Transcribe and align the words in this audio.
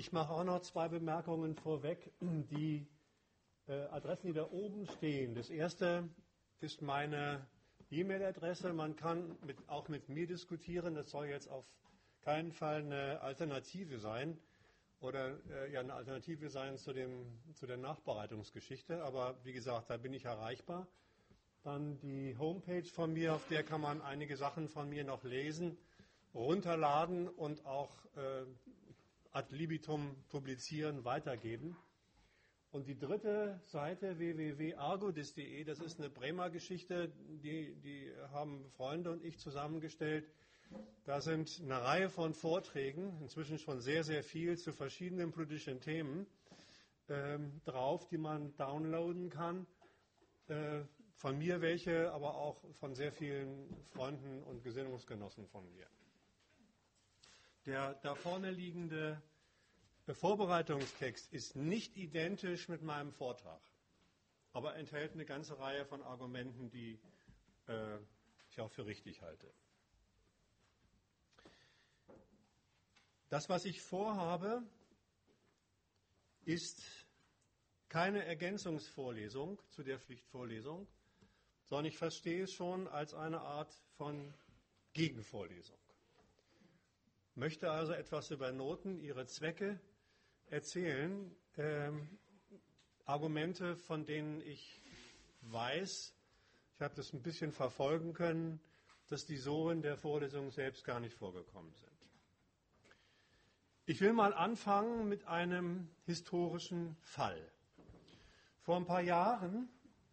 Ich 0.00 0.12
mache 0.12 0.32
auch 0.32 0.44
noch 0.44 0.62
zwei 0.62 0.88
Bemerkungen 0.88 1.54
vorweg. 1.54 2.10
Die 2.22 2.86
äh, 3.68 3.82
Adressen, 3.88 4.28
die 4.28 4.32
da 4.32 4.50
oben 4.50 4.86
stehen. 4.86 5.34
Das 5.34 5.50
erste 5.50 6.08
ist 6.60 6.80
meine 6.80 7.46
E-Mail-Adresse. 7.90 8.72
Man 8.72 8.96
kann 8.96 9.36
mit, 9.44 9.58
auch 9.68 9.88
mit 9.88 10.08
mir 10.08 10.26
diskutieren. 10.26 10.94
Das 10.94 11.10
soll 11.10 11.26
jetzt 11.26 11.50
auf 11.50 11.66
keinen 12.22 12.50
Fall 12.50 12.76
eine 12.76 13.20
Alternative 13.20 13.98
sein 13.98 14.38
oder 15.00 15.36
äh, 15.50 15.70
ja, 15.70 15.80
eine 15.80 15.92
Alternative 15.92 16.48
sein 16.48 16.78
zu, 16.78 16.94
dem, 16.94 17.38
zu 17.52 17.66
der 17.66 17.76
Nachbereitungsgeschichte. 17.76 19.04
Aber 19.04 19.36
wie 19.44 19.52
gesagt, 19.52 19.90
da 19.90 19.98
bin 19.98 20.14
ich 20.14 20.24
erreichbar. 20.24 20.86
Dann 21.62 21.98
die 21.98 22.38
Homepage 22.38 22.84
von 22.84 23.12
mir, 23.12 23.34
auf 23.34 23.46
der 23.48 23.64
kann 23.64 23.82
man 23.82 24.00
einige 24.00 24.38
Sachen 24.38 24.66
von 24.66 24.88
mir 24.88 25.04
noch 25.04 25.24
lesen, 25.24 25.76
runterladen 26.32 27.28
und 27.28 27.66
auch 27.66 28.02
äh, 28.16 28.46
ad 29.32 29.50
libitum 29.52 30.16
publizieren, 30.28 31.04
weitergeben. 31.04 31.76
Und 32.72 32.86
die 32.86 32.96
dritte 32.96 33.60
Seite 33.66 34.18
www.argodis.de, 34.18 35.64
das 35.64 35.80
ist 35.80 35.98
eine 35.98 36.08
Bremer 36.08 36.50
Geschichte, 36.50 37.12
die, 37.42 37.74
die 37.80 38.12
haben 38.32 38.70
Freunde 38.70 39.10
und 39.10 39.24
ich 39.24 39.38
zusammengestellt. 39.38 40.30
Da 41.04 41.20
sind 41.20 41.60
eine 41.62 41.82
Reihe 41.82 42.08
von 42.08 42.32
Vorträgen, 42.32 43.18
inzwischen 43.20 43.58
schon 43.58 43.80
sehr, 43.80 44.04
sehr 44.04 44.22
viel 44.22 44.56
zu 44.56 44.72
verschiedenen 44.72 45.32
politischen 45.32 45.80
Themen 45.80 46.26
ähm, 47.08 47.60
drauf, 47.64 48.06
die 48.06 48.18
man 48.18 48.56
downloaden 48.56 49.30
kann. 49.30 49.66
Äh, 50.46 50.82
von 51.20 51.36
mir 51.36 51.60
welche, 51.60 52.12
aber 52.12 52.36
auch 52.36 52.64
von 52.74 52.94
sehr 52.94 53.12
vielen 53.12 53.68
Freunden 53.90 54.42
und 54.44 54.62
Gesinnungsgenossen 54.62 55.46
von 55.48 55.68
mir. 55.70 55.86
Der 57.70 57.94
da 58.02 58.16
vorne 58.16 58.50
liegende 58.50 59.22
Vorbereitungstext 60.08 61.32
ist 61.32 61.54
nicht 61.54 61.96
identisch 61.96 62.68
mit 62.68 62.82
meinem 62.82 63.12
Vortrag, 63.12 63.62
aber 64.52 64.74
enthält 64.74 65.12
eine 65.12 65.24
ganze 65.24 65.56
Reihe 65.56 65.84
von 65.84 66.02
Argumenten, 66.02 66.68
die 66.68 66.98
äh, 67.68 67.98
ich 68.50 68.60
auch 68.60 68.72
für 68.72 68.86
richtig 68.86 69.22
halte. 69.22 69.54
Das, 73.28 73.48
was 73.48 73.64
ich 73.64 73.80
vorhabe, 73.80 74.64
ist 76.46 76.82
keine 77.88 78.24
Ergänzungsvorlesung 78.24 79.62
zu 79.68 79.84
der 79.84 80.00
Pflichtvorlesung, 80.00 80.88
sondern 81.66 81.84
ich 81.84 81.98
verstehe 81.98 82.42
es 82.42 82.52
schon 82.52 82.88
als 82.88 83.14
eine 83.14 83.42
Art 83.42 83.72
von 83.92 84.34
Gegenvorlesung. 84.92 85.78
Möchte 87.34 87.70
also 87.70 87.92
etwas 87.92 88.30
über 88.30 88.52
Noten, 88.52 88.98
ihre 88.98 89.26
Zwecke 89.26 89.80
erzählen, 90.46 91.34
ähm, 91.56 92.18
Argumente, 93.04 93.76
von 93.76 94.04
denen 94.04 94.40
ich 94.40 94.82
weiß, 95.42 96.14
ich 96.76 96.80
habe 96.80 96.94
das 96.94 97.12
ein 97.12 97.22
bisschen 97.22 97.52
verfolgen 97.52 98.12
können, 98.12 98.60
dass 99.08 99.26
die 99.26 99.36
so 99.36 99.70
in 99.70 99.82
der 99.82 99.96
Vorlesung 99.96 100.50
selbst 100.50 100.84
gar 100.84 101.00
nicht 101.00 101.14
vorgekommen 101.14 101.72
sind. 101.74 101.90
Ich 103.86 104.00
will 104.00 104.12
mal 104.12 104.32
anfangen 104.32 105.08
mit 105.08 105.26
einem 105.26 105.88
historischen 106.06 106.96
Fall. 107.00 107.50
Vor 108.60 108.76
ein 108.76 108.86
paar 108.86 109.02
Jahren 109.02 109.68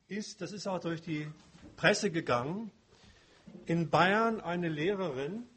ist, 0.08 0.42
das 0.42 0.52
ist 0.52 0.68
auch 0.68 0.80
durch 0.80 1.02
die 1.02 1.32
Presse 1.76 2.10
gegangen, 2.10 2.72
in 3.66 3.90
Bayern 3.90 4.42
eine 4.42 4.70
Lehrerin 4.70 5.48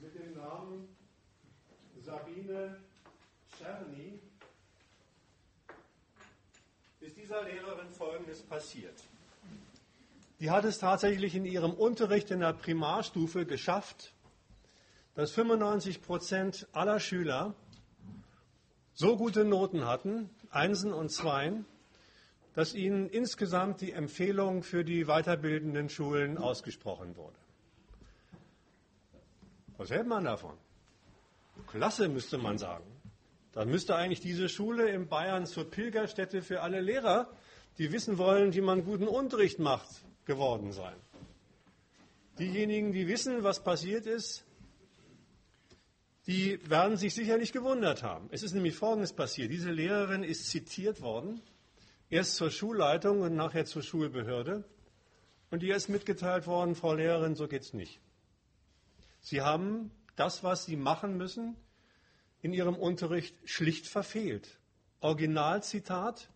mit 0.00 0.14
dem 0.14 0.34
Namen 0.34 0.88
Sabine 2.10 2.76
Czerny, 3.56 4.18
ist 7.00 7.16
dieser 7.16 7.44
Lehrerin 7.44 7.88
Folgendes 7.90 8.42
passiert. 8.42 9.04
Die 10.40 10.50
hat 10.50 10.64
es 10.64 10.78
tatsächlich 10.78 11.36
in 11.36 11.44
ihrem 11.44 11.72
Unterricht 11.72 12.32
in 12.32 12.40
der 12.40 12.52
Primarstufe 12.52 13.46
geschafft, 13.46 14.12
dass 15.14 15.30
95 15.32 16.02
Prozent 16.02 16.66
aller 16.72 16.98
Schüler 16.98 17.54
so 18.94 19.16
gute 19.16 19.44
Noten 19.44 19.86
hatten, 19.86 20.30
Einsen 20.50 20.92
und 20.92 21.10
Zweien, 21.10 21.64
dass 22.54 22.74
ihnen 22.74 23.08
insgesamt 23.08 23.82
die 23.82 23.92
Empfehlung 23.92 24.64
für 24.64 24.84
die 24.84 25.04
weiterbildenden 25.04 25.88
Schulen 25.88 26.38
ausgesprochen 26.38 27.16
wurde. 27.16 27.38
Was 29.76 29.90
hält 29.90 30.08
man 30.08 30.24
davon? 30.24 30.58
Klasse, 31.66 32.08
müsste 32.08 32.38
man 32.38 32.58
sagen. 32.58 32.84
Dann 33.52 33.68
müsste 33.68 33.96
eigentlich 33.96 34.20
diese 34.20 34.48
Schule 34.48 34.90
in 34.90 35.08
Bayern 35.08 35.46
zur 35.46 35.70
Pilgerstätte 35.70 36.42
für 36.42 36.62
alle 36.62 36.80
Lehrer, 36.80 37.30
die 37.78 37.92
wissen 37.92 38.18
wollen, 38.18 38.54
wie 38.54 38.60
man 38.60 38.84
guten 38.84 39.08
Unterricht 39.08 39.58
macht, 39.58 39.88
geworden 40.24 40.72
sein. 40.72 40.96
Diejenigen, 42.38 42.92
die 42.92 43.08
wissen, 43.08 43.42
was 43.42 43.62
passiert 43.62 44.06
ist, 44.06 44.44
die 46.26 46.60
werden 46.70 46.96
sich 46.96 47.14
sicherlich 47.14 47.52
gewundert 47.52 48.02
haben. 48.02 48.28
Es 48.30 48.42
ist 48.42 48.54
nämlich 48.54 48.76
Folgendes 48.76 49.12
passiert. 49.12 49.50
Diese 49.50 49.70
Lehrerin 49.70 50.22
ist 50.22 50.48
zitiert 50.48 51.00
worden, 51.00 51.40
erst 52.08 52.36
zur 52.36 52.50
Schulleitung 52.50 53.20
und 53.22 53.34
nachher 53.34 53.64
zur 53.64 53.82
Schulbehörde. 53.82 54.64
Und 55.50 55.62
ihr 55.62 55.74
ist 55.74 55.88
mitgeteilt 55.88 56.46
worden, 56.46 56.76
Frau 56.76 56.94
Lehrerin, 56.94 57.34
so 57.34 57.48
geht's 57.48 57.72
nicht. 57.72 58.00
Sie 59.20 59.40
haben 59.40 59.90
das, 60.20 60.44
was 60.44 60.66
Sie 60.66 60.76
machen 60.76 61.16
müssen, 61.16 61.56
in 62.42 62.52
Ihrem 62.52 62.76
Unterricht 62.76 63.34
schlicht 63.44 63.86
verfehlt. 63.86 64.58
Originalzitat, 65.00 66.28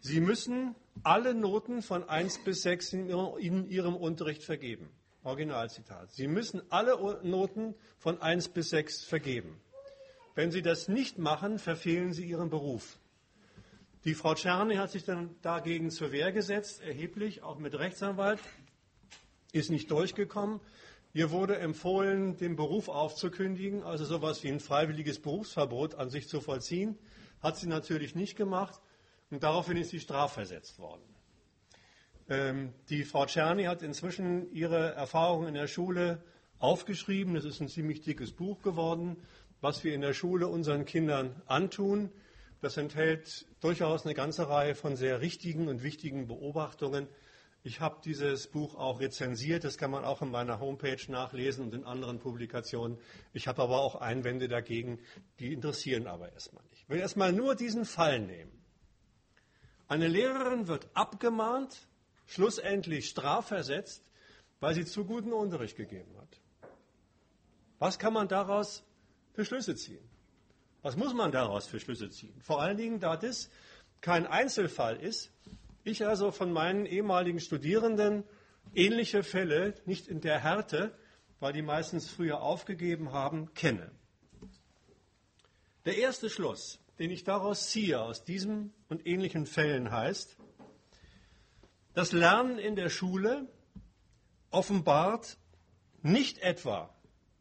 Sie 0.00 0.20
müssen 0.20 0.74
alle 1.02 1.32
Noten 1.34 1.80
von 1.80 2.06
1 2.06 2.44
bis 2.44 2.62
6 2.62 2.92
in 2.92 3.70
Ihrem 3.70 3.96
Unterricht 3.96 4.42
vergeben. 4.42 4.90
Originalzitat. 5.24 6.12
Sie 6.12 6.26
müssen 6.26 6.60
alle 6.70 7.20
Noten 7.22 7.74
von 7.98 8.20
1 8.20 8.48
bis 8.48 8.70
6 8.70 9.04
vergeben. 9.04 9.60
Wenn 10.34 10.50
Sie 10.50 10.62
das 10.62 10.88
nicht 10.88 11.18
machen, 11.18 11.58
verfehlen 11.58 12.12
Sie 12.12 12.24
Ihren 12.24 12.50
Beruf. 12.50 12.98
Die 14.04 14.14
Frau 14.14 14.34
Czerny 14.34 14.74
hat 14.76 14.90
sich 14.90 15.04
dann 15.04 15.36
dagegen 15.42 15.90
zur 15.90 16.10
Wehr 16.10 16.32
gesetzt, 16.32 16.82
erheblich, 16.82 17.42
auch 17.42 17.58
mit 17.58 17.78
Rechtsanwalt, 17.78 18.40
ist 19.52 19.70
nicht 19.70 19.90
durchgekommen. 19.90 20.60
Ihr 21.14 21.30
wurde 21.30 21.58
empfohlen, 21.58 22.38
den 22.38 22.56
Beruf 22.56 22.88
aufzukündigen, 22.88 23.82
also 23.82 24.04
sowas 24.04 24.42
wie 24.42 24.48
ein 24.48 24.60
freiwilliges 24.60 25.20
Berufsverbot 25.20 25.94
an 25.96 26.08
sich 26.08 26.26
zu 26.26 26.40
vollziehen. 26.40 26.98
Hat 27.42 27.58
sie 27.58 27.66
natürlich 27.66 28.14
nicht 28.14 28.36
gemacht 28.36 28.80
und 29.30 29.42
daraufhin 29.42 29.76
ist 29.76 29.90
sie 29.90 30.00
strafversetzt 30.00 30.78
worden. 30.78 31.02
Ähm, 32.30 32.72
die 32.88 33.04
Frau 33.04 33.26
Czerny 33.26 33.64
hat 33.64 33.82
inzwischen 33.82 34.50
ihre 34.52 34.92
Erfahrungen 34.94 35.48
in 35.48 35.54
der 35.54 35.66
Schule 35.66 36.22
aufgeschrieben. 36.58 37.36
Es 37.36 37.44
ist 37.44 37.60
ein 37.60 37.68
ziemlich 37.68 38.00
dickes 38.00 38.32
Buch 38.32 38.62
geworden, 38.62 39.16
was 39.60 39.84
wir 39.84 39.94
in 39.94 40.00
der 40.00 40.14
Schule 40.14 40.48
unseren 40.48 40.86
Kindern 40.86 41.42
antun. 41.46 42.10
Das 42.62 42.78
enthält 42.78 43.44
durchaus 43.60 44.06
eine 44.06 44.14
ganze 44.14 44.48
Reihe 44.48 44.74
von 44.74 44.96
sehr 44.96 45.20
richtigen 45.20 45.68
und 45.68 45.82
wichtigen 45.82 46.26
Beobachtungen. 46.26 47.06
Ich 47.64 47.80
habe 47.80 48.00
dieses 48.04 48.48
Buch 48.48 48.74
auch 48.74 48.98
rezensiert, 48.98 49.62
das 49.62 49.78
kann 49.78 49.92
man 49.92 50.04
auch 50.04 50.20
in 50.20 50.30
meiner 50.30 50.58
Homepage 50.58 50.98
nachlesen 51.08 51.64
und 51.64 51.74
in 51.74 51.84
anderen 51.84 52.18
Publikationen. 52.18 52.98
Ich 53.32 53.46
habe 53.46 53.62
aber 53.62 53.80
auch 53.80 53.94
Einwände 53.94 54.48
dagegen, 54.48 54.98
die 55.38 55.52
interessieren 55.52 56.08
aber 56.08 56.32
erstmal 56.32 56.64
nicht. 56.70 56.82
Ich 56.82 56.88
will 56.88 56.98
erstmal 56.98 57.32
nur 57.32 57.54
diesen 57.54 57.84
Fall 57.84 58.18
nehmen. 58.18 58.50
Eine 59.86 60.08
Lehrerin 60.08 60.66
wird 60.66 60.88
abgemahnt, 60.94 61.86
schlussendlich 62.26 63.08
strafversetzt, 63.08 64.10
weil 64.58 64.74
sie 64.74 64.84
zu 64.84 65.04
guten 65.04 65.32
Unterricht 65.32 65.76
gegeben 65.76 66.16
hat. 66.18 66.40
Was 67.78 67.98
kann 67.98 68.12
man 68.12 68.26
daraus 68.26 68.82
für 69.34 69.44
Schlüsse 69.44 69.76
ziehen? 69.76 70.08
Was 70.82 70.96
muss 70.96 71.14
man 71.14 71.30
daraus 71.30 71.68
für 71.68 71.78
Schlüsse 71.78 72.10
ziehen? 72.10 72.40
Vor 72.42 72.60
allen 72.60 72.76
Dingen, 72.76 72.98
da 72.98 73.16
das 73.16 73.50
kein 74.00 74.26
Einzelfall 74.26 74.96
ist, 74.96 75.30
ich 75.84 76.06
also 76.06 76.30
von 76.30 76.52
meinen 76.52 76.86
ehemaligen 76.86 77.40
Studierenden 77.40 78.24
ähnliche 78.74 79.22
Fälle, 79.22 79.74
nicht 79.84 80.08
in 80.08 80.20
der 80.20 80.38
Härte, 80.40 80.94
weil 81.40 81.52
die 81.52 81.62
meistens 81.62 82.08
früher 82.08 82.40
aufgegeben 82.42 83.12
haben, 83.12 83.52
kenne. 83.54 83.90
Der 85.84 85.98
erste 85.98 86.30
Schluss, 86.30 86.78
den 86.98 87.10
ich 87.10 87.24
daraus 87.24 87.70
ziehe, 87.70 88.00
aus 88.00 88.24
diesem 88.24 88.72
und 88.88 89.06
ähnlichen 89.06 89.46
Fällen 89.46 89.90
heißt, 89.90 90.36
das 91.94 92.12
Lernen 92.12 92.58
in 92.58 92.76
der 92.76 92.88
Schule 92.88 93.48
offenbart 94.50 95.36
nicht 96.02 96.38
etwa 96.38 96.94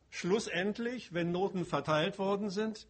schlussendlich, 0.10 1.14
wenn 1.14 1.32
Noten 1.32 1.66
verteilt 1.66 2.20
worden 2.20 2.50
sind, 2.50 2.88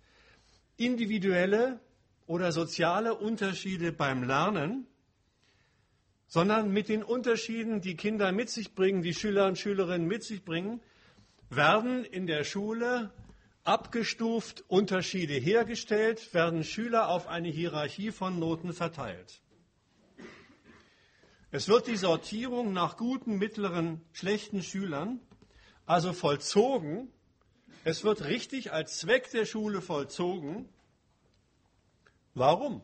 individuelle 0.78 1.80
oder 2.26 2.52
soziale 2.52 3.16
Unterschiede 3.16 3.92
beim 3.92 4.24
Lernen, 4.24 4.88
sondern 6.32 6.72
mit 6.72 6.88
den 6.88 7.04
Unterschieden, 7.04 7.82
die 7.82 7.98
Kinder 7.98 8.32
mit 8.32 8.50
sich 8.50 8.74
bringen, 8.74 9.02
die 9.02 9.14
Schüler 9.14 9.48
und 9.48 9.58
Schülerinnen 9.58 10.08
mit 10.08 10.24
sich 10.24 10.46
bringen, 10.46 10.80
werden 11.50 12.06
in 12.06 12.26
der 12.26 12.46
Schule 12.46 13.12
abgestuft 13.66 14.64
Unterschiede 14.70 15.34
hergestellt, 15.34 16.34
werden 16.34 16.64
Schüler 16.64 17.10
auf 17.10 17.28
eine 17.28 17.50
Hierarchie 17.50 18.12
von 18.12 18.40
Noten 18.40 18.72
verteilt. 18.72 19.42
Es 21.52 21.68
wird 21.68 21.88
die 21.88 21.98
Sortierung 21.98 22.72
nach 22.72 22.96
guten, 22.96 23.38
mittleren, 23.38 24.00
schlechten 24.14 24.64
Schülern 24.64 25.20
also 25.86 26.14
vollzogen. 26.14 27.12
Es 27.84 28.06
wird 28.06 28.24
richtig 28.24 28.72
als 28.72 29.00
Zweck 29.00 29.32
der 29.32 29.44
Schule 29.44 29.82
vollzogen. 29.82 30.70
Warum? 32.34 32.82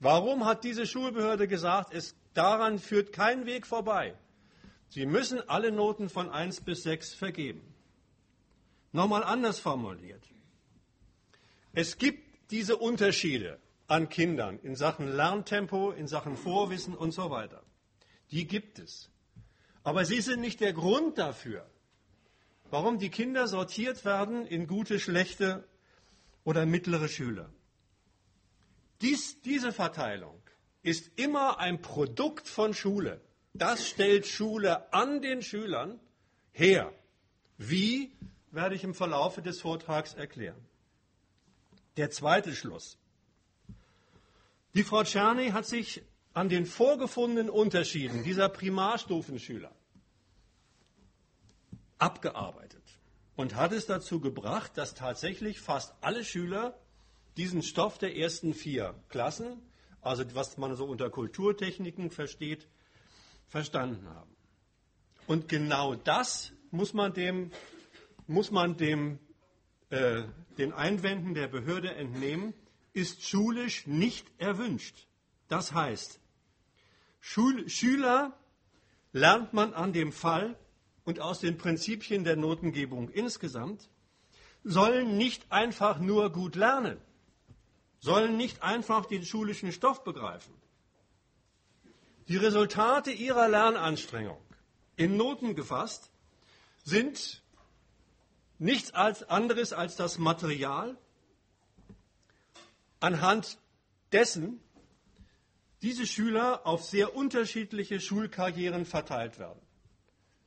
Warum 0.00 0.44
hat 0.44 0.64
diese 0.64 0.86
Schulbehörde 0.86 1.48
gesagt, 1.48 1.94
es 1.94 2.14
daran 2.36 2.78
führt 2.78 3.12
kein 3.12 3.46
Weg 3.46 3.66
vorbei? 3.66 4.14
Sie 4.88 5.06
müssen 5.06 5.46
alle 5.48 5.72
Noten 5.72 6.08
von 6.08 6.30
1 6.30 6.60
bis 6.62 6.82
6 6.82 7.14
vergeben. 7.14 7.74
Nochmal 8.92 9.24
anders 9.24 9.58
formuliert. 9.58 10.22
Es 11.72 11.98
gibt 11.98 12.50
diese 12.50 12.76
Unterschiede 12.76 13.60
an 13.88 14.08
Kindern 14.08 14.58
in 14.60 14.76
Sachen 14.76 15.08
Lerntempo, 15.08 15.90
in 15.90 16.08
Sachen 16.08 16.36
Vorwissen 16.36 16.94
und 16.94 17.12
so 17.12 17.30
weiter. 17.30 17.62
Die 18.30 18.46
gibt 18.46 18.78
es. 18.78 19.10
Aber 19.82 20.04
sie 20.04 20.20
sind 20.20 20.40
nicht 20.40 20.60
der 20.60 20.72
Grund 20.72 21.18
dafür, 21.18 21.68
warum 22.70 22.98
die 22.98 23.10
Kinder 23.10 23.46
sortiert 23.46 24.04
werden 24.04 24.46
in 24.46 24.66
gute, 24.66 24.98
schlechte 24.98 25.68
oder 26.44 26.66
mittlere 26.66 27.08
Schüler. 27.08 27.52
Dies, 29.00 29.42
diese 29.42 29.72
Verteilung 29.72 30.40
ist 30.86 31.10
immer 31.16 31.58
ein 31.58 31.82
Produkt 31.82 32.46
von 32.48 32.72
Schule. 32.72 33.20
Das 33.54 33.88
stellt 33.88 34.26
Schule 34.26 34.92
an 34.92 35.20
den 35.20 35.42
Schülern 35.42 35.98
her. 36.52 36.92
Wie, 37.58 38.12
werde 38.52 38.76
ich 38.76 38.84
im 38.84 38.94
Verlaufe 38.94 39.42
des 39.42 39.60
Vortrags 39.60 40.14
erklären. 40.14 40.64
Der 41.96 42.10
zweite 42.10 42.54
Schluss. 42.54 42.98
Die 44.74 44.84
Frau 44.84 45.02
Czerny 45.02 45.50
hat 45.50 45.66
sich 45.66 46.02
an 46.34 46.48
den 46.48 46.66
vorgefundenen 46.66 47.50
Unterschieden 47.50 48.22
dieser 48.22 48.48
Primarstufenschüler 48.48 49.74
abgearbeitet 51.98 52.84
und 53.34 53.56
hat 53.56 53.72
es 53.72 53.86
dazu 53.86 54.20
gebracht, 54.20 54.72
dass 54.76 54.94
tatsächlich 54.94 55.60
fast 55.60 55.94
alle 56.00 56.24
Schüler 56.24 56.78
diesen 57.36 57.62
Stoff 57.62 57.98
der 57.98 58.16
ersten 58.16 58.54
vier 58.54 58.94
Klassen, 59.08 59.62
also 60.06 60.24
was 60.34 60.56
man 60.56 60.74
so 60.76 60.86
unter 60.86 61.10
Kulturtechniken 61.10 62.10
versteht, 62.10 62.68
verstanden 63.48 64.08
haben. 64.08 64.30
Und 65.26 65.48
genau 65.48 65.94
das 65.94 66.52
muss 66.70 66.94
man 66.94 67.12
dem, 67.12 67.50
muss 68.26 68.50
man 68.50 68.76
dem 68.76 69.18
äh, 69.90 70.22
den 70.58 70.72
Einwänden 70.72 71.34
der 71.34 71.48
Behörde 71.48 71.94
entnehmen, 71.94 72.54
ist 72.92 73.24
schulisch 73.24 73.86
nicht 73.86 74.26
erwünscht. 74.38 75.06
Das 75.48 75.72
heißt, 75.72 76.18
Schul 77.20 77.68
Schüler 77.68 78.36
lernt 79.12 79.52
man 79.52 79.74
an 79.74 79.92
dem 79.92 80.12
Fall 80.12 80.56
und 81.04 81.20
aus 81.20 81.40
den 81.40 81.58
Prinzipien 81.58 82.24
der 82.24 82.36
Notengebung 82.36 83.10
insgesamt, 83.10 83.88
sollen 84.64 85.16
nicht 85.16 85.50
einfach 85.52 86.00
nur 86.00 86.30
gut 86.30 86.56
lernen, 86.56 86.98
sollen 88.00 88.36
nicht 88.36 88.62
einfach 88.62 89.06
den 89.06 89.24
schulischen 89.24 89.72
Stoff 89.72 90.04
begreifen. 90.04 90.54
Die 92.28 92.36
Resultate 92.36 93.10
ihrer 93.10 93.48
Lernanstrengung 93.48 94.40
in 94.96 95.16
Noten 95.16 95.54
gefasst 95.54 96.10
sind 96.82 97.42
nichts 98.58 98.92
als 98.92 99.22
anderes 99.28 99.72
als 99.72 99.96
das 99.96 100.18
Material, 100.18 100.96
anhand 103.00 103.58
dessen 104.12 104.60
diese 105.82 106.06
Schüler 106.06 106.66
auf 106.66 106.84
sehr 106.84 107.14
unterschiedliche 107.14 108.00
Schulkarrieren 108.00 108.86
verteilt 108.86 109.38
werden. 109.38 109.60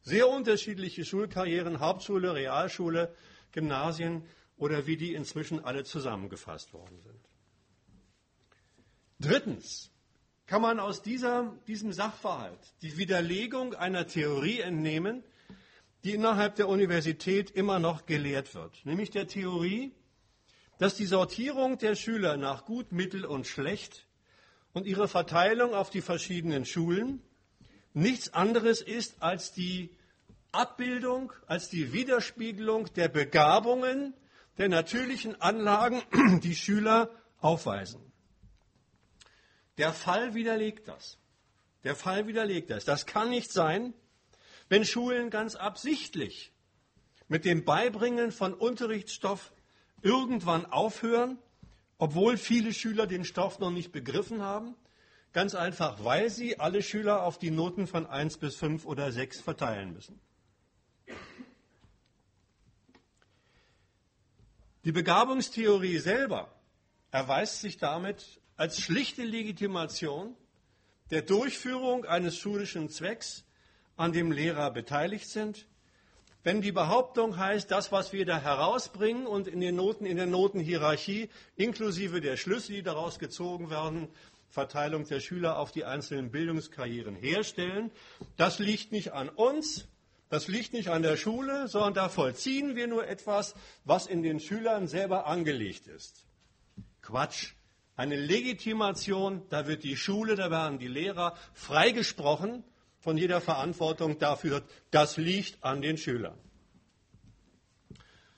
Sehr 0.02 0.28
unterschiedliche 0.28 1.06
Schulkarrieren, 1.06 1.80
Hauptschule, 1.80 2.34
Realschule, 2.34 3.14
Gymnasien 3.52 4.24
oder 4.58 4.88
wie 4.88 4.98
die 4.98 5.14
inzwischen 5.14 5.64
alle 5.64 5.84
zusammengefasst 5.84 6.74
worden 6.74 7.00
sind. 7.02 7.19
Drittens 9.20 9.92
kann 10.46 10.62
man 10.62 10.80
aus 10.80 11.02
dieser, 11.02 11.54
diesem 11.68 11.92
Sachverhalt 11.92 12.60
die 12.82 12.98
Widerlegung 12.98 13.76
einer 13.76 14.08
Theorie 14.08 14.62
entnehmen, 14.62 15.24
die 16.04 16.14
innerhalb 16.14 16.56
der 16.56 16.70
Universität 16.70 17.52
immer 17.52 17.80
noch 17.80 18.06
gelehrt 18.06 18.56
wird, 18.56 18.86
nämlich 18.86 19.10
der 19.10 19.28
Theorie, 19.28 19.92
dass 20.78 20.96
die 20.96 21.06
Sortierung 21.06 21.78
der 21.78 21.96
Schüler 21.96 22.38
nach 22.38 22.64
gut, 22.64 22.94
mittel 22.94 23.26
und 23.26 23.46
schlecht 23.46 24.08
und 24.72 24.86
ihre 24.86 25.10
Verteilung 25.10 25.74
auf 25.74 25.90
die 25.90 26.02
verschiedenen 26.02 26.64
Schulen 26.64 27.22
nichts 27.94 28.34
anderes 28.34 28.82
ist 28.82 29.22
als 29.22 29.52
die 29.52 29.90
Abbildung, 30.54 31.34
als 31.48 31.70
die 31.70 31.92
Widerspiegelung 31.92 32.92
der 32.94 33.10
Begabungen, 33.10 34.14
der 34.58 34.70
natürlichen 34.70 35.40
Anlagen, 35.42 36.02
die 36.44 36.56
Schüler 36.56 37.10
aufweisen. 37.40 38.09
Der 39.80 39.94
Fall 39.94 40.34
widerlegt 40.34 40.90
das. 40.90 41.18
Der 41.86 41.96
Fall 41.96 42.28
widerlegt 42.28 42.70
das. 42.70 42.84
Das 42.84 43.06
kann 43.06 43.30
nicht 43.30 43.50
sein, 43.54 43.94
wenn 44.68 44.84
Schulen 44.84 45.30
ganz 45.30 45.56
absichtlich 45.56 46.52
mit 47.30 47.46
dem 47.46 47.64
Beibringen 47.64 48.34
von 48.34 48.54
Unterrichtsstoff 48.54 49.54
irgendwann 50.02 50.66
aufhören, 50.66 51.40
obwohl 51.98 52.36
viele 52.36 52.74
Schüler 52.74 53.08
den 53.08 53.24
Stoff 53.24 53.60
noch 53.60 53.72
nicht 53.72 53.94
begriffen 53.94 54.42
haben, 54.42 54.76
ganz 55.32 55.56
einfach, 55.56 56.04
weil 56.04 56.30
sie 56.30 56.60
alle 56.60 56.84
Schüler 56.84 57.24
auf 57.24 57.40
die 57.40 57.50
Noten 57.50 57.88
von 57.88 58.06
1 58.06 58.38
bis 58.38 58.58
5 58.58 58.86
oder 58.86 59.14
6 59.14 59.40
verteilen 59.40 59.94
müssen. 59.94 60.20
Die 64.84 64.92
Begabungstheorie 64.92 66.00
selber 66.00 66.54
erweist 67.12 67.62
sich 67.62 67.78
damit 67.78 68.39
als 68.60 68.82
schlichte 68.82 69.24
Legitimation 69.24 70.36
der 71.12 71.22
Durchführung 71.22 72.04
eines 72.04 72.38
schulischen 72.38 72.90
Zwecks, 72.90 73.46
an 73.96 74.12
dem 74.12 74.34
Lehrer 74.34 74.70
beteiligt 74.70 75.30
sind. 75.30 75.66
Wenn 76.44 76.62
die 76.62 76.74
Behauptung 76.74 77.38
heißt, 77.38 77.72
das, 77.72 77.94
was 77.94 78.12
wir 78.12 78.26
da 78.26 78.38
herausbringen 78.38 79.28
und 79.28 79.48
in 79.48 79.62
den 79.62 79.78
Noten, 79.78 80.06
in 80.06 80.18
der 80.18 80.26
Notenhierarchie, 80.26 81.30
inklusive 81.56 82.20
der 82.20 82.36
Schlüsse, 82.36 82.74
die 82.74 82.84
daraus 82.84 83.18
gezogen 83.18 83.70
werden, 83.70 84.10
Verteilung 84.50 85.06
der 85.06 85.22
Schüler 85.22 85.58
auf 85.58 85.72
die 85.72 85.86
einzelnen 85.86 86.30
Bildungskarrieren 86.30 87.16
herstellen, 87.16 87.92
das 88.36 88.60
liegt 88.60 88.92
nicht 88.92 89.14
an 89.14 89.30
uns, 89.30 89.88
das 90.28 90.50
liegt 90.50 90.74
nicht 90.74 90.90
an 90.90 91.02
der 91.02 91.16
Schule, 91.16 91.70
sondern 91.70 91.94
da 91.94 92.10
vollziehen 92.10 92.76
wir 92.76 92.88
nur 92.88 93.08
etwas, 93.08 93.56
was 93.86 94.06
in 94.06 94.22
den 94.22 94.42
Schülern 94.42 94.90
selber 94.90 95.28
angelegt 95.28 95.88
ist. 95.88 96.26
Quatsch. 97.02 97.54
Eine 98.00 98.16
Legitimation, 98.16 99.42
da 99.50 99.68
wird 99.68 99.84
die 99.84 99.98
Schule, 99.98 100.36
da 100.36 100.50
werden 100.50 100.80
die 100.80 100.88
Lehrer 100.88 101.36
freigesprochen 101.52 102.64
von 103.02 103.18
jeder 103.18 103.42
Verantwortung. 103.42 104.18
Dafür, 104.20 104.64
das 104.90 105.18
liegt 105.18 105.62
an 105.66 105.82
den 105.82 105.98
Schülern. 105.98 106.38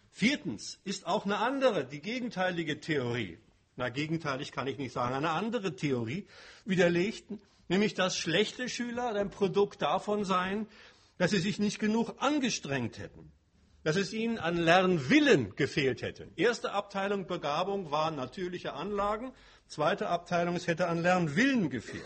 Viertens 0.10 0.80
ist 0.84 1.06
auch 1.06 1.26
eine 1.26 1.38
andere, 1.38 1.86
die 1.86 2.02
gegenteilige 2.02 2.80
Theorie, 2.80 3.38
na 3.76 3.90
gegenteilig 3.90 4.52
kann 4.52 4.66
ich 4.66 4.80
nicht 4.80 4.94
sagen, 4.94 5.14
eine 5.14 5.30
andere 5.30 5.76
Theorie 5.76 6.26
widerlegt, 6.66 7.26
nämlich 7.68 7.94
dass 7.94 8.18
schlechte 8.18 8.68
Schüler 8.68 9.14
ein 9.14 9.30
Produkt 9.30 9.84
davon 9.84 10.26
seien, 10.26 10.66
dass 11.20 11.30
sie 11.30 11.40
sich 11.40 11.60
nicht 11.60 11.78
genug 11.78 12.16
angestrengt 12.18 12.98
hätten, 12.98 13.32
dass 13.84 13.96
es 13.96 14.14
ihnen 14.14 14.38
an 14.38 14.58
Lernwillen 14.58 15.56
gefehlt 15.56 16.02
hätte. 16.02 16.28
Erste 16.36 16.72
Abteilung 16.72 17.28
Begabung 17.28 17.92
waren 17.92 18.16
natürliche 18.16 18.74
Anlagen, 18.74 19.32
zweite 19.68 20.08
Abteilung 20.10 20.56
es 20.56 20.68
hätte 20.68 20.88
an 20.88 21.02
Lernwillen 21.02 21.70
gefehlt. 21.70 22.04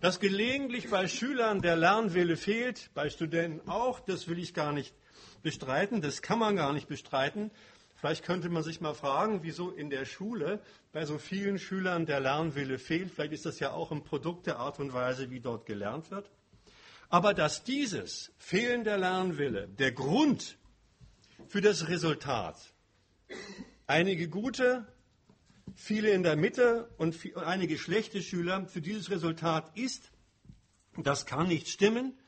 Dass 0.00 0.18
gelegentlich 0.18 0.90
bei 0.90 1.06
Schülern 1.06 1.62
der 1.62 1.76
Lernwille 1.76 2.36
fehlt, 2.36 2.90
bei 2.94 3.08
Studenten 3.08 3.68
auch, 3.68 4.00
das 4.00 4.26
will 4.26 4.38
ich 4.38 4.52
gar 4.52 4.72
nicht 4.72 4.94
bestreiten, 5.42 6.00
das 6.00 6.22
kann 6.22 6.38
man 6.38 6.56
gar 6.56 6.72
nicht 6.72 6.88
bestreiten. 6.88 7.50
Vielleicht 7.94 8.24
könnte 8.24 8.48
man 8.48 8.64
sich 8.64 8.80
mal 8.80 8.94
fragen, 8.94 9.44
wieso 9.44 9.70
in 9.70 9.90
der 9.90 10.04
Schule 10.04 10.60
bei 10.92 11.06
so 11.06 11.18
vielen 11.18 11.58
Schülern 11.60 12.04
der 12.04 12.18
Lernwille 12.18 12.78
fehlt. 12.78 13.12
Vielleicht 13.12 13.32
ist 13.32 13.46
das 13.46 13.60
ja 13.60 13.72
auch 13.72 13.92
ein 13.92 14.02
Produkt 14.02 14.46
der 14.46 14.58
Art 14.58 14.80
und 14.80 14.92
Weise, 14.92 15.30
wie 15.30 15.38
dort 15.38 15.66
gelernt 15.66 16.10
wird. 16.10 16.28
Aber 17.12 17.34
dass 17.34 17.62
dieses 17.62 18.32
fehlende 18.38 18.96
Lernwille 18.96 19.68
der 19.68 19.92
Grund 19.92 20.56
für 21.46 21.60
das 21.60 21.88
Resultat, 21.88 22.56
einige 23.86 24.30
gute, 24.30 24.86
viele 25.74 26.08
in 26.12 26.22
der 26.22 26.36
Mitte 26.36 26.88
und 26.96 27.14
einige 27.36 27.76
schlechte 27.76 28.22
Schüler 28.22 28.66
für 28.66 28.80
dieses 28.80 29.10
Resultat 29.10 29.76
ist, 29.76 30.10
das 30.96 31.26
kann 31.26 31.48
nicht 31.48 31.68
stimmen, 31.68 32.18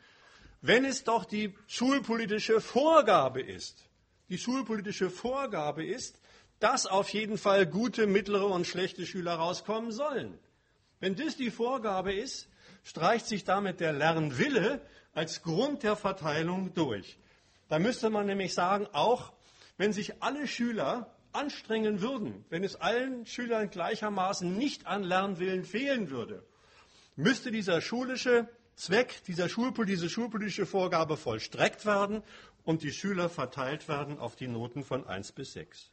wenn 0.60 0.84
es 0.84 1.02
doch 1.02 1.24
die 1.24 1.54
schulpolitische 1.66 2.60
Vorgabe 2.60 3.40
ist, 3.40 3.88
die 4.28 4.36
schulpolitische 4.36 5.08
Vorgabe 5.08 5.82
ist, 5.82 6.20
dass 6.60 6.84
auf 6.84 7.08
jeden 7.08 7.38
Fall 7.38 7.64
gute, 7.64 8.06
mittlere 8.06 8.48
und 8.48 8.66
schlechte 8.66 9.06
Schüler 9.06 9.36
rauskommen 9.36 9.92
sollen. 9.92 10.38
Wenn 11.00 11.16
das 11.16 11.38
die 11.38 11.50
Vorgabe 11.50 12.12
ist, 12.12 12.50
streicht 12.84 13.26
sich 13.26 13.44
damit 13.44 13.80
der 13.80 13.92
Lernwille 13.92 14.80
als 15.12 15.42
Grund 15.42 15.82
der 15.82 15.96
Verteilung 15.96 16.74
durch. 16.74 17.18
Da 17.68 17.78
müsste 17.78 18.10
man 18.10 18.26
nämlich 18.26 18.54
sagen, 18.54 18.86
auch 18.92 19.32
wenn 19.76 19.92
sich 19.92 20.22
alle 20.22 20.46
Schüler 20.46 21.10
anstrengen 21.32 22.00
würden, 22.00 22.44
wenn 22.50 22.62
es 22.62 22.76
allen 22.76 23.26
Schülern 23.26 23.70
gleichermaßen 23.70 24.56
nicht 24.56 24.86
an 24.86 25.02
Lernwillen 25.02 25.64
fehlen 25.64 26.10
würde, 26.10 26.44
müsste 27.16 27.50
dieser 27.50 27.80
schulische 27.80 28.48
Zweck, 28.76 29.22
dieser 29.24 29.48
Schulpol 29.48 29.86
diese 29.86 30.08
schulpolitische 30.08 30.66
Vorgabe 30.66 31.16
vollstreckt 31.16 31.86
werden 31.86 32.22
und 32.64 32.82
die 32.82 32.92
Schüler 32.92 33.28
verteilt 33.28 33.88
werden 33.88 34.18
auf 34.18 34.36
die 34.36 34.48
Noten 34.48 34.84
von 34.84 35.06
1 35.06 35.32
bis 35.32 35.52
6. 35.52 35.90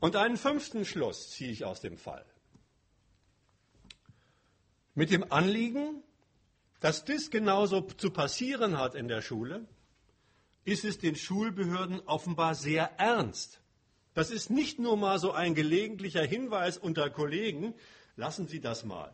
Und 0.00 0.16
einen 0.16 0.36
fünften 0.36 0.84
Schluss 0.84 1.30
ziehe 1.30 1.50
ich 1.50 1.64
aus 1.64 1.80
dem 1.80 1.98
Fall. 1.98 2.24
Mit 4.96 5.10
dem 5.10 5.30
Anliegen, 5.30 6.02
dass 6.80 7.04
das 7.04 7.30
genauso 7.30 7.82
zu 7.82 8.10
passieren 8.10 8.78
hat 8.78 8.94
in 8.94 9.08
der 9.08 9.20
Schule, 9.20 9.66
ist 10.64 10.86
es 10.86 10.98
den 10.98 11.16
Schulbehörden 11.16 12.00
offenbar 12.06 12.54
sehr 12.54 12.98
ernst. 12.98 13.60
Das 14.14 14.30
ist 14.30 14.48
nicht 14.48 14.78
nur 14.78 14.96
mal 14.96 15.18
so 15.18 15.32
ein 15.32 15.54
gelegentlicher 15.54 16.24
Hinweis 16.24 16.78
unter 16.78 17.10
Kollegen, 17.10 17.74
lassen 18.16 18.48
Sie 18.48 18.60
das 18.60 18.86
mal, 18.86 19.12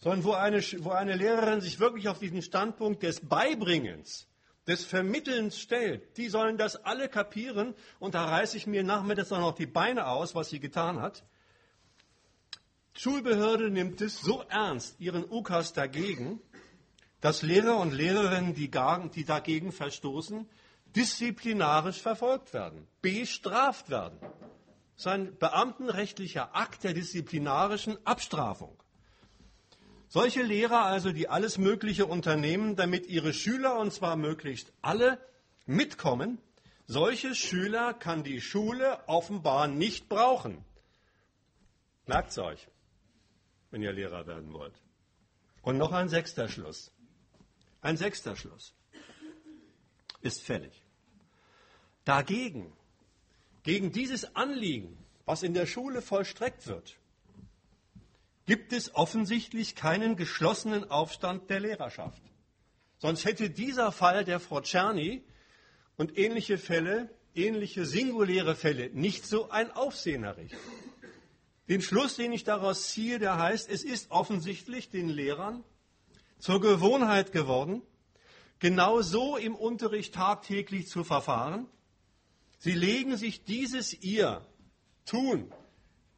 sondern 0.00 0.22
wo 0.22 0.32
eine, 0.32 0.60
wo 0.80 0.90
eine 0.90 1.16
Lehrerin 1.16 1.62
sich 1.62 1.80
wirklich 1.80 2.08
auf 2.08 2.18
diesen 2.18 2.42
Standpunkt 2.42 3.02
des 3.02 3.26
Beibringens, 3.26 4.28
des 4.66 4.84
Vermittelns 4.84 5.58
stellt. 5.58 6.18
Die 6.18 6.28
sollen 6.28 6.58
das 6.58 6.76
alle 6.76 7.08
kapieren 7.08 7.74
und 8.00 8.14
da 8.14 8.26
reiße 8.26 8.58
ich 8.58 8.66
mir 8.66 8.84
nachmittags 8.84 9.30
noch 9.30 9.54
die 9.54 9.64
Beine 9.66 10.08
aus, 10.08 10.34
was 10.34 10.50
sie 10.50 10.60
getan 10.60 11.00
hat. 11.00 11.24
Schulbehörde 12.96 13.70
nimmt 13.70 14.00
es 14.00 14.20
so 14.20 14.44
ernst, 14.48 15.00
ihren 15.00 15.28
UKAS 15.28 15.72
dagegen, 15.72 16.40
dass 17.20 17.42
Lehrer 17.42 17.78
und 17.78 17.92
Lehrerinnen, 17.92 18.54
die, 18.54 18.70
die 18.70 19.24
dagegen 19.24 19.72
verstoßen, 19.72 20.48
disziplinarisch 20.94 22.00
verfolgt 22.00 22.52
werden, 22.52 22.86
bestraft 23.02 23.90
werden. 23.90 24.18
Das 24.20 24.30
ist 24.96 25.06
ein 25.08 25.36
beamtenrechtlicher 25.38 26.54
Akt 26.54 26.84
der 26.84 26.94
disziplinarischen 26.94 27.98
Abstrafung. 28.06 28.76
Solche 30.08 30.42
Lehrer 30.42 30.84
also, 30.84 31.10
die 31.10 31.28
alles 31.28 31.58
Mögliche 31.58 32.06
unternehmen, 32.06 32.76
damit 32.76 33.08
ihre 33.08 33.32
Schüler, 33.32 33.76
und 33.80 33.92
zwar 33.92 34.14
möglichst 34.14 34.72
alle, 34.82 35.18
mitkommen, 35.66 36.38
solche 36.86 37.34
Schüler 37.34 37.92
kann 37.92 38.22
die 38.22 38.40
Schule 38.40 39.00
offenbar 39.08 39.66
nicht 39.66 40.08
brauchen. 40.08 40.64
Merkt 42.06 42.30
es 42.30 42.38
euch 42.38 42.68
wenn 43.74 43.82
ihr 43.82 43.92
Lehrer 43.92 44.24
werden 44.28 44.52
wollt. 44.52 44.80
Und 45.60 45.78
noch 45.78 45.90
ein 45.90 46.08
sechster 46.08 46.48
Schluss. 46.48 46.92
Ein 47.80 47.96
sechster 47.96 48.36
Schluss 48.36 48.72
ist 50.20 50.42
fällig. 50.42 50.84
Dagegen, 52.04 52.72
gegen 53.64 53.90
dieses 53.90 54.36
Anliegen, 54.36 54.96
was 55.24 55.42
in 55.42 55.54
der 55.54 55.66
Schule 55.66 56.02
vollstreckt 56.02 56.68
wird, 56.68 56.96
gibt 58.46 58.72
es 58.72 58.94
offensichtlich 58.94 59.74
keinen 59.74 60.14
geschlossenen 60.14 60.88
Aufstand 60.88 61.50
der 61.50 61.58
Lehrerschaft. 61.58 62.22
Sonst 62.98 63.24
hätte 63.24 63.50
dieser 63.50 63.90
Fall 63.90 64.24
der 64.24 64.38
Frau 64.38 64.60
Czerny 64.60 65.24
und 65.96 66.16
ähnliche 66.16 66.58
Fälle, 66.58 67.10
ähnliche 67.34 67.86
singuläre 67.86 68.54
Fälle 68.54 68.90
nicht 68.90 69.26
so 69.26 69.50
ein 69.50 69.72
Aufsehen 69.72 70.22
erregt. 70.22 70.54
Den 71.68 71.80
Schluss, 71.80 72.16
den 72.16 72.32
ich 72.32 72.44
daraus 72.44 72.88
ziehe, 72.88 73.18
der 73.18 73.38
heißt, 73.38 73.70
es 73.70 73.84
ist 73.84 74.10
offensichtlich 74.10 74.90
den 74.90 75.08
Lehrern 75.08 75.64
zur 76.38 76.60
Gewohnheit 76.60 77.32
geworden, 77.32 77.82
genau 78.58 79.00
so 79.00 79.36
im 79.36 79.54
Unterricht 79.54 80.14
tagtäglich 80.14 80.88
zu 80.88 81.04
verfahren. 81.04 81.66
Sie 82.58 82.72
legen 82.72 83.16
sich 83.16 83.44
dieses 83.44 83.94
ihr 84.02 84.46
tun. 85.06 85.50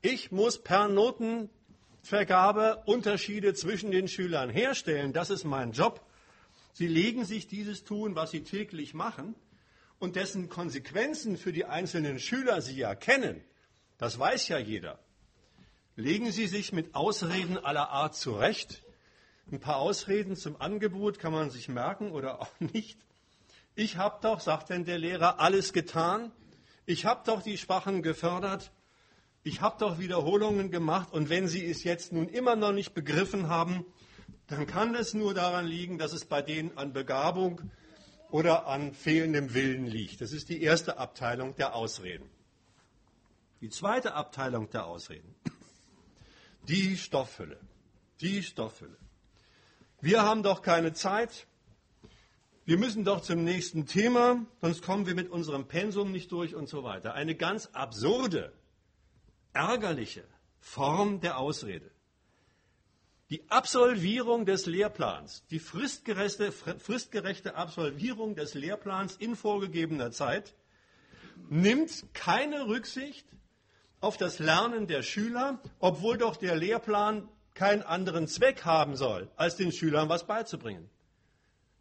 Ich 0.03 0.33
muss 0.33 0.63
per 0.63 0.89
Notenvergabe 0.89 2.83
Unterschiede 2.87 3.55
zwischen 3.55 3.93
den 3.93 4.09
Schülern 4.09 4.51
herstellen. 4.51 5.13
Das 5.13 5.31
ist 5.31 5.45
mein 5.45 5.73
Job. 5.73 6.05
Sie 6.73 6.89
legen 6.89 7.25
sich 7.25 7.47
dieses 7.47 7.85
tun, 7.85 8.17
was 8.17 8.33
sie 8.33 8.43
täglich 8.43 8.95
machen 8.95 9.35
und 9.99 10.17
dessen 10.17 10.49
Konsequenzen 10.49 11.37
für 11.37 11.53
die 11.53 11.65
einzelnen 11.65 12.19
Schüler 12.19 12.61
sie 12.61 12.77
ja 12.77 12.95
kennen. 12.95 13.43
Das 13.97 14.19
weiß 14.19 14.49
ja 14.49 14.59
jeder. 14.59 14.99
Legen 15.99 16.31
Sie 16.31 16.47
sich 16.47 16.75
mit 16.75 16.95
Ausreden 16.95 17.57
aller 17.57 17.89
Art 17.89 18.15
zurecht. 18.15 18.83
Ein 19.51 19.61
paar 19.61 19.77
Ausreden 19.77 20.37
zum 20.37 20.61
Angebot 20.61 21.19
kann 21.19 21.33
man 21.33 21.49
sich 21.49 21.71
merken 21.71 22.13
oder 22.13 22.43
auch 22.43 22.51
nicht. 22.61 22.99
Ich 23.75 23.97
habe 23.97 24.19
doch, 24.21 24.41
sagt 24.41 24.69
denn 24.69 24.85
der 24.85 24.99
Lehrer, 24.99 25.41
alles 25.41 25.73
getan. 25.73 26.33
Ich 26.85 27.07
habe 27.07 27.23
doch 27.25 27.41
die 27.41 27.57
Schwachen 27.57 28.03
gefördert. 28.03 28.73
Ich 29.43 29.63
habe 29.63 29.77
doch 29.79 29.99
Wiederholungen 29.99 30.71
gemacht. 30.71 31.15
Und 31.15 31.31
wenn 31.31 31.49
Sie 31.49 31.65
es 31.65 31.83
jetzt 31.83 32.13
nun 32.13 32.29
immer 32.29 32.57
noch 32.57 32.73
nicht 32.73 32.93
begriffen 32.93 33.49
haben, 33.49 33.87
dann 34.49 34.67
kann 34.67 34.95
es 34.95 35.15
nur 35.15 35.33
daran 35.33 35.67
liegen, 35.67 35.97
dass 35.97 36.13
es 36.13 36.27
bei 36.27 36.43
denen 36.43 36.77
an 36.77 36.93
Begabung 36.93 37.63
oder 38.31 38.67
an 38.67 38.93
fehlendem 38.93 39.55
Willen 39.55 39.87
liegt. 39.87 40.21
Das 40.21 40.33
ist 40.33 40.51
die 40.51 40.61
erste 40.61 40.99
Abteilung 40.99 41.57
der 41.57 41.75
Ausreden. 41.75 42.29
Die 43.63 43.71
zweite 43.71 44.13
Abteilung 44.13 44.69
der 44.69 44.85
Ausreden 44.85 45.35
die 46.69 46.97
Stoffhülle. 46.97 47.59
Die 48.21 48.43
Stoffhülle. 48.43 48.97
Wir 50.01 50.23
haben 50.23 50.43
doch 50.43 50.63
keine 50.63 50.93
Zeit. 50.93 51.47
Wir 52.65 52.79
müssen 52.79 53.05
doch 53.05 53.23
zum 53.23 53.45
nächsten 53.45 53.87
Thema, 53.87 54.45
sonst 54.61 54.83
kommen 54.83 55.07
wir 55.07 55.15
mit 55.15 55.31
unserem 55.31 55.69
Pensum 55.69 56.11
nicht 56.11 56.33
durch 56.33 56.55
und 56.55 56.69
so 56.69 56.83
weiter. 56.83 57.15
Eine 57.15 57.37
ganz 57.37 57.67
absurde, 57.73 58.53
ärgerliche 59.53 60.25
Form 60.59 61.21
der 61.21 61.39
Ausrede. 61.39 61.91
Die 63.31 63.49
Absolvierung 63.51 64.47
des 64.47 64.67
Lehrplans, 64.67 65.45
die 65.51 65.59
fristgerechte, 65.59 66.53
fristgerechte 66.53 67.55
Absolvierung 67.55 68.35
des 68.35 68.55
Lehrplans 68.55 69.17
in 69.17 69.37
vorgegebener 69.37 70.11
Zeit 70.11 70.55
nimmt 71.49 72.05
keine 72.15 72.67
Rücksicht 72.67 73.27
auf 74.01 74.17
das 74.17 74.39
Lernen 74.39 74.87
der 74.87 75.03
Schüler, 75.03 75.61
obwohl 75.79 76.19
doch 76.19 76.37
der 76.37 76.57
Lehrplan 76.57 77.29
keinen 77.55 77.83
anderen 77.83 78.29
Zweck 78.29 78.65
haben 78.65 78.97
soll, 78.97 79.31
als 79.37 79.57
den 79.57 79.73
Schülern 79.73 80.09
was 80.09 80.27
beizubringen. 80.27 80.89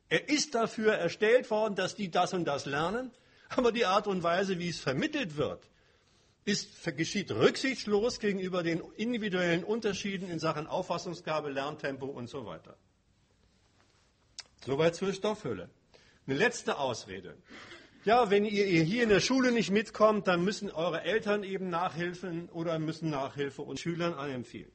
Er 0.07 0.29
ist 0.29 0.55
dafür 0.55 0.93
erstellt 0.93 1.49
worden, 1.51 1.75
dass 1.75 1.95
die 1.95 2.09
das 2.09 2.33
und 2.33 2.45
das 2.45 2.65
lernen, 2.65 3.11
aber 3.49 3.71
die 3.71 3.85
Art 3.85 4.07
und 4.07 4.23
Weise, 4.23 4.59
wie 4.59 4.69
es 4.69 4.79
vermittelt 4.79 5.35
wird, 5.35 5.69
ist, 6.45 6.83
geschieht 6.95 7.31
rücksichtslos 7.31 8.19
gegenüber 8.19 8.63
den 8.63 8.81
individuellen 8.95 9.63
Unterschieden 9.63 10.29
in 10.29 10.39
Sachen 10.39 10.67
Auffassungsgabe, 10.67 11.49
Lerntempo 11.49 12.05
und 12.05 12.29
so 12.29 12.45
weiter. 12.45 12.77
Soweit 14.63 14.95
zur 14.95 15.11
Stoffhülle. 15.11 15.69
Eine 16.27 16.37
letzte 16.37 16.77
Ausrede 16.77 17.35
ja, 18.05 18.29
wenn 18.29 18.45
ihr 18.45 18.83
hier 18.83 19.03
in 19.03 19.09
der 19.09 19.19
Schule 19.19 19.51
nicht 19.51 19.71
mitkommt, 19.71 20.27
dann 20.27 20.43
müssen 20.43 20.69
eure 20.69 21.01
Eltern 21.01 21.43
eben 21.43 21.69
nachhelfen 21.69 22.49
oder 22.49 22.77
müssen 22.77 23.09
Nachhilfe 23.09 23.63
und 23.63 23.79
Schülern 23.79 24.13
anempfehlen. 24.13 24.71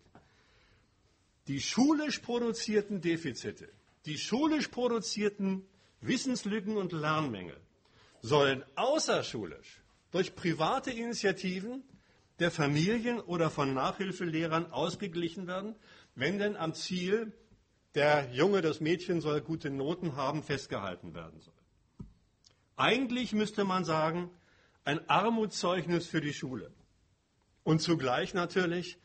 Die 1.46 1.60
schulisch 1.60 2.18
produzierten 2.18 3.00
Defizite, 3.00 3.68
die 4.04 4.18
schulisch 4.18 4.68
produzierten 4.68 5.64
Wissenslücken 6.00 6.76
und 6.76 6.92
Lernmängel 6.92 7.56
sollen 8.20 8.64
außerschulisch 8.74 9.80
durch 10.10 10.34
private 10.34 10.90
Initiativen 10.90 11.84
der 12.40 12.50
Familien 12.50 13.20
oder 13.20 13.48
von 13.50 13.74
Nachhilfelehrern 13.74 14.72
ausgeglichen 14.72 15.46
werden, 15.46 15.76
wenn 16.14 16.38
denn 16.38 16.56
am 16.56 16.74
Ziel, 16.74 17.32
der 17.94 18.28
Junge, 18.32 18.60
das 18.60 18.80
Mädchen 18.80 19.20
soll 19.20 19.40
gute 19.40 19.70
Noten 19.70 20.16
haben, 20.16 20.42
festgehalten 20.42 21.14
werden 21.14 21.40
soll. 21.40 21.59
Eigentlich 22.80 23.34
müsste 23.34 23.64
man 23.64 23.84
sagen, 23.84 24.30
ein 24.84 25.06
Armutszeugnis 25.10 26.06
für 26.06 26.22
die 26.22 26.32
Schule. 26.32 26.72
Und 27.62 27.82
zugleich 27.82 28.32
natürlich 28.32 28.96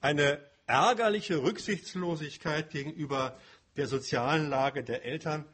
eine 0.00 0.40
ärgerliche 0.66 1.40
Rücksichtslosigkeit 1.40 2.70
gegenüber 2.70 3.38
der 3.76 3.86
sozialen 3.86 4.50
Lage 4.50 4.82
der 4.82 5.04
Eltern. 5.04 5.44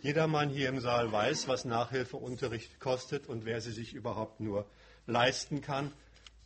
Jedermann 0.00 0.48
hier 0.48 0.70
im 0.70 0.80
Saal 0.80 1.12
weiß, 1.12 1.48
was 1.48 1.66
Nachhilfeunterricht 1.66 2.80
kostet 2.80 3.26
und 3.26 3.44
wer 3.44 3.60
sie 3.60 3.72
sich 3.72 3.92
überhaupt 3.92 4.40
nur 4.40 4.64
leisten 5.06 5.60
kann. 5.60 5.92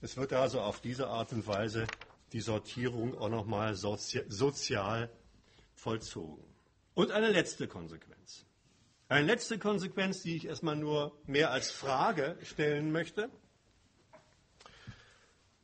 Es 0.01 0.17
wird 0.17 0.33
also 0.33 0.61
auf 0.61 0.81
diese 0.81 1.07
Art 1.07 1.33
und 1.33 1.47
Weise 1.47 1.87
die 2.33 2.41
Sortierung 2.41 3.17
auch 3.17 3.29
nochmal 3.29 3.77
sozi 3.77 4.25
sozial 4.27 5.11
vollzogen. 5.77 6.43
Und 6.95 7.13
eine 7.13 7.31
letzte 7.31 7.69
Konsequenz. 7.69 8.47
Eine 9.13 9.27
letzte 9.27 9.59
Konsequenz, 9.59 10.23
die 10.23 10.37
ich 10.37 10.47
erstmal 10.47 10.75
nur 10.75 11.13
mehr 11.27 11.51
als 11.51 11.71
Frage 11.71 12.39
stellen 12.45 12.93
möchte. 12.93 13.29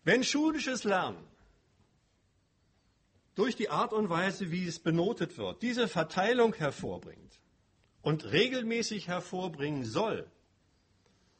Wenn 0.04 0.22
schulisches 0.22 0.84
Lernen 0.84 1.26
durch 3.36 3.56
die 3.56 3.70
Art 3.70 3.94
und 3.94 4.10
Weise, 4.10 4.50
wie 4.50 4.66
es 4.66 4.78
benotet 4.78 5.38
wird, 5.38 5.62
diese 5.62 5.88
Verteilung 5.88 6.52
hervorbringt 6.52 7.40
und 8.02 8.26
regelmäßig 8.26 9.08
hervorbringen 9.08 9.86
soll, 9.86 10.30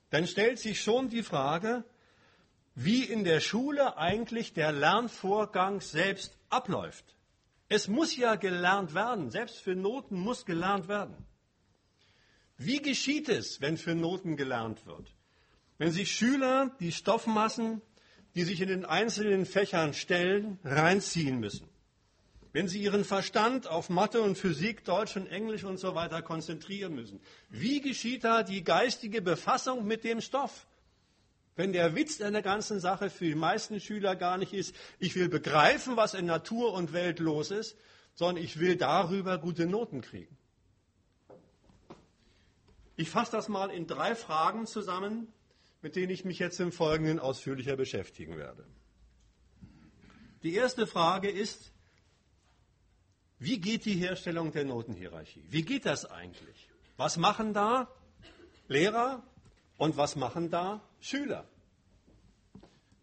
dann 0.09 0.27
stellt 0.27 0.59
sich 0.59 0.81
schon 0.81 1.11
die 1.11 1.23
Frage, 1.23 1.85
wie 2.75 3.05
in 3.05 3.23
der 3.23 3.41
Schule 3.41 3.99
eigentlich 3.99 4.55
der 4.55 4.73
Lernvorgang 4.73 5.83
selbst 5.83 6.38
abläuft. 6.49 7.05
Es 7.69 7.87
muss 7.87 8.17
ja 8.17 8.37
gelernt 8.37 8.95
werden, 8.95 9.31
selbst 9.31 9.59
für 9.59 9.77
Noten 9.77 10.19
muss 10.19 10.47
gelernt 10.47 10.88
werden. 10.88 11.27
Wie 12.59 12.83
geschieht 12.83 13.29
es, 13.29 13.61
wenn 13.61 13.77
für 13.77 13.95
Noten 13.95 14.37
gelernt 14.37 14.85
wird? 14.85 15.15
Wenn 15.79 15.93
sich 15.93 16.11
Schüler 16.11 16.77
die 16.81 16.91
Stoffmassen, 16.91 17.81
die 18.35 18.43
sich 18.43 18.61
in 18.61 18.69
den 18.69 18.85
einzelnen 18.85 19.47
Fächern 19.47 19.95
stellen, 19.95 20.59
reinziehen 20.65 21.38
müssen. 21.38 21.69
Wenn 22.53 22.67
sie 22.67 22.83
ihren 22.83 23.05
Verstand 23.05 23.69
auf 23.69 23.91
Mathe 23.91 24.23
und 24.23 24.37
Physik, 24.37 24.85
Deutsch 24.85 25.17
und 25.17 25.29
Englisch 25.29 25.62
und 25.62 25.79
so 25.79 25.95
weiter 25.95 26.21
konzentrieren 26.21 26.95
müssen. 26.95 27.21
Wie 27.49 27.81
geschieht 27.81 28.25
da 28.25 28.43
die 28.43 28.65
geistige 28.65 29.23
Befassung 29.23 29.87
mit 29.87 30.03
dem 30.03 30.21
Stoff? 30.21 30.67
Wenn 31.55 31.73
der 31.73 31.95
Witz 31.95 32.21
an 32.21 32.33
der 32.33 32.43
ganzen 32.43 32.81
Sache 32.81 33.11
für 33.11 33.27
die 33.27 33.35
meisten 33.37 33.81
Schüler 33.81 34.17
gar 34.17 34.38
nicht 34.38 34.53
ist, 34.53 34.75
ich 34.99 35.15
will 35.15 35.29
begreifen, 35.29 35.97
was 35.97 36.15
in 36.15 36.27
Natur 36.27 36.73
und 36.73 36.93
Welt 36.93 37.21
los 37.21 37.53
ist, 37.53 37.77
sondern 38.15 38.43
ich 38.43 38.59
will 38.59 38.77
darüber 38.77 39.38
gute 39.38 39.67
Noten 39.67 40.00
kriegen. 40.00 40.37
Ich 42.99 43.11
fasse 43.11 43.31
das 43.31 43.49
mal 43.49 43.71
in 43.71 43.87
drei 43.87 44.17
Fragen 44.17 44.67
zusammen, 44.67 45.33
mit 45.83 45.95
denen 45.95 46.11
ich 46.11 46.25
mich 46.25 46.40
jetzt 46.40 46.59
im 46.59 46.73
Folgenden 46.73 47.21
ausführlicher 47.21 47.76
beschäftigen 47.76 48.37
werde. 48.37 48.67
Die 50.43 50.52
erste 50.52 50.85
Frage 50.85 51.31
ist, 51.31 51.71
wie 53.38 53.61
geht 53.61 53.85
die 53.85 53.95
Herstellung 53.95 54.50
der 54.50 54.64
Notenhierarchie? 54.64 55.45
Wie 55.49 55.62
geht 55.62 55.87
das 55.87 56.07
eigentlich? 56.07 56.69
Was 56.97 57.17
machen 57.17 57.55
da 57.55 57.88
Lehrer 58.67 59.23
und 59.76 59.97
was 59.97 60.17
machen 60.17 60.50
da 60.50 60.81
Schüler? 60.99 61.49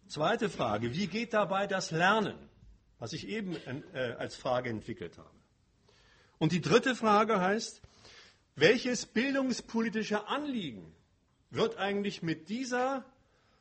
Zweite 0.08 0.50
Frage, 0.50 0.92
wie 0.94 1.06
geht 1.06 1.32
dabei 1.32 1.66
das 1.66 1.90
Lernen, 1.90 2.36
was 2.98 3.14
ich 3.14 3.26
eben 3.28 3.56
äh, 3.94 4.14
als 4.18 4.36
Frage 4.36 4.68
entwickelt 4.68 5.16
habe? 5.16 5.30
Und 6.36 6.52
die 6.52 6.60
dritte 6.60 6.94
Frage 6.94 7.40
heißt, 7.40 7.80
welches 8.56 9.04
bildungspolitische 9.04 10.26
Anliegen 10.28 10.92
wird 11.50 11.76
eigentlich 11.76 12.22
mit 12.22 12.48
dieser 12.48 13.04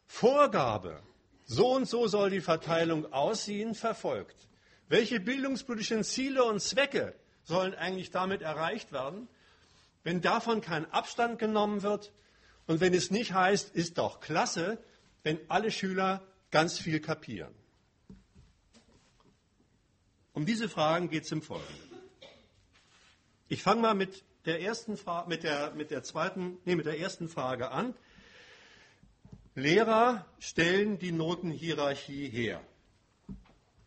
Vorgabe, 0.07 1.03
so 1.43 1.73
und 1.73 1.87
so 1.87 2.07
soll 2.07 2.29
die 2.29 2.41
Verteilung 2.41 3.11
aussehen, 3.11 3.75
verfolgt? 3.75 4.47
Welche 4.87 5.19
bildungspolitischen 5.19 6.03
Ziele 6.03 6.43
und 6.45 6.61
Zwecke 6.61 7.13
sollen 7.43 7.75
eigentlich 7.75 8.11
damit 8.11 8.41
erreicht 8.41 8.91
werden? 8.91 9.27
Wenn 10.03 10.21
davon 10.21 10.61
kein 10.61 10.89
Abstand 10.91 11.39
genommen 11.39 11.81
wird 11.81 12.13
und 12.65 12.79
wenn 12.79 12.93
es 12.93 13.11
nicht 13.11 13.33
heißt, 13.33 13.75
ist 13.75 13.97
doch 13.97 14.21
klasse, 14.21 14.77
wenn 15.23 15.39
alle 15.49 15.71
Schüler 15.71 16.25
ganz 16.51 16.79
viel 16.79 16.99
kapieren. 16.99 17.53
Um 20.33 20.45
diese 20.45 20.69
Fragen 20.69 21.09
geht 21.09 21.23
es 21.23 21.31
im 21.31 21.41
Folgenden. 21.41 21.75
Ich 23.47 23.61
fange 23.61 23.81
mal 23.81 23.93
mit 23.93 24.23
der 24.45 24.61
ersten 24.61 24.97
Frage, 24.97 25.29
mit 25.29 25.43
der, 25.43 25.71
mit 25.71 25.91
der 25.91 26.03
zweiten, 26.03 26.57
nee, 26.65 26.75
mit 26.75 26.85
der 26.85 26.99
ersten 26.99 27.29
Frage 27.29 27.71
an. 27.71 27.93
Lehrer 29.55 30.25
stellen 30.39 30.99
die 30.99 31.11
Notenhierarchie 31.11 32.29
her. 32.29 32.61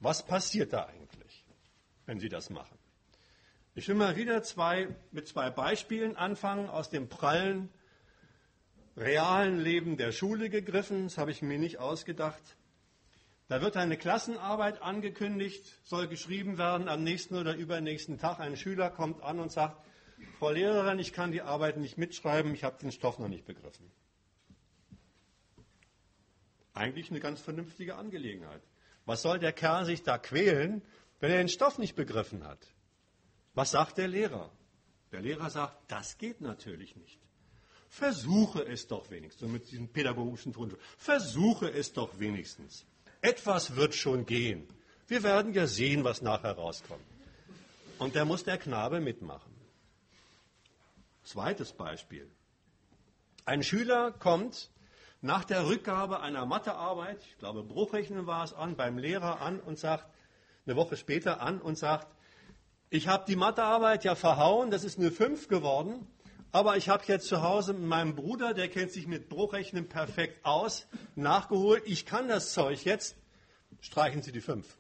Was 0.01 0.25
passiert 0.25 0.73
da 0.73 0.87
eigentlich, 0.87 1.44
wenn 2.07 2.21
sie 2.21 2.29
das 2.29 2.51
machen? 2.51 2.79
Ich 3.75 3.87
will 3.87 3.94
mal 3.94 4.16
wieder 4.16 4.42
zwei, 4.42 4.88
mit 5.12 5.29
zwei 5.29 5.51
Beispielen 5.51 6.16
anfangen 6.16 6.68
aus 6.68 6.90
dem 6.90 7.09
prallen, 7.09 7.68
realen 8.97 9.61
Leben 9.61 9.97
der 9.97 10.12
Schule 10.12 10.51
gegriffen. 10.51 11.05
Das 11.05 11.18
habe 11.18 11.31
ich 11.31 11.42
mir 11.42 11.59
nicht 11.59 11.79
ausgedacht. 11.79 12.57
Da 13.49 13.62
wird 13.62 13.77
eine 13.77 13.97
Klassenarbeit 13.97 14.83
angekündigt, 14.83 15.81
soll 15.83 16.09
geschrieben 16.09 16.59
werden 16.59 16.88
am 16.88 17.03
nächsten 17.03 17.37
oder 17.37 17.55
übernächsten 17.55 18.18
Tag. 18.18 18.40
Ein 18.40 18.57
Schüler 18.57 18.90
kommt 18.90 19.23
an 19.23 19.38
und 19.38 19.53
sagt, 19.53 19.83
Frau 20.38 20.50
Lehrerin, 20.50 20.98
ich 20.98 21.12
kann 21.12 21.33
die 21.33 21.42
Arbeit 21.42 21.76
nicht 21.76 21.98
mitschreiben, 21.98 22.54
ich 22.54 22.64
habe 22.64 22.78
den 22.78 22.92
Stoff 22.92 23.18
noch 23.18 23.28
nicht 23.28 23.44
begriffen. 23.44 23.90
Eigentlich 26.74 27.11
eine 27.11 27.20
ganz 27.20 27.40
vernünftige 27.40 27.96
Angelegenheit. 27.96 28.62
Was 29.04 29.22
soll 29.22 29.38
der 29.38 29.52
Kerl 29.52 29.85
sich 29.85 30.02
da 30.02 30.18
quälen, 30.18 30.83
wenn 31.18 31.31
er 31.31 31.38
den 31.38 31.48
Stoff 31.48 31.78
nicht 31.78 31.96
begriffen 31.96 32.44
hat? 32.44 32.59
Was 33.54 33.72
sagt 33.72 33.98
der 33.98 34.07
Lehrer? 34.07 34.52
Der 35.11 35.20
Lehrer 35.20 35.50
sagt, 35.50 35.90
das 35.90 36.18
geht 36.18 36.40
natürlich 36.40 36.94
nicht. 36.94 37.18
Versuche 37.88 38.62
es 38.62 38.87
doch 38.87 39.11
wenigstens, 39.11 39.50
mit 39.50 39.70
diesem 39.70 39.88
pädagogischen 39.88 40.52
Ton. 40.52 40.76
Versuche 40.98 41.68
es 41.72 41.92
doch 41.92 42.20
wenigstens. 42.20 42.85
Etwas 43.22 43.74
wird 43.74 43.94
schon 43.94 44.26
gehen. 44.26 44.68
Wir 45.09 45.22
werden 45.22 45.54
ja 45.54 45.66
sehen, 45.66 46.04
was 46.04 46.20
nachher 46.22 46.52
rauskommt. 46.52 47.02
Und 47.98 48.14
da 48.14 48.24
muss 48.24 48.44
der 48.44 48.59
Knabe 48.59 49.00
mitmachen. 49.00 49.58
Zweites 51.29 51.75
Beispiel. 51.75 52.27
Ein 53.45 53.62
Schüler 53.62 54.12
kommt 54.12 54.71
nach 55.21 55.45
der 55.45 55.67
Rückgabe 55.67 56.21
einer 56.21 56.47
Mathearbeit, 56.47 57.19
ich 57.21 57.37
glaube 57.37 57.62
Bruchrechnen 57.64 58.27
war 58.27 58.45
es 58.45 58.55
an, 58.55 58.77
beim 58.77 58.97
Lehrer 58.97 59.43
an 59.43 59.61
und 59.61 59.79
sagt, 59.79 60.07
eine 60.64 60.75
Woche 60.75 60.97
später 60.97 61.43
an 61.43 61.61
und 61.61 61.77
sagt, 61.77 62.07
ich 62.88 63.09
habe 63.09 63.27
die 63.29 63.37
Mathearbeit 63.37 64.05
ja 64.05 64.14
verhauen, 64.14 64.71
das 64.71 64.85
ist 64.85 64.99
eine 64.99 65.11
5 65.11 65.49
geworden, 65.49 66.07
aber 66.51 66.79
ich 66.79 66.88
habe 66.88 67.05
jetzt 67.07 67.27
zu 67.27 67.43
Hause 67.43 67.75
mit 67.75 67.83
meinem 67.83 68.17
Bruder, 68.17 68.55
der 68.55 68.71
kennt 68.71 68.93
sich 68.93 69.07
mit 69.07 69.29
Bruchrechnen 69.29 69.87
perfekt 69.87 70.47
aus, 70.47 70.87
nachgeholt, 71.14 71.83
ich 71.85 72.07
kann 72.07 72.29
das 72.29 72.55
Zeug 72.55 72.87
jetzt, 72.87 73.19
streichen 73.83 74.23
Sie 74.23 74.33
die 74.33 74.41
5. 74.41 74.79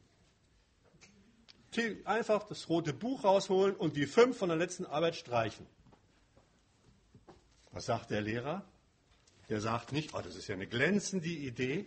Einfach 2.06 2.44
das 2.44 2.70
rote 2.70 2.94
Buch 2.94 3.24
rausholen 3.24 3.76
und 3.76 3.96
die 3.96 4.06
5 4.06 4.34
von 4.34 4.48
der 4.48 4.56
letzten 4.56 4.86
Arbeit 4.86 5.14
streichen. 5.14 5.66
Was 7.78 7.86
sagt 7.86 8.10
der 8.10 8.22
Lehrer? 8.22 8.64
Der 9.48 9.60
sagt 9.60 9.92
nicht, 9.92 10.12
oh, 10.12 10.20
das 10.20 10.34
ist 10.34 10.48
ja 10.48 10.56
eine 10.56 10.66
glänzende 10.66 11.28
Idee. 11.28 11.86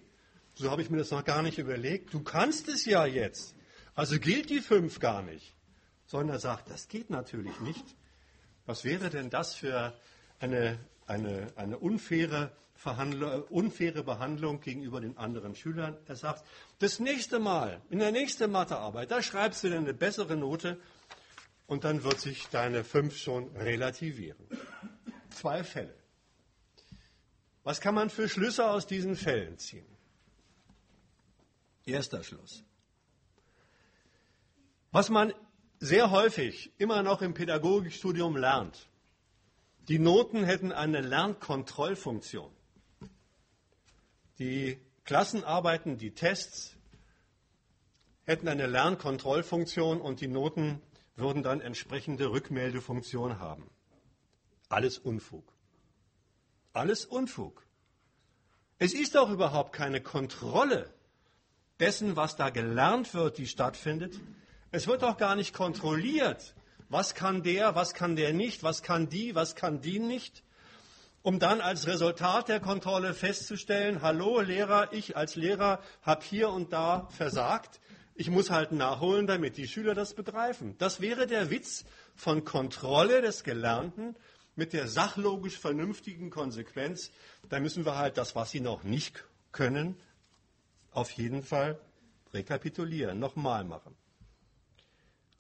So 0.54 0.72
habe 0.72 0.82
ich 0.82 0.90
mir 0.90 1.00
das 1.00 1.12
noch 1.12 1.26
gar 1.26 1.42
nicht 1.42 1.58
überlegt. 1.58 2.14
Du 2.14 2.24
kannst 2.24 2.70
es 2.70 2.86
ja 2.86 3.06
jetzt. 3.06 3.56
Also 3.94 4.18
gilt 4.18 4.50
die 4.50 4.62
fünf 4.62 5.02
gar 5.02 5.22
nicht. 5.22 5.54
Sondern 6.06 6.38
er 6.38 6.40
sagt, 6.40 6.70
das 6.70 6.88
geht 6.88 7.10
natürlich 7.10 7.60
nicht. 7.60 7.84
Was 8.66 8.86
wäre 8.86 9.10
denn 9.10 9.30
das 9.30 9.54
für 9.54 9.94
eine, 10.40 10.80
eine, 11.08 11.48
eine 11.58 11.78
unfaire, 11.78 12.54
unfaire 13.50 14.02
Behandlung 14.02 14.62
gegenüber 14.62 15.02
den 15.02 15.18
anderen 15.18 15.58
Schülern? 15.58 15.98
Er 16.08 16.16
sagt, 16.16 16.46
das 16.80 17.02
nächste 17.02 17.38
Mal, 17.38 17.82
in 17.90 18.00
der 18.00 18.14
nächsten 18.14 18.50
Mathearbeit, 18.50 19.12
da 19.12 19.22
schreibst 19.22 19.66
du 19.66 19.68
dir 19.68 19.80
eine 19.80 19.94
bessere 19.94 20.38
Note 20.38 20.80
und 21.68 21.84
dann 21.84 22.06
wird 22.06 22.22
sich 22.22 22.48
deine 22.48 22.86
fünf 22.86 23.18
schon 23.18 23.54
relativieren 23.58 24.48
zwei 25.32 25.64
Fälle. 25.64 25.96
Was 27.64 27.82
kann 27.82 27.96
man 27.96 28.10
für 28.10 28.28
Schlüsse 28.28 28.70
aus 28.70 28.88
diesen 28.88 29.16
Fällen 29.16 29.58
ziehen? 29.58 29.86
Erster 31.86 32.24
Schluss. 32.24 32.64
Was 34.92 35.10
man 35.10 35.34
sehr 35.80 36.12
häufig 36.12 36.72
immer 36.78 37.02
noch 37.02 37.22
im 37.22 37.34
Pädagogikstudium 37.34 38.36
lernt, 38.36 38.88
die 39.88 40.00
Noten 40.00 40.44
hätten 40.44 40.72
eine 40.72 41.02
Lernkontrollfunktion. 41.02 42.52
Die 44.38 44.80
Klassenarbeiten, 45.06 45.98
die 45.98 46.14
Tests 46.14 46.76
hätten 48.26 48.48
eine 48.48 48.68
Lernkontrollfunktion 48.68 50.02
und 50.02 50.22
die 50.22 50.28
Noten 50.28 50.82
würden 51.16 51.44
dann 51.44 51.62
entsprechende 51.62 52.32
Rückmeldefunktion 52.32 53.40
haben. 53.40 53.70
Alles 54.72 54.98
Unfug. 54.98 55.44
Alles 56.72 57.04
Unfug. 57.06 57.66
Es 58.80 58.94
ist 58.94 59.18
auch 59.18 59.30
überhaupt 59.30 59.74
keine 59.74 60.00
Kontrolle 60.00 60.90
dessen, 61.82 62.16
was 62.16 62.38
da 62.38 62.50
gelernt 62.50 63.14
wird, 63.14 63.38
die 63.38 63.48
stattfindet. 63.48 64.20
Es 64.72 64.88
wird 64.88 65.04
auch 65.04 65.18
gar 65.18 65.36
nicht 65.36 65.54
kontrolliert, 65.54 66.56
was 66.88 67.16
kann 67.16 67.44
der, 67.44 67.76
was 67.76 67.94
kann 67.94 68.16
der 68.16 68.32
nicht, 68.34 68.64
was 68.64 68.82
kann 68.82 69.10
die, 69.10 69.36
was 69.36 69.56
kann 69.56 69.82
die 69.82 70.00
nicht, 70.00 70.42
um 71.22 71.38
dann 71.38 71.60
als 71.60 71.86
Resultat 71.86 72.48
der 72.48 72.62
Kontrolle 72.62 73.14
festzustellen, 73.14 74.02
hallo 74.02 74.40
Lehrer, 74.40 74.94
ich 74.94 75.18
als 75.18 75.36
Lehrer 75.36 75.82
habe 76.02 76.24
hier 76.24 76.50
und 76.50 76.72
da 76.72 77.10
versagt, 77.10 77.82
ich 78.16 78.30
muss 78.30 78.50
halt 78.50 78.72
nachholen, 78.72 79.28
damit 79.28 79.58
die 79.58 79.68
Schüler 79.68 79.96
das 79.96 80.14
begreifen. 80.14 80.78
Das 80.78 81.02
wäre 81.02 81.28
der 81.28 81.50
Witz 81.50 81.84
von 82.16 82.46
Kontrolle 82.46 83.22
des 83.22 83.44
Gelernten 83.44 84.16
mit 84.56 84.74
der 84.74 84.88
sachlogisch 84.88 85.58
vernünftigen 85.58 86.30
Konsequenz, 86.30 87.12
da 87.50 87.60
müssen 87.60 87.86
wir 87.86 87.98
halt 87.98 88.18
das, 88.18 88.36
was 88.36 88.52
sie 88.52 88.60
noch 88.60 88.84
nicht 88.84 89.24
können, 89.52 89.96
auf 90.92 91.12
jeden 91.12 91.44
Fall 91.44 91.80
rekapitulieren, 92.34 93.20
nochmal 93.20 93.64
machen. 93.64 93.96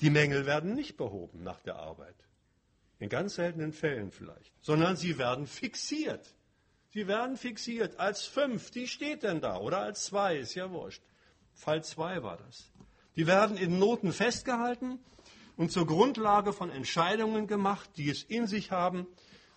Die 0.01 0.09
Mängel 0.09 0.45
werden 0.45 0.73
nicht 0.73 0.97
behoben 0.97 1.43
nach 1.43 1.61
der 1.61 1.75
Arbeit. 1.75 2.15
In 2.99 3.09
ganz 3.09 3.35
seltenen 3.35 3.73
Fällen 3.73 4.11
vielleicht. 4.11 4.51
Sondern 4.61 4.95
sie 4.95 5.17
werden 5.17 5.47
fixiert. 5.47 6.35
Sie 6.89 7.07
werden 7.07 7.37
fixiert 7.37 7.99
als 7.99 8.25
fünf. 8.25 8.71
Die 8.71 8.87
steht 8.87 9.23
denn 9.23 9.41
da. 9.41 9.57
Oder 9.57 9.79
als 9.79 10.05
zwei. 10.05 10.37
Ist 10.37 10.55
ja 10.55 10.71
wurscht. 10.71 11.01
Fall 11.53 11.83
zwei 11.83 12.23
war 12.23 12.37
das. 12.37 12.71
Die 13.15 13.27
werden 13.27 13.57
in 13.57 13.77
Noten 13.79 14.13
festgehalten 14.13 14.99
und 15.57 15.71
zur 15.71 15.85
Grundlage 15.85 16.53
von 16.53 16.69
Entscheidungen 16.69 17.47
gemacht, 17.47 17.89
die 17.97 18.09
es 18.09 18.23
in 18.23 18.47
sich 18.47 18.71
haben. 18.71 19.07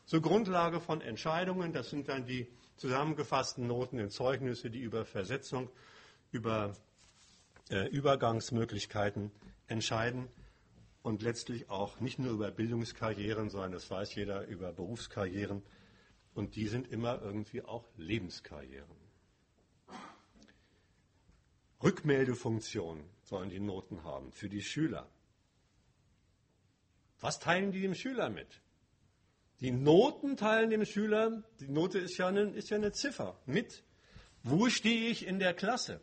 Zur 0.07 0.21
Grundlage 0.21 0.81
von 0.81 1.01
Entscheidungen, 1.01 1.73
das 1.73 1.91
sind 1.91 2.09
dann 2.09 2.27
die 2.27 2.49
zusammengefassten 2.77 3.67
Noten 3.67 3.99
in 3.99 4.11
Zeugnisse, 4.11 4.71
die 4.71 4.81
über 4.81 5.05
Versetzung, 5.05 5.71
über 6.31 6.75
äh, 7.71 7.89
Übergangsmöglichkeiten 7.89 9.31
entscheiden 9.67 10.29
und 11.03 11.23
letztlich 11.23 11.71
auch 11.71 12.01
nicht 12.01 12.19
nur 12.19 12.33
über 12.33 12.51
Bildungskarrieren, 12.51 13.49
sondern 13.49 13.73
das 13.73 13.91
weiß 13.91 14.15
jeder 14.15 14.47
über 14.47 14.73
Berufskarrieren 14.73 15.63
und 16.35 16.57
die 16.57 16.67
sind 16.67 16.91
immer 16.91 17.23
irgendwie 17.23 17.63
auch 17.63 17.87
Lebenskarrieren. 17.97 19.05
Rückmeldefunktion 21.83 23.05
sollen 23.23 23.51
die 23.51 23.61
Noten 23.61 24.05
haben 24.05 24.33
für 24.33 24.49
die 24.49 24.63
Schüler. 24.63 25.09
Was 27.21 27.39
teilen 27.39 27.73
die 27.73 27.81
dem 27.81 27.95
Schüler 27.95 28.31
mit? 28.31 28.61
Die 29.61 29.71
Noten 29.71 30.37
teilen 30.37 30.71
dem 30.71 30.85
Schüler, 30.85 31.43
die 31.61 31.69
Note 31.69 31.99
ist 31.99 32.19
ja 32.19 32.29
eine, 32.29 32.43
ist 32.43 32.71
ja 32.71 32.77
eine 32.77 32.93
Ziffer, 32.93 33.39
mit. 33.47 33.83
Wo 34.43 34.69
stehe 34.69 35.09
ich 35.09 35.27
in 35.27 35.39
der 35.39 35.55
Klasse? 35.55 36.01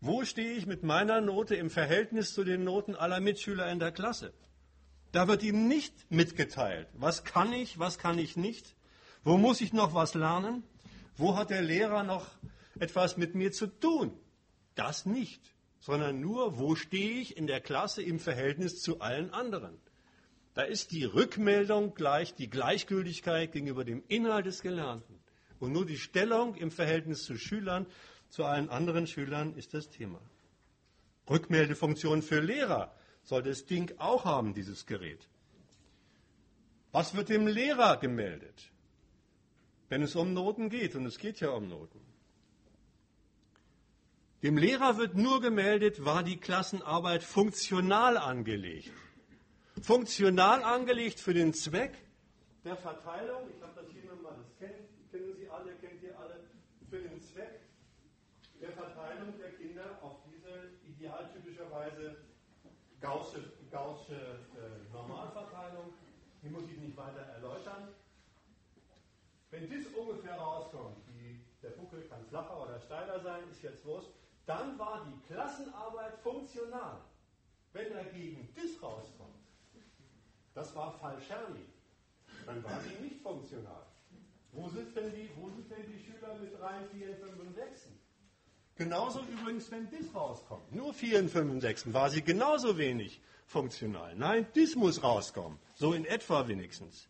Wo 0.00 0.24
stehe 0.24 0.52
ich 0.52 0.66
mit 0.66 0.84
meiner 0.84 1.20
Note 1.20 1.56
im 1.56 1.70
Verhältnis 1.70 2.32
zu 2.32 2.44
den 2.44 2.62
Noten 2.62 2.94
aller 2.94 3.20
Mitschüler 3.20 3.70
in 3.70 3.80
der 3.80 3.90
Klasse? 3.90 4.32
Da 5.10 5.26
wird 5.26 5.42
ihm 5.42 5.66
nicht 5.66 6.10
mitgeteilt, 6.10 6.86
was 6.92 7.24
kann 7.24 7.52
ich, 7.52 7.78
was 7.78 7.98
kann 7.98 8.18
ich 8.18 8.36
nicht, 8.36 8.76
wo 9.24 9.38
muss 9.38 9.60
ich 9.60 9.72
noch 9.72 9.94
was 9.94 10.14
lernen, 10.14 10.62
wo 11.16 11.36
hat 11.36 11.50
der 11.50 11.62
Lehrer 11.62 12.04
noch 12.04 12.26
etwas 12.78 13.16
mit 13.16 13.34
mir 13.34 13.50
zu 13.50 13.66
tun. 13.66 14.12
Das 14.74 15.06
nicht, 15.06 15.42
sondern 15.80 16.20
nur, 16.20 16.58
wo 16.58 16.76
stehe 16.76 17.20
ich 17.20 17.36
in 17.36 17.46
der 17.46 17.60
Klasse 17.60 18.02
im 18.02 18.20
Verhältnis 18.20 18.80
zu 18.80 19.00
allen 19.00 19.32
anderen. 19.32 19.80
Da 20.58 20.64
ist 20.64 20.90
die 20.90 21.04
Rückmeldung 21.04 21.94
gleich 21.94 22.34
die 22.34 22.50
Gleichgültigkeit 22.50 23.52
gegenüber 23.52 23.84
dem 23.84 24.02
Inhalt 24.08 24.46
des 24.46 24.60
Gelernten. 24.60 25.20
Und 25.60 25.70
nur 25.70 25.86
die 25.86 25.98
Stellung 25.98 26.56
im 26.56 26.72
Verhältnis 26.72 27.22
zu 27.22 27.36
Schülern 27.36 27.86
zu 28.28 28.44
allen 28.44 28.68
anderen 28.68 29.06
Schülern 29.06 29.54
ist 29.54 29.72
das 29.72 29.88
Thema. 29.88 30.20
Rückmeldefunktion 31.30 32.22
für 32.22 32.40
Lehrer 32.40 32.92
soll 33.22 33.44
das 33.44 33.66
Ding 33.66 33.94
auch 33.98 34.24
haben, 34.24 34.52
dieses 34.52 34.84
Gerät. 34.84 35.28
Was 36.90 37.14
wird 37.14 37.28
dem 37.28 37.46
Lehrer 37.46 37.96
gemeldet, 37.96 38.72
wenn 39.88 40.02
es 40.02 40.16
um 40.16 40.34
Noten 40.34 40.70
geht? 40.70 40.96
Und 40.96 41.06
es 41.06 41.18
geht 41.18 41.38
ja 41.38 41.50
um 41.50 41.68
Noten. 41.68 42.00
Dem 44.42 44.58
Lehrer 44.58 44.98
wird 44.98 45.14
nur 45.14 45.40
gemeldet, 45.40 46.04
war 46.04 46.24
die 46.24 46.38
Klassenarbeit 46.38 47.22
funktional 47.22 48.18
angelegt. 48.18 48.90
Funktional 49.80 50.62
angelegt 50.62 51.20
für 51.20 51.34
den 51.34 51.54
Zweck 51.54 51.94
der 52.64 52.76
Verteilung. 52.76 53.48
Ich 53.54 53.62
habe 53.62 53.72
das 53.74 53.90
hier 53.90 54.04
nochmal, 54.04 54.34
das 54.36 54.58
kennen, 54.58 54.88
kennen 55.10 55.34
Sie 55.36 55.48
alle, 55.48 55.74
kennt 55.76 56.02
ihr 56.02 56.18
alle, 56.18 56.40
für 56.88 57.00
den 57.00 57.20
Zweck 57.20 57.60
der 58.60 58.72
Verteilung 58.72 59.38
der 59.38 59.52
Kinder 59.52 59.98
auf 60.02 60.16
diese 60.26 60.70
idealtypischerweise 60.88 62.16
gaußsche, 63.00 63.52
gaußsche 63.70 64.14
äh, 64.14 64.92
Normalverteilung. 64.92 65.92
Die 66.42 66.48
muss 66.48 66.64
ich 66.70 66.78
nicht 66.78 66.96
weiter 66.96 67.20
erläutern. 67.20 67.88
Wenn 69.50 69.68
das 69.70 69.86
ungefähr 69.94 70.34
rauskommt, 70.34 70.96
die, 71.08 71.40
der 71.62 71.70
Buckel 71.70 72.02
kann 72.08 72.24
flacher 72.26 72.60
oder 72.60 72.80
steiler 72.80 73.20
sein, 73.20 73.42
ist 73.50 73.62
jetzt 73.62 73.84
wurscht, 73.84 74.10
dann 74.46 74.78
war 74.78 75.06
die 75.06 75.32
Klassenarbeit 75.32 76.18
funktional. 76.18 77.00
Wenn 77.72 77.92
dagegen 77.92 78.48
das 78.54 78.82
rauskommt, 78.82 79.37
das 80.58 80.74
war 80.74 80.92
Falscherni, 80.98 81.66
dann 82.44 82.64
war 82.64 82.80
sie 82.80 83.04
nicht 83.04 83.22
funktional. 83.22 83.86
Wo 84.50 84.68
sind 84.68 84.96
denn 84.96 85.14
die, 85.14 85.30
wo 85.36 85.48
sind 85.50 85.70
denn 85.70 85.84
die 85.86 85.98
Schüler 86.04 86.34
mit 86.34 86.58
3, 86.58 86.84
4, 86.92 87.16
5 87.16 87.40
und 87.40 87.54
6? 87.54 87.88
Genauso 88.74 89.20
übrigens, 89.20 89.70
wenn 89.70 89.88
das 89.90 90.12
rauskommt. 90.12 90.74
Nur 90.74 90.92
4 90.92 91.20
und 91.20 91.30
5 91.30 91.50
und 91.52 91.60
6 91.60 91.92
war 91.92 92.10
sie 92.10 92.22
genauso 92.22 92.76
wenig 92.76 93.20
funktional. 93.46 94.16
Nein, 94.16 94.48
das 94.54 94.74
muss 94.74 95.02
rauskommen. 95.02 95.58
So 95.74 95.92
in 95.92 96.04
etwa 96.04 96.48
wenigstens. 96.48 97.08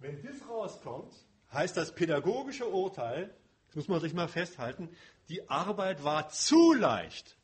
Wenn 0.00 0.20
das 0.22 0.48
rauskommt, 0.48 1.14
heißt 1.52 1.76
das 1.76 1.94
pädagogische 1.94 2.68
Urteil, 2.68 3.32
das 3.66 3.76
muss 3.76 3.88
man 3.88 4.00
sich 4.00 4.14
mal 4.14 4.28
festhalten, 4.28 4.88
die 5.28 5.48
Arbeit 5.48 6.02
war 6.02 6.28
zu 6.28 6.72
leicht. 6.72 7.36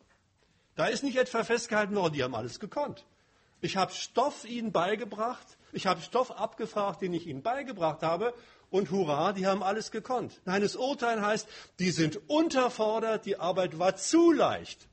Da 0.81 0.87
ist 0.87 1.05
nicht 1.05 1.19
etwa 1.19 1.45
festgehalten 1.45 1.95
worden, 1.95 2.15
die 2.15 2.25
haben 2.25 2.35
alles 2.35 2.59
gekonnt. 2.59 3.05
Ich 3.61 3.77
habe 3.77 3.93
Stoff 3.93 4.47
ihnen 4.47 4.73
beigebracht, 4.73 5.47
ich 5.73 5.87
habe 5.87 6.01
Stoff 6.01 6.31
abgefragt, 6.31 7.03
den 7.03 7.13
ich 7.13 7.27
ihnen 7.27 7.43
beigebracht 7.43 8.03
habe, 8.03 8.33
und 8.71 8.91
hurra, 8.91 9.35
die 9.35 9.47
haben 9.47 9.63
alles 9.63 9.91
gekonnt. 9.91 10.41
Nein, 10.47 10.63
das 10.63 10.77
Urteil 10.77 11.21
heißt, 11.21 11.47
die 11.81 11.91
sind 11.91 12.31
unterfordert, 12.31 13.27
die 13.27 13.37
Arbeit 13.37 13.79
war 13.79 13.97
zu 13.97 14.33
leicht. 14.33 14.89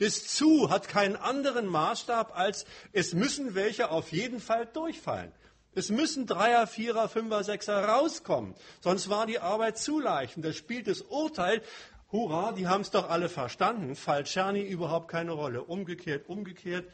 Das 0.00 0.26
zu 0.26 0.70
hat 0.70 0.88
keinen 0.88 1.14
anderen 1.14 1.66
Maßstab 1.66 2.36
als, 2.36 2.66
es 2.92 3.14
müssen 3.14 3.54
welche 3.54 3.92
auf 3.92 4.10
jeden 4.10 4.40
Fall 4.40 4.66
durchfallen. 4.66 5.30
Es 5.72 5.88
müssen 5.88 6.26
Dreier, 6.26 6.66
Vierer, 6.66 7.08
Fünfer, 7.08 7.44
Sechser 7.44 7.84
rauskommen. 7.84 8.56
Sonst 8.80 9.08
war 9.08 9.26
die 9.26 9.38
Arbeit 9.38 9.78
zu 9.78 10.00
leicht. 10.00 10.36
Und 10.36 10.44
da 10.44 10.52
spielt 10.52 10.88
das 10.88 11.02
Urteil, 11.02 11.62
hurra, 12.10 12.52
die 12.52 12.66
haben 12.66 12.80
es 12.80 12.90
doch 12.90 13.10
alle 13.10 13.28
verstanden, 13.28 13.94
Falscherni 13.94 14.62
überhaupt 14.62 15.08
keine 15.08 15.32
Rolle. 15.32 15.62
Umgekehrt, 15.62 16.28
umgekehrt. 16.28 16.86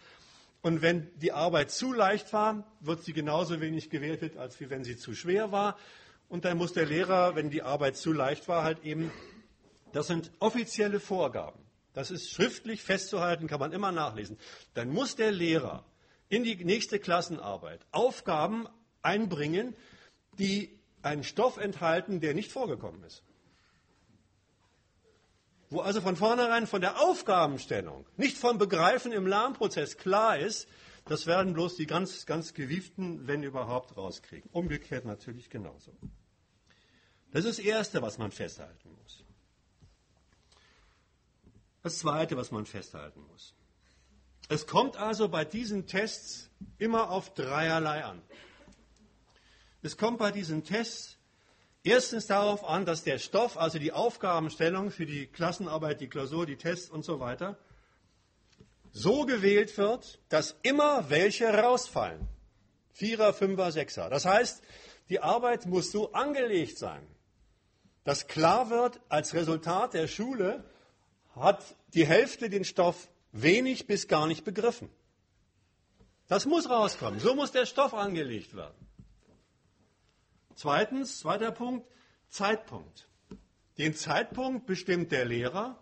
Und 0.62 0.82
wenn 0.82 1.10
die 1.18 1.32
Arbeit 1.32 1.70
zu 1.70 1.92
leicht 1.92 2.32
war, 2.32 2.64
wird 2.80 3.04
sie 3.04 3.12
genauso 3.12 3.60
wenig 3.60 3.90
gewertet, 3.90 4.36
als 4.36 4.58
wie 4.60 4.70
wenn 4.70 4.82
sie 4.82 4.96
zu 4.96 5.14
schwer 5.14 5.52
war. 5.52 5.76
Und 6.28 6.44
dann 6.44 6.56
muss 6.56 6.72
der 6.72 6.86
Lehrer, 6.86 7.36
wenn 7.36 7.50
die 7.50 7.62
Arbeit 7.62 7.96
zu 7.96 8.12
leicht 8.12 8.48
war, 8.48 8.64
halt 8.64 8.82
eben, 8.82 9.12
das 9.92 10.06
sind 10.06 10.32
offizielle 10.38 11.00
Vorgaben. 11.00 11.60
Das 11.92 12.10
ist 12.10 12.30
schriftlich 12.30 12.82
festzuhalten, 12.82 13.46
kann 13.46 13.60
man 13.60 13.72
immer 13.72 13.92
nachlesen. 13.92 14.38
Dann 14.72 14.88
muss 14.88 15.16
der 15.16 15.30
Lehrer 15.30 15.84
in 16.28 16.42
die 16.42 16.56
nächste 16.64 16.98
Klassenarbeit 16.98 17.80
Aufgaben 17.92 18.66
einbringen, 19.02 19.76
die 20.38 20.76
einen 21.02 21.22
Stoff 21.22 21.58
enthalten, 21.58 22.20
der 22.20 22.34
nicht 22.34 22.50
vorgekommen 22.50 23.04
ist. 23.04 23.22
Wo 25.74 25.80
also 25.80 26.00
von 26.00 26.14
vornherein 26.14 26.68
von 26.68 26.80
der 26.80 27.00
Aufgabenstellung, 27.00 28.06
nicht 28.16 28.38
vom 28.38 28.58
Begreifen 28.58 29.10
im 29.10 29.26
Lernprozess 29.26 29.96
klar 29.96 30.38
ist, 30.38 30.68
das 31.04 31.26
werden 31.26 31.52
bloß 31.52 31.74
die 31.74 31.86
ganz, 31.86 32.26
ganz 32.26 32.54
Gewieften, 32.54 33.26
wenn 33.26 33.42
überhaupt, 33.42 33.96
rauskriegen. 33.96 34.48
Umgekehrt 34.52 35.04
natürlich 35.04 35.50
genauso. 35.50 35.90
Das 37.32 37.44
ist 37.44 37.58
das 37.58 37.64
Erste, 37.64 38.02
was 38.02 38.18
man 38.18 38.30
festhalten 38.30 38.88
muss. 39.02 39.24
Das 41.82 41.98
Zweite, 41.98 42.36
was 42.36 42.52
man 42.52 42.66
festhalten 42.66 43.26
muss. 43.32 43.52
Es 44.48 44.68
kommt 44.68 44.96
also 44.96 45.28
bei 45.28 45.44
diesen 45.44 45.88
Tests 45.88 46.50
immer 46.78 47.10
auf 47.10 47.34
dreierlei 47.34 48.04
an. 48.04 48.22
Es 49.82 49.96
kommt 49.96 50.18
bei 50.18 50.30
diesen 50.30 50.62
Tests 50.62 51.13
erstens 51.84 52.26
darauf 52.26 52.64
an, 52.64 52.84
dass 52.84 53.04
der 53.04 53.18
Stoff, 53.18 53.56
also 53.56 53.78
die 53.78 53.92
Aufgabenstellung 53.92 54.90
für 54.90 55.06
die 55.06 55.26
Klassenarbeit, 55.26 56.00
die 56.00 56.08
Klausur, 56.08 56.46
die 56.46 56.56
Tests 56.56 56.90
und 56.90 57.04
so 57.04 57.20
weiter, 57.20 57.56
so 58.90 59.26
gewählt 59.26 59.76
wird, 59.78 60.20
dass 60.28 60.56
immer 60.62 61.10
welche 61.10 61.46
rausfallen. 61.46 62.28
Vierer, 62.92 63.32
Fünfer, 63.32 63.72
Sechser. 63.72 64.08
Das 64.08 64.24
heißt, 64.24 64.62
die 65.08 65.20
Arbeit 65.20 65.66
muss 65.66 65.90
so 65.90 66.12
angelegt 66.12 66.78
sein, 66.78 67.06
dass 68.04 68.26
klar 68.26 68.70
wird, 68.70 69.00
als 69.08 69.34
Resultat 69.34 69.94
der 69.94 70.06
Schule 70.08 70.64
hat 71.34 71.64
die 71.94 72.06
Hälfte 72.06 72.48
den 72.48 72.64
Stoff 72.64 73.08
wenig 73.32 73.86
bis 73.86 74.06
gar 74.06 74.26
nicht 74.26 74.44
begriffen. 74.44 74.88
Das 76.28 76.46
muss 76.46 76.70
rauskommen. 76.70 77.18
So 77.18 77.34
muss 77.34 77.50
der 77.50 77.66
Stoff 77.66 77.92
angelegt 77.94 78.54
werden. 78.54 78.83
Zweitens, 80.54 81.18
zweiter 81.18 81.52
Punkt, 81.52 81.86
Zeitpunkt. 82.28 83.08
Den 83.78 83.94
Zeitpunkt 83.94 84.66
bestimmt 84.66 85.12
der 85.12 85.24
Lehrer 85.24 85.78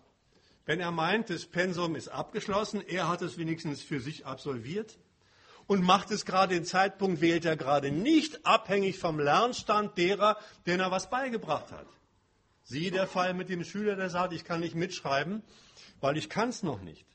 wenn 0.64 0.80
er 0.80 0.92
meint, 0.92 1.28
das 1.28 1.46
Pensum 1.46 1.96
ist 1.96 2.08
abgeschlossen, 2.08 2.86
er 2.86 3.08
hat 3.08 3.22
es 3.22 3.36
wenigstens 3.36 3.82
für 3.82 4.00
sich 4.00 4.26
absolviert. 4.26 4.98
und 5.68 5.82
macht 5.82 6.10
es 6.10 6.26
gerade 6.26 6.54
den 6.54 6.64
Zeitpunkt, 6.64 7.20
wählt 7.20 7.44
er 7.44 7.56
gerade 7.56 7.92
nicht 7.92 8.44
abhängig 8.44 8.98
vom 8.98 9.20
Lernstand 9.20 9.96
derer, 9.96 10.36
denen 10.66 10.80
er 10.80 10.90
was 10.90 11.08
beigebracht 11.08 11.70
hat. 11.70 11.86
Siehe 12.64 12.90
der 12.90 13.06
Fall 13.06 13.32
mit 13.32 13.48
dem 13.48 13.62
Schüler, 13.62 13.94
der 13.94 14.10
sagt, 14.10 14.32
ich 14.32 14.44
kann 14.44 14.60
nicht 14.60 14.74
mitschreiben, 14.74 15.42
weil 16.00 16.16
ich 16.16 16.28
kann 16.28 16.48
es 16.48 16.64
noch 16.64 16.82
nicht. 16.82 17.06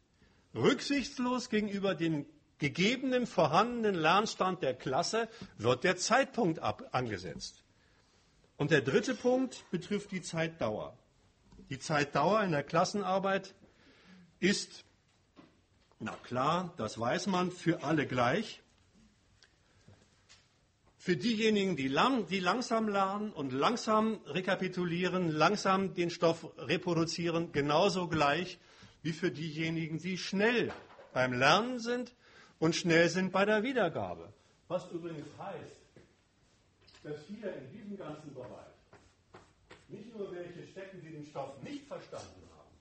Rücksichtslos 0.56 1.50
gegenüber 1.50 1.94
dem 1.94 2.26
gegebenen 2.60 3.28
vorhandenen 3.28 3.96
Lernstand 3.96 4.64
der 4.64 4.74
Klasse 4.74 5.30
wird 5.58 5.84
der 5.84 5.98
Zeitpunkt 5.98 6.60
ab 6.60 6.90
angesetzt. 6.92 7.64
Und 8.58 8.72
der 8.72 8.82
dritte 8.82 9.14
Punkt 9.14 9.70
betrifft 9.70 10.12
die 10.12 10.22
Zeitdauer. 10.22 10.98
Die 11.70 11.80
Zeitdauer 11.80 12.42
in 12.44 12.52
der 12.52 12.64
Klassenarbeit 12.64 13.54
ist, 14.40 14.86
na 16.00 16.16
klar, 16.24 16.74
das 16.78 17.00
weiß 17.00 17.28
man, 17.28 17.52
für 17.52 17.84
alle 17.84 18.08
gleich. 18.08 18.62
Für 20.98 21.16
diejenigen, 21.16 21.78
die, 21.78 21.88
lang, 21.88 22.28
die 22.28 22.40
langsam 22.40 22.90
lernen 22.90 23.32
und 23.32 23.54
langsam 23.54 24.20
rekapitulieren, 24.26 25.30
langsam 25.30 25.94
den 25.94 26.10
Stoff 26.10 26.48
reproduzieren, 26.58 27.52
genauso 27.52 28.08
gleich 28.08 28.58
wie 29.04 29.14
für 29.14 29.32
diejenigen, 29.32 30.00
die 30.00 30.18
schnell 30.18 30.74
beim 31.14 31.34
Lernen 31.34 31.80
sind 31.80 32.14
und 32.60 32.76
schnell 32.76 33.10
sind 33.10 33.32
bei 33.32 33.46
der 33.46 33.64
Wiedergabe. 33.64 34.34
Was 34.68 34.90
übrigens 34.92 35.28
heißt, 35.38 35.78
dass 37.04 37.22
hier 37.28 37.54
in 37.56 37.72
diesem 37.72 37.98
ganzen 37.98 38.34
Bereich 38.34 38.68
nicht 39.88 40.16
nur 40.18 40.32
welche 40.34 40.68
stecken, 40.68 41.02
die 41.02 41.12
den 41.12 41.26
Stoff 41.26 41.62
nicht 41.64 41.88
verstanden 41.88 42.44
haben, 42.58 42.76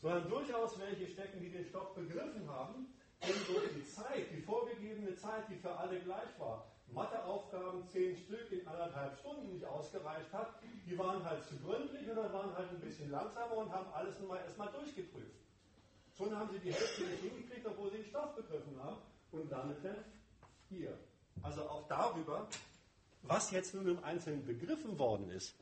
sondern 0.00 0.28
durchaus 0.28 0.78
welche 0.80 1.06
stecken, 1.06 1.40
die 1.40 1.50
den 1.50 1.64
Stoff 1.66 1.94
begriffen 1.94 2.48
haben, 2.48 2.86
eben 3.22 3.40
durch 3.46 3.68
die 3.74 3.86
Zeit, 3.86 4.26
die 4.32 4.40
vorgegebene 4.40 5.14
Zeit, 5.14 5.48
die 5.48 5.56
für 5.56 5.76
alle 5.76 6.00
gleich 6.00 6.38
war, 6.38 6.66
Matheaufgaben, 6.92 7.86
zehn 7.92 8.16
Stück 8.16 8.50
in 8.50 8.66
anderthalb 8.66 9.16
Stunden 9.20 9.52
nicht 9.52 9.64
ausgereicht 9.64 10.32
hat, 10.32 10.54
die 10.84 10.98
waren 10.98 11.24
halt 11.24 11.44
zu 11.44 11.56
gründlich 11.58 12.10
oder 12.10 12.32
waren 12.32 12.52
halt 12.56 12.70
ein 12.70 12.80
bisschen 12.80 13.10
langsamer 13.10 13.58
und 13.58 13.72
haben 13.72 13.92
alles 13.92 14.18
nochmal 14.18 14.40
erstmal 14.40 14.72
durchgeprüft. 14.72 15.30
Schon 16.20 16.36
haben 16.36 16.50
sie 16.52 16.58
die 16.58 16.74
Hälfte 16.74 17.02
nicht 17.04 17.22
hingekriegt, 17.22 17.66
obwohl 17.66 17.90
sie 17.90 17.96
den 17.96 18.04
Stoff 18.04 18.36
begriffen 18.36 18.78
haben 18.82 18.98
und 19.32 19.50
landeten 19.50 19.96
hier. 20.68 20.98
Also 21.40 21.62
auch 21.62 21.88
darüber, 21.88 22.46
was 23.22 23.50
jetzt 23.52 23.72
nun 23.72 23.88
im 23.88 24.04
Einzelnen 24.04 24.44
begriffen 24.44 24.98
worden 24.98 25.30
ist, 25.30 25.54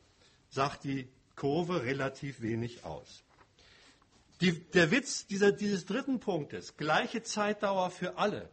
sagt 0.50 0.82
die 0.82 1.08
Kurve 1.36 1.84
relativ 1.84 2.40
wenig 2.40 2.84
aus. 2.84 3.22
Die, 4.40 4.58
der 4.70 4.90
Witz 4.90 5.28
dieser, 5.28 5.52
dieses 5.52 5.86
dritten 5.86 6.18
Punktes, 6.18 6.76
gleiche 6.76 7.22
Zeitdauer 7.22 7.92
für 7.92 8.18
alle, 8.18 8.50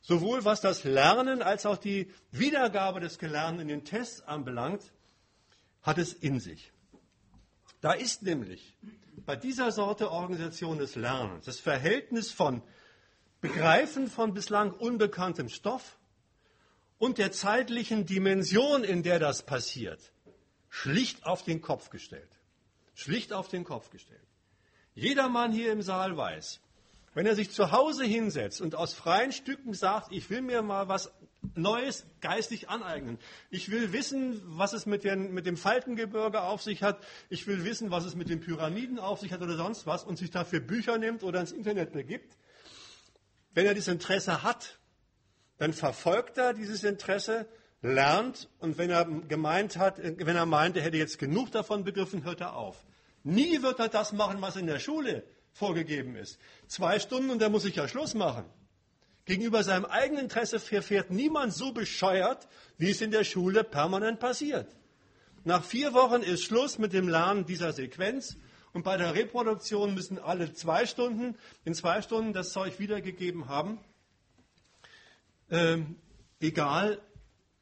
sowohl 0.00 0.44
was 0.44 0.60
das 0.60 0.84
Lernen 0.84 1.42
als 1.42 1.66
auch 1.66 1.76
die 1.76 2.12
Wiedergabe 2.30 3.00
des 3.00 3.18
Gelernten 3.18 3.62
in 3.62 3.68
den 3.68 3.84
Tests 3.84 4.20
anbelangt, 4.20 4.92
hat 5.82 5.98
es 5.98 6.12
in 6.12 6.38
sich. 6.38 6.72
Da 7.80 7.94
ist 7.94 8.22
nämlich 8.22 8.76
bei 9.26 9.36
dieser 9.36 9.72
Sorte 9.72 10.10
Organisation 10.10 10.78
des 10.78 10.96
Lernens 10.96 11.44
das 11.44 11.60
Verhältnis 11.60 12.32
von 12.32 12.62
Begreifen 13.40 14.08
von 14.08 14.34
bislang 14.34 14.72
unbekanntem 14.72 15.48
Stoff 15.48 15.98
und 16.98 17.18
der 17.18 17.32
zeitlichen 17.32 18.06
Dimension, 18.06 18.84
in 18.84 19.02
der 19.02 19.18
das 19.18 19.42
passiert, 19.42 20.12
schlicht 20.68 21.26
auf 21.26 21.42
den 21.42 21.60
Kopf 21.60 21.90
gestellt. 21.90 22.30
Schlicht 22.94 23.32
auf 23.32 23.48
den 23.48 23.64
Kopf 23.64 23.90
gestellt. 23.90 24.20
Jeder 24.94 25.28
Mann 25.28 25.50
hier 25.50 25.72
im 25.72 25.82
Saal 25.82 26.16
weiß, 26.16 26.60
wenn 27.14 27.26
er 27.26 27.34
sich 27.34 27.50
zu 27.50 27.72
Hause 27.72 28.04
hinsetzt 28.04 28.60
und 28.60 28.74
aus 28.74 28.94
freien 28.94 29.32
Stücken 29.32 29.74
sagt, 29.74 30.12
ich 30.12 30.30
will 30.30 30.42
mir 30.42 30.62
mal 30.62 30.88
was 30.88 31.12
Neues 31.54 32.06
geistig 32.20 32.68
aneignen. 32.68 33.18
Ich 33.50 33.70
will 33.70 33.92
wissen, 33.92 34.40
was 34.44 34.72
es 34.72 34.86
mit, 34.86 35.04
den, 35.04 35.32
mit 35.32 35.44
dem 35.44 35.56
Faltengebirge 35.56 36.42
auf 36.42 36.62
sich 36.62 36.82
hat. 36.82 37.02
Ich 37.28 37.46
will 37.46 37.64
wissen, 37.64 37.90
was 37.90 38.04
es 38.04 38.14
mit 38.14 38.28
den 38.28 38.40
Pyramiden 38.40 38.98
auf 38.98 39.20
sich 39.20 39.32
hat 39.32 39.42
oder 39.42 39.56
sonst 39.56 39.86
was 39.86 40.04
und 40.04 40.16
sich 40.16 40.30
dafür 40.30 40.60
Bücher 40.60 40.98
nimmt 40.98 41.22
oder 41.22 41.40
ins 41.40 41.52
Internet 41.52 41.92
begibt. 41.92 42.36
Wenn 43.54 43.66
er 43.66 43.74
dieses 43.74 43.88
Interesse 43.88 44.42
hat, 44.42 44.78
dann 45.58 45.72
verfolgt 45.72 46.38
er 46.38 46.54
dieses 46.54 46.84
Interesse, 46.84 47.46
lernt 47.82 48.48
und 48.60 48.78
wenn 48.78 48.90
er 48.90 49.04
gemeint 49.04 49.76
hat, 49.76 49.98
wenn 49.98 50.36
er 50.36 50.46
meint, 50.46 50.76
er 50.76 50.84
hätte 50.84 50.96
jetzt 50.96 51.18
genug 51.18 51.50
davon 51.50 51.84
begriffen, 51.84 52.24
hört 52.24 52.40
er 52.40 52.54
auf. 52.54 52.84
Nie 53.24 53.62
wird 53.62 53.78
er 53.80 53.88
das 53.88 54.12
machen, 54.12 54.40
was 54.40 54.56
in 54.56 54.66
der 54.66 54.78
Schule 54.78 55.24
vorgegeben 55.52 56.16
ist. 56.16 56.38
Zwei 56.66 56.98
Stunden 56.98 57.30
und 57.30 57.42
er 57.42 57.50
muss 57.50 57.62
sich 57.62 57.76
ja 57.76 57.86
Schluss 57.88 58.14
machen. 58.14 58.44
Gegenüber 59.24 59.62
seinem 59.62 59.84
eigenen 59.84 60.24
Interesse 60.24 60.58
verfährt 60.58 61.10
niemand 61.10 61.54
so 61.54 61.72
bescheuert, 61.72 62.48
wie 62.76 62.90
es 62.90 63.00
in 63.00 63.12
der 63.12 63.24
Schule 63.24 63.62
permanent 63.62 64.18
passiert. 64.18 64.74
Nach 65.44 65.64
vier 65.64 65.92
Wochen 65.92 66.22
ist 66.22 66.44
Schluss 66.44 66.78
mit 66.78 66.92
dem 66.92 67.08
Lernen 67.08 67.46
dieser 67.46 67.72
Sequenz 67.72 68.36
und 68.72 68.84
bei 68.84 68.96
der 68.96 69.14
Reproduktion 69.14 69.94
müssen 69.94 70.18
alle 70.18 70.52
zwei 70.52 70.86
Stunden, 70.86 71.36
in 71.64 71.74
zwei 71.74 72.02
Stunden 72.02 72.32
das 72.32 72.52
Zeug 72.52 72.78
wiedergegeben 72.78 73.48
haben. 73.48 73.78
Ähm, 75.50 75.96
egal 76.40 77.00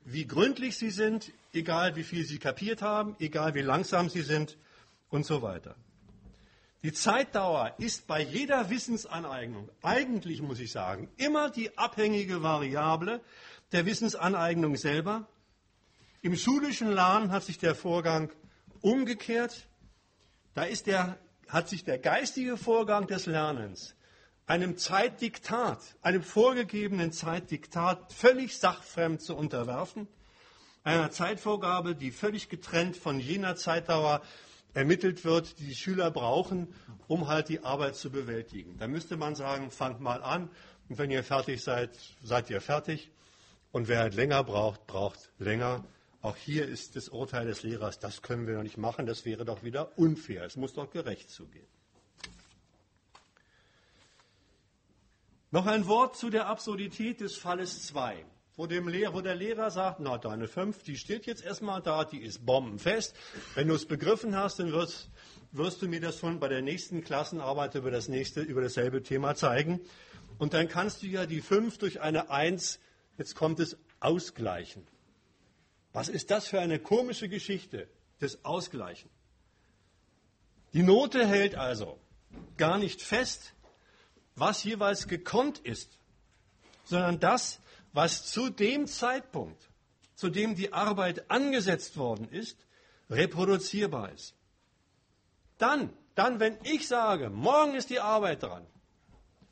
wie 0.05 0.27
gründlich 0.27 0.79
sie 0.79 0.91
sind, 0.91 1.33
egal 1.53 1.97
wie 1.97 2.05
viel 2.05 2.25
sie 2.25 2.39
kapiert 2.39 2.81
haben, 2.81 3.17
egal 3.19 3.55
wie 3.55 3.63
langsam 3.63 4.09
sie 4.09 4.23
sind 4.23 4.57
und 5.11 5.27
so 5.27 5.43
weiter. 5.43 5.75
Die 6.83 6.93
Zeitdauer 6.93 7.75
ist 7.79 8.07
bei 8.07 8.23
jeder 8.23 8.71
Wissensaneignung, 8.71 9.69
eigentlich 9.83 10.41
muss 10.41 10.61
ich 10.61 10.73
sagen, 10.73 11.11
immer 11.19 11.51
die 11.51 11.77
abhängige 11.77 12.43
Variable 12.43 13.21
der 13.73 13.85
Wissensaneignung 13.85 14.77
selber. 14.77 15.29
Im 16.23 16.37
schulischen 16.37 16.91
Lernen 16.91 17.33
hat 17.33 17.45
sich 17.45 17.59
der 17.59 17.75
Vorgang 17.75 18.31
umgekehrt. 18.81 19.69
Da 20.55 20.63
ist 20.65 20.87
der, 20.87 21.19
hat 21.49 21.69
sich 21.69 21.85
der 21.85 21.99
geistige 21.99 22.57
Vorgang 22.57 23.07
des 23.07 23.27
Lernens 23.27 23.95
einem 24.51 24.77
Zeitdiktat, 24.77 25.79
einem 26.03 26.25
vorgegebenen 26.25 27.13
Zeitdiktat 27.13 28.13
völlig 28.13 28.59
sachfremd 28.59 29.23
zu 29.23 29.37
unterwerfen, 29.37 30.09
einer 30.83 31.13
Zeitvorgabe, 31.13 31.95
die 31.95 32.11
völlig 32.11 32.49
getrennt 32.49 32.97
von 32.97 33.21
jener 33.21 33.55
Zeitdauer 33.55 34.23
ermittelt 34.75 35.25
wird, 35.25 35.59
die 35.59 35.67
die 35.67 35.75
Schüler 35.75 36.11
brauchen, 36.11 36.75
um 37.09 37.29
halt 37.29 37.49
die 37.49 37.65
Arbeit 37.65 37.97
zu 37.97 38.11
bewältigen. 38.11 38.79
Da 38.79 38.87
müsste 38.87 39.17
man 39.17 39.35
sagen, 39.35 39.71
fangt 39.71 40.01
mal 40.01 40.23
an 40.23 40.51
und 40.89 40.99
wenn 40.99 41.11
ihr 41.11 41.25
fertig 41.25 41.63
seid, 41.63 41.91
seid 42.23 42.51
ihr 42.51 42.61
fertig. 42.61 43.11
Und 43.73 43.89
wer 43.89 44.01
halt 44.01 44.15
länger 44.15 44.43
braucht, 44.43 44.87
braucht 44.87 45.31
länger. 45.39 45.85
Auch 46.23 46.37
hier 46.37 46.67
ist 46.67 46.97
das 46.97 47.09
Urteil 47.09 47.47
des 47.47 47.63
Lehrers, 47.63 47.99
das 47.99 48.23
können 48.23 48.47
wir 48.47 48.57
doch 48.57 48.63
nicht 48.63 48.77
machen, 48.77 49.07
das 49.07 49.25
wäre 49.25 49.45
doch 49.45 49.63
wieder 49.63 49.97
unfair. 49.97 50.45
Es 50.45 50.57
muss 50.57 50.75
doch 50.75 50.91
gerecht 50.91 51.31
zugehen. 51.31 51.67
Noch 55.51 55.67
ein 55.67 55.87
Wort 55.87 56.17
zu 56.17 56.31
der 56.31 56.47
Absurdität 56.47 57.21
des 57.21 57.37
Falles 57.37 57.87
2 57.87 58.25
wo, 58.61 58.67
dem 58.67 58.89
Lehrer, 58.89 59.15
wo 59.15 59.23
der 59.23 59.37
Lehrer 59.37 59.71
sagt, 59.71 60.01
na, 60.01 60.19
deine 60.19 60.47
5, 60.47 60.83
die 60.83 60.99
steht 60.99 61.25
jetzt 61.25 61.43
erstmal 61.43 61.81
da, 61.81 62.05
die 62.05 62.21
ist 62.21 62.45
bombenfest. 62.45 63.17
Wenn 63.55 63.69
du 63.69 63.75
es 63.75 63.87
begriffen 63.87 64.37
hast, 64.37 64.59
dann 64.59 64.71
wirst, 64.71 65.09
wirst 65.51 65.81
du 65.81 65.89
mir 65.89 65.99
das 65.99 66.19
schon 66.19 66.41
bei 66.41 66.49
der 66.49 66.61
nächsten 66.61 67.03
Klassenarbeit 67.03 67.75
über, 67.75 67.91
das 67.91 68.09
nächste, 68.09 68.43
über 68.43 68.61
dasselbe 68.61 69.03
Thema 69.03 69.35
zeigen. 69.35 69.81
Und 70.37 70.53
dann 70.53 70.69
kannst 70.69 71.03
du 71.03 71.07
ja 71.07 71.25
die 71.25 71.41
5 71.41 71.79
durch 71.79 72.03
eine 72.03 72.29
1, 72.29 72.81
jetzt 73.17 73.35
kommt 73.35 73.61
es, 73.61 73.79
ausgleichen. 73.99 74.87
Was 75.95 76.11
ist 76.11 76.31
das 76.31 76.47
für 76.47 76.61
eine 76.61 76.79
komische 76.79 77.31
Geschichte 77.31 77.89
des 78.21 78.45
Ausgleichen? 78.45 79.09
Die 80.75 80.83
Note 80.83 81.27
hält 81.27 81.55
also 81.55 81.99
gar 82.59 82.77
nicht 82.77 83.01
fest, 83.01 83.55
was 84.37 84.63
jeweils 84.65 85.09
gekonnt 85.09 85.61
ist, 85.61 85.99
sondern 86.85 87.21
das, 87.21 87.61
was 87.93 88.27
zu 88.27 88.51
dem 88.51 88.87
Zeitpunkt, 88.87 89.71
zu 90.15 90.29
dem 90.29 90.55
die 90.55 90.73
Arbeit 90.73 91.31
angesetzt 91.31 91.97
worden 91.97 92.29
ist, 92.29 92.59
reproduzierbar 93.09 94.13
ist. 94.13 94.35
Dann, 95.59 95.93
dann, 96.15 96.41
wenn 96.41 96.59
ich 96.63 96.87
sage, 96.89 97.31
morgen 97.31 97.75
ist 97.75 97.91
die 97.91 98.01
Arbeit 98.01 98.43
dran, 98.43 98.67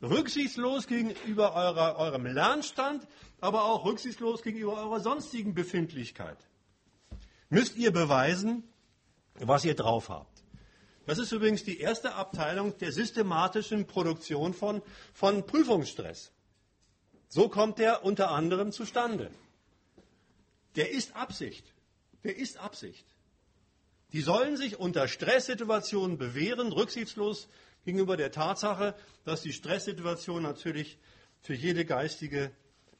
rücksichtslos 0.03 0.87
gegenüber 0.87 1.55
eurer, 1.55 1.97
eurem 1.97 2.27
Lernstand, 2.27 3.07
aber 3.41 3.65
auch 3.65 3.85
rücksichtslos 3.85 4.43
gegenüber 4.43 4.75
eurer 4.75 5.01
sonstigen 5.01 5.55
Befindlichkeit, 5.55 6.39
müsst 7.49 7.77
ihr 7.77 7.93
beweisen, 7.93 8.65
was 9.35 9.65
ihr 9.65 9.75
drauf 9.75 10.09
habt. 10.09 10.45
Das 11.07 11.19
ist 11.19 11.33
übrigens 11.33 11.65
die 11.65 11.81
erste 11.81 12.15
Abteilung 12.15 12.77
der 12.79 12.93
systematischen 12.93 13.87
Produktion 13.87 14.53
von, 14.53 14.83
von 15.15 15.47
Prüfungsstress. 15.47 16.33
So 17.29 17.49
kommt 17.49 17.79
er 17.79 18.05
unter 18.05 18.31
anderem 18.31 18.73
zustande. 18.73 19.31
Der 20.77 20.91
ist 20.91 21.15
Absicht. 21.15 21.65
Der 22.25 22.37
ist 22.37 22.59
Absicht. 22.59 23.07
Die 24.13 24.23
sollen 24.23 24.57
sich 24.57 24.79
unter 24.79 25.07
Stresssituationen 25.07 26.17
bewähren, 26.17 26.73
rücksichtslos 26.73 27.49
gegenüber 27.85 28.17
der 28.17 28.33
Tatsache, 28.33 28.95
dass 29.25 29.43
die 29.43 29.53
Stresssituation 29.53 30.43
natürlich 30.43 30.99
für 31.41 31.55
jede 31.55 31.85
geistige 31.85 32.51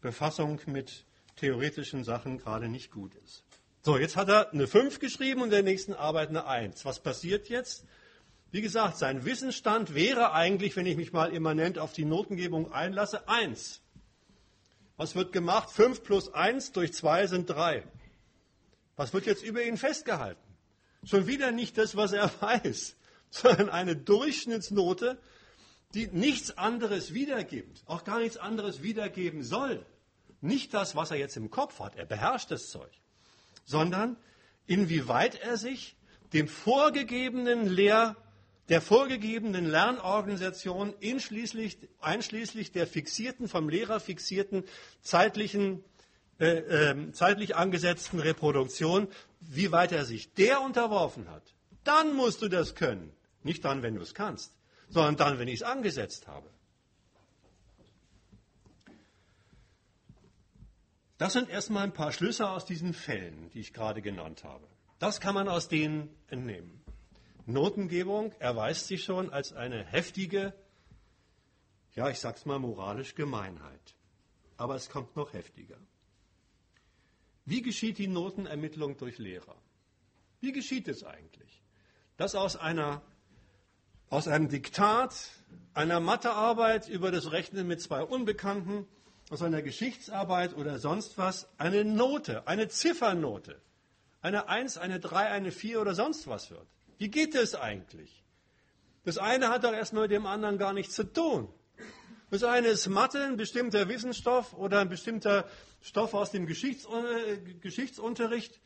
Befassung 0.01 0.61
mit 0.67 1.05
theoretischen 1.37 2.05
Sachen 2.05 2.39
gerade 2.39 2.69
nicht 2.69 2.91
gut 2.91 3.15
ist. 3.15 3.45
So, 3.83 3.97
jetzt 3.97 4.17
hat 4.17 4.29
er 4.29 4.53
eine 4.53 4.67
5 4.67 4.99
geschrieben 4.99 5.41
und 5.41 5.49
in 5.49 5.53
der 5.53 5.63
nächsten 5.63 5.95
Arbeit 5.95 6.29
eine 6.29 6.47
1. 6.47 6.85
Was 6.85 7.01
passiert 7.01 7.49
jetzt? 7.49 7.85
Wie 8.51 8.61
gesagt, 8.61 8.99
sein 8.99 9.25
Wissensstand 9.25 9.95
wäre 9.95 10.33
eigentlich, 10.33 10.77
wenn 10.77 10.87
ich 10.87 10.97
mich 10.97 11.13
mal 11.13 11.33
immanent 11.33 11.79
auf 11.79 11.93
die 11.93 12.05
Notengebung 12.05 12.73
einlasse, 12.73 13.29
1. 13.29 13.81
Was 14.99 15.15
wird 15.15 15.33
gemacht? 15.33 15.71
5 15.71 16.03
plus 16.03 16.35
1 16.35 16.73
durch 16.73 16.93
2 16.93 17.29
sind 17.29 17.49
3. 17.49 17.85
Was 18.97 19.15
wird 19.15 19.27
jetzt 19.27 19.45
über 19.45 19.63
ihn 19.63 19.77
festgehalten? 19.79 20.43
Schon 21.05 21.29
wieder 21.29 21.53
nicht 21.53 21.79
das, 21.79 21.97
was 21.97 22.13
er 22.13 22.31
weiß, 22.41 22.97
sondern 23.31 23.71
eine 23.71 23.97
Durchschnittsnote, 23.97 25.19
die 25.95 26.09
nichts 26.09 26.59
anderes 26.59 27.15
wiedergibt, 27.15 27.83
auch 27.87 28.05
gar 28.05 28.19
nichts 28.19 28.37
anderes 28.37 28.83
wiedergeben 28.83 29.43
soll. 29.43 29.87
Nicht 30.41 30.75
das, 30.75 30.97
was 30.97 31.13
er 31.13 31.17
jetzt 31.17 31.37
im 31.37 31.49
Kopf 31.49 31.79
hat, 31.79 31.97
er 31.97 32.05
beherrscht 32.05 32.51
das 32.51 32.69
Zeug, 32.69 32.91
sondern 33.65 34.17
inwieweit 34.67 35.41
er 35.41 35.57
sich 35.57 35.97
dem 36.33 36.49
vorgegebenen 36.49 37.69
Lehr, 37.69 38.17
der 38.69 38.81
vorgegebenen 38.83 39.67
Lernorganisation 39.67 40.95
einschließlich, 41.01 42.73
der 42.73 42.87
fixierten, 42.87 43.49
vom 43.49 43.69
Lehrer 43.69 44.01
fixierten 44.01 44.65
zeitlichen, 45.01 45.83
äh, 46.39 46.91
äh, 46.91 47.13
zeitlich 47.13 47.57
angesetzten 47.57 48.21
Reproduktion, 48.21 49.09
wie 49.41 49.73
weit 49.73 49.93
er 49.93 50.05
sich 50.05 50.35
der 50.35 50.61
unterworfen 50.61 51.31
hat. 51.31 51.55
Dann 51.85 52.15
musst 52.15 52.43
du 52.43 52.49
das 52.49 52.75
können. 52.75 53.13
Nicht 53.43 53.65
dann, 53.65 53.83
wenn 53.83 53.95
du 53.95 54.03
es 54.03 54.15
kannst, 54.15 54.53
sondern 54.89 55.17
dann, 55.17 55.39
wenn 55.39 55.49
ich 55.49 55.61
es 55.61 55.63
angesetzt 55.63 56.27
habe. 56.27 56.51
Das 61.17 61.33
sind 61.33 61.49
erstmal 61.49 61.85
ein 61.85 61.93
paar 61.93 62.13
Schlüsse 62.13 62.49
aus 62.49 62.65
diesen 62.65 62.95
Fällen, 62.95 63.51
die 63.51 63.61
ich 63.61 63.73
gerade 63.73 64.03
genannt 64.03 64.45
habe. 64.45 64.67
Das 64.99 65.21
kann 65.21 65.35
man 65.35 65.49
aus 65.49 65.69
denen 65.69 66.11
entnehmen. 66.29 66.78
Notengebung 67.49 68.33
erweist 68.39 68.89
sich 68.89 69.05
schon 69.05 69.31
als 69.33 69.53
eine 69.53 69.83
heftige, 69.85 70.53
ja, 71.95 72.11
ich 72.11 72.21
sag's 72.21 72.45
mal 72.45 72.59
moralisch 72.59 73.15
Gemeinheit. 73.15 73.95
Aber 74.57 74.75
es 74.75 74.91
kommt 74.91 75.17
noch 75.17 75.33
heftiger. 75.33 75.79
Wie 77.45 77.63
geschieht 77.63 77.97
die 77.99 78.07
Notenermittlung 78.07 78.99
durch 78.99 79.19
Lehrer? 79.19 79.57
Wie 80.41 80.53
geschieht 80.53 80.89
es 80.89 81.05
eigentlich? 81.05 81.63
Dass 82.19 82.35
aus 82.35 82.57
einer 82.57 83.03
aus 84.11 84.27
einem 84.27 84.49
Diktat, 84.49 85.31
einer 85.75 86.01
Mathearbeit 86.01 86.89
über 86.89 87.11
das 87.11 87.31
Rechnen 87.31 87.67
mit 87.67 87.81
zwei 87.81 88.03
Unbekannten 88.03 88.87
aus 89.31 89.43
einer 89.43 89.63
Geschichtsarbeit 89.63 90.55
oder 90.55 90.79
sonst 90.79 91.19
was 91.19 91.49
eine 91.59 91.85
Note, 91.85 92.47
eine 92.47 92.69
Ziffernote, 92.69 93.61
eine 94.23 94.49
1, 94.49 94.79
eine 94.79 94.99
3, 94.99 95.29
eine 95.29 95.51
4 95.51 95.81
oder 95.81 95.95
sonst 95.95 96.27
was 96.27 96.51
wird. 96.51 96.67
Wie 96.99 97.09
geht 97.09 97.35
das 97.35 97.55
eigentlich? 97.55 98.25
Das 99.05 99.19
eine 99.19 99.49
hat 99.49 99.65
doch 99.65 99.73
erstmal 99.73 100.03
mit 100.03 100.11
dem 100.11 100.27
anderen 100.27 100.59
gar 100.59 100.73
nichts 100.73 100.95
zu 100.95 101.05
tun. 101.05 101.49
Das 102.31 102.45
eine 102.45 102.69
ist 102.69 102.87
Mathe, 102.89 103.25
ein 103.25 103.37
bestimmter 103.37 103.89
Wissensstoff 103.89 104.53
oder 104.53 104.81
ein 104.81 104.91
bestimmter 104.91 105.49
Stoff 105.81 106.13
aus 106.13 106.31
dem 106.31 106.47
äh, 106.47 107.39
Geschichtsunterricht. 107.61 108.61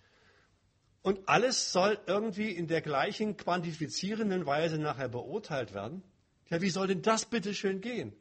Und 1.03 1.29
alles 1.29 1.73
soll 1.73 1.99
irgendwie 2.07 2.51
in 2.51 2.67
der 2.67 2.81
gleichen 2.81 3.37
quantifizierenden 3.37 4.47
Weise 4.47 4.79
nachher 4.79 5.09
beurteilt 5.09 5.75
werden. 5.75 6.03
Ja, 6.49 6.61
wie 6.61 6.71
soll 6.71 6.89
denn 6.89 7.03
das 7.03 7.27
bitte 7.27 7.55
schön 7.55 7.81
gehen? 7.81 8.13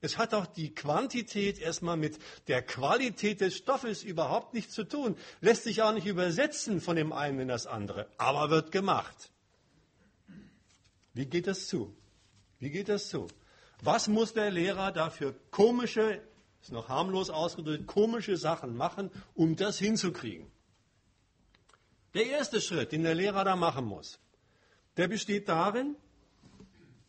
Es 0.00 0.16
hat 0.16 0.32
auch 0.32 0.46
die 0.46 0.74
Quantität 0.74 1.58
erstmal 1.58 1.96
mit 1.96 2.18
der 2.46 2.62
Qualität 2.62 3.40
des 3.40 3.56
Stoffes 3.56 4.04
überhaupt 4.04 4.54
nichts 4.54 4.74
zu 4.74 4.84
tun. 4.84 5.16
Lässt 5.40 5.64
sich 5.64 5.82
auch 5.82 5.92
nicht 5.92 6.06
übersetzen 6.06 6.80
von 6.80 6.94
dem 6.94 7.12
einen 7.12 7.40
in 7.40 7.48
das 7.48 7.66
andere, 7.66 8.08
aber 8.16 8.50
wird 8.50 8.70
gemacht. 8.70 9.32
Wie 11.14 11.26
geht 11.26 11.48
das 11.48 11.66
zu? 11.66 11.96
Wie 12.60 12.70
geht 12.70 12.88
das 12.88 13.08
zu? 13.08 13.26
Was 13.82 14.06
muss 14.08 14.34
der 14.34 14.50
Lehrer 14.50 14.92
dafür 14.92 15.34
komische, 15.50 16.20
ist 16.62 16.72
noch 16.72 16.88
harmlos 16.88 17.30
ausgedrückt, 17.30 17.86
komische 17.86 18.36
Sachen 18.36 18.76
machen, 18.76 19.10
um 19.34 19.56
das 19.56 19.78
hinzukriegen? 19.78 20.46
Der 22.14 22.26
erste 22.26 22.60
Schritt, 22.60 22.92
den 22.92 23.02
der 23.02 23.14
Lehrer 23.14 23.44
da 23.44 23.56
machen 23.56 23.84
muss, 23.84 24.20
der 24.96 25.08
besteht 25.08 25.48
darin, 25.48 25.96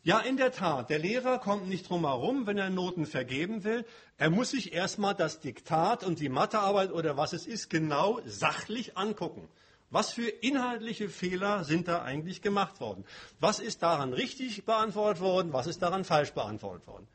ja, 0.02 0.18
in 0.18 0.38
der 0.38 0.50
Tat, 0.50 0.88
der 0.88 0.98
Lehrer 0.98 1.38
kommt 1.38 1.68
nicht 1.68 1.90
drum 1.90 2.06
herum, 2.06 2.46
wenn 2.46 2.56
er 2.56 2.70
Noten 2.70 3.04
vergeben 3.04 3.64
will. 3.64 3.84
Er 4.16 4.30
muss 4.30 4.50
sich 4.50 4.72
erstmal 4.72 5.14
das 5.14 5.40
Diktat 5.40 6.04
und 6.04 6.20
die 6.20 6.30
Mathearbeit 6.30 6.90
oder 6.90 7.18
was 7.18 7.34
es 7.34 7.46
ist 7.46 7.68
genau 7.68 8.20
sachlich 8.24 8.96
angucken. 8.96 9.46
Was 9.90 10.12
für 10.12 10.28
inhaltliche 10.28 11.08
Fehler 11.08 11.64
sind 11.64 11.88
da 11.88 12.02
eigentlich 12.02 12.40
gemacht 12.40 12.80
worden? 12.80 13.04
Was 13.40 13.58
ist 13.58 13.82
daran 13.82 14.14
richtig 14.14 14.64
beantwortet 14.64 15.20
worden? 15.20 15.52
Was 15.52 15.66
ist 15.66 15.82
daran 15.82 16.04
falsch 16.04 16.32
beantwortet 16.32 16.86
worden? 16.86 17.08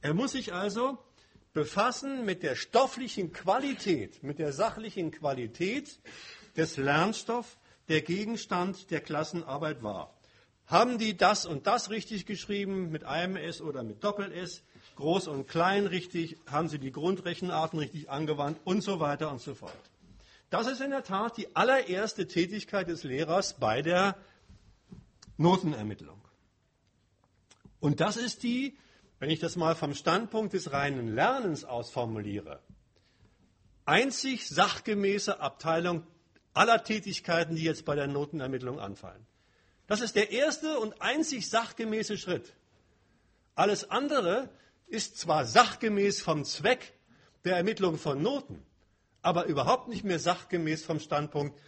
Er 0.00 0.14
muss 0.14 0.32
sich 0.32 0.52
also 0.52 0.98
befassen 1.52 2.24
mit 2.24 2.42
der 2.42 2.56
stofflichen 2.56 3.32
Qualität, 3.32 4.22
mit 4.24 4.40
der 4.40 4.52
sachlichen 4.52 5.12
Qualität 5.12 6.00
des 6.56 6.78
Lernstoffs, 6.78 7.56
der 7.88 8.00
Gegenstand 8.00 8.90
der 8.90 9.00
Klassenarbeit 9.00 9.82
war. 9.82 10.13
Haben 10.66 10.98
die 10.98 11.16
das 11.16 11.44
und 11.46 11.66
das 11.66 11.90
richtig 11.90 12.26
geschrieben, 12.26 12.90
mit 12.90 13.04
einem 13.04 13.36
S 13.36 13.60
oder 13.60 13.82
mit 13.82 14.02
Doppel-S, 14.02 14.62
groß 14.96 15.28
und 15.28 15.46
klein 15.46 15.86
richtig, 15.86 16.38
haben 16.50 16.68
sie 16.68 16.78
die 16.78 16.92
Grundrechenarten 16.92 17.78
richtig 17.78 18.08
angewandt 18.10 18.58
und 18.64 18.82
so 18.82 19.00
weiter 19.00 19.30
und 19.30 19.40
so 19.40 19.54
fort. 19.54 19.72
Das 20.50 20.66
ist 20.66 20.80
in 20.80 20.90
der 20.90 21.02
Tat 21.02 21.36
die 21.36 21.54
allererste 21.54 22.26
Tätigkeit 22.26 22.88
des 22.88 23.02
Lehrers 23.02 23.54
bei 23.54 23.82
der 23.82 24.16
Notenermittlung. 25.36 26.20
Und 27.80 28.00
das 28.00 28.16
ist 28.16 28.42
die, 28.42 28.78
wenn 29.18 29.30
ich 29.30 29.40
das 29.40 29.56
mal 29.56 29.74
vom 29.74 29.94
Standpunkt 29.94 30.54
des 30.54 30.72
reinen 30.72 31.14
Lernens 31.14 31.64
aus 31.64 31.90
formuliere, 31.90 32.60
einzig 33.84 34.48
sachgemäße 34.48 35.40
Abteilung 35.40 36.06
aller 36.54 36.82
Tätigkeiten, 36.84 37.56
die 37.56 37.64
jetzt 37.64 37.84
bei 37.84 37.94
der 37.94 38.06
Notenermittlung 38.06 38.78
anfallen. 38.78 39.26
Das 39.86 40.00
ist 40.00 40.16
der 40.16 40.30
erste 40.30 40.78
und 40.78 41.00
einzig 41.02 41.48
sachgemäße 41.48 42.16
Schritt. 42.16 42.54
Alles 43.54 43.90
andere 43.90 44.48
ist 44.86 45.18
zwar 45.18 45.44
sachgemäß 45.46 46.22
vom 46.22 46.44
Zweck 46.44 46.94
der 47.44 47.56
Ermittlung 47.56 47.98
von 47.98 48.22
Noten, 48.22 48.64
aber 49.22 49.46
überhaupt 49.46 49.88
nicht 49.88 50.04
mehr 50.04 50.18
sachgemäß 50.18 50.84
vom 50.84 51.00
Standpunkt 51.00 51.60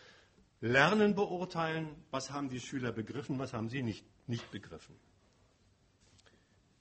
Lernen 0.61 1.15
beurteilen, 1.15 1.89
was 2.11 2.31
haben 2.31 2.49
die 2.49 2.61
Schüler 2.61 2.91
begriffen, 2.91 3.39
was 3.39 3.53
haben 3.53 3.69
sie 3.69 3.83
nicht, 3.83 4.05
nicht 4.27 4.51
begriffen. 4.51 4.97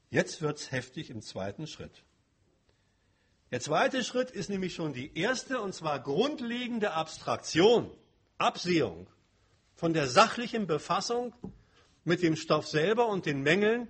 Jetzt 0.09 0.41
wird 0.41 0.57
es 0.59 0.71
heftig 0.71 1.09
im 1.09 1.21
zweiten 1.21 1.67
Schritt. 1.67 2.03
Der 3.51 3.59
zweite 3.59 4.03
Schritt 4.03 4.31
ist 4.31 4.49
nämlich 4.49 4.73
schon 4.73 4.93
die 4.93 5.17
erste 5.17 5.61
und 5.61 5.73
zwar 5.73 5.99
grundlegende 5.99 6.91
Abstraktion, 6.91 7.91
Absehung 8.37 9.07
von 9.75 9.93
der 9.93 10.07
sachlichen 10.07 10.67
Befassung 10.67 11.33
mit 12.03 12.21
dem 12.21 12.35
Stoff 12.35 12.67
selber 12.67 13.07
und 13.07 13.25
den 13.25 13.41
Mängeln, 13.41 13.88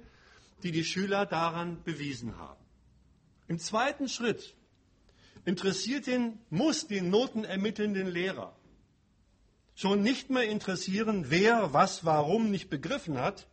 die 0.63 0.71
die 0.71 0.83
Schüler 0.83 1.25
daran 1.25 1.83
bewiesen 1.83 2.37
haben. 2.37 2.63
Im 3.47 3.59
zweiten 3.59 4.09
Schritt 4.09 4.55
interessiert 5.45 6.07
den, 6.07 6.39
muss 6.49 6.87
den 6.87 7.09
notenermittelnden 7.09 8.07
Lehrer 8.07 8.55
schon 9.75 10.01
nicht 10.01 10.29
mehr 10.29 10.49
interessieren, 10.49 11.25
wer 11.29 11.73
was 11.73 12.05
warum 12.05 12.49
nicht 12.49 12.69
begriffen 12.69 13.17
hat, 13.19 13.47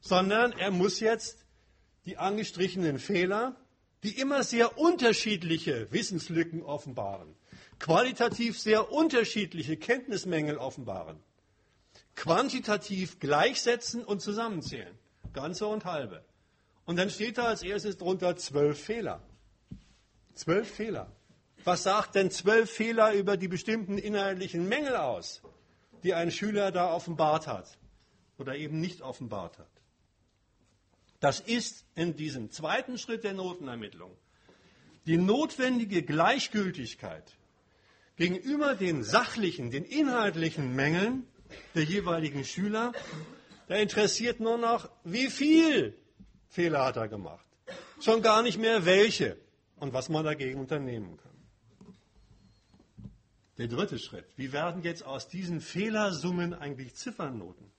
sondern 0.00 0.52
er 0.52 0.70
muss 0.70 1.00
jetzt 1.00 1.46
die 2.04 2.18
angestrichenen 2.18 2.98
Fehler, 2.98 3.56
die 4.02 4.18
immer 4.20 4.44
sehr 4.44 4.78
unterschiedliche 4.78 5.90
Wissenslücken 5.90 6.62
offenbaren, 6.62 7.34
qualitativ 7.84 8.58
sehr 8.58 8.90
unterschiedliche 8.92 9.76
Kenntnismängel 9.76 10.56
offenbaren, 10.56 11.18
quantitativ 12.14 13.20
gleichsetzen 13.20 14.02
und 14.02 14.22
zusammenzählen. 14.22 14.96
Ganze 15.34 15.66
und 15.66 15.84
halbe. 15.84 16.24
Und 16.86 16.96
dann 16.96 17.10
steht 17.10 17.36
da 17.36 17.44
als 17.44 17.62
erstes 17.62 17.98
drunter 17.98 18.36
zwölf 18.36 18.82
Fehler. 18.82 19.20
Zwölf 20.32 20.66
Fehler. 20.66 21.12
Was 21.64 21.82
sagt 21.82 22.14
denn 22.14 22.30
zwölf 22.30 22.70
Fehler 22.70 23.12
über 23.12 23.36
die 23.36 23.48
bestimmten 23.48 23.98
inhaltlichen 23.98 24.66
Mängel 24.66 24.96
aus, 24.96 25.42
die 26.04 26.14
ein 26.14 26.30
Schüler 26.30 26.72
da 26.72 26.90
offenbart 26.90 27.46
hat 27.46 27.76
oder 28.38 28.56
eben 28.56 28.80
nicht 28.80 29.02
offenbart 29.02 29.58
hat? 29.58 29.82
Das 31.20 31.38
ist 31.38 31.84
in 31.96 32.16
diesem 32.16 32.50
zweiten 32.50 32.96
Schritt 32.96 33.24
der 33.24 33.34
Notenermittlung 33.34 34.16
die 35.04 35.18
notwendige 35.18 36.02
Gleichgültigkeit 36.02 37.36
gegenüber 38.16 38.74
den 38.74 39.02
sachlichen, 39.02 39.70
den 39.70 39.84
inhaltlichen 39.84 40.74
Mängeln 40.74 41.26
der 41.74 41.84
jeweiligen 41.84 42.44
Schüler. 42.44 42.92
Da 43.68 43.76
interessiert 43.76 44.40
nur 44.40 44.58
noch, 44.58 44.90
wie 45.04 45.30
viel 45.30 45.96
Fehler 46.48 46.84
hat 46.84 46.96
er 46.96 47.08
gemacht. 47.08 47.46
Schon 48.00 48.22
gar 48.22 48.42
nicht 48.42 48.58
mehr 48.58 48.84
welche. 48.84 49.38
und 49.76 49.92
was 49.92 50.08
man 50.08 50.24
dagegen 50.24 50.60
unternehmen 50.60 51.18
kann. 51.18 53.10
Der 53.58 53.68
dritte 53.68 53.98
Schritt. 53.98 54.26
Wie 54.36 54.52
werden 54.52 54.82
jetzt 54.82 55.04
aus 55.04 55.28
diesen 55.28 55.60
Fehlersummen 55.60 56.54
eigentlich 56.54 56.94
Ziffernnoten? 56.94 57.70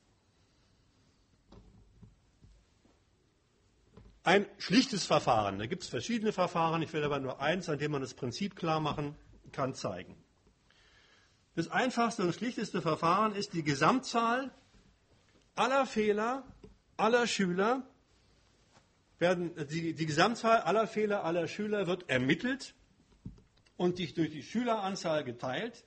Ein 4.23 4.45
schlichtes 4.57 5.05
Verfahren. 5.05 5.59
Da 5.59 5.65
gibt 5.67 5.83
es 5.83 5.89
verschiedene 5.89 6.31
Verfahren. 6.31 6.81
Ich 6.81 6.93
will 6.93 7.03
aber 7.03 7.19
nur 7.19 7.41
eins, 7.41 7.69
an 7.69 7.77
dem 7.77 7.91
man 7.91 8.01
das 8.01 8.13
Prinzip 8.13 8.55
klar 8.55 8.79
machen 8.79 9.15
kann, 9.51 9.73
zeigen. 9.73 10.15
Das 11.55 11.69
einfachste 11.69 12.23
und 12.23 12.33
schlichteste 12.33 12.81
Verfahren 12.81 13.33
ist 13.33 13.53
die 13.53 13.63
Gesamtzahl 13.63 14.51
aller 15.55 15.85
Fehler 15.85 16.43
aller 16.97 17.27
Schüler 17.27 17.83
werden, 19.19 19.55
die, 19.69 19.93
die 19.93 20.05
Gesamtzahl 20.05 20.59
aller 20.59 20.87
Fehler 20.87 21.23
aller 21.23 21.47
Schüler 21.47 21.87
wird 21.87 22.09
ermittelt 22.09 22.75
und 23.77 23.97
durch 23.99 24.31
die 24.31 24.43
Schüleranzahl 24.43 25.23
geteilt. 25.23 25.85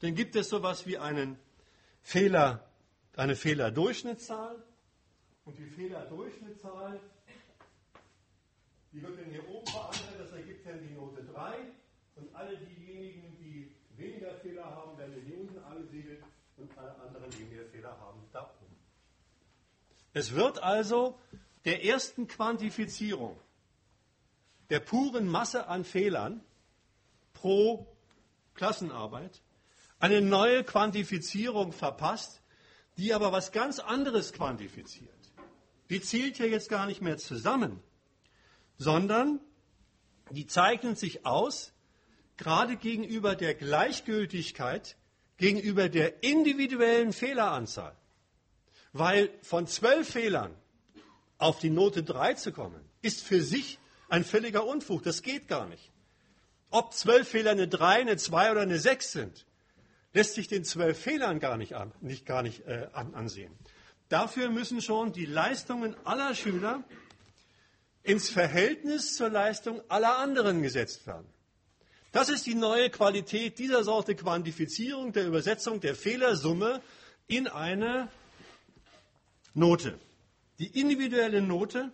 Dann 0.00 0.14
gibt 0.14 0.36
es 0.36 0.48
sowas 0.48 0.86
wie 0.86 0.98
einen 0.98 1.38
Fehler, 2.02 2.70
eine 3.16 3.36
Fehlerdurchschnittszahl. 3.36 4.62
Und 5.44 5.58
die 5.58 5.66
Fehlerdurchschnittszahl, 5.66 7.00
die 8.92 9.02
wird 9.02 9.18
dann 9.18 9.30
hier 9.30 9.48
oben 9.48 9.64
beantwortet, 9.64 10.20
das 10.20 10.32
ergibt 10.32 10.66
dann 10.66 10.80
die 10.86 10.94
Note 10.94 11.22
3. 11.22 11.56
Und 12.16 12.34
alle 12.34 12.56
diejenigen, 12.56 13.22
die 13.22 13.33
weniger 13.96 14.34
Fehler 14.36 14.64
haben, 14.64 14.96
hier 15.24 15.38
unten 15.38 15.58
angesiedelt 15.58 16.22
und 16.56 16.76
alle 16.78 16.94
anderen, 17.00 17.30
die 17.30 17.44
mehr 17.44 17.66
Fehler 17.66 17.98
haben, 18.00 18.20
da 18.32 18.42
oben. 18.42 18.76
Es 20.12 20.34
wird 20.34 20.62
also 20.62 21.18
der 21.64 21.84
ersten 21.84 22.26
Quantifizierung 22.26 23.38
der 24.70 24.80
puren 24.80 25.28
Masse 25.28 25.68
an 25.68 25.84
Fehlern 25.84 26.42
pro 27.32 27.86
Klassenarbeit 28.54 29.42
eine 29.98 30.20
neue 30.20 30.64
Quantifizierung 30.64 31.72
verpasst, 31.72 32.40
die 32.96 33.12
aber 33.12 33.32
was 33.32 33.52
ganz 33.52 33.78
anderes 33.78 34.32
quantifiziert. 34.32 35.10
Die 35.90 36.00
zielt 36.00 36.38
hier 36.38 36.48
jetzt 36.48 36.68
gar 36.68 36.86
nicht 36.86 37.02
mehr 37.02 37.18
zusammen, 37.18 37.82
sondern 38.78 39.40
die 40.30 40.46
zeichnet 40.46 40.98
sich 40.98 41.26
aus, 41.26 41.73
gerade 42.36 42.76
gegenüber 42.76 43.36
der 43.36 43.54
Gleichgültigkeit, 43.54 44.96
gegenüber 45.36 45.88
der 45.88 46.22
individuellen 46.22 47.12
Fehleranzahl. 47.12 47.96
Weil 48.92 49.30
von 49.42 49.66
zwölf 49.66 50.08
Fehlern 50.10 50.54
auf 51.38 51.58
die 51.58 51.70
Note 51.70 52.02
3 52.02 52.34
zu 52.34 52.52
kommen, 52.52 52.80
ist 53.02 53.22
für 53.22 53.42
sich 53.42 53.78
ein 54.08 54.24
völliger 54.24 54.64
Unfug. 54.66 55.02
Das 55.02 55.22
geht 55.22 55.48
gar 55.48 55.66
nicht. 55.66 55.90
Ob 56.70 56.92
zwölf 56.92 57.28
Fehler 57.28 57.52
eine 57.52 57.68
3, 57.68 58.00
eine 58.00 58.16
2 58.16 58.52
oder 58.52 58.62
eine 58.62 58.78
6 58.78 59.12
sind, 59.12 59.46
lässt 60.12 60.34
sich 60.34 60.48
den 60.48 60.64
zwölf 60.64 60.98
Fehlern 60.98 61.40
gar 61.40 61.56
nicht, 61.56 61.74
an, 61.74 61.92
nicht, 62.00 62.24
gar 62.24 62.42
nicht 62.42 62.66
äh, 62.66 62.88
ansehen. 62.92 63.52
Dafür 64.08 64.48
müssen 64.48 64.80
schon 64.80 65.12
die 65.12 65.26
Leistungen 65.26 65.96
aller 66.04 66.34
Schüler 66.34 66.84
ins 68.02 68.30
Verhältnis 68.30 69.16
zur 69.16 69.30
Leistung 69.30 69.82
aller 69.88 70.18
anderen 70.18 70.62
gesetzt 70.62 71.06
werden. 71.06 71.26
Das 72.14 72.28
ist 72.28 72.46
die 72.46 72.54
neue 72.54 72.90
Qualität 72.90 73.58
dieser 73.58 73.82
Sorte 73.82 74.14
Quantifizierung 74.14 75.12
der 75.12 75.26
Übersetzung 75.26 75.80
der 75.80 75.96
Fehlersumme 75.96 76.80
in 77.26 77.48
eine 77.48 78.06
Note. 79.52 79.98
Die 80.60 80.80
individuelle 80.80 81.42
Note 81.42 81.90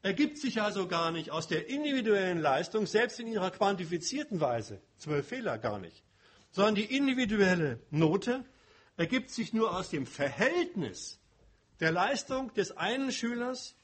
ergibt 0.00 0.38
sich 0.38 0.62
also 0.62 0.88
gar 0.88 1.10
nicht 1.10 1.32
aus 1.32 1.48
der 1.48 1.68
individuellen 1.68 2.40
Leistung, 2.40 2.86
selbst 2.86 3.20
in 3.20 3.26
ihrer 3.26 3.50
quantifizierten 3.50 4.40
Weise, 4.40 4.80
zwölf 4.96 5.28
Fehler 5.28 5.58
gar 5.58 5.80
nicht, 5.80 6.02
sondern 6.50 6.76
die 6.76 6.96
individuelle 6.96 7.78
Note 7.90 8.42
ergibt 8.96 9.28
sich 9.28 9.52
nur 9.52 9.76
aus 9.76 9.90
dem 9.90 10.06
Verhältnis 10.06 11.18
der 11.80 11.92
Leistung 11.92 12.54
des 12.54 12.74
einen 12.78 13.12
Schülers 13.12 13.74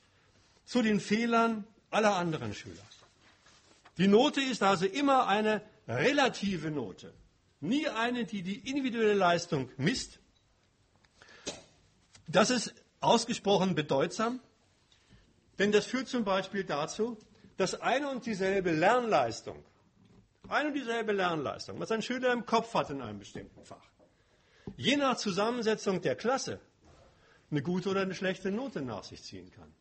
zu 0.65 0.81
den 0.81 0.99
Fehlern 0.99 1.67
aller 1.91 2.15
anderen 2.17 2.55
Schüler. 2.55 2.83
Die 3.99 4.09
Note 4.09 4.41
ist 4.41 4.63
also 4.63 4.87
immer 4.87 5.27
eine 5.27 5.63
relative 5.87 6.71
Note, 6.71 7.13
nie 7.61 7.89
eine, 7.89 8.25
die 8.25 8.43
die 8.43 8.69
individuelle 8.69 9.15
Leistung 9.15 9.71
misst. 9.77 10.19
Das 12.27 12.51
ist 12.51 12.75
ausgesprochen 13.01 13.75
bedeutsam, 13.75 14.41
denn 15.59 15.73
das 15.73 15.87
führt 15.87 16.09
zum 16.09 16.25
Beispiel 16.25 16.65
dazu, 16.65 17.19
dass 17.57 17.81
eine 17.81 18.09
und 18.09 18.25
dieselbe 18.25 18.73
Lernleistung, 18.73 19.63
eine 20.49 20.69
und 20.69 20.75
dieselbe 20.75 21.13
Lernleistung, 21.13 21.79
was 21.79 21.93
ein 21.93 22.03
Schüler 22.03 22.33
im 22.33 22.47
Kopf 22.47 22.73
hat 22.75 22.91
in 22.91 23.03
einem 23.03 23.19
bestimmten 23.19 23.63
Fach, 23.65 23.85
je 24.77 24.97
nach 24.97 25.17
Zusammensetzung 25.19 26.01
der 26.01 26.17
Klasse 26.17 26.61
eine 27.51 27.63
gute 27.63 27.91
oder 27.91 28.01
eine 28.01 28.15
schlechte 28.15 28.51
Note 28.51 28.81
nach 28.81 29.05
sich 29.05 29.23
ziehen 29.23 29.51
kann. 29.51 29.73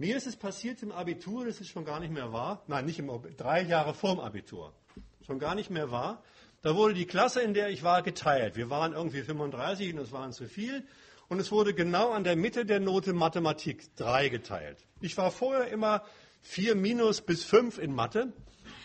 Mir 0.00 0.16
ist 0.16 0.28
es 0.28 0.36
passiert 0.36 0.80
im 0.84 0.92
Abitur, 0.92 1.44
das 1.44 1.60
ist 1.60 1.70
schon 1.70 1.84
gar 1.84 1.98
nicht 1.98 2.12
mehr 2.12 2.32
wahr, 2.32 2.62
nein, 2.68 2.84
nicht 2.84 3.00
im 3.00 3.10
drei 3.36 3.62
Jahre 3.62 3.94
vorm 3.94 4.20
Abitur, 4.20 4.72
schon 5.26 5.40
gar 5.40 5.56
nicht 5.56 5.70
mehr 5.70 5.90
wahr. 5.90 6.22
Da 6.62 6.76
wurde 6.76 6.94
die 6.94 7.04
Klasse, 7.04 7.40
in 7.40 7.52
der 7.52 7.70
ich 7.70 7.82
war, 7.82 8.02
geteilt. 8.02 8.54
Wir 8.54 8.70
waren 8.70 8.92
irgendwie 8.92 9.22
35 9.22 9.94
und 9.94 9.98
es 9.98 10.12
waren 10.12 10.32
zu 10.32 10.46
viel 10.46 10.86
und 11.26 11.40
es 11.40 11.50
wurde 11.50 11.74
genau 11.74 12.12
an 12.12 12.22
der 12.22 12.36
Mitte 12.36 12.64
der 12.64 12.78
Note 12.78 13.12
Mathematik 13.12 13.94
3 13.96 14.28
geteilt. 14.28 14.78
Ich 15.00 15.16
war 15.16 15.32
vorher 15.32 15.66
immer 15.66 16.04
4 16.42 16.76
minus 16.76 17.20
bis 17.20 17.42
5 17.42 17.78
in 17.78 17.92
Mathe 17.92 18.32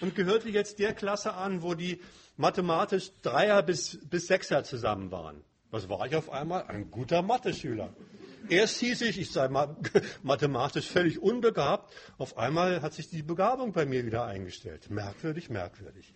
und 0.01 0.15
gehörte 0.15 0.49
jetzt 0.49 0.79
der 0.79 0.95
Klasse 0.95 1.35
an, 1.35 1.61
wo 1.61 1.75
die 1.75 2.01
mathematisch 2.37 3.11
Dreier 3.21 3.61
bis, 3.61 3.99
bis 4.09 4.25
Sechser 4.25 4.63
zusammen 4.63 5.11
waren. 5.11 5.43
Was 5.69 5.89
war 5.89 6.07
ich 6.07 6.15
auf 6.15 6.31
einmal? 6.31 6.63
Ein 6.63 6.89
guter 6.89 7.21
Mathe-Schüler. 7.21 7.93
Erst 8.49 8.79
hieß 8.79 9.01
ich, 9.01 9.19
ich 9.19 9.31
sei 9.31 9.47
mathematisch 10.23 10.87
völlig 10.87 11.19
unbegabt. 11.19 11.93
Auf 12.17 12.37
einmal 12.37 12.81
hat 12.81 12.93
sich 12.93 13.09
die 13.09 13.23
Begabung 13.23 13.73
bei 13.73 13.85
mir 13.85 14.05
wieder 14.05 14.25
eingestellt. 14.25 14.89
Merkwürdig, 14.89 15.49
merkwürdig. 15.49 16.13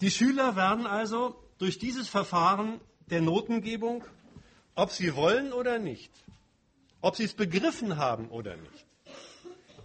Die 0.00 0.10
Schüler 0.10 0.56
werden 0.56 0.86
also 0.86 1.36
durch 1.58 1.78
dieses 1.78 2.08
Verfahren 2.08 2.80
der 3.10 3.20
Notengebung, 3.20 4.04
ob 4.74 4.90
sie 4.90 5.14
wollen 5.14 5.52
oder 5.52 5.78
nicht, 5.78 6.10
ob 7.00 7.14
sie 7.14 7.24
es 7.24 7.34
begriffen 7.34 7.96
haben 7.96 8.28
oder 8.28 8.56
nicht, 8.56 8.86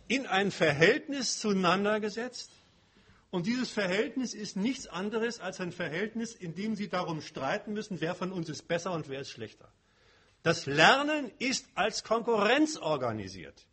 in 0.07 0.25
ein 0.25 0.49
Verhältnis 0.49 1.39
zueinander 1.39 1.99
gesetzt. 1.99 2.51
Und 3.29 3.45
dieses 3.45 3.69
Verhältnis 3.69 4.33
ist 4.33 4.55
nichts 4.55 4.87
anderes 4.87 5.39
als 5.39 5.59
ein 5.59 5.71
Verhältnis, 5.71 6.33
in 6.33 6.55
dem 6.55 6.75
sie 6.75 6.87
darum 6.87 7.21
streiten 7.21 7.73
müssen, 7.73 7.99
wer 7.99 8.15
von 8.15 8.31
uns 8.31 8.47
ist 8.47 8.67
besser 8.67 8.93
und 8.93 9.09
wer 9.09 9.21
ist 9.21 9.31
schlechter. 9.31 9.69
Das 10.43 10.65
Lernen 10.65 11.31
ist 11.39 11.67
als 11.75 12.03
Konkurrenz 12.03 12.77
organisiert. 12.77 13.67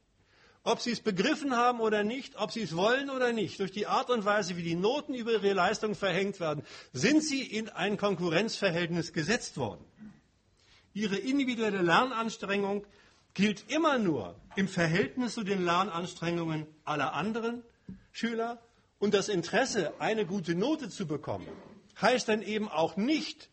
Ob 0.65 0.81
sie 0.81 0.93
es 0.93 1.01
begriffen 1.01 1.55
haben 1.55 1.81
oder 1.81 2.03
nicht, 2.03 2.37
ob 2.37 2.51
sie 2.51 2.63
es 2.63 2.75
wollen 2.75 3.11
oder 3.11 3.33
nicht, 3.33 3.61
durch 3.61 3.71
die 3.71 3.87
Art 3.87 4.11
und 4.11 4.25
Weise, 4.25 4.57
wie 4.57 4.63
die 4.63 4.75
Noten 4.75 5.15
über 5.15 5.33
ihre 5.33 5.53
Leistung 5.53 5.95
verhängt 5.95 6.41
werden, 6.41 6.65
sind 6.93 7.23
sie 7.23 7.43
in 7.43 7.69
ein 7.69 7.99
Konkurrenzverhältnis 7.99 9.13
gesetzt 9.13 9.59
worden. 9.59 9.85
Ihre 10.95 11.17
individuelle 11.17 11.83
Lernanstrengung 11.83 12.87
gilt 13.35 13.71
immer 13.71 13.99
nur 13.99 14.35
im 14.57 14.67
Verhältnis 14.67 15.35
zu 15.35 15.45
den 15.45 15.65
Lernanstrengungen 15.65 16.67
aller 16.85 17.13
anderen 17.13 17.63
Schüler 18.11 18.61
und 19.05 19.13
das 19.13 19.29
Interesse, 19.29 20.01
eine 20.01 20.25
gute 20.25 20.55
Note 20.55 20.89
zu 20.89 21.07
bekommen, 21.07 21.47
heißt 22.01 22.27
dann 22.27 22.41
eben 22.41 22.71
auch 22.71 22.97
nicht, 22.97 23.51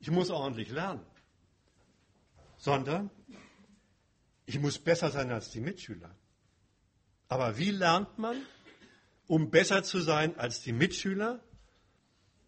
ich 0.00 0.10
muss 0.10 0.28
ordentlich 0.28 0.68
lernen, 0.68 1.00
sondern 2.58 3.08
ich 4.44 4.58
muss 4.58 4.78
besser 4.78 5.10
sein 5.10 5.30
als 5.30 5.48
die 5.48 5.62
Mitschüler. 5.62 6.14
Aber 7.28 7.56
wie 7.56 7.70
lernt 7.70 8.18
man, 8.18 8.36
um 9.28 9.50
besser 9.50 9.82
zu 9.82 9.98
sein 9.98 10.38
als 10.38 10.60
die 10.60 10.74
Mitschüler? 10.74 11.40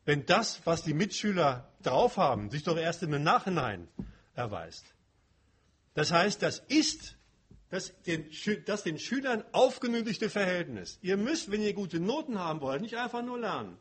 Wenn 0.05 0.27
das, 0.27 0.61
was 0.67 0.83
die 0.83 0.93
Mitschüler 0.93 1.73
drauf 1.83 2.19
haben, 2.19 2.51
sich 2.51 2.63
doch 2.63 2.77
erst 2.77 3.03
im 3.05 3.23
Nachhinein 3.23 3.89
erweist. 4.35 4.85
Das 5.95 6.13
heißt, 6.13 6.43
das 6.43 6.59
ist 6.69 7.17
das 7.75 7.93
den, 8.03 8.31
das 8.67 8.85
den 8.85 9.01
Schülern 9.01 9.43
aufgenötigte 9.51 10.31
Verhältnis. 10.31 11.01
Ihr 11.03 11.17
müsst, 11.17 11.51
wenn 11.51 11.61
ihr 11.61 11.75
gute 11.75 11.99
Noten 11.99 12.39
haben 12.39 12.61
wollt, 12.61 12.81
nicht 12.81 12.97
einfach 12.97 13.23
nur 13.23 13.41
lernen, 13.41 13.77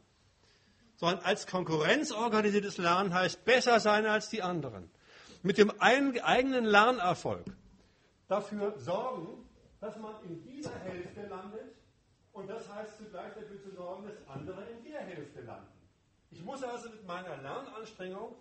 sondern 0.95 1.23
als 1.23 1.45
konkurrenzorganisiertes 1.45 2.79
Lernen 2.79 3.13
heißt 3.13 3.45
besser 3.45 3.79
sein 3.79 4.07
als 4.07 4.29
die 4.29 4.41
anderen. 4.41 4.89
Mit 5.43 5.59
dem 5.59 5.69
eigenen 5.79 6.65
Lernerfolg 6.65 7.45
dafür 8.27 8.73
sorgen, 8.79 9.47
dass 9.79 9.95
man 9.99 10.15
in 10.23 10.41
dieser 10.41 10.73
Hälfte 10.79 11.27
landet 11.27 11.75
und 12.31 12.49
das 12.49 12.67
heißt 12.67 12.97
zugleich 12.97 13.33
dafür 13.35 13.61
zu 13.61 13.75
sorgen, 13.75 14.07
dass 14.07 14.15
andere 14.27 14.65
in 14.71 14.91
der 14.91 15.01
Hälfte 15.01 15.41
landen. 15.41 15.67
Ich 16.31 16.43
muss 16.43 16.63
also 16.63 16.89
mit 16.89 17.05
meiner 17.05 17.37
Lernanstrengung, 17.37 18.33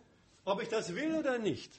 ob 0.47 0.63
ich 0.63 0.69
das 0.69 0.95
will 0.95 1.15
oder 1.15 1.37
nicht, 1.39 1.79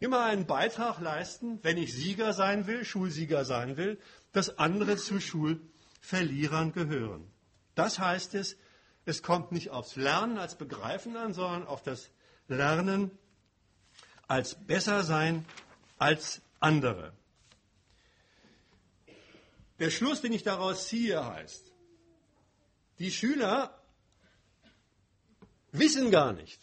immer 0.00 0.24
einen 0.24 0.46
Beitrag 0.46 1.00
leisten, 1.00 1.58
wenn 1.62 1.78
ich 1.78 1.94
Sieger 1.94 2.32
sein 2.32 2.66
will, 2.66 2.84
Schulsieger 2.84 3.44
sein 3.44 3.76
will, 3.76 3.98
dass 4.32 4.58
andere 4.58 4.96
zu 4.96 5.20
Schulverlierern 5.20 6.72
gehören. 6.72 7.30
Das 7.74 7.98
heißt 7.98 8.34
es, 8.34 8.56
es 9.04 9.22
kommt 9.22 9.52
nicht 9.52 9.70
aufs 9.70 9.96
Lernen 9.96 10.38
als 10.38 10.56
Begreifen 10.56 11.16
an, 11.16 11.34
sondern 11.34 11.66
auf 11.66 11.82
das 11.82 12.10
Lernen 12.48 13.10
als 14.28 14.54
besser 14.54 15.02
sein 15.02 15.44
als 15.98 16.40
andere. 16.60 17.12
Der 19.78 19.90
Schluss, 19.90 20.20
den 20.20 20.32
ich 20.32 20.42
daraus 20.42 20.88
ziehe, 20.88 21.24
heißt, 21.24 21.72
die 22.98 23.10
Schüler 23.10 23.76
wissen 25.72 26.10
gar 26.10 26.32
nicht, 26.32 26.60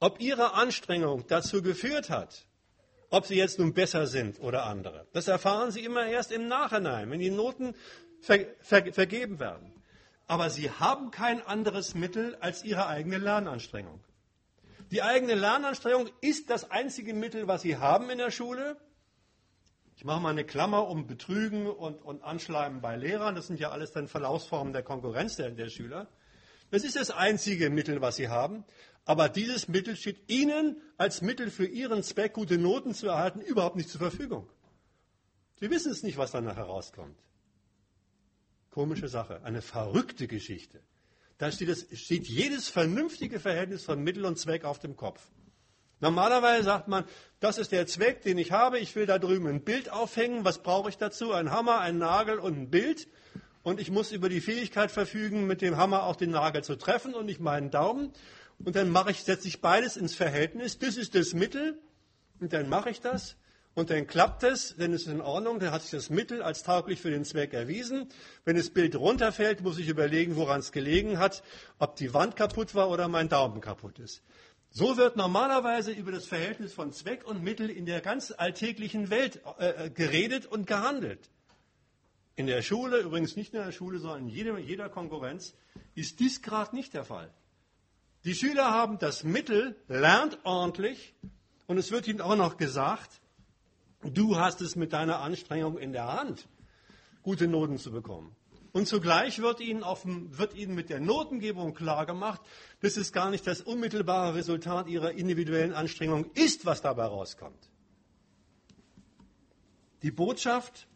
ob 0.00 0.20
ihre 0.20 0.52
Anstrengung 0.54 1.26
dazu 1.26 1.62
geführt 1.62 2.10
hat, 2.10 2.46
ob 3.12 3.26
sie 3.26 3.36
jetzt 3.36 3.58
nun 3.58 3.74
besser 3.74 4.06
sind 4.06 4.40
oder 4.40 4.64
andere. 4.64 5.06
Das 5.12 5.28
erfahren 5.28 5.70
sie 5.70 5.84
immer 5.84 6.06
erst 6.06 6.32
im 6.32 6.48
Nachhinein, 6.48 7.10
wenn 7.10 7.20
die 7.20 7.30
Noten 7.30 7.74
ver 8.20 8.46
ver 8.60 8.90
vergeben 8.92 9.38
werden. 9.38 9.70
Aber 10.26 10.48
sie 10.48 10.70
haben 10.70 11.10
kein 11.10 11.42
anderes 11.42 11.94
Mittel 11.94 12.36
als 12.36 12.64
ihre 12.64 12.86
eigene 12.86 13.18
Lernanstrengung. 13.18 14.02
Die 14.90 15.02
eigene 15.02 15.34
Lernanstrengung 15.34 16.08
ist 16.22 16.48
das 16.48 16.70
einzige 16.70 17.12
Mittel, 17.12 17.46
was 17.48 17.62
sie 17.62 17.76
haben 17.76 18.08
in 18.08 18.18
der 18.18 18.30
Schule. 18.30 18.76
Ich 19.96 20.04
mache 20.04 20.20
mal 20.20 20.30
eine 20.30 20.44
Klammer 20.44 20.88
um 20.88 21.06
Betrügen 21.06 21.66
und, 21.66 22.02
und 22.02 22.24
Anschleimen 22.24 22.80
bei 22.80 22.96
Lehrern. 22.96 23.34
Das 23.34 23.46
sind 23.46 23.60
ja 23.60 23.70
alles 23.70 23.92
dann 23.92 24.08
Verlaufsformen 24.08 24.72
der 24.72 24.82
Konkurrenz 24.82 25.36
der, 25.36 25.50
der 25.50 25.68
Schüler. 25.68 26.08
Das 26.70 26.82
ist 26.82 26.96
das 26.96 27.10
einzige 27.10 27.68
Mittel, 27.68 28.00
was 28.00 28.16
sie 28.16 28.28
haben. 28.28 28.64
Aber 29.04 29.28
dieses 29.28 29.68
Mittel 29.68 29.96
steht 29.96 30.30
Ihnen 30.30 30.80
als 30.96 31.22
Mittel 31.22 31.50
für 31.50 31.66
Ihren 31.66 32.02
Zweck, 32.02 32.34
gute 32.34 32.58
Noten 32.58 32.94
zu 32.94 33.08
erhalten, 33.08 33.40
überhaupt 33.40 33.76
nicht 33.76 33.88
zur 33.88 34.00
Verfügung. 34.00 34.48
Sie 35.58 35.70
wissen 35.70 35.92
es 35.92 36.02
nicht, 36.02 36.18
was 36.18 36.30
danach 36.30 36.56
herauskommt. 36.56 37.18
Komische 38.70 39.08
Sache, 39.08 39.42
eine 39.42 39.60
verrückte 39.60 40.26
Geschichte. 40.28 40.80
Da 41.38 41.50
steht, 41.50 41.68
es, 41.68 41.86
steht 42.00 42.26
jedes 42.26 42.68
vernünftige 42.68 43.40
Verhältnis 43.40 43.84
von 43.84 44.02
Mittel 44.02 44.24
und 44.24 44.38
Zweck 44.38 44.64
auf 44.64 44.78
dem 44.78 44.96
Kopf. 44.96 45.20
Normalerweise 46.00 46.64
sagt 46.64 46.88
man, 46.88 47.04
das 47.38 47.58
ist 47.58 47.70
der 47.70 47.86
Zweck, 47.86 48.22
den 48.22 48.38
ich 48.38 48.50
habe. 48.50 48.78
Ich 48.78 48.96
will 48.96 49.06
da 49.06 49.18
drüben 49.18 49.46
ein 49.46 49.62
Bild 49.62 49.90
aufhängen. 49.90 50.44
Was 50.44 50.62
brauche 50.62 50.88
ich 50.88 50.98
dazu? 50.98 51.32
Ein 51.32 51.50
Hammer, 51.50 51.80
ein 51.80 51.98
Nagel 51.98 52.38
und 52.38 52.56
ein 52.58 52.70
Bild. 52.70 53.08
Und 53.62 53.78
ich 53.78 53.90
muss 53.90 54.10
über 54.10 54.28
die 54.28 54.40
Fähigkeit 54.40 54.90
verfügen, 54.90 55.46
mit 55.46 55.62
dem 55.62 55.76
Hammer 55.76 56.04
auch 56.04 56.16
den 56.16 56.30
Nagel 56.30 56.64
zu 56.64 56.76
treffen 56.76 57.14
und 57.14 57.26
nicht 57.26 57.40
meinen 57.40 57.70
Daumen. 57.70 58.12
Und 58.64 58.76
dann 58.76 58.90
mache 58.90 59.10
ich, 59.10 59.22
setze 59.22 59.48
ich 59.48 59.60
beides 59.60 59.96
ins 59.96 60.14
Verhältnis. 60.14 60.78
Das 60.78 60.96
ist 60.96 61.14
das 61.14 61.34
Mittel. 61.34 61.78
Und 62.40 62.52
dann 62.52 62.68
mache 62.68 62.90
ich 62.90 63.00
das. 63.00 63.36
Und 63.74 63.88
dann 63.88 64.06
klappt 64.06 64.42
es, 64.42 64.76
dann 64.76 64.92
ist 64.92 65.06
es 65.06 65.12
in 65.12 65.22
Ordnung, 65.22 65.58
dann 65.58 65.70
hat 65.70 65.80
sich 65.80 65.92
das 65.92 66.10
Mittel 66.10 66.42
als 66.42 66.62
tauglich 66.62 67.00
für 67.00 67.10
den 67.10 67.24
Zweck 67.24 67.54
erwiesen. 67.54 68.08
Wenn 68.44 68.56
das 68.56 68.68
Bild 68.68 68.96
runterfällt, 68.96 69.62
muss 69.62 69.78
ich 69.78 69.88
überlegen, 69.88 70.36
woran 70.36 70.60
es 70.60 70.72
gelegen 70.72 71.18
hat, 71.18 71.42
ob 71.78 71.96
die 71.96 72.12
Wand 72.12 72.36
kaputt 72.36 72.74
war 72.74 72.90
oder 72.90 73.08
mein 73.08 73.30
Daumen 73.30 73.62
kaputt 73.62 73.98
ist. 73.98 74.22
So 74.68 74.98
wird 74.98 75.16
normalerweise 75.16 75.90
über 75.90 76.12
das 76.12 76.26
Verhältnis 76.26 76.74
von 76.74 76.92
Zweck 76.92 77.26
und 77.26 77.42
Mittel 77.42 77.70
in 77.70 77.86
der 77.86 78.02
ganz 78.02 78.32
alltäglichen 78.36 79.08
Welt 79.08 79.40
äh, 79.58 79.88
geredet 79.88 80.44
und 80.44 80.66
gehandelt. 80.66 81.30
In 82.36 82.46
der 82.46 82.62
Schule, 82.62 82.98
übrigens 82.98 83.36
nicht 83.36 83.54
nur 83.54 83.62
in 83.62 83.68
der 83.68 83.72
Schule, 83.72 83.98
sondern 83.98 84.24
in 84.24 84.28
jeder, 84.28 84.58
jeder 84.58 84.88
Konkurrenz, 84.90 85.54
ist 85.94 86.20
dies 86.20 86.42
gerade 86.42 86.74
nicht 86.74 86.92
der 86.92 87.04
Fall. 87.04 87.32
Die 88.24 88.34
Schüler 88.34 88.70
haben 88.70 88.98
das 88.98 89.24
Mittel, 89.24 89.76
lernt 89.88 90.38
ordentlich 90.44 91.14
und 91.66 91.78
es 91.78 91.90
wird 91.90 92.06
ihnen 92.06 92.20
auch 92.20 92.36
noch 92.36 92.56
gesagt, 92.56 93.20
du 94.02 94.36
hast 94.36 94.60
es 94.60 94.76
mit 94.76 94.92
deiner 94.92 95.20
Anstrengung 95.20 95.76
in 95.76 95.92
der 95.92 96.12
Hand, 96.12 96.48
gute 97.22 97.48
Noten 97.48 97.78
zu 97.78 97.90
bekommen. 97.90 98.34
Und 98.72 98.88
zugleich 98.88 99.40
wird 99.40 99.60
ihnen, 99.60 99.84
dem, 100.04 100.38
wird 100.38 100.54
ihnen 100.54 100.74
mit 100.74 100.88
der 100.88 101.00
Notengebung 101.00 101.74
klargemacht, 101.74 102.40
dass 102.80 102.96
es 102.96 103.12
gar 103.12 103.28
nicht 103.28 103.46
das 103.46 103.60
unmittelbare 103.60 104.34
Resultat 104.34 104.88
ihrer 104.88 105.12
individuellen 105.12 105.74
Anstrengung 105.74 106.30
ist, 106.34 106.64
was 106.64 106.80
dabei 106.80 107.04
rauskommt. 107.04 107.68
Die 110.02 110.10
Botschaft, 110.10 110.88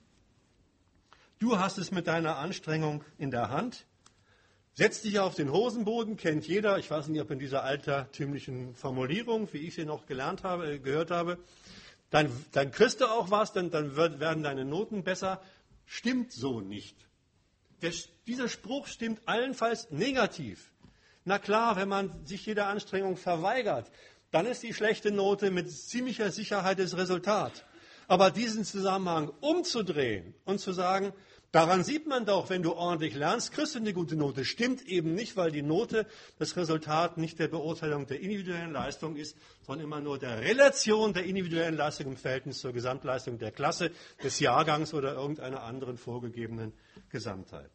du 1.39 1.59
hast 1.59 1.77
es 1.77 1.91
mit 1.91 2.07
deiner 2.07 2.39
Anstrengung 2.39 3.05
in 3.19 3.31
der 3.31 3.51
Hand, 3.51 3.87
Setz 4.79 5.01
dich 5.01 5.19
auf 5.19 5.35
den 5.35 5.51
Hosenboden, 5.53 6.19
kennt 6.19 6.47
jeder. 6.47 6.79
Ich 6.79 6.91
weiß 6.91 7.09
nicht, 7.09 7.23
ob 7.23 7.31
in 7.31 7.39
dieser 7.39 7.65
altertümlichen 7.65 8.75
Formulierung, 8.75 9.51
wie 9.55 9.67
ich 9.67 9.75
sie 9.75 9.87
noch 9.87 10.05
gelernt 10.05 10.45
habe, 10.45 10.71
äh, 10.71 10.79
gehört 10.79 11.11
habe, 11.11 11.39
dann, 12.11 12.31
dann 12.53 12.73
kriegst 12.73 13.01
du 13.01 13.07
auch 13.07 13.31
was, 13.31 13.55
dann, 13.55 13.71
dann 13.71 13.97
wird, 13.97 14.21
werden 14.21 14.43
deine 14.43 14.67
Noten 14.67 15.03
besser. 15.03 15.41
Stimmt 15.87 16.31
so 16.31 16.61
nicht. 16.61 16.95
Der, 17.81 17.91
dieser 18.27 18.51
Spruch 18.51 18.87
stimmt 18.87 19.23
allenfalls 19.25 19.91
negativ. 19.93 20.71
Na 21.25 21.39
klar, 21.39 21.77
wenn 21.77 21.89
man 21.89 22.27
sich 22.27 22.45
jeder 22.45 22.67
Anstrengung 22.67 23.17
verweigert, 23.17 23.91
dann 24.31 24.45
ist 24.45 24.63
die 24.63 24.75
schlechte 24.75 25.11
Note 25.11 25.51
mit 25.51 25.71
ziemlicher 25.71 26.31
Sicherheit 26.31 26.79
das 26.79 26.99
Resultat. 26.99 27.65
Aber 28.09 28.31
diesen 28.31 28.67
Zusammenhang 28.67 29.33
umzudrehen 29.41 30.35
und 30.45 30.61
zu 30.61 30.73
sagen, 30.73 31.15
Daran 31.53 31.85
sieht 31.85 32.07
man 32.07 32.27
doch, 32.27 32.51
wenn 32.51 32.63
du 32.63 32.75
ordentlich 32.75 33.15
lernst, 33.15 33.53
kriegst 33.53 33.75
du 33.75 33.79
eine 33.79 33.93
gute 33.93 34.17
Note. 34.17 34.45
Stimmt 34.45 34.83
eben 34.83 35.15
nicht, 35.15 35.37
weil 35.37 35.51
die 35.51 35.63
Note 35.63 36.07
das 36.39 36.57
Resultat 36.57 37.19
nicht 37.19 37.39
der 37.39 37.49
Beurteilung 37.49 38.07
der 38.07 38.21
individuellen 38.21 38.73
Leistung 38.73 39.17
ist, 39.17 39.37
sondern 39.63 39.87
immer 39.87 40.01
nur 40.01 40.19
der 40.19 40.41
Relation 40.41 41.15
der 41.15 41.25
individuellen 41.25 41.77
Leistung 41.77 42.09
im 42.09 42.17
Verhältnis 42.17 42.59
zur 42.59 42.73
Gesamtleistung 42.73 43.39
der 43.39 43.53
Klasse, 43.53 43.91
des 44.23 44.41
Jahrgangs 44.41 44.93
oder 44.93 45.15
irgendeiner 45.15 45.63
anderen 45.63 45.97
vorgegebenen 45.97 46.73
Gesamtheit. 47.11 47.71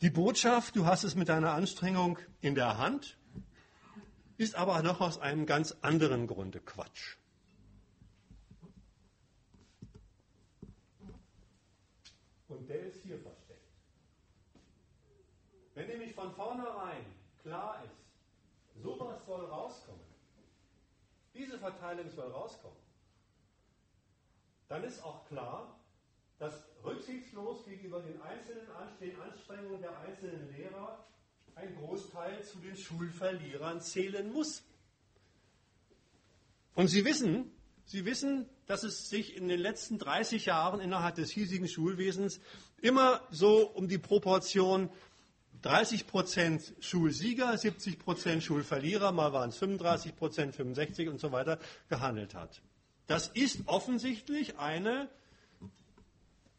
Die 0.00 0.10
Botschaft, 0.10 0.76
du 0.76 0.86
hast 0.86 1.04
es 1.04 1.16
mit 1.16 1.28
deiner 1.28 1.52
Anstrengung 1.52 2.18
in 2.40 2.54
der 2.54 2.78
Hand, 2.78 3.18
ist 4.36 4.54
aber 4.54 4.80
noch 4.82 5.00
aus 5.00 5.18
einem 5.18 5.44
ganz 5.44 5.76
anderen 5.82 6.28
Grunde 6.28 6.60
Quatsch. 6.60 7.16
Und 12.46 12.68
der 12.68 12.86
ist 12.86 13.02
hier 13.02 13.18
versteckt. 13.18 13.60
Wenn 15.74 15.88
nämlich 15.88 16.07
von 16.18 16.34
vornherein 16.34 17.04
klar 17.42 17.80
ist, 17.84 18.82
sowas 18.82 19.24
soll 19.24 19.44
rauskommen, 19.44 20.02
diese 21.32 21.56
Verteilung 21.58 22.10
soll 22.10 22.32
rauskommen, 22.32 22.76
dann 24.68 24.82
ist 24.82 25.00
auch 25.04 25.24
klar, 25.28 25.78
dass 26.40 26.54
rücksichtslos 26.84 27.64
gegenüber 27.64 28.00
den 28.00 28.20
einzelnen 28.20 28.66
Anstrengungen 29.22 29.80
der 29.80 29.96
einzelnen 30.00 30.52
Lehrer 30.56 31.04
ein 31.54 31.76
Großteil 31.76 32.42
zu 32.42 32.58
den 32.58 32.76
Schulverlierern 32.76 33.80
zählen 33.80 34.32
muss. 34.32 34.64
Und 36.74 36.88
Sie 36.88 37.04
wissen, 37.04 37.52
Sie 37.84 38.04
wissen, 38.04 38.48
dass 38.66 38.82
es 38.82 39.08
sich 39.08 39.36
in 39.36 39.48
den 39.48 39.60
letzten 39.60 39.98
30 39.98 40.46
Jahren 40.46 40.80
innerhalb 40.80 41.14
des 41.14 41.30
hiesigen 41.30 41.68
Schulwesens 41.68 42.40
immer 42.80 43.22
so 43.30 43.66
um 43.66 43.88
die 43.88 43.98
Proportion 43.98 44.90
30 45.62 46.06
Prozent 46.06 46.74
Schulsieger, 46.80 47.56
70 47.56 47.98
Prozent 47.98 48.42
Schulverlierer, 48.42 49.12
mal 49.12 49.32
waren 49.32 49.50
es 49.50 49.56
35 49.58 50.16
Prozent, 50.16 50.54
65 50.54 51.08
und 51.08 51.20
so 51.20 51.32
weiter, 51.32 51.58
gehandelt 51.88 52.34
hat. 52.34 52.60
Das 53.06 53.28
ist 53.28 53.60
offensichtlich 53.66 54.58
eine 54.58 55.08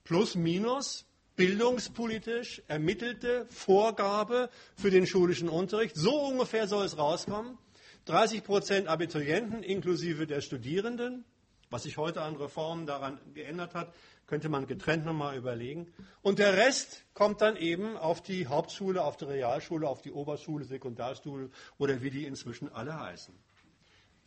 plus-minus 0.03 1.05
bildungspolitisch 1.35 2.61
ermittelte 2.67 3.45
Vorgabe 3.45 4.49
für 4.75 4.89
den 4.89 5.07
schulischen 5.07 5.47
Unterricht. 5.47 5.95
So 5.95 6.19
ungefähr 6.19 6.67
soll 6.67 6.85
es 6.85 6.97
rauskommen. 6.97 7.57
30 8.05 8.43
Prozent 8.43 8.87
Abiturienten 8.87 9.63
inklusive 9.63 10.27
der 10.27 10.41
Studierenden. 10.41 11.23
Was 11.69 11.83
sich 11.83 11.97
heute 11.97 12.21
an 12.21 12.35
Reformen 12.35 12.85
daran 12.85 13.19
geändert 13.33 13.75
hat, 13.75 13.93
könnte 14.25 14.49
man 14.49 14.67
getrennt 14.67 15.05
nochmal 15.05 15.37
überlegen. 15.37 15.91
Und 16.21 16.39
der 16.39 16.57
Rest 16.57 17.03
kommt 17.13 17.41
dann 17.41 17.55
eben 17.55 17.97
auf 17.97 18.21
die 18.21 18.47
Hauptschule, 18.47 19.03
auf 19.03 19.17
die 19.17 19.25
Realschule, 19.25 19.87
auf 19.87 20.01
die 20.01 20.11
Oberschule, 20.11 20.65
Sekundarschule 20.65 21.49
oder 21.77 22.01
wie 22.01 22.09
die 22.09 22.25
inzwischen 22.25 22.71
alle 22.71 22.99
heißen. 22.99 23.33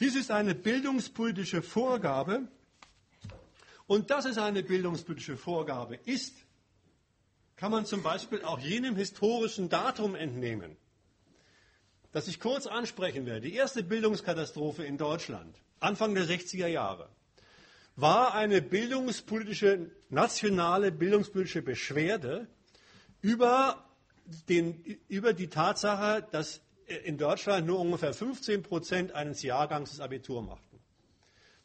Dies 0.01 0.16
ist 0.16 0.30
eine 0.30 0.55
bildungspolitische 0.55 1.62
Vorgabe. 1.62 2.49
Und 3.86 4.11
dass 4.11 4.24
es 4.24 4.38
eine 4.38 4.62
bildungspolitische 4.62 5.36
Vorgabe 5.36 5.97
ist, 5.97 6.34
kann 7.57 7.70
man 7.70 7.86
zum 7.86 8.03
Beispiel 8.03 8.43
auch 8.43 8.59
jenem 8.59 8.97
historischen 8.97 9.68
Datum 9.68 10.14
entnehmen 10.14 10.76
das 12.12 12.28
ich 12.28 12.38
kurz 12.38 12.66
ansprechen 12.66 13.26
werde. 13.26 13.40
Die 13.40 13.55
erste 13.55 13.82
Bildungskatastrophe 13.82 14.84
in 14.84 14.99
Deutschland, 14.99 15.57
Anfang 15.80 16.14
der 16.14 16.24
60er 16.24 16.66
Jahre, 16.66 17.09
war 17.97 18.34
eine 18.34 18.62
bildungspolitische, 18.62 19.90
nationale 20.09 20.93
bildungspolitische 20.93 21.62
Beschwerde 21.62 22.47
über, 23.20 23.84
den, 24.49 24.82
über 25.09 25.32
die 25.32 25.49
Tatsache, 25.49 26.26
dass 26.32 26.61
in 27.05 27.18
Deutschland 27.18 27.66
nur 27.66 27.78
ungefähr 27.80 28.12
15 28.12 28.62
Prozent 28.62 29.12
eines 29.12 29.43
Jahrgangs 29.43 29.90
das 29.90 30.01
Abitur 30.01 30.43
machten. 30.43 30.78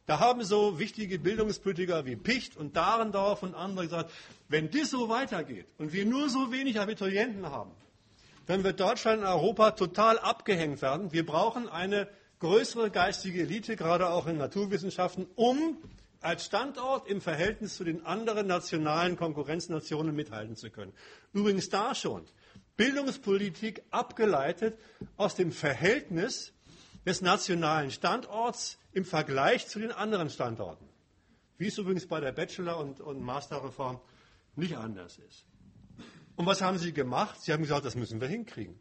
Da 0.05 0.19
haben 0.19 0.43
so 0.43 0.79
wichtige 0.79 1.19
Bildungspolitiker 1.19 2.05
wie 2.05 2.15
Picht 2.15 2.55
und 2.55 2.77
Dahrendorf 2.77 3.43
und 3.43 3.55
andere 3.55 3.85
gesagt, 3.85 4.11
wenn 4.47 4.71
das 4.71 4.89
so 4.89 5.09
weitergeht 5.09 5.65
und 5.77 5.91
wir 5.91 6.05
nur 6.05 6.29
so 6.29 6.51
wenig 6.51 6.79
Abiturienten 6.79 7.45
haben, 7.47 7.71
dann 8.45 8.63
wird 8.63 8.79
Deutschland 8.79 9.21
in 9.21 9.27
Europa 9.27 9.71
total 9.71 10.17
abgehängt 10.19 10.81
werden. 10.81 11.11
Wir 11.11 11.25
brauchen 11.25 11.67
eine 11.67 12.07
größere 12.39 12.89
geistige 12.89 13.41
Elite, 13.41 13.75
gerade 13.75 14.09
auch 14.09 14.27
in 14.27 14.37
Naturwissenschaften, 14.37 15.27
um 15.35 15.77
als 16.27 16.43
Standort 16.43 17.07
im 17.07 17.21
Verhältnis 17.21 17.77
zu 17.77 17.85
den 17.85 18.05
anderen 18.05 18.47
nationalen 18.47 19.15
Konkurrenznationen 19.15 20.13
mithalten 20.13 20.57
zu 20.57 20.69
können. 20.69 20.91
Übrigens 21.31 21.69
da 21.69 21.95
schon. 21.95 22.25
Bildungspolitik 22.75 23.81
abgeleitet 23.91 24.77
aus 25.15 25.35
dem 25.35 25.53
Verhältnis 25.53 26.51
des 27.05 27.21
nationalen 27.21 27.91
Standorts 27.91 28.77
im 28.91 29.05
Vergleich 29.05 29.67
zu 29.69 29.79
den 29.79 29.93
anderen 29.93 30.29
Standorten. 30.29 30.85
Wie 31.57 31.67
es 31.67 31.77
übrigens 31.77 32.07
bei 32.07 32.19
der 32.19 32.33
Bachelor- 32.33 32.77
und, 32.77 32.99
und 32.99 33.21
Masterreform 33.21 34.01
nicht 34.57 34.75
anders 34.75 35.19
ist. 35.19 35.45
Und 36.35 36.45
was 36.45 36.61
haben 36.61 36.77
sie 36.77 36.91
gemacht? 36.91 37.39
Sie 37.41 37.53
haben 37.53 37.63
gesagt, 37.63 37.85
das 37.85 37.95
müssen 37.95 38.19
wir 38.19 38.27
hinkriegen. 38.27 38.77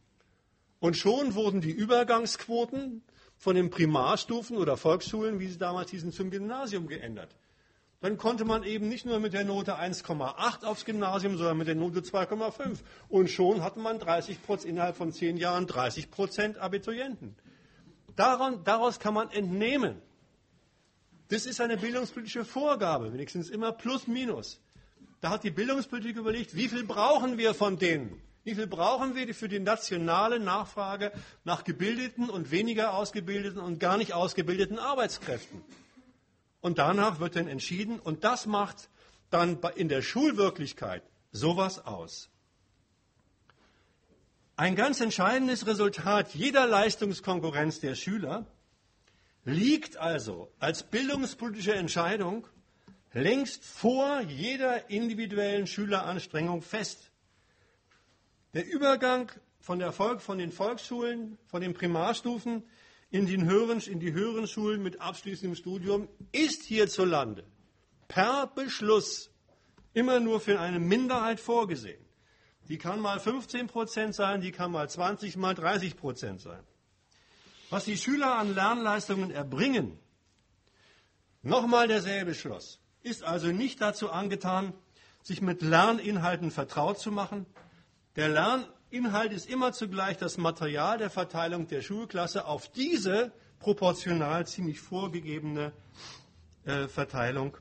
Und 0.80 0.96
schon 0.96 1.36
wurden 1.36 1.60
die 1.60 1.70
Übergangsquoten 1.70 3.04
von 3.36 3.56
den 3.56 3.70
Primarstufen 3.70 4.56
oder 4.56 4.76
Volksschulen, 4.76 5.38
wie 5.38 5.48
sie 5.48 5.58
damals 5.58 5.90
hießen, 5.90 6.12
zum 6.12 6.30
Gymnasium 6.30 6.86
geändert. 6.86 7.34
Dann 8.00 8.18
konnte 8.18 8.44
man 8.44 8.62
eben 8.62 8.88
nicht 8.88 9.06
nur 9.06 9.18
mit 9.20 9.32
der 9.32 9.44
Note 9.44 9.78
1,8 9.78 10.64
aufs 10.64 10.84
Gymnasium, 10.84 11.36
sondern 11.36 11.56
mit 11.56 11.68
der 11.68 11.74
Note 11.74 12.00
2,5. 12.00 12.78
Und 13.08 13.30
schon 13.30 13.62
hatte 13.62 13.78
man 13.78 13.98
30% 13.98 14.64
innerhalb 14.64 14.96
von 14.96 15.12
zehn 15.12 15.36
Jahren 15.36 15.66
30 15.66 16.10
Prozent 16.10 16.58
Abiturienten. 16.58 17.34
Daran, 18.14 18.64
daraus 18.64 19.00
kann 19.00 19.14
man 19.14 19.30
entnehmen, 19.30 20.00
das 21.28 21.46
ist 21.46 21.60
eine 21.60 21.76
bildungspolitische 21.76 22.44
Vorgabe, 22.44 23.12
wenigstens 23.12 23.50
immer 23.50 23.72
plus 23.72 24.06
minus. 24.06 24.60
Da 25.20 25.30
hat 25.30 25.42
die 25.42 25.50
Bildungspolitik 25.50 26.16
überlegt, 26.16 26.54
wie 26.54 26.68
viel 26.68 26.84
brauchen 26.84 27.36
wir 27.38 27.54
von 27.54 27.78
denen? 27.78 28.20
Wie 28.46 28.54
viel 28.54 28.68
brauchen 28.68 29.16
wir 29.16 29.34
für 29.34 29.48
die 29.48 29.58
nationale 29.58 30.38
Nachfrage 30.38 31.10
nach 31.42 31.64
gebildeten 31.64 32.30
und 32.30 32.52
weniger 32.52 32.94
ausgebildeten 32.94 33.60
und 33.60 33.80
gar 33.80 33.96
nicht 33.96 34.12
ausgebildeten 34.12 34.78
Arbeitskräften? 34.78 35.64
Und 36.60 36.78
danach 36.78 37.18
wird 37.18 37.34
dann 37.34 37.48
entschieden, 37.48 37.98
und 37.98 38.22
das 38.22 38.46
macht 38.46 38.88
dann 39.30 39.58
in 39.74 39.88
der 39.88 40.00
Schulwirklichkeit 40.00 41.02
sowas 41.32 41.84
aus. 41.84 42.28
Ein 44.54 44.76
ganz 44.76 45.00
entscheidendes 45.00 45.66
Resultat 45.66 46.32
jeder 46.32 46.68
Leistungskonkurrenz 46.68 47.80
der 47.80 47.96
Schüler 47.96 48.46
liegt 49.44 49.96
also 49.96 50.52
als 50.60 50.84
bildungspolitische 50.84 51.74
Entscheidung 51.74 52.46
längst 53.12 53.64
vor 53.64 54.20
jeder 54.20 54.88
individuellen 54.88 55.66
Schüleranstrengung 55.66 56.62
fest. 56.62 57.10
Der 58.56 58.66
Übergang 58.66 59.30
von, 59.60 59.78
der 59.78 59.92
Volk, 59.92 60.22
von 60.22 60.38
den 60.38 60.50
Volksschulen, 60.50 61.36
von 61.46 61.60
den 61.60 61.74
Primarstufen 61.74 62.64
in, 63.10 63.26
den 63.26 63.44
höheren, 63.44 63.80
in 63.80 64.00
die 64.00 64.14
höheren 64.14 64.46
Schulen 64.46 64.82
mit 64.82 64.98
abschließendem 64.98 65.54
Studium 65.54 66.08
ist 66.32 66.62
hierzulande 66.62 67.44
per 68.08 68.46
Beschluss 68.46 69.30
immer 69.92 70.20
nur 70.20 70.40
für 70.40 70.58
eine 70.58 70.80
Minderheit 70.80 71.38
vorgesehen. 71.38 72.02
Die 72.70 72.78
kann 72.78 72.98
mal 72.98 73.20
15 73.20 73.66
Prozent 73.66 74.14
sein, 74.14 74.40
die 74.40 74.52
kann 74.52 74.72
mal 74.72 74.88
20, 74.88 75.36
mal 75.36 75.54
30 75.54 75.94
Prozent 75.98 76.40
sein. 76.40 76.64
Was 77.68 77.84
die 77.84 77.98
Schüler 77.98 78.38
an 78.38 78.54
Lernleistungen 78.54 79.32
erbringen, 79.32 79.98
nochmal 81.42 81.88
derselbe 81.88 82.34
Schluss, 82.34 82.80
ist 83.02 83.22
also 83.22 83.48
nicht 83.48 83.82
dazu 83.82 84.10
angetan, 84.10 84.72
sich 85.22 85.42
mit 85.42 85.60
Lerninhalten 85.60 86.50
vertraut 86.50 86.98
zu 86.98 87.12
machen, 87.12 87.44
der 88.16 88.28
Lerninhalt 88.28 89.32
ist 89.32 89.48
immer 89.48 89.72
zugleich 89.72 90.16
das 90.16 90.38
Material 90.38 90.98
der 90.98 91.10
Verteilung 91.10 91.68
der 91.68 91.82
Schulklasse 91.82 92.46
auf 92.46 92.68
diese 92.72 93.32
proportional 93.58 94.46
ziemlich 94.46 94.80
vorgegebene 94.80 95.72
äh, 96.64 96.88
Verteilung, 96.88 97.56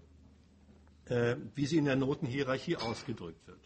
äh, 1.06 1.36
wie 1.56 1.66
sie 1.66 1.78
in 1.78 1.86
der 1.86 1.98
Notenhierarchie 1.98 2.78
ausgedrückt 2.78 3.46
wird. 3.48 3.60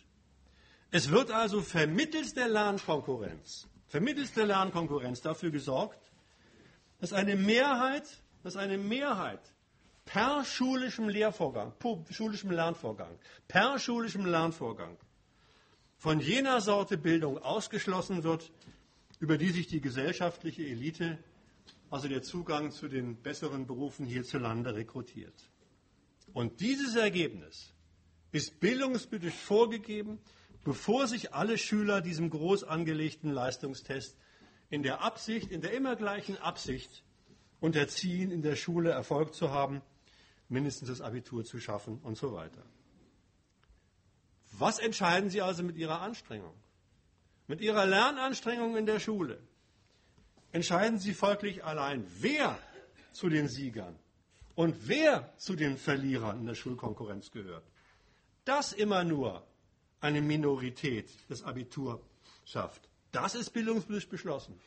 Es 0.91 1.11
wird 1.11 1.31
also 1.31 1.61
vermittels 1.61 2.33
der 2.33 2.47
Lernkonkurrenz, 2.47 3.67
vermittels 3.87 4.33
der 4.33 4.47
Lernkonkurrenz 4.47 5.21
dafür 5.21 5.51
gesorgt, 5.51 5.99
dass 6.99 7.13
eine 7.13 7.35
Mehrheit, 7.35 8.23
dass 8.43 8.55
eine 8.55 8.79
Mehrheit 8.79 9.41
per 10.05 10.43
schulischem 10.43 11.07
Lehrvorgang, 11.07 11.73
per 11.77 12.03
schulischem 12.09 12.49
Lernvorgang, 12.49 13.19
per 13.47 13.77
schulischem 13.77 14.25
Lernvorgang 14.25 14.97
von 15.99 16.21
jener 16.21 16.61
Sorte 16.61 16.97
Bildung 16.97 17.37
ausgeschlossen 17.39 18.23
wird, 18.23 18.53
über 19.19 19.37
die 19.37 19.49
sich 19.49 19.67
die 19.67 19.81
gesellschaftliche 19.81 20.65
Elite, 20.65 21.19
also 21.89 22.07
der 22.07 22.23
Zugang 22.23 22.71
zu 22.71 22.87
den 22.87 23.17
besseren 23.17 23.67
Berufen 23.67 24.05
hierzulande 24.05 24.75
rekrutiert. 24.75 25.33
Und 26.33 26.61
dieses 26.61 26.95
Ergebnis 26.95 27.73
ist 28.31 28.61
bildungspolitisch 28.61 29.33
vorgegeben, 29.33 30.19
bevor 30.63 31.05
sich 31.07 31.33
alle 31.33 31.57
Schüler 31.57 31.99
diesem 31.99 32.29
groß 32.29 32.63
angelegten 32.63 33.31
Leistungstest 33.31 34.15
in 34.69 34.83
der 34.83 35.01
Absicht, 35.01 35.51
in 35.51 35.59
der 35.59 35.73
immer 35.73 35.97
gleichen 35.97 36.37
Absicht 36.37 37.03
unterziehen, 37.59 38.31
in 38.31 38.41
der 38.41 38.55
Schule 38.55 38.91
Erfolg 38.91 39.33
zu 39.33 39.51
haben, 39.51 39.81
mindestens 40.47 40.87
das 40.87 41.01
Abitur 41.01 41.43
zu 41.43 41.59
schaffen 41.59 41.99
und 42.03 42.17
so 42.17 42.31
weiter. 42.31 42.63
Was 44.59 44.77
entscheiden 44.77 45.29
Sie 45.29 45.41
also 45.41 45.63
mit 45.63 45.77
Ihrer 45.77 46.01
Anstrengung? 46.01 46.53
Mit 47.47 47.61
Ihrer 47.61 47.85
Lernanstrengung 47.85 48.75
in 48.75 48.85
der 48.85 48.99
Schule 48.99 49.39
entscheiden 50.51 50.99
Sie 50.99 51.13
folglich 51.13 51.63
allein, 51.63 52.05
wer 52.19 52.59
zu 53.13 53.29
den 53.29 53.47
Siegern 53.47 53.97
und 54.55 54.75
wer 54.87 55.33
zu 55.37 55.55
den 55.55 55.77
Verlierern 55.77 56.41
in 56.41 56.45
der 56.45 56.55
Schulkonkurrenz 56.55 57.31
gehört. 57.31 57.63
Dass 58.45 58.73
immer 58.73 59.03
nur 59.03 59.47
eine 60.01 60.21
Minorität 60.21 61.09
das 61.29 61.43
Abitur 61.43 62.01
schafft, 62.45 62.89
das 63.11 63.35
ist 63.35 63.51
bildungspolitisch 63.51 64.09
beschlossen. 64.09 64.59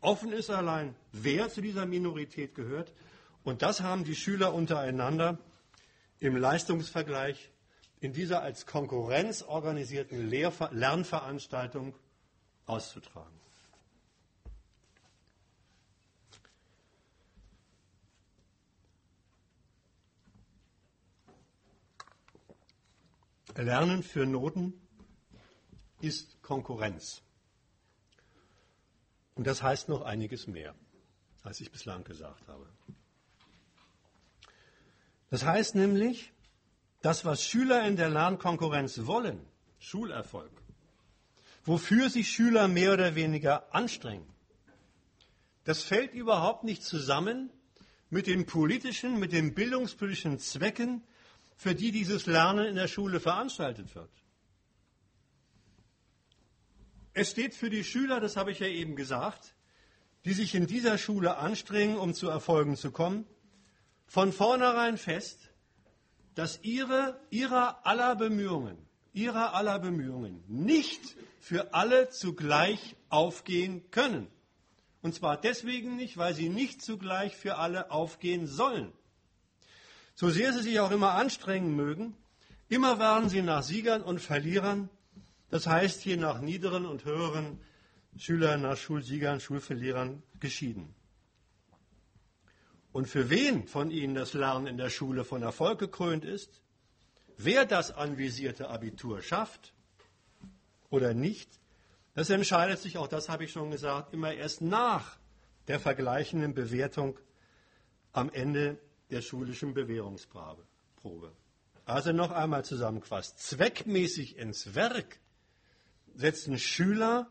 Offen 0.00 0.32
ist 0.32 0.50
allein, 0.50 0.94
wer 1.12 1.50
zu 1.50 1.60
dieser 1.60 1.86
Minorität 1.86 2.54
gehört. 2.54 2.92
Und 3.44 3.62
das 3.62 3.80
haben 3.80 4.04
die 4.04 4.16
Schüler 4.16 4.54
untereinander 4.54 5.38
im 6.20 6.36
Leistungsvergleich 6.36 7.50
in 8.00 8.12
dieser 8.12 8.42
als 8.42 8.66
Konkurrenz 8.66 9.42
organisierten 9.42 10.28
Lehrver 10.28 10.70
Lernveranstaltung 10.72 11.94
auszutragen. 12.66 13.38
Lernen 23.56 24.04
für 24.04 24.24
Noten 24.24 24.72
ist 26.00 26.40
Konkurrenz. 26.42 27.22
Und 29.34 29.48
das 29.48 29.62
heißt 29.62 29.88
noch 29.88 30.02
einiges 30.02 30.46
mehr, 30.46 30.76
als 31.42 31.60
ich 31.60 31.72
bislang 31.72 32.04
gesagt 32.04 32.46
habe. 32.46 32.68
Das 35.30 35.44
heißt 35.44 35.74
nämlich, 35.74 36.32
das, 37.00 37.24
was 37.24 37.44
Schüler 37.44 37.86
in 37.86 37.96
der 37.96 38.10
Lernkonkurrenz 38.10 39.06
wollen, 39.06 39.40
Schulerfolg, 39.78 40.50
wofür 41.64 42.10
sich 42.10 42.28
Schüler 42.28 42.68
mehr 42.68 42.92
oder 42.92 43.14
weniger 43.14 43.74
anstrengen, 43.74 44.26
das 45.64 45.82
fällt 45.82 46.14
überhaupt 46.14 46.64
nicht 46.64 46.82
zusammen 46.82 47.50
mit 48.10 48.26
den 48.26 48.46
politischen, 48.46 49.18
mit 49.18 49.32
den 49.32 49.54
bildungspolitischen 49.54 50.38
Zwecken, 50.38 51.02
für 51.56 51.74
die 51.74 51.92
dieses 51.92 52.26
Lernen 52.26 52.66
in 52.66 52.76
der 52.76 52.88
Schule 52.88 53.20
veranstaltet 53.20 53.94
wird. 53.94 54.10
Es 57.12 57.32
steht 57.32 57.54
für 57.54 57.68
die 57.68 57.84
Schüler, 57.84 58.20
das 58.20 58.36
habe 58.36 58.52
ich 58.52 58.60
ja 58.60 58.68
eben 58.68 58.94
gesagt, 58.96 59.54
die 60.24 60.32
sich 60.32 60.54
in 60.54 60.66
dieser 60.66 60.98
Schule 60.98 61.36
anstrengen, 61.36 61.98
um 61.98 62.14
zu 62.14 62.28
Erfolgen 62.28 62.76
zu 62.76 62.92
kommen, 62.92 63.26
von 64.06 64.32
vornherein 64.32 64.96
fest, 64.96 65.47
dass 66.38 66.60
ihre, 66.62 67.18
ihrer 67.30 67.84
aller 67.84 68.14
Bemühungen, 68.14 68.78
ihrer 69.12 69.54
aller 69.54 69.80
Bemühungen 69.80 70.44
nicht 70.46 71.16
für 71.40 71.74
alle 71.74 72.10
zugleich 72.10 72.94
aufgehen 73.08 73.90
können. 73.90 74.28
Und 75.02 75.16
zwar 75.16 75.36
deswegen 75.36 75.96
nicht, 75.96 76.16
weil 76.16 76.34
sie 76.34 76.48
nicht 76.48 76.80
zugleich 76.80 77.36
für 77.36 77.56
alle 77.56 77.90
aufgehen 77.90 78.46
sollen. 78.46 78.92
So 80.14 80.30
sehr 80.30 80.52
sie 80.52 80.62
sich 80.62 80.78
auch 80.78 80.92
immer 80.92 81.14
anstrengen 81.14 81.74
mögen, 81.74 82.16
immer 82.68 83.00
werden 83.00 83.28
sie 83.28 83.42
nach 83.42 83.64
Siegern 83.64 84.02
und 84.02 84.20
Verlierern, 84.20 84.90
das 85.50 85.66
heißt 85.66 86.02
hier 86.02 86.18
nach 86.18 86.40
niederen 86.40 86.86
und 86.86 87.04
höheren 87.04 87.58
Schüler 88.16 88.58
nach 88.58 88.76
Schulsiegern, 88.76 89.40
Schulverlierern 89.40 90.22
geschieden. 90.38 90.94
Und 92.98 93.06
für 93.06 93.30
wen 93.30 93.68
von 93.68 93.92
ihnen 93.92 94.16
das 94.16 94.34
Lernen 94.34 94.66
in 94.66 94.76
der 94.76 94.90
Schule 94.90 95.22
von 95.22 95.40
Erfolg 95.40 95.78
gekrönt 95.78 96.24
ist, 96.24 96.60
wer 97.36 97.64
das 97.64 97.92
anvisierte 97.92 98.70
Abitur 98.70 99.22
schafft 99.22 99.72
oder 100.90 101.14
nicht, 101.14 101.48
das 102.14 102.28
entscheidet 102.28 102.80
sich, 102.80 102.98
auch 102.98 103.06
das 103.06 103.28
habe 103.28 103.44
ich 103.44 103.52
schon 103.52 103.70
gesagt, 103.70 104.12
immer 104.12 104.32
erst 104.32 104.62
nach 104.62 105.16
der 105.68 105.78
vergleichenden 105.78 106.54
Bewertung 106.54 107.20
am 108.10 108.32
Ende 108.32 108.80
der 109.10 109.22
schulischen 109.22 109.74
Bewährungsprobe. 109.74 110.66
Also 111.84 112.10
noch 112.10 112.32
einmal 112.32 112.64
zusammengefasst. 112.64 113.38
Zweckmäßig 113.38 114.36
ins 114.36 114.74
Werk 114.74 115.20
setzen 116.16 116.58
Schüler 116.58 117.30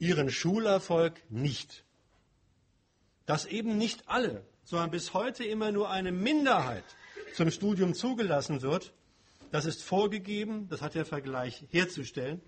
ihren 0.00 0.28
Schulerfolg 0.28 1.22
nicht. 1.30 1.84
Dass 3.26 3.46
eben 3.46 3.78
nicht 3.78 4.08
alle, 4.08 4.44
sondern 4.64 4.90
bis 4.90 5.14
heute 5.14 5.44
immer 5.44 5.72
nur 5.72 5.90
eine 5.90 6.12
Minderheit 6.12 6.84
zum 7.34 7.50
Studium 7.50 7.94
zugelassen 7.94 8.62
wird, 8.62 8.92
das 9.50 9.66
ist 9.66 9.82
vorgegeben, 9.82 10.68
das 10.68 10.82
hat 10.82 10.94
der 10.94 11.04
Vergleich 11.04 11.66
herzustellen. 11.70 12.42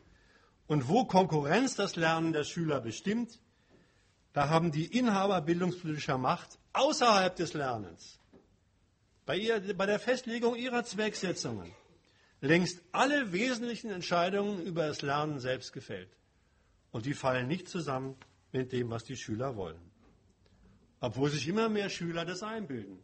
Und 0.66 0.88
wo 0.88 1.04
Konkurrenz 1.04 1.76
das 1.76 1.94
Lernen 1.94 2.32
der 2.32 2.42
Schüler 2.42 2.80
bestimmt, 2.80 3.38
da 4.32 4.48
haben 4.48 4.72
die 4.72 4.86
Inhaber 4.86 5.40
bildungspolitischer 5.40 6.18
Macht 6.18 6.58
außerhalb 6.72 7.36
des 7.36 7.54
Lernens, 7.54 8.18
bei, 9.24 9.36
ihr, 9.36 9.74
bei 9.76 9.86
der 9.86 9.98
Festlegung 9.98 10.56
ihrer 10.56 10.84
Zwecksetzungen, 10.84 11.72
längst 12.40 12.82
alle 12.92 13.32
wesentlichen 13.32 13.90
Entscheidungen 13.90 14.60
über 14.66 14.86
das 14.86 15.02
Lernen 15.02 15.38
selbst 15.38 15.72
gefällt. 15.72 16.10
Und 16.90 17.06
die 17.06 17.14
fallen 17.14 17.46
nicht 17.46 17.68
zusammen 17.68 18.16
mit 18.52 18.72
dem, 18.72 18.90
was 18.90 19.04
die 19.04 19.16
Schüler 19.16 19.56
wollen. 19.56 19.80
Obwohl 21.00 21.30
sich 21.30 21.46
immer 21.46 21.68
mehr 21.68 21.90
Schüler 21.90 22.24
das 22.24 22.42
einbilden. 22.42 22.98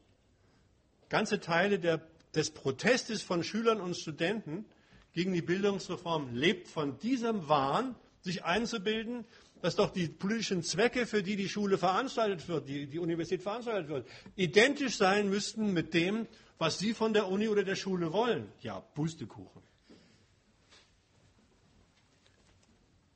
Ganze 1.09 1.40
Teile 1.40 1.78
der 1.78 2.01
des 2.34 2.51
Protestes 2.51 3.22
von 3.22 3.45
Schülern 3.45 3.80
und 3.80 3.97
Studenten 3.97 4.64
gegen 5.12 5.32
die 5.32 5.43
Bildungsreform 5.43 6.34
lebt 6.34 6.68
von 6.68 6.99
diesem 6.99 7.49
Wahn, 7.49 7.95
sich 8.22 8.45
einzubilden, 8.45 9.24
dass 9.61 9.76
doch 9.76 9.90
die 9.90 10.09
politischen 10.09 10.62
Zwecke, 10.62 11.07
für 11.07 11.22
die 11.22 11.36
die 11.36 11.49
Schule 11.49 11.78
veranstaltet 11.78 12.49
wird, 12.49 12.68
die, 12.68 12.86
die 12.86 12.99
Universität 12.99 13.43
veranstaltet 13.43 13.88
wird, 13.88 14.09
identisch 14.34 14.97
sein 14.97 15.28
müssten 15.28 15.72
mit 15.72 15.95
dem, 15.95 16.26
was 16.59 16.78
sie 16.78 16.95
von 16.95 17.12
der 17.12 17.28
Uni 17.28 17.49
oder 17.49 17.64
der 17.64 17.76
Schule 17.76 18.12
wollen. 18.12 18.51
Ja, 18.61 18.80
Pustekuchen. 18.80 19.62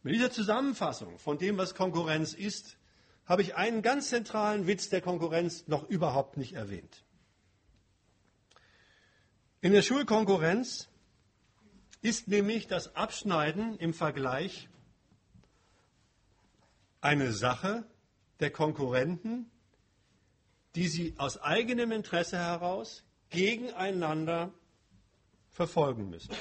Mit 0.02 0.14
dieser 0.14 0.30
Zusammenfassung 0.30 1.18
von 1.18 1.38
dem, 1.38 1.56
was 1.56 1.74
Konkurrenz 1.74 2.32
ist, 2.32 2.76
habe 3.26 3.42
ich 3.42 3.56
einen 3.56 3.82
ganz 3.82 4.08
zentralen 4.08 4.66
Witz 4.66 4.88
der 4.88 5.00
Konkurrenz 5.00 5.66
noch 5.66 5.88
überhaupt 5.88 6.36
nicht 6.36 6.54
erwähnt. 6.54 7.04
In 9.60 9.72
der 9.72 9.82
Schulkonkurrenz 9.82 10.88
ist 12.02 12.28
nämlich 12.28 12.68
das 12.68 12.94
Abschneiden 12.94 13.76
im 13.78 13.92
Vergleich 13.92 14.68
eine 17.00 17.32
Sache 17.32 17.84
der 18.38 18.50
Konkurrenten, 18.50 19.50
die 20.76 20.86
sie 20.86 21.14
aus 21.18 21.38
eigenem 21.38 21.90
Interesse 21.90 22.38
heraus 22.38 23.02
gegeneinander 23.30 24.52
verfolgen 25.50 26.10
müssen. 26.10 26.34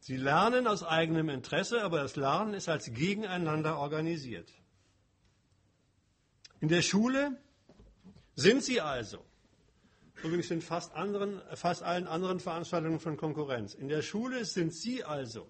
Sie 0.00 0.16
lernen 0.16 0.66
aus 0.66 0.82
eigenem 0.82 1.28
Interesse, 1.28 1.82
aber 1.82 1.98
das 1.98 2.16
Lernen 2.16 2.54
ist 2.54 2.68
als 2.68 2.92
gegeneinander 2.92 3.78
organisiert. 3.78 4.50
In 6.60 6.68
der 6.68 6.82
Schule 6.82 7.40
sind 8.34 8.62
sie 8.62 8.80
also 8.80 9.24
übrigens 10.22 10.50
in 10.50 10.60
fast, 10.60 10.94
anderen, 10.94 11.40
fast 11.54 11.82
allen 11.82 12.06
anderen 12.06 12.40
Veranstaltungen 12.40 13.00
von 13.00 13.16
Konkurrenz. 13.16 13.74
In 13.74 13.88
der 13.88 14.02
Schule 14.02 14.44
sind 14.44 14.74
Sie 14.74 15.04
also 15.04 15.46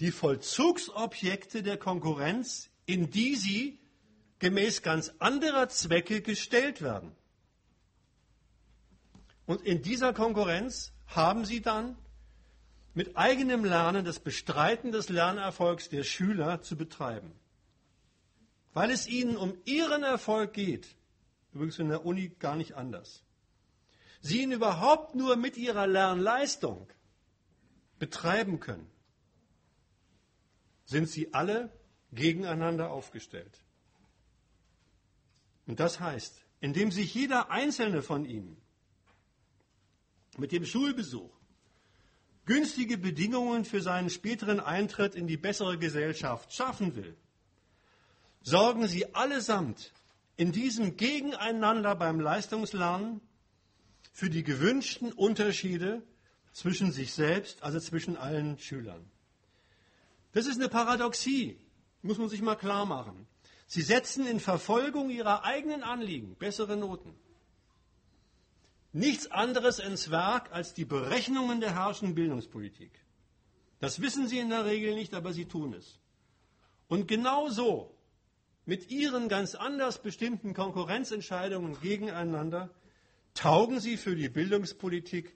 die 0.00 0.10
Vollzugsobjekte 0.10 1.62
der 1.62 1.76
Konkurrenz, 1.76 2.70
in 2.84 3.10
die 3.10 3.34
Sie 3.36 3.78
gemäß 4.38 4.82
ganz 4.82 5.12
anderer 5.18 5.68
Zwecke 5.68 6.20
gestellt 6.20 6.82
werden. 6.82 7.12
Und 9.46 9.62
in 9.62 9.82
dieser 9.82 10.12
Konkurrenz 10.12 10.92
haben 11.06 11.44
Sie 11.44 11.62
dann 11.62 11.96
mit 12.94 13.16
eigenem 13.16 13.64
Lernen 13.64 14.04
das 14.04 14.20
Bestreiten 14.20 14.92
des 14.92 15.08
Lernerfolgs 15.08 15.88
der 15.88 16.02
Schüler 16.02 16.62
zu 16.62 16.76
betreiben. 16.76 17.32
Weil 18.76 18.90
es 18.90 19.08
ihnen 19.08 19.36
um 19.36 19.56
ihren 19.64 20.02
Erfolg 20.02 20.52
geht, 20.52 20.86
übrigens 21.52 21.78
in 21.78 21.88
der 21.88 22.04
Uni 22.04 22.28
gar 22.38 22.56
nicht 22.56 22.74
anders 22.74 23.26
sie 24.26 24.42
ihn 24.42 24.52
überhaupt 24.52 25.14
nur 25.14 25.36
mit 25.36 25.56
ihrer 25.56 25.86
Lernleistung 25.86 26.88
betreiben 27.98 28.60
können, 28.60 28.90
sind 30.84 31.08
sie 31.08 31.32
alle 31.32 31.72
gegeneinander 32.12 32.90
aufgestellt. 32.90 33.62
Und 35.66 35.80
das 35.80 36.00
heißt, 36.00 36.44
indem 36.60 36.90
sich 36.92 37.14
jeder 37.14 37.50
einzelne 37.50 38.02
von 38.02 38.24
ihnen 38.24 38.56
mit 40.38 40.52
dem 40.52 40.64
Schulbesuch 40.64 41.34
günstige 42.44 42.98
Bedingungen 42.98 43.64
für 43.64 43.80
seinen 43.80 44.10
späteren 44.10 44.60
Eintritt 44.60 45.14
in 45.14 45.26
die 45.26 45.36
bessere 45.36 45.78
Gesellschaft 45.78 46.52
schaffen 46.52 46.94
will, 46.94 47.16
sorgen 48.46 48.86
sie 48.86 49.12
allesamt 49.12 49.92
in 50.36 50.52
diesem 50.52 50.96
Gegeneinander 50.96 51.96
beim 51.96 52.20
Leistungslernen 52.20 53.20
für 54.12 54.30
die 54.30 54.44
gewünschten 54.44 55.12
Unterschiede 55.12 56.02
zwischen 56.52 56.92
sich 56.92 57.12
selbst, 57.12 57.64
also 57.64 57.80
zwischen 57.80 58.16
allen 58.16 58.56
Schülern. 58.60 59.10
Das 60.30 60.46
ist 60.46 60.60
eine 60.60 60.68
Paradoxie, 60.68 61.58
muss 62.02 62.18
man 62.18 62.28
sich 62.28 62.40
mal 62.40 62.54
klar 62.54 62.86
machen. 62.86 63.26
Sie 63.66 63.82
setzen 63.82 64.28
in 64.28 64.38
Verfolgung 64.38 65.10
ihrer 65.10 65.42
eigenen 65.42 65.82
Anliegen 65.82 66.36
bessere 66.36 66.76
Noten. 66.76 67.16
Nichts 68.92 69.28
anderes 69.28 69.80
ins 69.80 70.12
Werk 70.12 70.52
als 70.52 70.72
die 70.72 70.84
Berechnungen 70.84 71.60
der 71.60 71.74
herrschenden 71.74 72.14
Bildungspolitik. 72.14 72.92
Das 73.80 74.00
wissen 74.00 74.28
sie 74.28 74.38
in 74.38 74.50
der 74.50 74.66
Regel 74.66 74.94
nicht, 74.94 75.14
aber 75.14 75.32
sie 75.32 75.46
tun 75.46 75.74
es. 75.74 75.98
Und 76.86 77.08
genauso 77.08 77.95
mit 78.66 78.90
ihren 78.90 79.28
ganz 79.28 79.54
anders 79.54 80.02
bestimmten 80.02 80.52
Konkurrenzentscheidungen 80.52 81.80
gegeneinander 81.80 82.68
taugen 83.32 83.80
sie 83.80 83.96
für 83.96 84.16
die 84.16 84.28
Bildungspolitik 84.28 85.34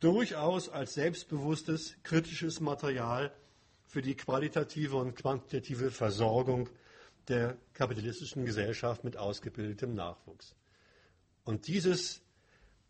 durchaus 0.00 0.68
als 0.68 0.94
selbstbewusstes, 0.94 1.96
kritisches 2.02 2.60
Material 2.60 3.32
für 3.86 4.02
die 4.02 4.16
qualitative 4.16 4.96
und 4.96 5.14
quantitative 5.14 5.90
Versorgung 5.92 6.68
der 7.28 7.56
kapitalistischen 7.74 8.44
Gesellschaft 8.44 9.04
mit 9.04 9.16
ausgebildetem 9.16 9.94
Nachwuchs. 9.94 10.56
Und 11.44 11.68
dieses 11.68 12.22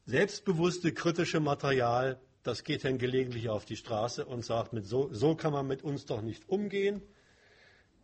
selbstbewusste, 0.06 0.92
kritische 0.92 1.40
Material, 1.40 2.18
das 2.42 2.64
geht 2.64 2.84
dann 2.84 2.96
gelegentlich 2.96 3.50
auf 3.50 3.66
die 3.66 3.76
Straße 3.76 4.24
und 4.24 4.44
sagt, 4.44 4.72
so, 4.84 5.12
so 5.12 5.34
kann 5.34 5.52
man 5.52 5.66
mit 5.66 5.82
uns 5.82 6.06
doch 6.06 6.22
nicht 6.22 6.48
umgehen 6.48 7.02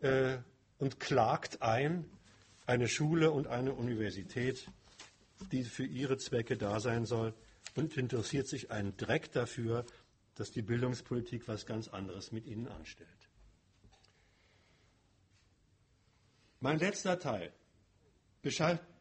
äh, 0.01 0.39
und 0.79 1.01
klagt 1.01 1.63
ein, 1.63 2.05
eine 2.67 2.89
Schule 2.89 3.31
und 3.31 3.47
eine 3.47 3.75
Universität 3.75 4.69
die 5.53 5.65
für 5.65 5.85
ihre 5.85 6.19
Zwecke 6.19 6.57
da 6.57 6.81
sein 6.81 7.07
soll 7.07 7.35
und 7.75 7.97
interessiert 7.97 8.49
sich 8.49 8.71
einen 8.71 8.97
Dreck 8.97 9.33
dafür, 9.33 9.85
dass 10.35 10.51
die 10.51 10.63
Bildungspolitik 10.63 11.49
was 11.49 11.67
ganz 11.67 11.89
anderes 11.89 12.33
mit 12.33 12.47
ihnen 12.47 12.69
anstellt. 12.69 13.09
Mein 16.61 16.79
letzter 16.79 17.19
Teil 17.19 17.53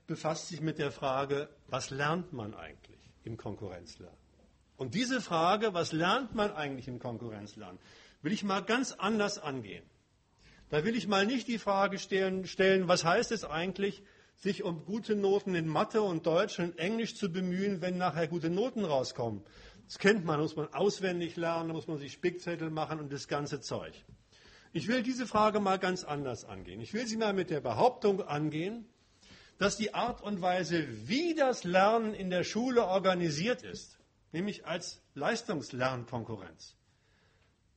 befasst 0.06 0.48
sich 0.48 0.62
mit 0.62 0.78
der 0.78 0.92
Frage, 0.92 1.50
was 1.68 1.90
lernt 1.90 2.34
man 2.34 2.54
eigentlich 2.54 3.00
im 3.24 3.38
Konkurrenzlernen? 3.38 4.18
Und 4.78 4.94
diese 4.94 5.22
Frage, 5.22 5.74
was 5.74 5.92
lernt 5.92 6.36
man 6.36 6.52
eigentlich 6.52 6.88
im 6.88 7.00
Konkurrenzlernen, 7.00 7.80
will 8.22 8.32
ich 8.32 8.44
mal 8.44 8.62
ganz 8.62 8.92
anders 8.92 9.40
angehen. 9.40 9.84
Da 10.70 10.84
will 10.84 10.96
ich 10.96 11.08
mal 11.08 11.26
nicht 11.26 11.48
die 11.48 11.60
Frage 11.60 11.98
stellen, 11.98 12.88
was 12.88 13.06
heißt 13.06 13.32
es 13.32 13.46
eigentlich, 13.46 14.04
sich 14.36 14.64
um 14.64 14.86
gute 14.86 15.16
Noten 15.16 15.56
in 15.56 15.68
Mathe 15.68 16.02
und 16.02 16.26
Deutsch 16.26 16.60
und 16.60 16.78
Englisch 16.78 17.16
zu 17.16 17.32
bemühen, 17.32 17.82
wenn 17.82 17.98
nachher 17.98 18.28
gute 18.28 18.50
Noten 18.50 18.86
rauskommen. 18.86 19.44
Das 19.86 19.98
kennt 19.98 20.26
man, 20.26 20.40
muss 20.40 20.56
man 20.56 20.74
auswendig 20.74 21.38
lernen, 21.38 21.72
muss 21.72 21.88
man 21.88 21.98
sich 21.98 22.12
Spickzettel 22.12 22.70
machen 22.70 23.00
und 23.00 23.12
das 23.12 23.28
ganze 23.28 23.62
Zeug. 23.62 23.94
Ich 24.74 24.88
will 24.88 25.02
diese 25.02 25.26
Frage 25.26 25.60
mal 25.60 25.80
ganz 25.80 26.04
anders 26.04 26.44
angehen. 26.44 26.82
Ich 26.82 26.94
will 26.94 27.08
sie 27.08 27.18
mal 27.18 27.34
mit 27.34 27.50
der 27.50 27.62
Behauptung 27.62 28.22
angehen, 28.22 28.86
dass 29.58 29.78
die 29.78 29.94
Art 29.94 30.22
und 30.22 30.42
Weise, 30.42 30.86
wie 31.08 31.34
das 31.34 31.64
Lernen 31.64 32.14
in 32.14 32.30
der 32.30 32.44
Schule 32.44 32.86
organisiert 32.86 33.64
ist, 33.64 33.98
nämlich 34.34 34.68
als 34.68 35.02
Leistungslernkonkurrenz, 35.16 36.76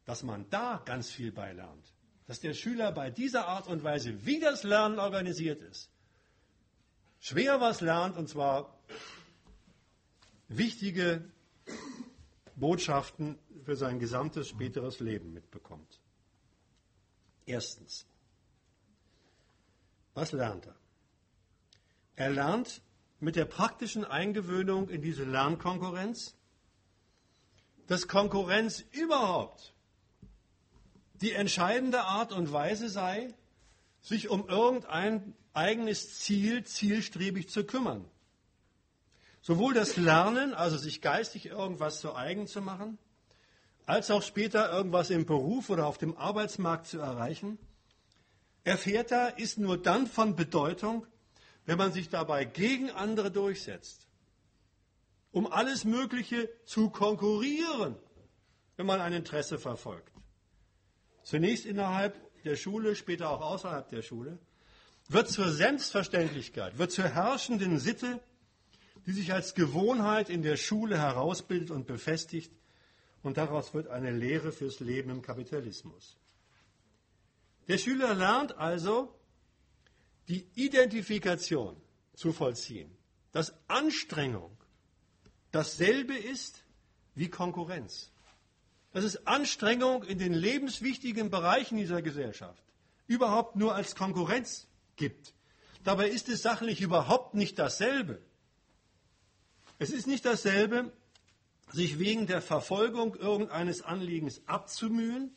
dass 0.05 0.25
man 0.25 0.51
da 0.51 0.83
ganz 0.85 1.11
viel 1.11 1.33
beilernt. 1.33 1.95
Dass 2.31 2.39
der 2.39 2.55
Schüler 2.55 2.93
bei 2.93 3.11
dieser 3.11 3.49
Art 3.49 3.67
und 3.67 3.83
Weise, 3.83 4.25
wie 4.25 4.39
das 4.39 4.63
Lernen 4.63 5.01
organisiert 5.01 5.63
ist, 5.63 5.91
schwer 7.19 7.61
was 7.61 7.81
lernt, 7.81 8.17
und 8.17 8.29
zwar 8.29 8.79
wichtige 10.47 11.25
Botschaften 12.55 13.37
für 13.65 13.75
sein 13.75 13.99
gesamtes 13.99 14.47
späteres 14.47 15.01
Leben 15.01 15.33
mitbekommt. 15.33 15.99
Erstens, 17.47 18.07
was 20.15 20.31
lernt 20.31 20.69
er? 20.69 20.77
Er 22.15 22.31
lernt 22.31 22.81
mit 23.19 23.35
der 23.35 23.47
praktischen 23.47 24.05
Eingewöhnung 24.05 24.89
in 24.89 25.03
diese 25.03 25.25
Lernkonkurrenz, 25.25 26.37
dass 27.89 28.07
Konkurrenz 28.07 28.85
überhaupt 28.93 29.75
die 31.21 31.33
entscheidende 31.33 32.03
Art 32.03 32.33
und 32.33 32.53
Weise 32.53 32.89
sei, 32.89 33.35
sich 34.01 34.29
um 34.29 34.49
irgendein 34.49 35.35
eigenes 35.53 36.19
Ziel 36.19 36.65
zielstrebig 36.65 37.49
zu 37.49 37.65
kümmern. 37.65 38.05
Sowohl 39.43 39.75
das 39.75 39.97
Lernen, 39.97 40.55
also 40.55 40.77
sich 40.77 41.01
geistig 41.01 41.47
irgendwas 41.47 42.01
zu 42.01 42.15
eigen 42.15 42.47
zu 42.47 42.61
machen, 42.61 42.99
als 43.87 44.11
auch 44.11 44.23
später 44.23 44.71
irgendwas 44.73 45.11
im 45.11 45.27
Beruf 45.27 45.71
oder 45.71 45.87
auf 45.87 45.99
dem 45.99 46.17
Arbeitsmarkt 46.17 46.87
zu 46.87 46.99
erreichen, 46.99 47.59
erfährt 48.65 49.11
er, 49.11 49.39
ist 49.39 49.59
nur 49.59 49.81
dann 49.81 50.07
von 50.07 50.37
Bedeutung, 50.37 51.07
wenn 51.67 51.79
man 51.79 51.93
sich 51.93 52.09
dabei 52.09 52.45
gegen 52.45 52.91
andere 52.91 53.31
durchsetzt, 53.31 54.07
um 55.33 55.51
alles 55.51 55.85
Mögliche 55.85 56.49
zu 56.65 56.91
konkurrieren, 56.91 57.97
wenn 58.77 58.87
man 58.87 59.01
ein 59.01 59.13
Interesse 59.13 59.59
verfolgt. 59.59 60.20
Zunächst 61.23 61.67
innerhalb 61.67 62.19
der 62.45 62.57
Schule, 62.57 62.97
später 62.97 63.31
auch 63.31 63.41
außerhalb 63.41 63.89
der 63.89 64.03
Schule, 64.03 64.39
wird 65.09 65.29
zur 65.29 65.51
Selbstverständlichkeit, 65.51 66.79
wird 66.79 66.93
zur 66.93 67.09
herrschenden 67.09 67.79
Sitte, 67.79 68.21
die 69.07 69.13
sich 69.13 69.33
als 69.33 69.55
Gewohnheit 69.55 70.31
in 70.31 70.43
der 70.43 70.57
Schule 70.57 70.99
herausbildet 70.99 71.71
und 71.71 71.87
befestigt, 71.87 72.53
und 73.23 73.37
daraus 73.37 73.75
wird 73.75 73.89
eine 73.89 74.13
Lehre 74.13 74.51
fürs 74.51 74.81
Leben 74.81 75.11
im 75.11 75.21
Kapitalismus. 75.21 76.17
Der 77.69 77.77
Schüler 77.77 78.15
lernt 78.15 78.57
also, 78.57 79.15
die 80.29 80.47
Identifikation 80.55 81.77
zu 82.15 82.33
vollziehen, 82.33 82.91
dass 83.33 83.53
Anstrengung 83.69 84.57
dasselbe 85.51 86.17
ist 86.17 86.65
wie 87.15 87.29
Konkurrenz. 87.29 88.11
Dass 88.93 89.05
es 89.05 89.27
Anstrengung 89.27 90.03
in 90.03 90.19
den 90.19 90.33
lebenswichtigen 90.33 91.31
Bereichen 91.31 91.77
dieser 91.77 92.03
Gesellschaft 92.03 92.63
überhaupt 93.07 93.57
nur 93.57 93.75
als 93.75 93.95
Konkurrenz 93.95 94.67
gibt. 94.97 95.35
Dabei 95.85 96.09
ist 96.09 96.29
es 96.29 96.43
sachlich 96.43 96.81
überhaupt 96.81 97.35
nicht 97.35 97.59
dasselbe. 97.59 98.21
Es 99.79 99.91
ist 99.91 100.07
nicht 100.07 100.25
dasselbe, 100.25 100.93
sich 101.73 101.99
wegen 101.99 102.27
der 102.27 102.43
Verfolgung 102.43 103.15
irgendeines 103.15 103.83
Anliegens 103.83 104.43
abzumühen, 104.47 105.35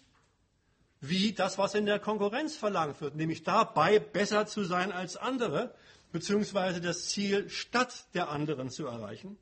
wie 1.00 1.34
das, 1.34 1.58
was 1.58 1.76
in 1.76 1.86
der 1.86 2.00
Konkurrenz 2.00 2.56
verlangt 2.56 3.02
wird, 3.02 3.16
nämlich 3.16 3.44
dabei 3.44 4.00
besser 4.00 4.46
zu 4.48 4.64
sein 4.64 4.92
als 4.92 5.18
andere, 5.18 5.74
beziehungsweise 6.12 6.80
das 6.80 7.10
Ziel 7.10 7.50
statt 7.50 8.06
der 8.14 8.30
anderen 8.30 8.70
zu 8.70 8.86
erreichen. 8.86 9.38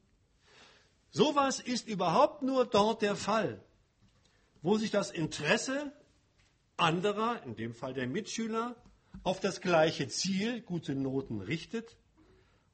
Sowas 1.11 1.59
ist 1.59 1.87
überhaupt 1.87 2.41
nur 2.41 2.65
dort 2.65 3.01
der 3.01 3.15
Fall, 3.15 3.61
wo 4.61 4.77
sich 4.77 4.91
das 4.91 5.11
Interesse 5.11 5.91
anderer, 6.77 7.43
in 7.43 7.55
dem 7.55 7.73
Fall 7.73 7.93
der 7.93 8.07
Mitschüler, 8.07 8.75
auf 9.23 9.39
das 9.39 9.61
gleiche 9.61 10.07
Ziel, 10.07 10.61
gute 10.61 10.95
Noten 10.95 11.41
richtet, 11.41 11.97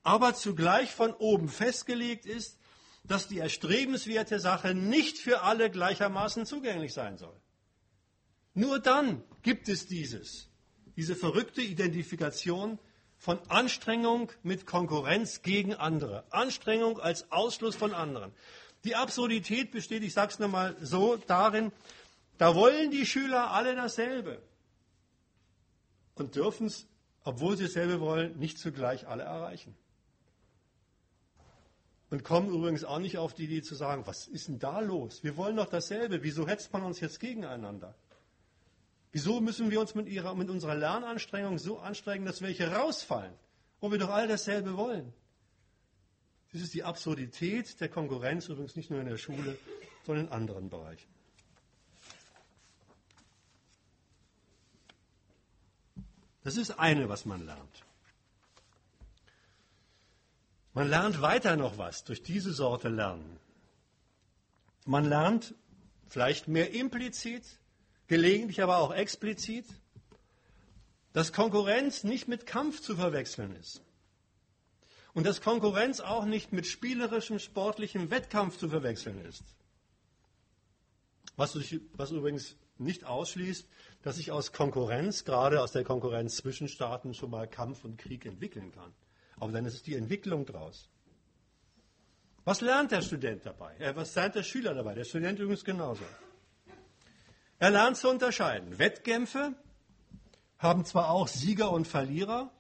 aber 0.04 0.34
zugleich 0.34 0.92
von 0.92 1.14
oben 1.14 1.50
festgelegt 1.50 2.26
ist, 2.26 2.58
dass 3.04 3.28
die 3.28 3.40
erstrebenswerte 3.40 4.40
Sache 4.40 4.74
nicht 4.74 5.18
für 5.18 5.42
alle 5.42 5.70
gleichermaßen 5.70 6.46
zugänglich 6.46 6.94
sein 6.94 7.18
soll. 7.18 7.36
Nur 8.54 8.80
dann 8.80 9.24
gibt 9.44 9.70
es 9.70 9.88
dieses, 9.88 10.50
diese 10.96 11.16
verrückte 11.16 11.62
Identifikation 11.62 12.80
von 13.18 13.40
Anstrengung 13.50 14.32
mit 14.44 14.66
Konkurrenz 14.66 15.42
gegen 15.42 15.74
andere. 15.74 16.26
Anstrengung 16.32 17.00
als 17.00 17.32
Ausschluss 17.32 17.76
von 17.76 17.94
anderen. 17.94 18.32
Die 18.88 18.96
Absurdität 18.96 19.72
besteht, 19.72 20.02
ich 20.02 20.14
sage 20.14 20.32
es 20.32 20.40
nochmal 20.40 20.78
so, 20.80 21.18
darin, 21.18 21.74
da 22.38 22.56
wollen 22.56 22.90
die 22.90 23.06
Schüler 23.06 23.52
alle 23.52 23.76
dasselbe 23.76 24.42
und 26.16 26.38
dürfen 26.38 26.68
es, 26.68 26.88
obwohl 27.26 27.58
sie 27.58 27.66
dasselbe 27.66 28.00
wollen, 28.00 28.40
nicht 28.40 28.58
zugleich 28.58 29.06
alle 29.06 29.24
erreichen. 29.24 29.76
Und 32.12 32.24
kommen 32.24 32.48
übrigens 32.48 32.86
auch 32.86 33.00
nicht 33.00 33.18
auf 33.18 33.34
die 33.34 33.44
Idee 33.44 33.62
zu 33.62 33.76
sagen, 33.76 34.08
was 34.08 34.26
ist 34.26 34.48
denn 34.48 34.58
da 34.58 34.80
los? 34.80 35.22
Wir 35.22 35.36
wollen 35.36 35.58
doch 35.58 35.68
dasselbe. 35.68 36.24
Wieso 36.24 36.48
hetzt 36.48 36.72
man 36.72 36.84
uns 36.84 37.02
jetzt 37.02 37.20
gegeneinander? 37.20 37.94
Wieso 39.12 39.42
müssen 39.42 39.70
wir 39.70 39.82
uns 39.82 39.96
mit, 39.96 40.08
ihrer, 40.08 40.34
mit 40.34 40.50
unserer 40.50 40.76
Lernanstrengung 40.76 41.58
so 41.58 41.80
anstrengen, 41.80 42.24
dass 42.26 42.42
welche 42.42 42.72
rausfallen, 42.72 43.34
wo 43.82 43.92
wir 43.92 44.00
doch 44.00 44.12
alle 44.12 44.30
dasselbe 44.30 44.78
wollen? 44.78 45.12
Das 46.58 46.64
ist 46.64 46.74
die 46.74 46.84
Absurdität 46.84 47.80
der 47.82 47.88
Konkurrenz, 47.88 48.50
übrigens 48.50 48.76
nicht 48.76 48.90
nur 48.90 49.00
in 49.00 49.06
der 49.06 49.18
Schule, 49.18 49.60
sondern 50.08 50.26
in 50.26 50.32
anderen 50.32 50.70
Bereichen. 50.72 51.08
Das 56.44 56.58
ist 56.58 56.72
eine, 56.72 57.10
was 57.10 57.26
man 57.26 57.46
lernt. 57.46 57.86
Man 60.74 60.90
lernt 60.90 61.22
weiter 61.22 61.58
noch 61.58 61.78
was 61.78 62.04
durch 62.06 62.24
diese 62.24 62.52
Sorte 62.52 62.90
Lernen. 62.90 63.40
Man 64.86 65.06
lernt 65.06 65.54
vielleicht 66.10 66.48
mehr 66.48 66.74
implizit, 66.74 67.44
gelegentlich 68.08 68.64
aber 68.64 68.78
auch 68.78 68.96
explizit, 68.96 69.68
dass 71.14 71.34
Konkurrenz 71.34 72.04
nicht 72.04 72.28
mit 72.28 72.48
Kampf 72.48 72.82
zu 72.82 72.96
verwechseln 72.96 73.56
ist. 73.58 73.84
Und 75.18 75.26
dass 75.26 75.42
Konkurrenz 75.42 76.00
auch 76.00 76.26
nicht 76.26 76.54
mit 76.54 76.68
spielerischem, 76.68 77.40
sportlichem 77.40 78.12
Wettkampf 78.12 78.60
zu 78.60 78.70
verwechseln 78.70 79.26
ist. 79.26 79.44
Was, 81.36 81.58
was 81.94 82.12
übrigens 82.12 82.56
nicht 82.78 83.04
ausschließt, 83.04 83.68
dass 84.04 84.18
sich 84.18 84.32
aus 84.32 84.54
Konkurrenz, 84.54 85.26
gerade 85.26 85.64
aus 85.64 85.72
der 85.72 85.84
Konkurrenz 85.84 86.36
zwischen 86.36 86.68
Staaten, 86.68 87.16
schon 87.16 87.32
mal 87.32 87.48
Kampf 87.48 87.84
und 87.84 87.98
Krieg 87.98 88.28
entwickeln 88.28 88.72
kann. 88.72 88.94
Aber 89.38 89.52
dann 89.52 89.66
ist 89.66 89.74
es 89.74 89.82
die 89.82 89.96
Entwicklung 89.96 90.46
daraus. 90.46 90.88
Was 92.46 92.62
lernt 92.62 92.92
der 92.92 93.02
Student 93.02 93.44
dabei? 93.44 93.76
Äh, 93.80 93.96
was 93.96 94.14
lernt 94.14 94.36
der 94.36 94.44
Schüler 94.44 94.76
dabei? 94.76 94.94
Der 94.94 95.04
Student 95.04 95.40
übrigens 95.40 95.66
genauso. 95.66 96.06
Er 97.58 97.72
lernt 97.72 97.98
zu 97.98 98.08
unterscheiden. 98.08 98.78
Wettkämpfe 98.78 99.56
haben 100.60 100.86
zwar 100.86 101.10
auch 101.10 101.28
Sieger 101.28 101.72
und 101.72 101.88
Verlierer, 101.88 102.52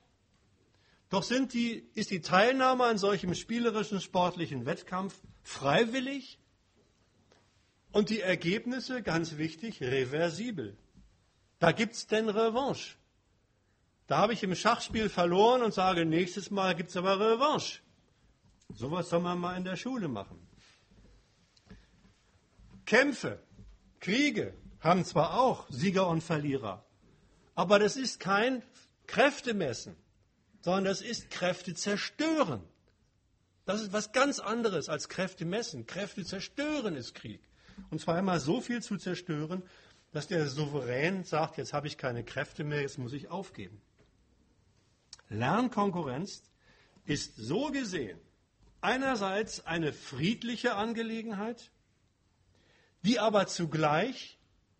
doch 1.10 1.24
die, 1.28 1.88
ist 1.94 2.12
die 2.12 2.22
Teilnahme 2.22 2.86
an 2.86 2.98
solchem 2.98 3.34
spielerischen 3.34 4.02
sportlichen 4.02 4.66
Wettkampf 4.66 5.20
freiwillig 5.44 6.40
und 7.92 8.10
die 8.10 8.22
Ergebnisse, 8.22 9.02
ganz 9.02 9.38
wichtig, 9.38 9.82
reversibel. 9.82 10.78
Da 11.60 11.72
gibt 11.72 11.96
es 11.96 12.08
denn 12.08 12.30
Revanche. 12.30 12.96
Da 14.08 14.18
habe 14.20 14.34
ich 14.34 14.44
im 14.44 14.56
Schachspiel 14.56 15.10
verloren 15.10 15.62
und 15.62 15.74
sage, 15.74 16.06
nächstes 16.06 16.52
Mal 16.52 16.76
gibt 16.76 16.90
es 16.90 16.98
aber 16.98 17.20
Revanche. 17.20 17.80
Sowas 18.74 19.10
soll 19.10 19.22
man 19.22 19.40
mal 19.40 19.58
in 19.58 19.64
der 19.64 19.78
Schule 19.78 20.08
machen. 20.08 20.46
Kämpfe, 22.86 23.42
Kriege, 24.00 24.54
haben 24.80 25.04
zwar 25.04 25.40
auch 25.40 25.68
Sieger 25.70 26.08
und 26.08 26.22
Verlierer, 26.22 26.86
aber 27.56 27.80
das 27.80 27.98
ist 27.98 28.20
kein 28.20 28.64
Kräftemessen, 29.08 29.96
sondern 30.62 30.86
das 30.86 31.02
ist 31.02 31.30
Kräfte 31.30 31.74
zerstören. 31.74 32.64
Das 33.66 33.82
ist 33.82 33.94
was 33.94 34.12
ganz 34.12 34.40
anderes 34.40 34.90
als 34.90 35.10
Kräfte 35.10 35.46
messen. 35.46 35.86
Kräfte 35.86 36.24
zerstören 36.24 36.96
ist 36.96 37.14
Krieg. 37.14 37.42
Und 37.90 38.00
zwar 38.00 38.16
einmal 38.16 38.40
so 38.40 38.62
viel 38.62 38.82
zu 38.82 38.98
zerstören, 38.98 39.64
dass 40.12 40.28
der 40.28 40.48
Souverän 40.48 41.24
sagt, 41.24 41.58
jetzt 41.58 41.74
habe 41.74 41.88
ich 41.88 41.98
keine 41.98 42.24
Kräfte 42.24 42.64
mehr, 42.64 42.82
jetzt 42.82 42.98
muss 42.98 43.14
ich 43.14 43.30
aufgeben. 43.30 43.82
Lernkonkurrenz 45.30 46.44
ist 47.06 47.36
so 47.36 47.72
gesehen 47.72 48.20
einerseits 48.82 49.66
eine 49.66 49.92
friedliche 49.92 50.76
Angelegenheit, 50.76 51.72
die 53.04 53.20
aber 53.20 53.48
zugleich 53.48 54.38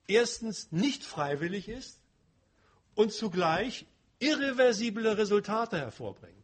erstens 0.08 0.72
nicht 0.72 1.04
freiwillig 1.04 1.68
ist 1.68 2.00
und 2.96 3.12
zugleich 3.12 3.86
irreversible 4.20 5.18
Resultate 5.18 5.78
hervorbringt. 5.78 6.44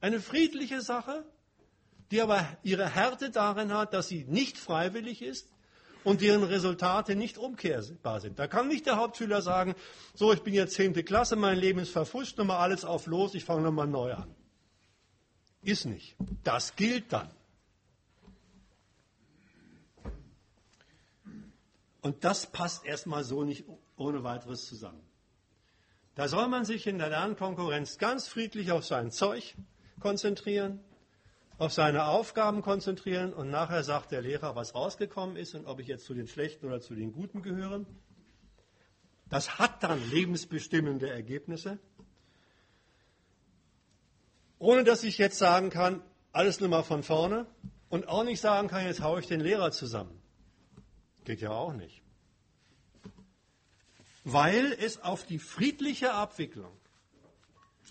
Eine 0.00 0.20
friedliche 0.20 0.80
Sache, 0.80 1.24
die 2.10 2.20
aber 2.20 2.46
ihre 2.62 2.88
Härte 2.88 3.30
darin 3.30 3.72
hat, 3.72 3.94
dass 3.94 4.08
sie 4.08 4.24
nicht 4.24 4.58
freiwillig 4.58 5.22
ist 5.22 5.48
und 6.04 6.20
deren 6.20 6.42
Resultate 6.44 7.16
nicht 7.16 7.38
umkehrbar 7.38 8.20
sind. 8.20 8.38
Da 8.38 8.46
kann 8.46 8.68
nicht 8.68 8.86
der 8.86 8.96
Hauptschüler 8.96 9.42
sagen, 9.42 9.74
so, 10.14 10.32
ich 10.32 10.42
bin 10.42 10.54
jetzt 10.54 10.74
zehnte 10.74 11.02
Klasse, 11.02 11.34
mein 11.36 11.58
Leben 11.58 11.80
ist 11.80 11.90
verfuscht, 11.90 12.38
nochmal 12.38 12.58
alles 12.58 12.84
auf 12.84 13.06
los, 13.06 13.34
ich 13.34 13.44
fange 13.44 13.62
nochmal 13.62 13.88
neu 13.88 14.12
an. 14.12 14.34
Ist 15.62 15.86
nicht. 15.86 16.14
Das 16.42 16.76
gilt 16.76 17.12
dann. 17.12 17.30
Und 22.02 22.22
das 22.22 22.46
passt 22.46 22.84
erstmal 22.84 23.24
so 23.24 23.44
nicht 23.44 23.64
ohne 23.96 24.22
weiteres 24.22 24.66
zusammen. 24.66 25.00
Da 26.14 26.28
soll 26.28 26.46
man 26.48 26.64
sich 26.64 26.86
in 26.86 26.98
der 26.98 27.08
Lernkonkurrenz 27.08 27.98
ganz 27.98 28.28
friedlich 28.28 28.70
auf 28.70 28.84
sein 28.84 29.10
Zeug 29.10 29.56
konzentrieren, 29.98 30.80
auf 31.58 31.72
seine 31.72 32.06
Aufgaben 32.06 32.62
konzentrieren 32.62 33.32
und 33.32 33.50
nachher 33.50 33.82
sagt 33.82 34.12
der 34.12 34.22
Lehrer, 34.22 34.54
was 34.54 34.74
rausgekommen 34.74 35.36
ist 35.36 35.54
und 35.54 35.66
ob 35.66 35.80
ich 35.80 35.88
jetzt 35.88 36.04
zu 36.04 36.14
den 36.14 36.28
Schlechten 36.28 36.66
oder 36.66 36.80
zu 36.80 36.94
den 36.94 37.12
Guten 37.12 37.42
gehöre. 37.42 37.84
Das 39.28 39.58
hat 39.58 39.82
dann 39.82 39.98
lebensbestimmende 40.10 41.10
Ergebnisse. 41.10 41.78
Ohne 44.60 44.84
dass 44.84 45.02
ich 45.02 45.18
jetzt 45.18 45.38
sagen 45.38 45.70
kann, 45.70 46.00
alles 46.32 46.60
nur 46.60 46.68
mal 46.68 46.84
von 46.84 47.02
vorne 47.02 47.46
und 47.88 48.06
auch 48.06 48.22
nicht 48.22 48.40
sagen 48.40 48.68
kann, 48.68 48.86
jetzt 48.86 49.02
haue 49.02 49.18
ich 49.18 49.26
den 49.26 49.40
Lehrer 49.40 49.72
zusammen. 49.72 50.20
Geht 51.24 51.40
ja 51.40 51.50
auch 51.50 51.72
nicht. 51.72 52.03
Weil 54.24 54.72
es 54.72 55.02
auf 55.02 55.26
die 55.26 55.38
friedliche 55.38 56.12
Abwicklung 56.12 56.72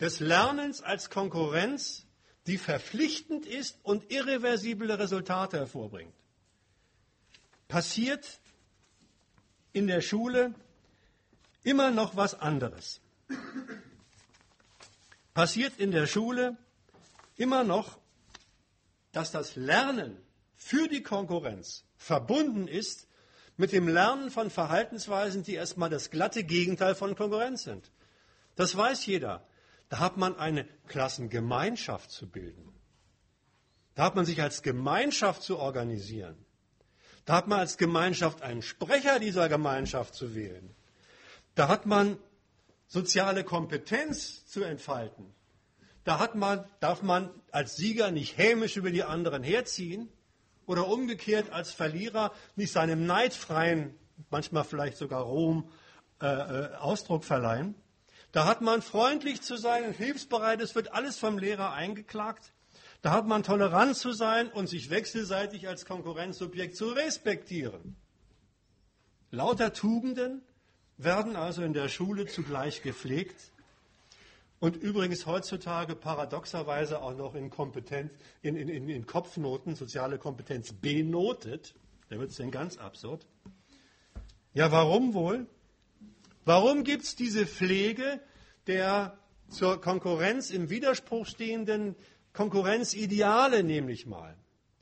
des 0.02 0.20
Lernens 0.20 0.82
als 0.82 1.10
Konkurrenz, 1.10 2.06
die 2.48 2.58
verpflichtend 2.58 3.46
ist 3.46 3.78
und 3.84 4.12
irreversible 4.12 4.98
Resultate 4.98 5.58
hervorbringt, 5.58 6.14
passiert 7.68 8.40
in 9.72 9.88
der 9.88 10.02
Schule 10.02 10.54
immer 11.64 11.92
noch 11.92 12.16
was 12.16 12.34
anderes. 12.34 13.00
Passiert 15.34 15.80
in 15.80 15.92
der 15.92 16.08
Schule 16.08 16.58
immer 17.36 17.64
noch, 17.64 17.98
dass 19.12 19.32
das 19.32 19.56
Lernen 19.56 20.18
für 20.56 20.88
die 20.88 21.04
Konkurrenz 21.04 21.84
verbunden 21.98 22.68
ist 22.68 23.08
mit 23.58 23.72
dem 23.72 23.88
Lernen 23.88 24.32
von 24.32 24.50
Verhaltensweisen, 24.50 25.44
die 25.44 25.54
erstmal 25.54 25.90
das 25.90 26.10
glatte 26.10 26.44
Gegenteil 26.44 26.96
von 26.96 27.16
Konkurrenz 27.16 27.64
sind. 27.64 27.92
Das 28.56 28.76
weiß 28.76 29.06
jeder. 29.06 29.46
Da 29.90 30.00
hat 30.00 30.18
man 30.18 30.36
eine 30.38 30.66
Klassengemeinschaft 30.88 32.10
zu 32.10 32.30
bilden. 32.30 32.74
Da 33.96 34.06
hat 34.06 34.16
man 34.16 34.26
sich 34.26 34.42
als 34.42 34.64
Gemeinschaft 34.64 35.44
zu 35.44 35.60
organisieren. 35.60 36.36
Da 37.26 37.36
hat 37.36 37.48
man 37.48 37.60
als 37.60 37.78
Gemeinschaft 37.78 38.42
einen 38.42 38.62
Sprecher 38.62 39.20
dieser 39.20 39.50
Gemeinschaft 39.50 40.16
zu 40.16 40.36
wählen. 40.36 40.76
Da 41.56 41.68
hat 41.68 41.86
man 41.86 42.18
soziale 42.88 43.44
Kompetenz 43.44 44.46
zu 44.46 44.64
entfalten. 44.64 45.34
Da 46.04 46.20
hat 46.20 46.36
man, 46.36 46.66
darf 46.80 47.02
man 47.02 47.30
als 47.52 47.76
Sieger 47.76 48.12
nicht 48.12 48.38
hämisch 48.38 48.76
über 48.76 48.92
die 48.92 49.04
anderen 49.04 49.44
herziehen, 49.44 50.10
oder 50.66 50.88
umgekehrt 50.88 51.52
als 51.52 51.72
Verlierer 51.72 52.32
nicht 52.56 52.72
seinem 52.72 53.06
neidfreien, 53.06 53.96
manchmal 54.30 54.64
vielleicht 54.64 54.98
sogar 54.98 55.24
Ruhm, 55.24 55.70
äh, 56.22 56.26
äh, 56.26 56.76
Ausdruck 56.76 57.24
verleihen. 57.24 57.76
Da 58.32 58.46
hat 58.46 58.62
man 58.62 58.82
freundlich 58.82 59.42
zu 59.42 59.58
sein 59.58 59.86
und 59.86 59.96
hilfsbereit, 59.96 60.62
es 60.62 60.74
wird 60.74 60.94
alles 60.94 61.20
vom 61.20 61.38
Lehrer 61.38 61.74
eingeklagt. 61.74 62.52
Da 63.02 63.12
hat 63.12 63.28
man 63.28 63.44
tolerant 63.44 63.96
zu 63.96 64.12
sein 64.12 64.50
und 64.50 64.68
sich 64.68 64.90
wechselseitig 64.90 65.68
als 65.68 65.86
Konkurrenzsubjekt 65.86 66.76
zu 66.76 66.88
respektieren. 66.88 67.96
Lauter 69.30 69.74
Tugenden 69.74 70.42
werden 70.98 71.36
also 71.36 71.64
in 71.64 71.74
der 71.74 71.90
Schule 71.90 72.26
zugleich 72.28 72.82
gepflegt 72.82 73.53
und 74.64 74.78
übrigens 74.78 75.26
heutzutage 75.26 75.94
paradoxerweise 75.94 77.02
auch 77.02 77.18
noch 77.18 77.36
in, 77.36 77.50
Kompetenz, 77.50 78.14
in, 78.42 78.56
in, 78.56 78.88
in 78.88 79.06
Kopfnoten, 79.06 79.76
soziale 79.76 80.18
Kompetenz 80.18 80.72
benotet. 80.72 81.76
Da 82.08 82.18
wird 82.18 82.32
es 82.32 82.38
denn 82.38 82.50
ganz 82.50 82.78
absurd. 82.78 83.28
Ja, 84.54 84.72
warum 84.72 85.14
wohl? 85.14 85.48
Warum 86.46 86.86
gibt 86.86 87.04
es 87.04 87.18
diese 87.18 87.46
Pflege 87.46 88.22
der 88.68 89.18
zur 89.50 89.82
Konkurrenz 89.82 90.50
im 90.50 90.70
Widerspruch 90.70 91.26
stehenden 91.26 91.98
Konkurrenzideale, 92.32 93.64
nämlich 93.64 94.06
mal? 94.06 94.38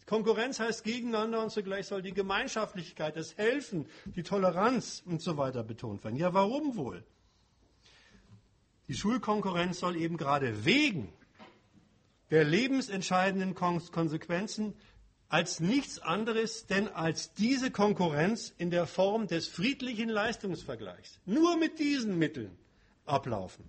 Konkurrenz 0.05 0.59
heißt 0.59 0.83
gegeneinander 0.83 1.41
und 1.41 1.49
zugleich 1.49 1.87
soll 1.87 2.03
die 2.03 2.13
Gemeinschaftlichkeit, 2.13 3.15
das 3.15 3.35
Helfen, 3.35 3.87
die 4.15 4.21
Toleranz 4.21 5.01
und 5.07 5.23
so 5.23 5.37
weiter 5.37 5.63
betont 5.63 6.03
werden. 6.03 6.17
Ja, 6.17 6.35
warum 6.35 6.75
wohl? 6.75 7.03
Die 8.91 8.97
Schulkonkurrenz 8.97 9.79
soll 9.79 9.95
eben 9.95 10.17
gerade 10.17 10.65
wegen 10.65 11.13
der 12.29 12.43
lebensentscheidenden 12.43 13.55
Konsequenzen 13.55 14.73
als 15.29 15.61
nichts 15.61 15.99
anderes 15.99 16.65
denn 16.65 16.89
als 16.89 17.33
diese 17.33 17.71
Konkurrenz 17.71 18.53
in 18.57 18.69
der 18.69 18.87
Form 18.87 19.27
des 19.27 19.47
friedlichen 19.47 20.09
Leistungsvergleichs 20.09 21.21
nur 21.25 21.55
mit 21.55 21.79
diesen 21.79 22.19
Mitteln 22.19 22.51
ablaufen. 23.05 23.63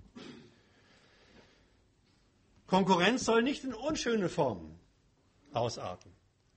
Konkurrenz 2.67 3.25
soll 3.25 3.45
nicht 3.45 3.63
in 3.63 3.75
unschöne 3.75 4.29
Formen 4.29 4.77
ausarten. 5.53 6.11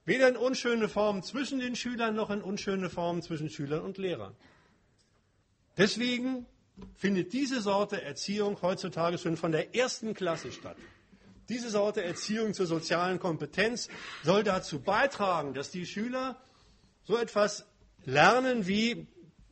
Weder 0.06 0.28
in 0.28 0.38
unschöne 0.38 0.90
Formen 0.90 1.22
zwischen 1.22 1.60
den 1.60 1.76
Schülern 1.76 2.16
noch 2.16 2.32
in 2.32 2.42
unschöne 2.42 2.90
Formen 2.90 3.22
zwischen 3.22 3.52
Schülern 3.52 3.82
und 3.82 4.00
Lehrern. 4.00 4.36
Deswegen 5.78 6.48
findet 6.96 7.34
diese 7.34 7.62
Sorte 7.62 8.02
Erziehung 8.02 8.62
heutzutage 8.62 9.18
schon 9.18 9.38
von 9.38 9.52
der 9.52 9.76
ersten 9.76 10.14
Klasse 10.14 10.52
statt. 10.52 10.78
Diese 11.50 11.70
Sorte 11.70 12.04
Erziehung 12.04 12.54
zur 12.54 12.66
sozialen 12.66 13.20
Kompetenz 13.20 13.88
soll 14.24 14.44
dazu 14.44 14.80
beitragen, 14.80 15.54
dass 15.54 15.70
die 15.70 15.86
Schüler 15.86 16.42
so 17.04 17.18
etwas 17.18 17.66
lernen 18.04 18.68
wie, 18.68 19.08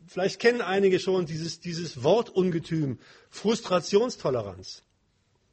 vielleicht 0.08 0.40
kennen 0.40 0.62
einige 0.62 1.00
schon 1.00 1.26
dieses, 1.26 1.60
dieses 1.60 2.04
Wortungetüm, 2.04 3.00
Frustrationstoleranz. 3.30 4.84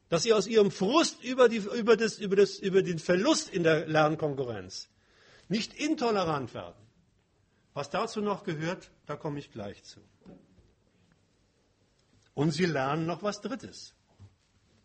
Dass 0.08 0.22
sie 0.22 0.32
aus 0.32 0.46
ihrem 0.46 0.70
Frust 0.70 1.22
über, 1.22 1.48
die, 1.48 1.58
über, 1.58 1.96
das, 1.96 2.18
über, 2.18 2.36
das, 2.36 2.58
über 2.58 2.82
den 2.82 2.98
Verlust 2.98 3.50
in 3.50 3.62
der 3.62 3.86
Lernkonkurrenz 3.86 4.88
nicht 5.48 5.74
intolerant 5.74 6.54
werden. 6.54 6.80
Was 7.74 7.90
dazu 7.90 8.20
noch 8.20 8.44
gehört, 8.44 8.90
da 9.06 9.16
komme 9.16 9.38
ich 9.38 9.52
gleich 9.52 9.84
zu. 9.84 10.00
Und 12.40 12.52
sie 12.52 12.64
lernen 12.64 13.04
noch 13.04 13.22
was 13.22 13.42
Drittes. 13.42 13.92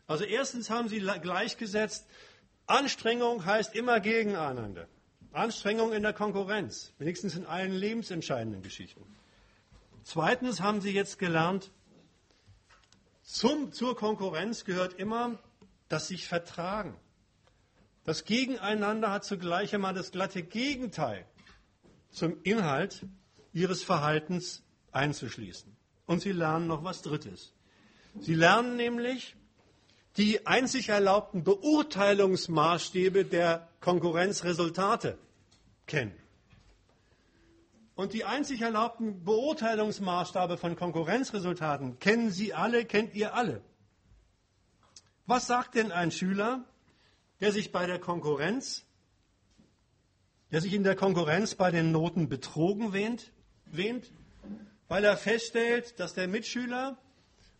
Also 0.08 0.26
erstens 0.26 0.70
haben 0.70 0.89
sie 0.89 0.99
gleichgesetzt, 0.99 2.06
Anstrengung 2.68 3.45
heißt 3.45 3.74
immer 3.76 4.01
gegeneinander. 4.01 4.89
Anstrengung 5.32 5.93
in 5.93 6.03
der 6.03 6.12
Konkurrenz, 6.12 6.91
wenigstens 6.97 7.38
in 7.38 7.45
allen 7.45 7.72
lebensentscheidenden 7.72 8.62
Geschichten. 8.62 9.06
Zweitens 10.03 10.60
haben 10.60 10.82
sie 10.82 10.91
jetzt 10.91 11.18
gelernt, 11.18 11.72
zum, 13.24 13.72
zur 13.72 13.95
Konkurrenz 13.95 14.66
gehört 14.66 14.95
immer 14.95 15.39
das 15.88 16.10
sich 16.10 16.28
vertragen. 16.28 16.99
Das 18.03 18.26
Gegeneinander 18.26 19.12
hat 19.12 19.24
zugleich 19.24 19.72
immer 19.72 19.93
das 19.93 20.12
glatte 20.12 20.43
Gegenteil 20.43 21.26
zum 22.10 22.36
Inhalt 22.43 23.06
ihres 23.53 23.82
Verhaltens 23.82 24.62
einzuschließen. 24.91 25.74
Und 26.06 26.22
sie 26.22 26.32
lernen 26.32 26.68
noch 26.68 26.84
was 26.84 27.01
Drittes. 27.01 27.53
Sie 28.20 28.36
lernen 28.36 28.76
nämlich 28.76 29.36
die 30.18 30.45
einzig 30.47 30.89
erlaubten 30.89 31.43
Beurteilungsmaßstäbe 31.43 33.26
der 33.26 33.68
Konkurrenzresultate 33.82 35.18
kennen. 35.88 36.16
Und 37.95 38.14
die 38.14 38.26
einzig 38.26 38.62
erlaubten 38.62 39.24
Beurteilungsmaßstabe 39.24 40.58
von 40.58 40.76
Konkurrenzresultaten 40.76 41.99
kennen 41.99 42.30
Sie 42.30 42.53
alle, 42.53 42.86
kennt 42.86 43.16
ihr 43.16 43.34
alle. 43.34 43.62
Was 45.26 45.47
sagt 45.47 45.76
denn 45.76 45.91
ein 45.91 46.12
Schüler, 46.12 46.66
der 47.39 47.51
sich 47.51 47.72
bei 47.72 47.86
der 47.86 47.99
Konkurrenz, 47.99 48.86
der 50.51 50.62
sich 50.62 50.74
in 50.74 50.84
der 50.84 50.95
Konkurrenz 50.95 51.56
bei 51.56 51.72
den 51.72 51.91
Noten 51.91 52.30
betrogen 52.30 52.93
wähnt, 52.93 53.32
wähnt 53.66 54.12
weil 54.88 55.03
er 55.03 55.17
feststellt, 55.17 55.99
dass 55.99 56.13
der 56.13 56.27
Mitschüler 56.27 56.97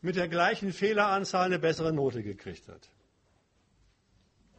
mit 0.02 0.16
der 0.16 0.28
gleichen 0.28 0.72
Fehleranzahl 0.72 1.46
eine 1.46 1.60
bessere 1.60 1.92
Note 1.92 2.22
gekriegt 2.22 2.68
hat. 2.68 2.90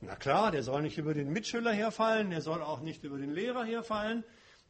Na 0.00 0.16
klar, 0.16 0.50
der 0.50 0.62
soll 0.62 0.82
nicht 0.82 0.98
über 0.98 1.14
den 1.14 1.32
Mitschüler 1.32 1.72
herfallen, 1.72 2.30
der 2.30 2.42
soll 2.42 2.62
auch 2.62 2.80
nicht 2.80 3.04
über 3.04 3.18
den 3.18 3.30
Lehrer 3.30 3.64
herfallen. 3.64 4.24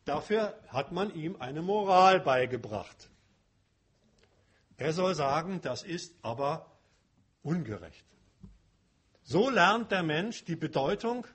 Dafür 0.04 0.58
hat 0.68 0.92
man 0.92 1.14
ihm 1.14 1.36
eine 1.40 1.62
Moral 1.62 2.20
beigebracht. 2.20 3.10
Er 4.76 4.92
soll 4.92 5.14
sagen, 5.14 5.60
das 5.62 5.82
ist 5.82 6.14
aber 6.22 6.70
ungerecht. 7.42 8.04
So 9.22 9.50
lernt 9.50 9.90
der 9.90 10.02
Mensch 10.02 10.44
die 10.44 10.54
Bedeutung 10.54 11.26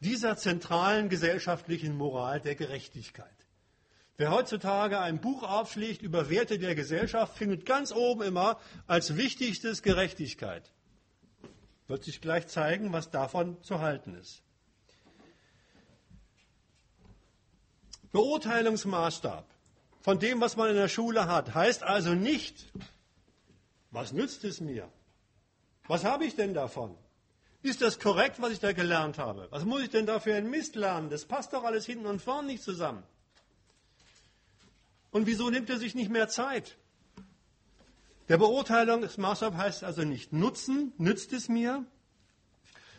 dieser 0.00 0.36
zentralen 0.36 1.08
gesellschaftlichen 1.08 1.96
Moral 1.96 2.40
der 2.40 2.54
Gerechtigkeit. 2.54 3.47
Wer 4.20 4.32
heutzutage 4.32 4.98
ein 4.98 5.20
Buch 5.20 5.44
aufschlägt 5.44 6.02
über 6.02 6.28
Werte 6.28 6.58
der 6.58 6.74
Gesellschaft, 6.74 7.38
findet 7.38 7.64
ganz 7.64 7.92
oben 7.92 8.22
immer 8.22 8.58
als 8.88 9.16
wichtigstes 9.16 9.80
Gerechtigkeit. 9.84 10.72
Wird 11.86 12.02
sich 12.02 12.20
gleich 12.20 12.48
zeigen, 12.48 12.92
was 12.92 13.12
davon 13.12 13.62
zu 13.62 13.78
halten 13.78 14.16
ist. 14.16 14.42
Beurteilungsmaßstab 18.10 19.46
von 20.00 20.18
dem, 20.18 20.40
was 20.40 20.56
man 20.56 20.70
in 20.70 20.76
der 20.76 20.88
Schule 20.88 21.26
hat, 21.26 21.54
heißt 21.54 21.84
also 21.84 22.14
nicht, 22.14 22.72
was 23.92 24.12
nützt 24.12 24.42
es 24.42 24.60
mir? 24.60 24.90
Was 25.86 26.02
habe 26.02 26.24
ich 26.24 26.34
denn 26.34 26.54
davon? 26.54 26.98
Ist 27.62 27.82
das 27.82 28.00
korrekt, 28.00 28.42
was 28.42 28.50
ich 28.50 28.58
da 28.58 28.72
gelernt 28.72 29.18
habe? 29.18 29.46
Was 29.50 29.64
muss 29.64 29.82
ich 29.82 29.90
denn 29.90 30.06
da 30.06 30.18
für 30.18 30.34
einen 30.34 30.50
Mist 30.50 30.74
lernen? 30.74 31.08
Das 31.08 31.24
passt 31.24 31.52
doch 31.52 31.62
alles 31.62 31.86
hinten 31.86 32.06
und 32.06 32.20
vorn 32.20 32.46
nicht 32.46 32.64
zusammen. 32.64 33.04
Und 35.10 35.26
wieso 35.26 35.50
nimmt 35.50 35.70
er 35.70 35.78
sich 35.78 35.94
nicht 35.94 36.10
mehr 36.10 36.28
Zeit? 36.28 36.76
Der 38.28 38.36
Beurteilungsmaßstab 38.36 39.56
heißt 39.56 39.84
also 39.84 40.02
nicht 40.02 40.32
Nutzen, 40.32 40.92
nützt 40.98 41.32
es 41.32 41.48
mir, 41.48 41.86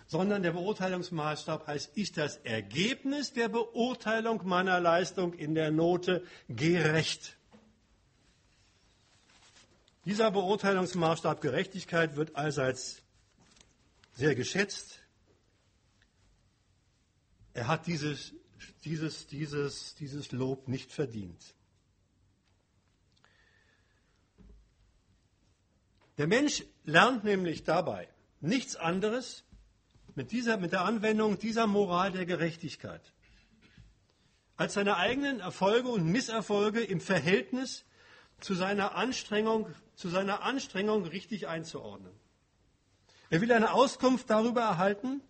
sondern 0.07 0.41
der 0.41 0.53
Beurteilungsmaßstab 0.53 1.67
heißt, 1.67 1.95
ist 1.95 2.17
das 2.17 2.37
Ergebnis 2.37 3.31
der 3.33 3.47
Beurteilung 3.47 4.41
meiner 4.47 4.79
Leistung 4.79 5.33
in 5.33 5.53
der 5.53 5.69
Note 5.69 6.23
gerecht? 6.47 7.37
Dieser 10.05 10.31
Beurteilungsmaßstab 10.31 11.41
Gerechtigkeit 11.41 12.15
wird 12.15 12.35
allseits 12.35 13.03
sehr 14.13 14.33
geschätzt. 14.33 14.99
Er 17.53 17.67
hat 17.67 17.85
dieses, 17.85 18.33
dieses, 18.83 19.27
dieses, 19.27 19.93
dieses 19.93 20.31
Lob 20.31 20.67
nicht 20.67 20.91
verdient. 20.91 21.53
Der 26.19 26.27
Mensch 26.27 26.65
lernt 26.83 27.23
nämlich 27.23 27.63
dabei 27.63 28.09
nichts 28.41 28.75
anderes 28.75 29.45
mit, 30.15 30.33
dieser, 30.33 30.57
mit 30.57 30.73
der 30.73 30.81
Anwendung 30.81 31.39
dieser 31.39 31.65
Moral 31.65 32.11
der 32.11 32.25
Gerechtigkeit, 32.25 33.13
als 34.57 34.73
seine 34.73 34.97
eigenen 34.97 35.39
Erfolge 35.39 35.87
und 35.87 36.05
Misserfolge 36.05 36.81
im 36.81 36.99
Verhältnis 36.99 37.85
zu 38.41 38.53
seiner 38.53 38.95
Anstrengung, 38.95 39.73
zu 39.95 40.09
seiner 40.09 40.43
Anstrengung 40.43 41.05
richtig 41.05 41.47
einzuordnen. 41.47 42.11
Er 43.29 43.39
will 43.39 43.53
eine 43.53 43.71
Auskunft 43.71 44.29
darüber 44.29 44.59
erhalten, 44.59 45.21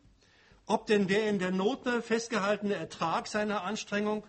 ob 0.66 0.88
denn 0.88 1.08
der 1.08 1.30
in 1.30 1.38
der 1.38 1.52
Note 1.52 2.02
festgehaltene 2.02 2.74
Ertrag 2.74 3.28
seiner 3.28 3.62
Anstrengung 3.62 4.26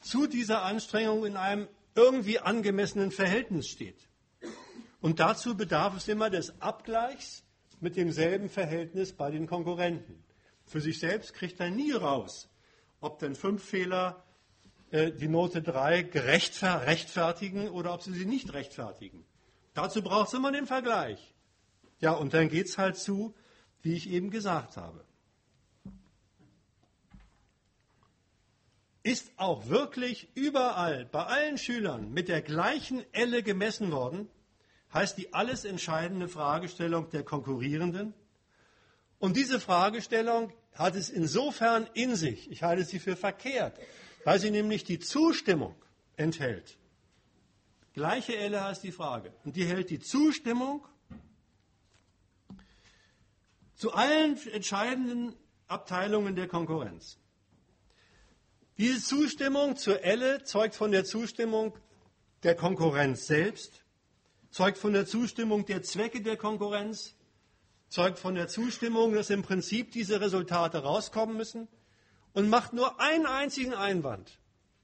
zu 0.00 0.26
dieser 0.26 0.62
Anstrengung 0.62 1.26
in 1.26 1.36
einem 1.36 1.68
irgendwie 1.94 2.38
angemessenen 2.38 3.10
Verhältnis 3.10 3.68
steht. 3.68 4.08
Und 5.02 5.18
dazu 5.18 5.56
bedarf 5.56 5.96
es 5.96 6.06
immer 6.06 6.30
des 6.30 6.62
Abgleichs 6.62 7.42
mit 7.80 7.96
demselben 7.96 8.48
Verhältnis 8.48 9.12
bei 9.12 9.32
den 9.32 9.48
Konkurrenten. 9.48 10.22
Für 10.64 10.80
sich 10.80 11.00
selbst 11.00 11.34
kriegt 11.34 11.58
er 11.58 11.70
nie 11.70 11.90
raus, 11.90 12.48
ob 13.00 13.18
denn 13.18 13.34
fünf 13.34 13.64
Fehler 13.64 14.22
äh, 14.92 15.10
die 15.10 15.26
Note 15.26 15.60
3 15.60 16.02
gerecht 16.04 16.62
rechtfertigen 16.62 17.68
oder 17.68 17.92
ob 17.92 18.02
sie 18.02 18.12
sie 18.12 18.26
nicht 18.26 18.52
rechtfertigen. 18.54 19.24
Dazu 19.74 20.02
braucht 20.02 20.28
es 20.28 20.34
immer 20.34 20.52
den 20.52 20.66
Vergleich. 20.66 21.34
Ja, 21.98 22.12
und 22.12 22.32
dann 22.32 22.48
geht 22.48 22.68
es 22.68 22.78
halt 22.78 22.96
zu, 22.96 23.34
wie 23.82 23.94
ich 23.94 24.08
eben 24.08 24.30
gesagt 24.30 24.76
habe. 24.76 25.04
Ist 29.02 29.32
auch 29.36 29.66
wirklich 29.66 30.28
überall, 30.36 31.06
bei 31.06 31.24
allen 31.24 31.58
Schülern 31.58 32.12
mit 32.12 32.28
der 32.28 32.40
gleichen 32.40 33.02
Elle 33.12 33.42
gemessen 33.42 33.90
worden? 33.90 34.28
Heißt 34.92 35.16
die 35.18 35.32
alles 35.32 35.64
entscheidende 35.64 36.28
Fragestellung 36.28 37.10
der 37.10 37.22
Konkurrierenden. 37.22 38.14
Und 39.18 39.36
diese 39.36 39.60
Fragestellung 39.60 40.52
hat 40.74 40.96
es 40.96 41.10
insofern 41.10 41.88
in 41.94 42.16
sich, 42.16 42.50
ich 42.50 42.62
halte 42.62 42.84
sie 42.84 42.98
für 42.98 43.16
verkehrt, 43.16 43.78
weil 44.24 44.38
sie 44.38 44.50
nämlich 44.50 44.84
die 44.84 44.98
Zustimmung 44.98 45.74
enthält. 46.16 46.78
Gleiche 47.94 48.36
Elle 48.36 48.64
heißt 48.64 48.82
die 48.82 48.92
Frage. 48.92 49.32
Und 49.44 49.56
die 49.56 49.66
hält 49.66 49.90
die 49.90 50.00
Zustimmung 50.00 50.84
zu 53.74 53.92
allen 53.92 54.38
entscheidenden 54.48 55.34
Abteilungen 55.66 56.34
der 56.36 56.48
Konkurrenz. 56.48 57.18
Diese 58.78 59.02
Zustimmung 59.02 59.76
zur 59.76 60.02
Elle 60.02 60.42
zeugt 60.44 60.74
von 60.74 60.90
der 60.90 61.04
Zustimmung 61.04 61.76
der 62.42 62.54
Konkurrenz 62.54 63.26
selbst 63.26 63.81
zeugt 64.52 64.78
von 64.78 64.92
der 64.92 65.06
Zustimmung 65.06 65.66
der 65.66 65.82
Zwecke 65.82 66.20
der 66.20 66.36
Konkurrenz, 66.36 67.16
zeugt 67.88 68.18
von 68.18 68.34
der 68.34 68.48
Zustimmung, 68.48 69.14
dass 69.14 69.30
im 69.30 69.42
Prinzip 69.42 69.90
diese 69.90 70.20
Resultate 70.20 70.78
rauskommen 70.82 71.36
müssen 71.36 71.68
und 72.34 72.48
macht 72.48 72.72
nur 72.72 73.00
einen 73.00 73.26
einzigen 73.26 73.74
Einwand. 73.74 74.38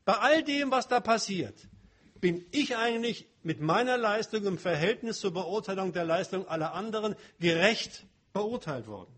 Bei 0.05 0.15
all 0.15 0.43
dem, 0.43 0.71
was 0.71 0.89
da 0.89 1.01
passiert, 1.01 1.69
bin 2.21 2.45
ich 2.51 2.77
eigentlich 2.77 3.29
mit 3.43 3.61
meiner 3.61 3.97
Leistung 3.97 4.45
im 4.47 4.59
Verhältnis 4.59 5.21
zur 5.21 5.33
Beurteilung 5.33 5.93
der 5.93 6.05
Leistung 6.05 6.49
aller 6.49 6.73
anderen 6.73 7.15
gerecht 7.39 8.07
beurteilt 8.33 8.87
worden. 8.89 9.15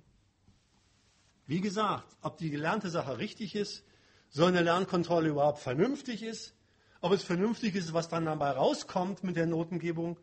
Wie 1.47 1.61
gesagt, 1.61 2.07
ob 2.23 2.39
die 2.39 2.51
gelernte 2.51 2.91
Sache 2.91 3.19
richtig 3.19 3.55
ist, 3.55 3.85
so 4.29 4.45
eine 4.45 4.63
Lernkontrolle 4.63 5.29
überhaupt 5.29 5.61
vernünftig 5.61 6.23
ist, 6.23 6.55
ob 7.01 7.13
es 7.13 7.23
vernünftig 7.23 7.75
ist, 7.75 7.93
was 7.93 8.09
dann 8.09 8.27
dabei 8.27 8.51
rauskommt 8.51 9.25
mit 9.25 9.37
der 9.37 9.47
Notengebung, 9.47 10.19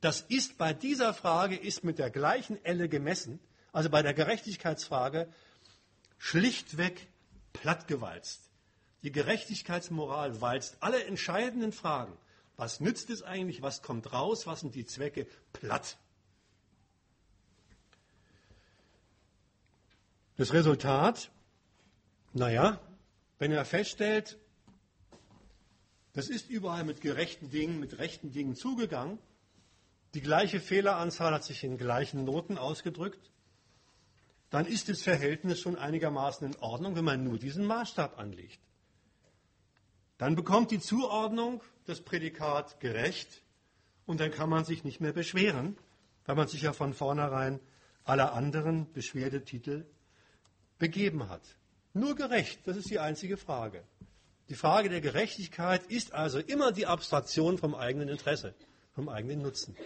das 0.00 0.20
ist 0.22 0.58
bei 0.58 0.72
dieser 0.72 1.12
Frage 1.12 1.56
ist 1.56 1.84
mit 1.84 1.98
der 1.98 2.10
gleichen 2.10 2.62
Elle 2.64 2.88
gemessen, 2.88 3.40
also 3.72 3.90
bei 3.90 4.02
der 4.02 4.14
Gerechtigkeitsfrage, 4.14 5.32
schlichtweg 6.18 7.08
plattgewalzt. 7.52 8.48
Die 9.02 9.12
Gerechtigkeitsmoral 9.12 10.40
walzt 10.40 10.76
alle 10.80 11.04
entscheidenden 11.04 11.72
Fragen. 11.72 12.16
Was 12.56 12.80
nützt 12.80 13.10
es 13.10 13.22
eigentlich? 13.22 13.62
Was 13.62 13.82
kommt 13.82 14.12
raus? 14.12 14.46
Was 14.46 14.60
sind 14.60 14.74
die 14.74 14.84
Zwecke? 14.84 15.26
Platt. 15.52 15.96
Das 20.36 20.52
Resultat, 20.52 21.30
naja, 22.32 22.80
wenn 23.38 23.50
er 23.52 23.64
feststellt, 23.64 24.38
das 26.12 26.28
ist 26.28 26.48
überall 26.48 26.84
mit 26.84 27.00
gerechten 27.00 27.50
Dingen, 27.50 27.78
mit 27.80 27.98
rechten 27.98 28.32
Dingen 28.32 28.54
zugegangen, 28.54 29.18
die 30.18 30.22
gleiche 30.22 30.58
Fehleranzahl 30.58 31.32
hat 31.32 31.44
sich 31.44 31.62
in 31.62 31.78
gleichen 31.78 32.24
Noten 32.24 32.58
ausgedrückt, 32.58 33.30
dann 34.50 34.66
ist 34.66 34.88
das 34.88 35.00
Verhältnis 35.00 35.60
schon 35.60 35.76
einigermaßen 35.76 36.44
in 36.44 36.56
Ordnung, 36.56 36.96
wenn 36.96 37.04
man 37.04 37.22
nur 37.22 37.38
diesen 37.38 37.64
Maßstab 37.64 38.18
anlegt. 38.18 38.58
Dann 40.16 40.34
bekommt 40.34 40.72
die 40.72 40.80
Zuordnung 40.80 41.62
das 41.86 42.00
Prädikat 42.00 42.80
gerecht 42.80 43.44
und 44.06 44.18
dann 44.18 44.32
kann 44.32 44.50
man 44.50 44.64
sich 44.64 44.82
nicht 44.82 45.00
mehr 45.00 45.12
beschweren, 45.12 45.78
weil 46.24 46.34
man 46.34 46.48
sich 46.48 46.62
ja 46.62 46.72
von 46.72 46.94
vornherein 46.94 47.60
aller 48.02 48.32
anderen 48.32 48.92
Beschwerdetitel 48.92 49.86
begeben 50.80 51.28
hat. 51.28 51.42
Nur 51.92 52.16
gerecht, 52.16 52.66
das 52.66 52.76
ist 52.76 52.90
die 52.90 52.98
einzige 52.98 53.36
Frage. 53.36 53.84
Die 54.48 54.56
Frage 54.56 54.88
der 54.88 55.00
Gerechtigkeit 55.00 55.86
ist 55.86 56.12
also 56.12 56.40
immer 56.40 56.72
die 56.72 56.86
Abstraktion 56.86 57.56
vom 57.56 57.76
eigenen 57.76 58.08
Interesse 58.08 58.56
vom 58.98 59.08
eigenen 59.08 59.42
Nutzen. 59.42 59.76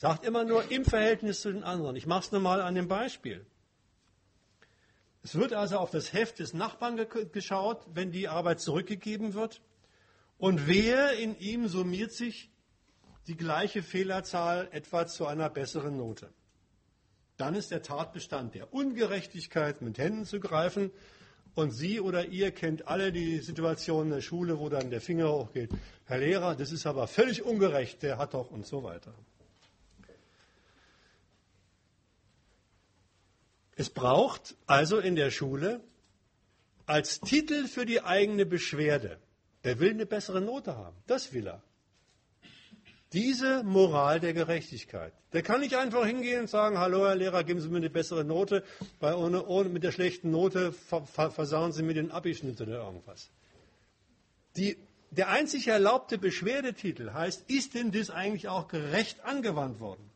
Sagt 0.00 0.24
immer 0.24 0.44
nur 0.44 0.70
im 0.70 0.86
Verhältnis 0.86 1.42
zu 1.42 1.52
den 1.52 1.62
anderen. 1.62 1.94
Ich 1.94 2.06
mache 2.06 2.20
es 2.20 2.32
nur 2.32 2.40
mal 2.40 2.62
an 2.62 2.74
dem 2.74 2.88
Beispiel. 2.88 3.44
Es 5.22 5.34
wird 5.34 5.52
also 5.52 5.76
auf 5.76 5.90
das 5.90 6.14
Heft 6.14 6.38
des 6.38 6.54
Nachbarn 6.54 6.98
geschaut, 7.32 7.84
wenn 7.92 8.10
die 8.10 8.26
Arbeit 8.26 8.60
zurückgegeben 8.60 9.34
wird. 9.34 9.60
Und 10.38 10.66
wer 10.66 11.18
in 11.18 11.38
ihm 11.38 11.68
summiert 11.68 12.12
sich 12.12 12.50
die 13.26 13.36
gleiche 13.36 13.82
Fehlerzahl 13.82 14.70
etwa 14.72 15.06
zu 15.06 15.26
einer 15.26 15.50
besseren 15.50 15.98
Note. 15.98 16.32
Dann 17.36 17.54
ist 17.54 17.70
der 17.70 17.82
Tatbestand 17.82 18.54
der 18.54 18.72
Ungerechtigkeit 18.72 19.82
mit 19.82 19.98
Händen 19.98 20.24
zu 20.24 20.40
greifen 20.40 20.92
und 21.54 21.72
Sie 21.72 22.00
oder 22.00 22.24
ihr 22.24 22.52
kennt 22.52 22.88
alle 22.88 23.12
die 23.12 23.40
Situation 23.40 24.04
in 24.04 24.12
der 24.12 24.22
Schule, 24.22 24.58
wo 24.58 24.70
dann 24.70 24.88
der 24.88 25.02
Finger 25.02 25.30
hochgeht. 25.30 25.72
Herr 26.06 26.20
Lehrer, 26.20 26.56
das 26.56 26.72
ist 26.72 26.86
aber 26.86 27.06
völlig 27.06 27.42
ungerecht, 27.42 28.02
der 28.02 28.16
hat 28.16 28.32
doch 28.32 28.50
und 28.50 28.64
so 28.64 28.82
weiter. 28.82 29.12
Es 33.80 33.88
braucht 33.88 34.56
also 34.66 34.98
in 34.98 35.16
der 35.16 35.30
Schule 35.30 35.80
als 36.84 37.18
Titel 37.18 37.66
für 37.66 37.86
die 37.86 38.02
eigene 38.02 38.44
Beschwerde, 38.44 39.18
der 39.64 39.80
will 39.80 39.92
eine 39.92 40.04
bessere 40.04 40.42
Note 40.42 40.76
haben, 40.76 40.98
das 41.06 41.32
will 41.32 41.46
er. 41.46 41.62
Diese 43.14 43.62
Moral 43.62 44.20
der 44.20 44.34
Gerechtigkeit. 44.34 45.14
Der 45.32 45.40
kann 45.42 45.60
nicht 45.60 45.76
einfach 45.76 46.04
hingehen 46.04 46.42
und 46.42 46.50
sagen, 46.50 46.76
hallo 46.76 47.06
Herr 47.06 47.16
Lehrer, 47.16 47.42
geben 47.42 47.62
Sie 47.62 47.70
mir 47.70 47.78
eine 47.78 47.88
bessere 47.88 48.22
Note, 48.22 48.64
weil 48.98 49.14
ohne, 49.14 49.46
ohne, 49.46 49.70
mit 49.70 49.82
der 49.82 49.92
schlechten 49.92 50.30
Note 50.30 50.74
versauen 50.74 51.72
Sie 51.72 51.82
mir 51.82 51.94
den 51.94 52.10
Abischnitt 52.10 52.60
oder 52.60 52.84
irgendwas. 52.84 53.30
Die 54.58 54.76
der 55.08 55.30
einzig 55.30 55.68
erlaubte 55.68 56.18
Beschwerdetitel 56.18 57.14
heißt, 57.14 57.50
ist 57.50 57.72
denn 57.72 57.92
das 57.92 58.10
eigentlich 58.10 58.48
auch 58.48 58.68
gerecht 58.68 59.24
angewandt 59.24 59.80
worden? 59.80 60.09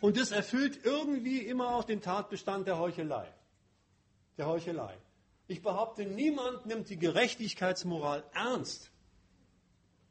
Und 0.00 0.16
das 0.16 0.30
erfüllt 0.30 0.80
irgendwie 0.84 1.38
immer 1.38 1.74
auch 1.74 1.84
den 1.84 2.00
Tatbestand 2.00 2.66
der 2.66 2.78
Heuchelei. 2.78 3.26
Der 4.36 4.46
Heuchelei. 4.46 4.96
Ich 5.48 5.62
behaupte, 5.62 6.04
niemand 6.04 6.66
nimmt 6.66 6.88
die 6.88 6.98
Gerechtigkeitsmoral 6.98 8.22
ernst. 8.32 8.90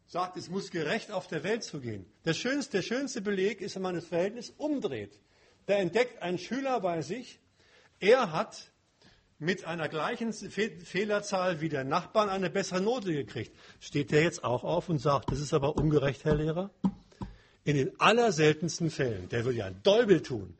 Sagt, 0.08 0.38
es 0.38 0.50
muss 0.50 0.72
gerecht 0.72 1.12
auf 1.12 1.28
der 1.28 1.44
Welt 1.44 1.64
zugehen. 1.64 2.06
Der 2.26 2.34
schönste, 2.34 2.78
der 2.78 2.82
schönste 2.82 3.22
Beleg 3.22 3.62
ist, 3.62 3.76
wenn 3.76 3.82
man 3.84 3.96
das 3.96 4.08
Verhältnis 4.08 4.50
umdreht. 4.58 5.20
Da 5.66 5.76
entdeckt 5.76 6.22
ein 6.22 6.38
Schüler 6.38 6.80
bei 6.80 7.02
sich, 7.02 7.40
er 8.00 8.32
hat 8.32 8.72
mit 9.40 9.66
einer 9.66 9.90
gleichen 9.90 10.34
Fehlerzahl 10.34 11.62
wie 11.62 11.70
der 11.70 11.84
Nachbarn 11.84 12.30
eine 12.30 12.50
bessere 12.50 12.82
Note 12.82 13.14
gekriegt. 13.14 13.56
Steht 13.80 14.12
der 14.12 14.24
jetzt 14.24 14.44
auch 14.44 14.64
auf 14.64 14.90
und 14.90 15.00
sagt, 15.00 15.32
das 15.32 15.40
ist 15.40 15.54
aber 15.54 15.76
ungerecht, 15.76 16.26
Herr 16.26 16.36
Lehrer? 16.36 16.72
In 17.68 17.76
den 17.76 18.00
allerseltensten 18.00 18.90
Fällen, 18.90 19.28
der 19.30 19.44
würde 19.44 19.58
ja 19.58 19.66
ein 19.66 19.84
Däubel 19.84 20.22
tun, 20.22 20.58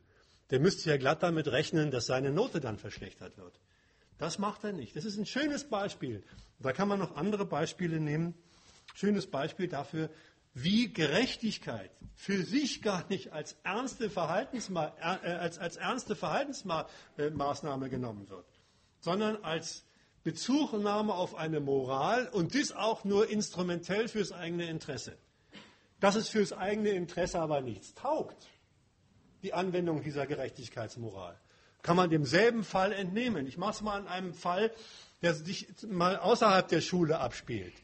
der 0.50 0.60
müsste 0.60 0.90
ja 0.90 0.96
glatt 0.96 1.22
damit 1.22 1.48
rechnen, 1.48 1.90
dass 1.90 2.06
seine 2.06 2.30
Note 2.30 2.60
dann 2.60 2.78
verschlechtert 2.78 3.36
wird. 3.38 3.58
Das 4.18 4.38
macht 4.38 4.62
er 4.64 4.72
nicht. 4.72 4.94
Das 4.94 5.04
ist 5.04 5.16
ein 5.18 5.26
schönes 5.26 5.64
Beispiel. 5.64 6.22
Da 6.58 6.72
kann 6.72 6.88
man 6.88 6.98
noch 6.98 7.16
andere 7.16 7.46
Beispiele 7.46 7.98
nehmen. 7.98 8.34
Schönes 8.94 9.26
Beispiel 9.26 9.68
dafür, 9.68 10.10
wie 10.54 10.92
Gerechtigkeit 10.92 11.90
für 12.14 12.42
sich 12.42 12.82
gar 12.82 13.08
nicht 13.08 13.32
als 13.32 13.56
ernste, 13.62 14.10
Verhaltensma 14.10 14.92
äh, 15.00 15.30
als, 15.30 15.58
als 15.58 15.76
ernste 15.76 16.14
Verhaltensmaßnahme 16.14 17.88
genommen 17.88 18.28
wird 18.28 18.44
sondern 19.00 19.42
als 19.44 19.84
Bezugnahme 20.24 21.14
auf 21.14 21.34
eine 21.34 21.60
Moral 21.60 22.28
und 22.28 22.54
dies 22.54 22.72
auch 22.72 23.04
nur 23.04 23.30
instrumentell 23.30 24.08
fürs 24.08 24.32
eigene 24.32 24.68
Interesse. 24.68 25.16
Dass 26.00 26.14
es 26.14 26.28
fürs 26.28 26.52
eigene 26.52 26.90
Interesse 26.90 27.40
aber 27.40 27.60
nichts 27.60 27.94
taugt, 27.94 28.48
die 29.42 29.54
Anwendung 29.54 30.02
dieser 30.02 30.26
Gerechtigkeitsmoral, 30.26 31.38
kann 31.82 31.96
man 31.96 32.10
demselben 32.10 32.64
Fall 32.64 32.92
entnehmen. 32.92 33.46
Ich 33.46 33.56
mache 33.56 33.72
es 33.72 33.82
mal 33.82 33.96
an 33.96 34.08
einem 34.08 34.34
Fall, 34.34 34.72
der 35.22 35.34
sich 35.34 35.68
mal 35.86 36.16
außerhalb 36.16 36.68
der 36.68 36.80
Schule 36.80 37.18
abspielt. 37.18 37.74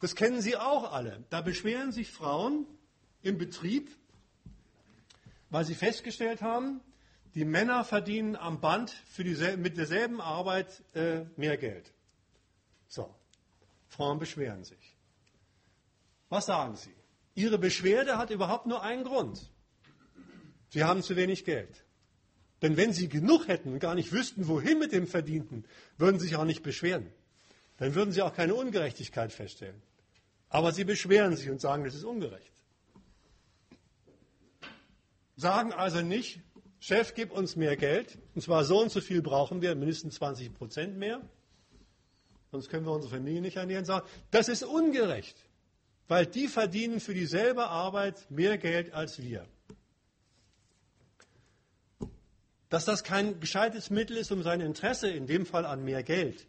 Das 0.00 0.14
kennen 0.14 0.40
Sie 0.40 0.56
auch 0.56 0.92
alle. 0.92 1.24
Da 1.30 1.40
beschweren 1.40 1.92
sich 1.92 2.10
Frauen 2.10 2.66
im 3.22 3.38
Betrieb, 3.38 3.90
weil 5.50 5.64
sie 5.64 5.74
festgestellt 5.74 6.42
haben, 6.42 6.80
die 7.34 7.44
Männer 7.44 7.84
verdienen 7.84 8.36
am 8.36 8.60
Band 8.60 8.94
mit 9.56 9.76
derselben 9.76 10.20
Arbeit 10.20 10.82
äh, 10.94 11.24
mehr 11.36 11.56
Geld. 11.56 11.92
So, 12.86 13.14
Frauen 13.88 14.18
beschweren 14.18 14.64
sich. 14.64 14.96
Was 16.28 16.46
sagen 16.46 16.76
sie? 16.76 16.94
Ihre 17.38 17.58
Beschwerde 17.58 18.18
hat 18.18 18.30
überhaupt 18.30 18.66
nur 18.66 18.82
einen 18.82 19.04
Grund. 19.04 19.50
Sie 20.70 20.82
haben 20.82 21.02
zu 21.02 21.14
wenig 21.14 21.44
Geld. 21.44 21.84
Denn 22.62 22.76
wenn 22.76 22.92
sie 22.92 23.08
genug 23.08 23.46
hätten 23.46 23.72
und 23.72 23.78
gar 23.78 23.94
nicht 23.94 24.10
wüssten, 24.10 24.48
wohin 24.48 24.80
mit 24.80 24.90
dem 24.90 25.06
Verdienten, 25.06 25.64
würden 25.96 26.18
sie 26.18 26.26
sich 26.26 26.36
auch 26.36 26.44
nicht 26.44 26.64
beschweren. 26.64 27.06
Dann 27.76 27.94
würden 27.94 28.10
sie 28.10 28.22
auch 28.22 28.34
keine 28.34 28.56
Ungerechtigkeit 28.56 29.32
feststellen. 29.32 29.80
Aber 30.48 30.72
sie 30.72 30.82
beschweren 30.82 31.36
sich 31.36 31.48
und 31.48 31.60
sagen, 31.60 31.84
das 31.84 31.94
ist 31.94 32.02
ungerecht. 32.02 32.52
Sagen 35.36 35.72
also 35.72 36.00
nicht, 36.02 36.40
Chef, 36.80 37.14
gib 37.14 37.30
uns 37.30 37.54
mehr 37.54 37.76
Geld, 37.76 38.18
und 38.34 38.42
zwar 38.42 38.64
so 38.64 38.82
und 38.82 38.90
so 38.90 39.00
viel 39.00 39.22
brauchen 39.22 39.62
wir, 39.62 39.76
mindestens 39.76 40.16
20 40.16 40.54
Prozent 40.54 40.96
mehr, 40.96 41.20
sonst 42.50 42.68
können 42.68 42.84
wir 42.84 42.92
unsere 42.92 43.14
Familie 43.14 43.40
nicht 43.40 43.56
ernähren, 43.56 43.84
sagen, 43.84 44.08
das 44.32 44.48
ist 44.48 44.64
ungerecht, 44.64 45.47
weil 46.08 46.26
die 46.26 46.48
verdienen 46.48 47.00
für 47.00 47.14
dieselbe 47.14 47.68
Arbeit 47.68 48.30
mehr 48.30 48.58
Geld 48.58 48.92
als 48.92 49.22
wir. 49.22 49.46
Dass 52.70 52.84
das 52.84 53.04
kein 53.04 53.40
gescheites 53.40 53.90
Mittel 53.90 54.16
ist, 54.16 54.32
um 54.32 54.42
sein 54.42 54.60
Interesse, 54.60 55.08
in 55.08 55.26
dem 55.26 55.46
Fall 55.46 55.64
an 55.64 55.84
mehr 55.84 56.02
Geld, 56.02 56.46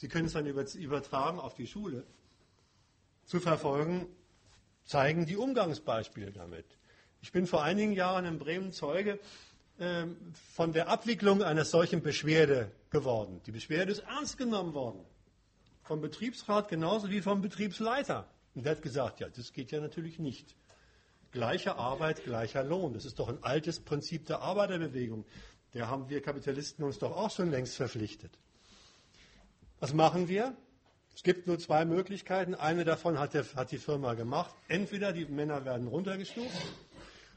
Sie 0.00 0.08
können 0.08 0.28
es 0.28 0.32
dann 0.32 0.46
übertragen 0.46 1.38
auf 1.38 1.52
die 1.52 1.66
Schule, 1.66 2.06
zu 3.26 3.38
verfolgen, 3.38 4.06
zeigen 4.86 5.26
die 5.26 5.36
Umgangsbeispiele 5.36 6.32
damit. 6.32 6.64
Ich 7.20 7.32
bin 7.32 7.46
vor 7.46 7.62
einigen 7.62 7.92
Jahren 7.92 8.24
in 8.24 8.38
Bremen 8.38 8.72
Zeuge 8.72 9.18
ähm, 9.78 10.16
von 10.54 10.72
der 10.72 10.88
Abwicklung 10.88 11.42
einer 11.42 11.66
solchen 11.66 12.02
Beschwerde 12.02 12.72
geworden. 12.88 13.42
Die 13.44 13.52
Beschwerde 13.52 13.92
ist 13.92 13.98
ernst 13.98 14.38
genommen 14.38 14.72
worden. 14.72 15.04
Vom 15.82 16.00
Betriebsrat 16.00 16.68
genauso 16.68 17.10
wie 17.10 17.20
vom 17.20 17.42
Betriebsleiter. 17.42 18.26
Und 18.54 18.64
der 18.64 18.72
hat 18.72 18.82
gesagt, 18.82 19.20
ja, 19.20 19.28
das 19.28 19.52
geht 19.52 19.70
ja 19.70 19.80
natürlich 19.80 20.18
nicht. 20.18 20.56
Gleiche 21.32 21.76
Arbeit, 21.76 22.24
gleicher 22.24 22.64
Lohn. 22.64 22.92
Das 22.94 23.04
ist 23.04 23.18
doch 23.18 23.28
ein 23.28 23.42
altes 23.42 23.80
Prinzip 23.80 24.26
der 24.26 24.40
Arbeiterbewegung. 24.40 25.24
Der 25.74 25.88
haben 25.88 26.08
wir 26.08 26.20
Kapitalisten 26.20 26.84
uns 26.84 26.98
doch 26.98 27.16
auch 27.16 27.30
schon 27.30 27.50
längst 27.50 27.76
verpflichtet. 27.76 28.32
Was 29.78 29.94
machen 29.94 30.28
wir? 30.28 30.56
Es 31.14 31.22
gibt 31.22 31.46
nur 31.46 31.58
zwei 31.58 31.84
Möglichkeiten. 31.84 32.54
Eine 32.54 32.84
davon 32.84 33.18
hat, 33.18 33.34
der, 33.34 33.44
hat 33.54 33.70
die 33.70 33.78
Firma 33.78 34.14
gemacht. 34.14 34.54
Entweder 34.68 35.12
die 35.12 35.26
Männer 35.26 35.64
werden 35.64 35.86
runtergestuft 35.86 36.50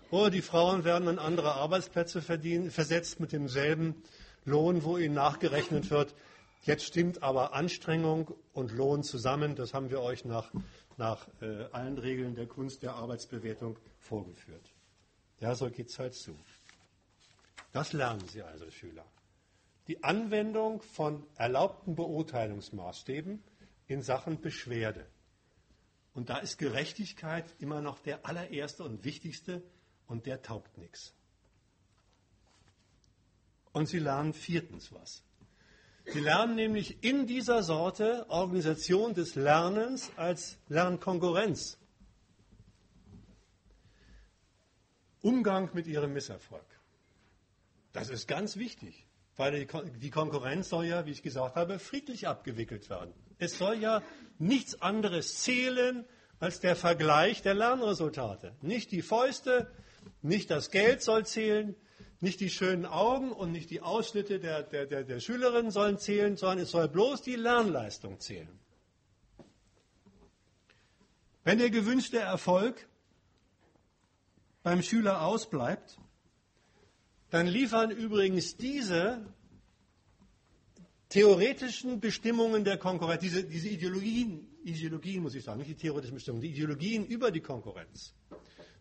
oder 0.09 0.29
die 0.29 0.41
Frauen 0.41 0.83
werden 0.83 1.07
an 1.07 1.19
andere 1.19 1.53
Arbeitsplätze 1.53 2.21
versetzt 2.21 3.19
mit 3.19 3.31
demselben 3.31 3.95
Lohn, 4.45 4.83
wo 4.83 4.97
ihnen 4.97 5.15
nachgerechnet 5.15 5.89
wird. 5.89 6.13
Jetzt 6.61 6.85
stimmt 6.85 7.23
aber 7.23 7.53
Anstrengung 7.53 8.33
und 8.53 8.71
Lohn 8.71 9.03
zusammen. 9.03 9.55
Das 9.55 9.73
haben 9.73 9.89
wir 9.89 10.01
euch 10.01 10.23
nach, 10.23 10.51
nach 10.97 11.27
äh, 11.41 11.65
allen 11.71 11.97
Regeln 11.97 12.35
der 12.35 12.47
Kunst 12.47 12.83
der 12.83 12.95
Arbeitsbewertung 12.95 13.77
vorgeführt. 13.99 14.69
Ja, 15.39 15.55
so 15.55 15.69
geht 15.69 15.89
es 15.89 15.99
halt 15.99 16.13
zu. 16.13 16.37
Das 17.71 17.93
lernen 17.93 18.27
Sie 18.27 18.41
also, 18.41 18.69
Schüler. 18.69 19.05
Die 19.87 20.03
Anwendung 20.03 20.81
von 20.81 21.25
erlaubten 21.35 21.95
Beurteilungsmaßstäben 21.95 23.43
in 23.87 24.01
Sachen 24.01 24.39
Beschwerde. 24.39 25.05
Und 26.13 26.29
da 26.29 26.37
ist 26.37 26.57
Gerechtigkeit 26.57 27.45
immer 27.59 27.81
noch 27.81 27.99
der 27.99 28.25
allererste 28.25 28.83
und 28.83 29.03
wichtigste 29.03 29.63
und 30.07 30.25
der 30.25 30.41
taugt 30.41 30.77
nichts. 30.77 31.13
Und 33.71 33.87
sie 33.87 33.99
lernen 33.99 34.33
viertens 34.33 34.93
was. 34.93 35.23
Sie 36.05 36.19
lernen 36.19 36.55
nämlich 36.55 37.03
in 37.03 37.27
dieser 37.27 37.63
Sorte 37.63 38.25
Organisation 38.29 39.13
des 39.13 39.35
Lernens 39.35 40.11
als 40.17 40.57
Lernkonkurrenz. 40.67 41.77
Umgang 45.21 45.69
mit 45.73 45.87
ihrem 45.87 46.13
Misserfolg. 46.13 46.65
Das 47.93 48.09
ist 48.09 48.27
ganz 48.27 48.57
wichtig, 48.57 49.05
weil 49.37 49.65
die 49.65 50.09
Konkurrenz 50.09 50.69
soll 50.69 50.85
ja, 50.85 51.05
wie 51.05 51.11
ich 51.11 51.23
gesagt 51.23 51.55
habe, 51.55 51.79
friedlich 51.79 52.27
abgewickelt 52.27 52.89
werden. 52.89 53.13
Es 53.37 53.57
soll 53.57 53.75
ja 53.79 54.03
nichts 54.37 54.81
anderes 54.81 55.41
zählen 55.41 56.05
als 56.39 56.59
der 56.59 56.75
Vergleich 56.75 57.41
der 57.41 57.53
Lernresultate. 57.53 58.53
Nicht 58.61 58.91
die 58.91 59.01
Fäuste, 59.01 59.71
nicht 60.21 60.51
das 60.51 60.71
Geld 60.71 61.01
soll 61.01 61.25
zählen, 61.25 61.75
nicht 62.23 62.39
die 62.39 62.49
schönen 62.49 62.85
Augen 62.85 63.33
und 63.33 63.51
nicht 63.51 63.69
die 63.69 63.81
Ausschnitte 63.81 64.39
der, 64.39 64.63
der, 64.63 64.85
der, 64.85 65.03
der 65.03 65.19
Schülerinnen 65.19 65.71
sollen 65.71 65.97
zählen, 65.97 66.37
sondern 66.37 66.59
es 66.59 66.71
soll 66.71 66.87
bloß 66.87 67.21
die 67.21 67.35
Lernleistung 67.35 68.17
zählen. 68.21 68.59
Wenn 71.43 71.59
der 71.59 71.69
gewünschte 71.69 72.19
Erfolg 72.19 72.87
beim 74.63 74.81
Schüler 74.81 75.23
ausbleibt, 75.23 75.99
dann 77.29 77.45
liefern 77.45 77.91
übrigens 77.91 78.55
diese 78.55 79.25
theoretischen 81.09 81.99
Bestimmungen 81.99 82.63
der 82.63 82.77
Konkurrenz, 82.77 83.21
diese, 83.21 83.43
diese 83.43 83.67
Ideologien, 83.67 84.47
Ideologien 84.63 85.21
muss 85.21 85.35
ich 85.35 85.43
sagen, 85.43 85.59
nicht 85.59 85.71
die 85.71 85.75
theoretischen 85.75 86.15
Bestimmungen, 86.15 86.43
die 86.43 86.51
Ideologien 86.51 87.05
über 87.05 87.31
die 87.31 87.41
Konkurrenz, 87.41 88.13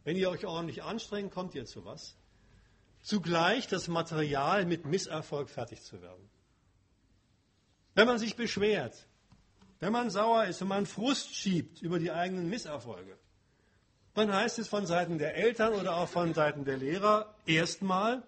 wenn 0.05 0.17
ihr 0.17 0.31
euch 0.31 0.47
ordentlich 0.47 0.85
anstrengt, 0.85 1.33
kommt 1.33 1.57
ihr 1.57 1.67
zu 1.67 1.85
was. 1.85 2.17
Zugleich 3.03 3.67
das 3.67 3.89
Material 3.89 4.65
mit 4.65 4.87
Misserfolg 4.87 5.51
fertig 5.51 5.83
zu 5.83 6.01
werden. 6.01 6.31
Wenn 7.95 8.07
man 8.07 8.19
sich 8.19 8.37
beschwert, 8.37 9.07
wenn 9.81 9.93
man 9.93 10.11
sauer 10.11 10.45
ist, 10.45 10.61
wenn 10.61 10.69
man 10.69 10.87
Frust 10.87 11.35
schiebt 11.35 11.83
über 11.83 11.99
die 11.99 12.13
eigenen 12.13 12.49
Misserfolge, 12.49 13.19
dann 14.15 14.33
heißt 14.33 14.59
es 14.61 14.69
von 14.69 14.87
Seiten 14.87 15.19
der 15.19 15.35
Eltern 15.35 15.75
oder 15.75 15.97
auch 15.97 16.09
von 16.09 16.35
Seiten 16.35 16.65
der 16.65 16.77
Lehrer 16.77 17.35
erstmal, 17.47 18.23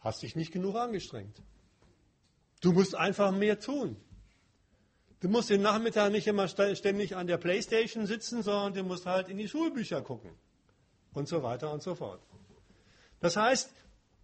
hast 0.00 0.22
dich 0.22 0.34
nicht 0.34 0.52
genug 0.52 0.74
angestrengt. 0.76 1.40
Du 2.60 2.72
musst 2.72 2.94
einfach 2.94 3.30
mehr 3.30 3.60
tun. 3.60 3.96
Du 5.20 5.28
musst 5.28 5.50
den 5.50 5.62
Nachmittag 5.62 6.12
nicht 6.12 6.26
immer 6.26 6.48
ständig 6.48 7.16
an 7.16 7.26
der 7.26 7.38
Playstation 7.38 8.06
sitzen, 8.06 8.42
sondern 8.42 8.74
du 8.74 8.82
musst 8.82 9.06
halt 9.06 9.28
in 9.28 9.38
die 9.38 9.48
Schulbücher 9.48 10.02
gucken. 10.02 10.30
Und 11.12 11.28
so 11.28 11.42
weiter 11.42 11.72
und 11.72 11.82
so 11.82 11.94
fort. 11.94 12.20
Das 13.24 13.38
heißt, 13.38 13.72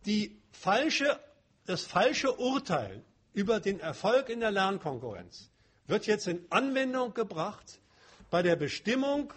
die 0.04 0.38
falsche, 0.52 1.18
das 1.64 1.84
falsche 1.84 2.36
Urteil 2.36 3.02
über 3.32 3.58
den 3.58 3.80
Erfolg 3.80 4.28
in 4.28 4.40
der 4.40 4.50
Lernkonkurrenz 4.50 5.50
wird 5.86 6.06
jetzt 6.06 6.28
in 6.28 6.44
Anwendung 6.50 7.14
gebracht 7.14 7.80
bei 8.28 8.42
der 8.42 8.56
Bestimmung 8.56 9.32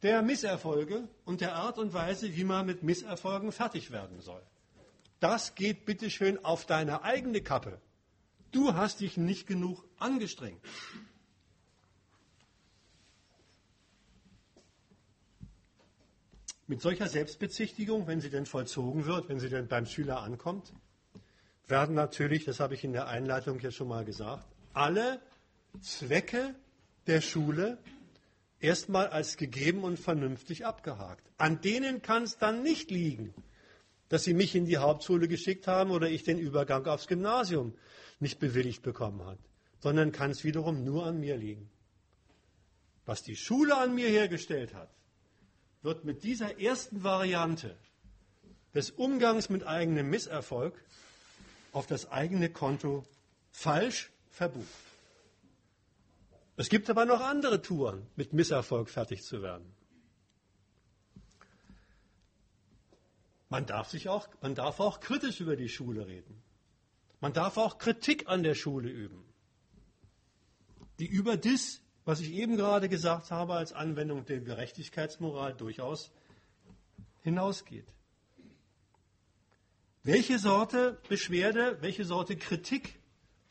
der 0.00 0.22
Misserfolge 0.22 1.08
und 1.26 1.42
der 1.42 1.56
Art 1.56 1.76
und 1.76 1.92
Weise, 1.92 2.34
wie 2.36 2.44
man 2.44 2.64
mit 2.64 2.84
Misserfolgen 2.84 3.52
fertig 3.52 3.90
werden 3.90 4.22
soll. 4.22 4.42
Das 5.20 5.54
geht 5.54 5.84
bitteschön 5.84 6.42
auf 6.42 6.64
deine 6.64 7.02
eigene 7.02 7.42
Kappe. 7.42 7.78
Du 8.50 8.72
hast 8.72 9.00
dich 9.00 9.18
nicht 9.18 9.46
genug 9.46 9.84
angestrengt. 9.98 10.62
Mit 16.68 16.80
solcher 16.80 17.08
Selbstbezichtigung, 17.08 18.06
wenn 18.06 18.20
sie 18.20 18.30
denn 18.30 18.46
vollzogen 18.46 19.06
wird, 19.06 19.28
wenn 19.28 19.38
sie 19.38 19.48
denn 19.48 19.68
beim 19.68 19.86
Schüler 19.86 20.20
ankommt, 20.22 20.72
werden 21.68 21.94
natürlich, 21.94 22.44
das 22.44 22.60
habe 22.60 22.74
ich 22.74 22.82
in 22.82 22.92
der 22.92 23.06
Einleitung 23.06 23.60
ja 23.60 23.70
schon 23.70 23.88
mal 23.88 24.04
gesagt, 24.04 24.46
alle 24.72 25.20
Zwecke 25.80 26.54
der 27.06 27.20
Schule 27.20 27.78
erstmal 28.58 29.08
als 29.08 29.36
gegeben 29.36 29.84
und 29.84 29.98
vernünftig 29.98 30.66
abgehakt. 30.66 31.24
An 31.38 31.60
denen 31.60 32.02
kann 32.02 32.24
es 32.24 32.38
dann 32.38 32.62
nicht 32.62 32.90
liegen, 32.90 33.34
dass 34.08 34.24
sie 34.24 34.34
mich 34.34 34.54
in 34.54 34.66
die 34.66 34.78
Hauptschule 34.78 35.28
geschickt 35.28 35.66
haben 35.66 35.90
oder 35.90 36.08
ich 36.08 36.24
den 36.24 36.38
Übergang 36.38 36.86
aufs 36.86 37.06
Gymnasium 37.06 37.74
nicht 38.18 38.38
bewilligt 38.38 38.82
bekommen 38.82 39.22
habe, 39.24 39.38
sondern 39.78 40.12
kann 40.12 40.30
es 40.30 40.44
wiederum 40.44 40.84
nur 40.84 41.06
an 41.06 41.20
mir 41.20 41.36
liegen. 41.36 41.70
Was 43.04 43.22
die 43.22 43.36
Schule 43.36 43.76
an 43.76 43.94
mir 43.94 44.08
hergestellt 44.08 44.74
hat, 44.74 44.90
wird 45.86 46.04
mit 46.04 46.24
dieser 46.24 46.58
ersten 46.58 47.04
Variante 47.04 47.78
des 48.74 48.90
Umgangs 48.90 49.48
mit 49.48 49.64
eigenem 49.66 50.10
Misserfolg 50.10 50.74
auf 51.72 51.86
das 51.86 52.10
eigene 52.10 52.50
Konto 52.50 53.04
falsch 53.52 54.10
verbucht. 54.30 54.66
Es 56.56 56.68
gibt 56.68 56.90
aber 56.90 57.04
noch 57.06 57.20
andere 57.20 57.62
Touren, 57.62 58.04
mit 58.16 58.32
Misserfolg 58.32 58.90
fertig 58.90 59.22
zu 59.22 59.42
werden. 59.42 59.72
Man 63.48 63.64
darf, 63.64 63.88
sich 63.88 64.08
auch, 64.08 64.28
man 64.42 64.56
darf 64.56 64.80
auch 64.80 64.98
kritisch 64.98 65.40
über 65.40 65.54
die 65.54 65.68
Schule 65.68 66.08
reden. 66.08 66.42
Man 67.20 67.32
darf 67.32 67.56
auch 67.58 67.78
Kritik 67.78 68.26
an 68.26 68.42
der 68.42 68.54
Schule 68.54 68.90
üben, 68.90 69.24
die 70.98 71.06
über 71.06 71.36
das, 71.36 71.80
was 72.06 72.20
ich 72.20 72.32
eben 72.32 72.56
gerade 72.56 72.88
gesagt 72.88 73.30
habe, 73.30 73.54
als 73.54 73.72
Anwendung 73.72 74.24
der 74.24 74.40
Gerechtigkeitsmoral 74.40 75.54
durchaus 75.54 76.12
hinausgeht. 77.22 77.86
Welche 80.04 80.38
Sorte 80.38 80.98
Beschwerde, 81.08 81.78
welche 81.80 82.04
Sorte 82.04 82.36
Kritik 82.36 83.00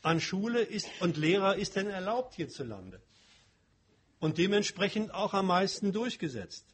an 0.01 0.21
Schule 0.21 0.61
ist 0.61 0.87
und 1.01 1.17
Lehrer 1.17 1.57
ist 1.57 1.75
denn 1.75 1.87
erlaubt 1.87 2.33
hierzulande? 2.35 3.01
Und 4.19 4.37
dementsprechend 4.37 5.13
auch 5.13 5.33
am 5.33 5.47
meisten 5.47 5.91
durchgesetzt. 5.91 6.65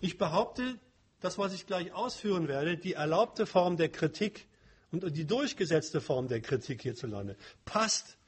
Ich 0.00 0.18
behaupte, 0.18 0.78
das, 1.18 1.36
was 1.36 1.52
ich 1.52 1.66
gleich 1.66 1.92
ausführen 1.92 2.46
werde, 2.46 2.76
die 2.76 2.92
erlaubte 2.92 3.46
Form 3.46 3.76
der 3.76 3.88
Kritik 3.88 4.46
und 4.92 5.16
die 5.16 5.26
durchgesetzte 5.26 6.00
Form 6.00 6.28
der 6.28 6.40
Kritik 6.40 6.82
hierzulande 6.82 7.36
passt 7.64 8.18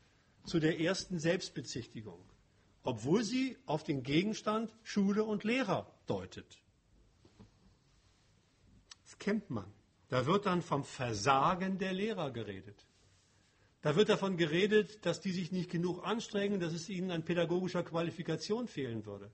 zu 0.44 0.58
der 0.58 0.80
ersten 0.80 1.20
Selbstbezichtigung, 1.20 2.18
obwohl 2.82 3.24
sie 3.24 3.56
auf 3.66 3.84
den 3.84 4.02
Gegenstand 4.02 4.74
Schule 4.82 5.24
und 5.24 5.44
Lehrer 5.44 5.92
deutet. 6.06 6.58
Das 9.04 9.18
kennt 9.18 9.50
man. 9.50 9.72
Da 10.08 10.26
wird 10.26 10.46
dann 10.46 10.62
vom 10.62 10.84
Versagen 10.84 11.78
der 11.78 11.92
Lehrer 11.92 12.30
geredet. 12.30 12.86
Da 13.82 13.94
wird 13.94 14.08
davon 14.08 14.36
geredet, 14.36 15.04
dass 15.06 15.20
die 15.20 15.30
sich 15.30 15.52
nicht 15.52 15.70
genug 15.70 16.04
anstrengen, 16.04 16.60
dass 16.60 16.72
es 16.72 16.88
ihnen 16.88 17.10
an 17.10 17.24
pädagogischer 17.24 17.84
Qualifikation 17.84 18.66
fehlen 18.66 19.06
würde. 19.06 19.30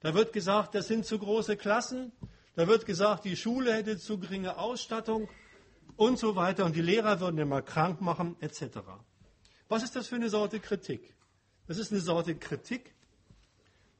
Da 0.00 0.14
wird 0.14 0.32
gesagt, 0.32 0.74
das 0.74 0.88
sind 0.88 1.04
zu 1.04 1.18
große 1.18 1.56
Klassen. 1.56 2.12
Da 2.54 2.68
wird 2.68 2.86
gesagt, 2.86 3.24
die 3.24 3.36
Schule 3.36 3.74
hätte 3.74 3.98
zu 3.98 4.18
geringe 4.18 4.56
Ausstattung 4.58 5.28
und 5.96 6.18
so 6.18 6.36
weiter 6.36 6.64
und 6.64 6.76
die 6.76 6.82
Lehrer 6.82 7.20
würden 7.20 7.38
immer 7.38 7.62
krank 7.62 8.00
machen 8.00 8.36
etc. 8.40 8.78
Was 9.68 9.82
ist 9.82 9.96
das 9.96 10.08
für 10.08 10.16
eine 10.16 10.30
Sorte 10.30 10.60
Kritik? 10.60 11.14
Das 11.66 11.78
ist 11.78 11.92
eine 11.92 12.00
Sorte 12.00 12.36
Kritik, 12.36 12.94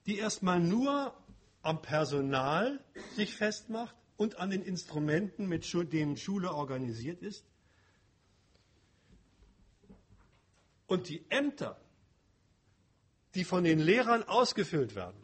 die 0.06 0.18
erstmal 0.18 0.60
nur 0.60 1.14
am 1.62 1.82
Personal 1.82 2.80
sich 3.16 3.34
festmacht 3.34 3.94
und 4.16 4.38
an 4.38 4.50
den 4.50 4.62
Instrumenten, 4.62 5.46
mit 5.46 5.66
denen 5.92 6.16
Schule 6.16 6.52
organisiert 6.52 7.22
ist 7.22 7.44
Und 10.86 11.08
die 11.08 11.24
Ämter, 11.30 11.80
die 13.34 13.44
von 13.44 13.64
den 13.64 13.78
Lehrern 13.78 14.22
ausgefüllt 14.22 14.94
werden, 14.94 15.20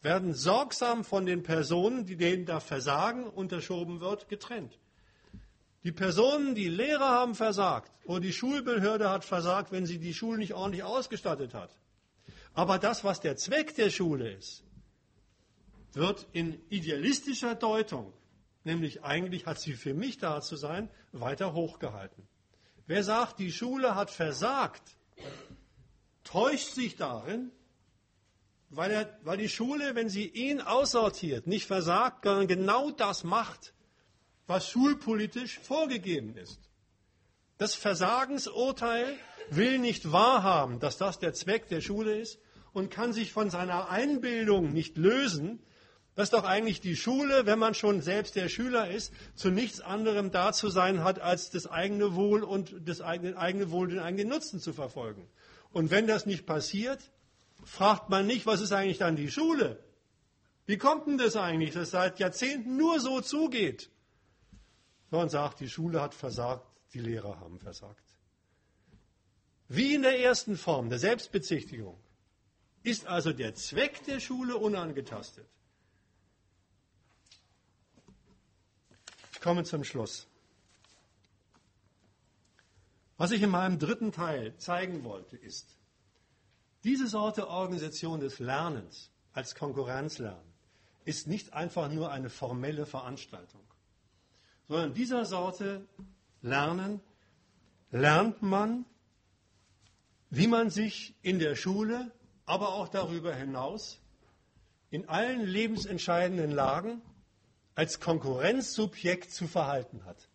werden 0.00 0.34
sorgsam 0.34 1.04
von 1.04 1.26
den 1.26 1.42
Personen, 1.42 2.06
die 2.06 2.16
denen 2.16 2.46
da 2.46 2.60
Versagen 2.60 3.26
unterschoben 3.26 4.00
wird, 4.00 4.28
getrennt. 4.28 4.78
Die 5.84 5.92
Personen, 5.92 6.54
die 6.54 6.68
Lehrer 6.68 7.08
haben 7.08 7.34
versagt 7.34 7.90
oder 8.04 8.20
die 8.20 8.32
Schulbehörde 8.32 9.10
hat 9.10 9.24
versagt, 9.24 9.72
wenn 9.72 9.86
sie 9.86 9.98
die 9.98 10.14
Schule 10.14 10.38
nicht 10.38 10.54
ordentlich 10.54 10.84
ausgestattet 10.84 11.54
hat. 11.54 11.76
Aber 12.54 12.78
das, 12.78 13.02
was 13.02 13.20
der 13.20 13.36
Zweck 13.36 13.74
der 13.74 13.90
Schule 13.90 14.30
ist, 14.32 14.62
wird 15.92 16.26
in 16.32 16.60
idealistischer 16.68 17.54
Deutung, 17.54 18.12
nämlich 18.64 19.02
eigentlich 19.02 19.46
hat 19.46 19.60
sie 19.60 19.74
für 19.74 19.94
mich 19.94 20.18
da 20.18 20.40
zu 20.40 20.56
sein, 20.56 20.88
weiter 21.10 21.52
hochgehalten. 21.52 22.26
Wer 22.86 23.02
sagt, 23.02 23.38
die 23.38 23.52
Schule 23.52 23.94
hat 23.94 24.10
versagt, 24.10 24.82
täuscht 26.24 26.74
sich 26.74 26.96
darin, 26.96 27.50
weil, 28.70 28.90
er, 28.90 29.18
weil 29.22 29.36
die 29.36 29.48
Schule, 29.48 29.94
wenn 29.94 30.08
sie 30.08 30.26
ihn 30.26 30.60
aussortiert, 30.60 31.46
nicht 31.46 31.66
versagt, 31.66 32.24
sondern 32.24 32.46
genau 32.46 32.90
das 32.90 33.24
macht, 33.24 33.74
was 34.46 34.68
schulpolitisch 34.68 35.58
vorgegeben 35.58 36.36
ist. 36.36 36.60
Das 37.58 37.74
Versagensurteil 37.74 39.16
will 39.50 39.78
nicht 39.78 40.10
wahrhaben, 40.10 40.80
dass 40.80 40.98
das 40.98 41.18
der 41.18 41.32
Zweck 41.32 41.68
der 41.68 41.80
Schule 41.80 42.18
ist 42.18 42.38
und 42.72 42.90
kann 42.90 43.12
sich 43.12 43.32
von 43.32 43.50
seiner 43.50 43.90
Einbildung 43.90 44.72
nicht 44.72 44.96
lösen, 44.96 45.60
dass 46.14 46.30
doch 46.30 46.44
eigentlich 46.44 46.80
die 46.80 46.96
Schule, 46.96 47.46
wenn 47.46 47.58
man 47.58 47.74
schon 47.74 48.02
selbst 48.02 48.36
der 48.36 48.48
Schüler 48.48 48.90
ist, 48.90 49.12
zu 49.34 49.50
nichts 49.50 49.80
anderem 49.80 50.30
da 50.30 50.52
zu 50.52 50.68
sein 50.68 51.02
hat, 51.02 51.20
als 51.20 51.50
das 51.50 51.66
eigene 51.66 52.14
Wohl 52.14 52.42
und 52.42 52.74
das 52.84 53.00
eigene, 53.00 53.36
eigene 53.36 53.70
Wohl, 53.70 53.88
den 53.88 53.98
eigenen 53.98 54.28
Nutzen 54.28 54.60
zu 54.60 54.72
verfolgen. 54.72 55.26
Und 55.72 55.90
wenn 55.90 56.06
das 56.06 56.26
nicht 56.26 56.44
passiert, 56.44 57.00
fragt 57.64 58.10
man 58.10 58.26
nicht, 58.26 58.44
was 58.44 58.60
ist 58.60 58.72
eigentlich 58.72 58.98
dann 58.98 59.16
die 59.16 59.30
Schule? 59.30 59.82
Wie 60.66 60.76
kommt 60.76 61.06
denn 61.06 61.18
das 61.18 61.36
eigentlich, 61.36 61.72
dass 61.72 61.90
seit 61.90 62.18
Jahrzehnten 62.18 62.76
nur 62.76 63.00
so 63.00 63.20
zugeht? 63.20 63.90
Sondern 65.12 65.28
sagt, 65.28 65.60
die 65.60 65.68
Schule 65.68 66.02
hat 66.02 66.12
versagt, 66.12 66.66
die 66.92 66.98
Lehrer 66.98 67.38
haben 67.38 67.60
versagt. 67.60 68.02
Wie 69.68 69.94
in 69.94 70.02
der 70.02 70.18
ersten 70.18 70.56
Form 70.56 70.90
der 70.90 70.98
Selbstbezichtigung 70.98 71.96
ist 72.82 73.06
also 73.06 73.32
der 73.32 73.54
Zweck 73.54 74.04
der 74.06 74.18
Schule 74.18 74.56
unangetastet. 74.56 75.46
komme 79.42 79.64
zum 79.64 79.84
Schluss. 79.84 80.26
Was 83.18 83.32
ich 83.32 83.42
in 83.42 83.50
meinem 83.50 83.78
dritten 83.78 84.12
Teil 84.12 84.56
zeigen 84.56 85.04
wollte, 85.04 85.36
ist, 85.36 85.76
diese 86.84 87.06
Sorte 87.06 87.48
Organisation 87.48 88.20
des 88.20 88.38
Lernens 88.38 89.10
als 89.32 89.54
Konkurrenzlernen 89.54 90.52
ist 91.04 91.26
nicht 91.26 91.52
einfach 91.52 91.90
nur 91.90 92.10
eine 92.10 92.30
formelle 92.30 92.86
Veranstaltung, 92.86 93.60
sondern 94.72 94.94
dieser 94.94 95.26
Sorte 95.26 95.86
Lernen 96.40 97.02
lernt 97.90 98.40
man, 98.40 98.86
wie 100.30 100.46
man 100.46 100.70
sich 100.70 101.14
in 101.20 101.38
der 101.38 101.56
Schule, 101.56 102.10
aber 102.46 102.70
auch 102.72 102.88
darüber 102.88 103.34
hinaus 103.34 104.00
in 104.88 105.10
allen 105.10 105.44
lebensentscheidenden 105.44 106.50
Lagen 106.50 107.02
als 107.74 108.00
Konkurrenzsubjekt 108.00 109.30
zu 109.30 109.46
verhalten 109.46 110.06
hat. 110.06 110.30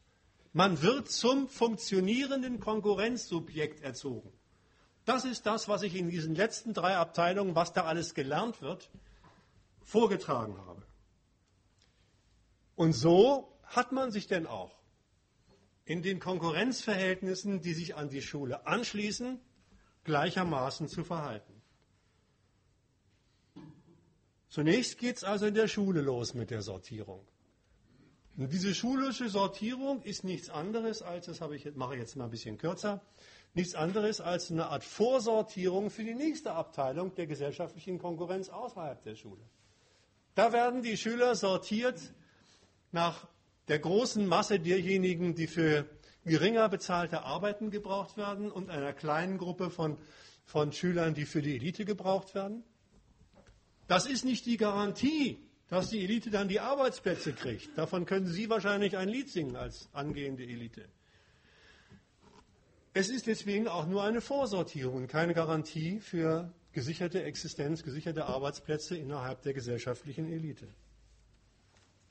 Man 0.54 0.84
wird 0.84 1.10
zum 1.10 1.50
funktionierenden 1.50 2.60
Konkurrenzsubjekt 2.60 3.82
erzogen. 3.82 4.32
Das 5.06 5.26
ist 5.26 5.48
das, 5.48 5.68
was 5.68 5.82
ich 5.82 5.96
in 5.96 6.12
diesen 6.12 6.36
letzten 6.36 6.76
drei 6.76 6.96
Abteilungen, 6.96 7.56
was 7.56 7.74
da 7.74 7.86
alles 7.86 8.14
gelernt 8.14 8.62
wird, 8.62 8.92
vorgetragen 9.82 10.60
habe. 10.68 10.84
Und 12.76 12.94
so 12.94 13.57
hat 13.68 13.92
man 13.92 14.12
sich 14.12 14.28
denn 14.28 14.48
auch 14.48 14.78
in 15.86 16.02
den 16.02 16.20
Konkurrenzverhältnissen, 16.20 17.62
die 17.62 17.74
sich 17.74 17.96
an 17.96 18.10
die 18.10 18.22
Schule 18.22 18.68
anschließen, 18.68 19.40
gleichermaßen 20.04 20.88
zu 20.88 21.04
verhalten. 21.04 21.54
Zunächst 24.50 24.98
geht 24.98 25.18
es 25.18 25.24
also 25.24 25.46
in 25.46 25.54
der 25.54 25.68
Schule 25.68 26.02
los 26.02 26.34
mit 26.34 26.50
der 26.50 26.62
Sortierung. 26.62 27.26
Und 28.38 28.54
diese 28.54 28.76
schulische 28.76 29.30
Sortierung 29.30 30.02
ist 30.04 30.24
nichts 30.24 30.50
anderes 30.50 31.02
als, 31.02 31.26
das 31.26 31.42
ich, 31.52 31.76
mache 31.76 31.96
ich 31.96 32.02
jetzt 32.02 32.16
mal 32.16 32.26
ein 32.26 32.32
bisschen 32.32 32.58
kürzer, 32.58 33.02
nichts 33.54 33.74
anderes 33.74 34.22
als 34.22 34.52
eine 34.52 34.68
Art 34.68 34.84
Vorsortierung 34.84 35.90
für 35.90 36.04
die 36.04 36.14
nächste 36.14 36.52
Abteilung 36.52 37.16
der 37.16 37.28
gesellschaftlichen 37.28 37.98
Konkurrenz 37.98 38.50
außerhalb 38.50 39.02
der 39.04 39.16
Schule. 39.16 39.42
Da 40.36 40.54
werden 40.54 40.84
die 40.84 40.98
Schüler 40.98 41.36
sortiert 41.36 42.00
nach 42.92 43.28
der 43.68 43.80
großen 43.80 44.26
Masse 44.26 44.60
derjenigen, 44.60 45.36
die 45.36 45.48
für 45.48 45.86
geringer 46.26 46.70
bezahlte 46.70 47.24
Arbeiten 47.24 47.72
gebraucht 47.72 48.18
werden 48.18 48.52
und 48.52 48.70
einer 48.70 48.94
kleinen 48.94 49.38
Gruppe 49.38 49.70
von, 49.70 49.98
von 50.46 50.72
Schülern, 50.72 51.14
die 51.14 51.26
für 51.26 51.42
die 51.42 51.56
Elite 51.56 51.86
gebraucht 51.86 52.36
werden. 52.36 52.64
Das 53.88 54.06
ist 54.06 54.26
nicht 54.26 54.46
die 54.46 54.58
Garantie, 54.58 55.38
dass 55.70 55.90
die 55.90 56.04
Elite 56.04 56.30
dann 56.30 56.48
die 56.48 56.60
Arbeitsplätze 56.60 57.34
kriegt. 57.34 57.78
Davon 57.78 58.06
können 58.06 58.28
Sie 58.28 58.50
wahrscheinlich 58.50 58.98
ein 58.98 59.10
Lied 59.10 59.30
singen 59.30 59.56
als 59.56 59.90
angehende 59.94 60.44
Elite. 60.44 60.88
Es 62.94 63.10
ist 63.10 63.28
deswegen 63.28 63.68
auch 63.68 63.86
nur 63.86 64.04
eine 64.04 64.22
Vorsortierung, 64.22 65.08
keine 65.08 65.34
Garantie 65.34 66.00
für 66.00 66.52
gesicherte 66.72 67.24
Existenz, 67.24 67.84
gesicherte 67.84 68.26
Arbeitsplätze 68.26 68.98
innerhalb 68.98 69.42
der 69.44 69.54
gesellschaftlichen 69.54 70.32
Elite. 70.32 70.68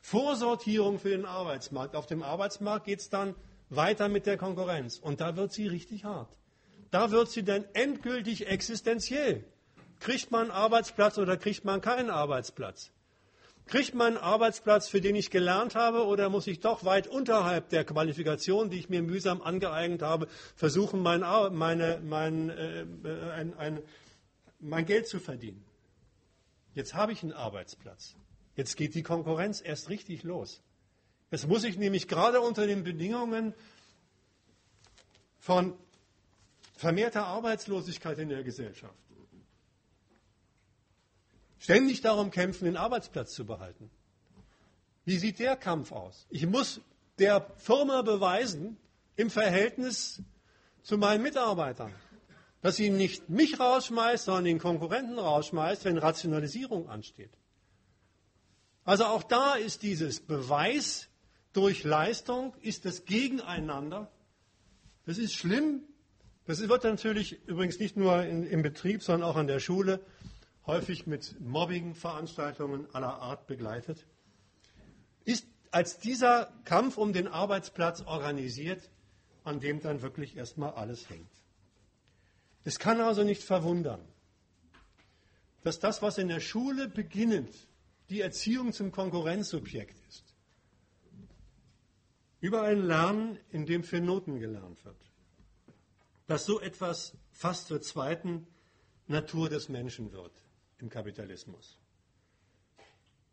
Vorsortierung 0.07 1.01
für 1.01 1.09
den 1.09 1.25
Arbeitsmarkt. 1.25 1.97
Auf 1.97 2.07
dem 2.07 2.23
Arbeitsmarkt 2.23 2.87
geht 2.87 3.01
es 3.01 3.11
dann 3.11 3.35
weiter 3.71 4.09
mit 4.09 4.25
der 4.27 4.37
Konkurrenz. 4.37 5.01
Und 5.01 5.21
da 5.21 5.35
wird 5.35 5.53
sie 5.53 5.67
richtig 5.67 6.05
hart. 6.05 6.29
Da 6.93 7.11
wird 7.11 7.29
sie 7.29 7.43
dann 7.43 7.65
endgültig 7.73 8.47
existenziell. 8.47 9.43
Kriegt 9.99 10.31
man 10.31 10.43
einen 10.43 10.51
Arbeitsplatz 10.53 11.19
oder 11.19 11.37
kriegt 11.37 11.65
man 11.65 11.81
keinen 11.81 12.11
Arbeitsplatz? 12.11 12.93
Kriegt 13.67 13.97
man 13.97 14.15
einen 14.15 14.19
Arbeitsplatz, 14.19 14.87
für 14.87 15.01
den 15.01 15.17
ich 15.17 15.33
gelernt 15.33 15.75
habe, 15.75 16.07
oder 16.07 16.31
muss 16.31 16.47
ich 16.47 16.61
doch 16.61 16.85
weit 16.85 17.09
unterhalb 17.09 17.71
der 17.71 17.85
Qualifikation, 17.85 18.71
die 18.71 18.79
ich 18.79 18.89
mir 18.89 19.03
mühsam 19.03 19.43
angeeignet 19.43 20.03
habe, 20.03 20.29
versuchen, 20.55 21.03
mein, 21.03 21.23
meine, 21.53 22.01
mein, 22.05 22.51
äh, 22.51 22.87
ein, 23.35 23.59
ein, 23.59 23.83
mein 24.61 24.87
Geld 24.87 25.09
zu 25.09 25.19
verdienen? 25.19 25.65
Jetzt 26.75 26.95
habe 26.95 27.11
ich 27.11 27.25
einen 27.25 27.33
Arbeitsplatz. 27.33 28.15
Jetzt 28.57 28.77
geht 28.77 28.95
die 28.95 29.03
Konkurrenz 29.03 29.61
erst 29.61 29.89
richtig 29.89 30.23
los. 30.23 30.63
Jetzt 31.31 31.47
muss 31.47 31.65
ich 31.65 31.77
nämlich 31.77 32.09
gerade 32.09 32.41
unter 32.41 32.67
den 32.67 32.83
Bedingungen 32.83 33.55
von 35.39 35.75
vermehrter 36.75 37.27
Arbeitslosigkeit 37.27 38.19
in 38.19 38.29
der 38.29 38.43
Gesellschaft 38.43 38.97
ständig 41.67 42.01
darum 42.01 42.31
kämpfen, 42.31 42.67
den 42.67 42.77
Arbeitsplatz 42.77 43.35
zu 43.35 43.45
behalten. 43.45 43.91
Wie 45.05 45.17
sieht 45.19 45.41
der 45.41 45.57
Kampf 45.57 45.91
aus? 45.91 46.25
Ich 46.31 46.47
muss 46.47 46.81
der 47.19 47.45
Firma 47.57 48.03
beweisen, 48.03 48.77
im 49.17 49.31
Verhältnis 49.31 50.23
zu 50.85 50.97
meinen 50.97 51.25
Mitarbeitern, 51.25 51.93
dass 52.61 52.77
sie 52.77 52.91
nicht 52.91 53.29
mich 53.29 53.59
rausschmeißt, 53.59 54.27
sondern 54.27 54.45
den 54.45 54.59
Konkurrenten 54.61 55.19
rausschmeißt, 55.19 55.85
wenn 55.87 55.99
Rationalisierung 55.99 56.89
ansteht. 56.89 57.33
Also 58.87 59.05
auch 59.07 59.25
da 59.25 59.57
ist 59.57 59.83
dieses 59.83 60.21
Beweis 60.21 61.09
durch 61.53 61.83
Leistung, 61.83 62.55
ist 62.63 62.85
das 62.85 63.05
Gegeneinander. 63.05 64.13
Das 65.07 65.19
ist 65.19 65.35
schlimm. 65.35 65.83
Das 66.47 66.61
wird 66.61 66.85
natürlich 66.85 67.45
übrigens 67.49 67.81
nicht 67.81 67.97
nur 67.97 68.23
in, 68.23 68.47
im 68.47 68.63
Betrieb, 68.63 69.03
sondern 69.03 69.29
auch 69.29 69.35
an 69.35 69.49
der 69.49 69.59
Schule 69.59 70.01
häufig 70.67 71.09
mit 71.09 71.35
Mobbing-Veranstaltungen 71.41 72.87
aller 72.95 73.15
Art 73.21 73.49
begleitet. 73.49 74.07
Ist 75.25 75.49
als 75.73 75.99
dieser 75.99 76.53
Kampf 76.65 76.97
um 76.97 77.13
den 77.13 77.27
Arbeitsplatz 77.27 78.03
organisiert, 78.03 78.89
an 79.43 79.59
dem 79.59 79.81
dann 79.81 80.01
wirklich 80.01 80.37
erstmal 80.37 80.75
alles 80.75 81.11
hängt. 81.11 81.33
Es 82.63 82.79
kann 82.79 83.01
also 83.01 83.25
nicht 83.25 83.43
verwundern, 83.43 84.01
dass 85.65 85.81
das, 85.81 86.03
was 86.03 86.19
in 86.19 86.29
der 86.29 86.41
Schule 86.41 86.89
beginnend 86.89 87.53
die 88.09 88.21
Erziehung 88.21 88.73
zum 88.73 88.93
Konkurrenzsubjekt 88.93 89.97
ist. 90.09 90.25
Über 92.41 92.63
ein 92.63 92.83
Lernen, 92.83 93.39
in 93.51 93.67
dem 93.67 93.83
für 93.83 94.01
Noten 94.01 94.39
gelernt 94.39 94.85
wird. 94.85 94.97
Dass 96.27 96.45
so 96.45 96.61
etwas 96.61 97.17
fast 97.33 97.69
zur 97.69 97.81
zweiten 97.81 98.47
Natur 99.09 99.49
des 99.49 99.69
Menschen 99.69 100.13
wird 100.13 100.33
im 100.79 100.89
Kapitalismus. 100.89 101.79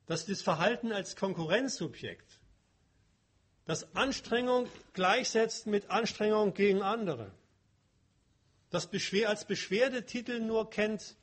Dass 0.05 0.25
das 0.25 0.41
Verhalten 0.41 0.91
als 0.91 1.15
Konkurrenzsubjekt, 1.15 2.39
das 3.65 3.95
Anstrengung 3.95 4.67
gleichsetzt 4.93 5.67
mit 5.67 5.89
Anstrengung 5.89 6.53
gegen 6.53 6.81
andere, 6.81 7.31
das 8.69 8.89
als 9.25 9.45
Beschwerdetitel 9.45 10.39
nur 10.39 10.69
kennt, 10.69 11.15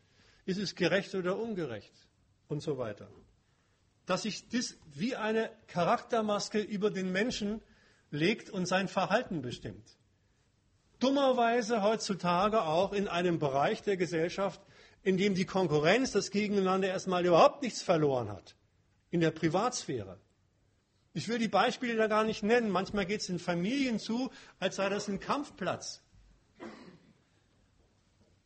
ist 0.46 0.58
es 0.58 0.74
gerecht 0.74 1.14
oder 1.14 1.38
ungerecht 1.38 1.92
und 2.48 2.62
so 2.62 2.78
weiter 2.78 3.10
dass 4.10 4.22
sich 4.22 4.48
das 4.48 4.76
wie 4.92 5.14
eine 5.14 5.52
Charaktermaske 5.68 6.58
über 6.58 6.90
den 6.90 7.12
Menschen 7.12 7.62
legt 8.10 8.50
und 8.50 8.66
sein 8.66 8.88
Verhalten 8.88 9.40
bestimmt. 9.40 9.96
Dummerweise 10.98 11.84
heutzutage 11.84 12.62
auch 12.62 12.92
in 12.92 13.06
einem 13.06 13.38
Bereich 13.38 13.82
der 13.84 13.96
Gesellschaft, 13.96 14.60
in 15.04 15.16
dem 15.16 15.36
die 15.36 15.44
Konkurrenz, 15.44 16.10
das 16.10 16.32
Gegeneinander 16.32 16.88
erstmal 16.88 17.24
überhaupt 17.24 17.62
nichts 17.62 17.82
verloren 17.82 18.32
hat. 18.32 18.56
In 19.10 19.20
der 19.20 19.30
Privatsphäre. 19.30 20.18
Ich 21.12 21.28
will 21.28 21.38
die 21.38 21.46
Beispiele 21.46 21.94
da 21.94 22.08
gar 22.08 22.24
nicht 22.24 22.42
nennen. 22.42 22.68
Manchmal 22.68 23.06
geht 23.06 23.20
es 23.20 23.28
in 23.28 23.38
Familien 23.38 24.00
zu, 24.00 24.32
als 24.58 24.74
sei 24.74 24.88
das 24.88 25.06
ein 25.06 25.20
Kampfplatz. 25.20 26.02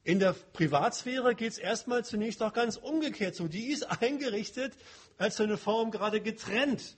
In 0.05 0.19
der 0.19 0.35
Privatsphäre 0.35 1.35
geht 1.35 1.53
es 1.53 1.59
erstmal 1.59 2.05
zunächst 2.05 2.43
auch 2.43 2.53
ganz 2.53 2.77
umgekehrt 2.77 3.35
zu. 3.35 3.49
Die 3.49 3.69
ist 3.69 3.85
eingerichtet 4.03 4.75
als 5.17 5.41
eine 5.41 5.57
Form 5.57 5.91
gerade 5.91 6.21
getrennt 6.21 6.97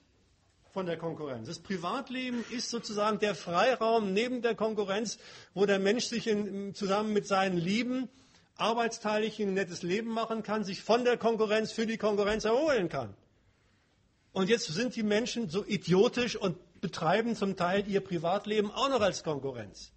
von 0.72 0.86
der 0.86 0.98
Konkurrenz. 0.98 1.46
Das 1.46 1.60
Privatleben 1.60 2.44
ist 2.50 2.68
sozusagen 2.68 3.20
der 3.20 3.34
Freiraum 3.34 4.12
neben 4.12 4.42
der 4.42 4.54
Konkurrenz, 4.54 5.18
wo 5.54 5.64
der 5.64 5.78
Mensch 5.78 6.06
sich 6.06 6.26
in, 6.26 6.74
zusammen 6.74 7.12
mit 7.12 7.26
seinen 7.26 7.56
Lieben 7.56 8.08
arbeitsteilig 8.56 9.40
ein 9.40 9.54
nettes 9.54 9.82
Leben 9.82 10.10
machen 10.10 10.42
kann, 10.42 10.64
sich 10.64 10.82
von 10.82 11.04
der 11.04 11.16
Konkurrenz 11.16 11.72
für 11.72 11.86
die 11.86 11.98
Konkurrenz 11.98 12.44
erholen 12.44 12.88
kann. 12.88 13.14
Und 14.32 14.50
jetzt 14.50 14.66
sind 14.66 14.96
die 14.96 15.02
Menschen 15.02 15.48
so 15.48 15.64
idiotisch 15.64 16.36
und 16.36 16.58
betreiben 16.80 17.36
zum 17.36 17.56
Teil 17.56 17.88
ihr 17.88 18.00
Privatleben 18.00 18.70
auch 18.70 18.90
noch 18.90 19.00
als 19.00 19.22
Konkurrenz. 19.22 19.92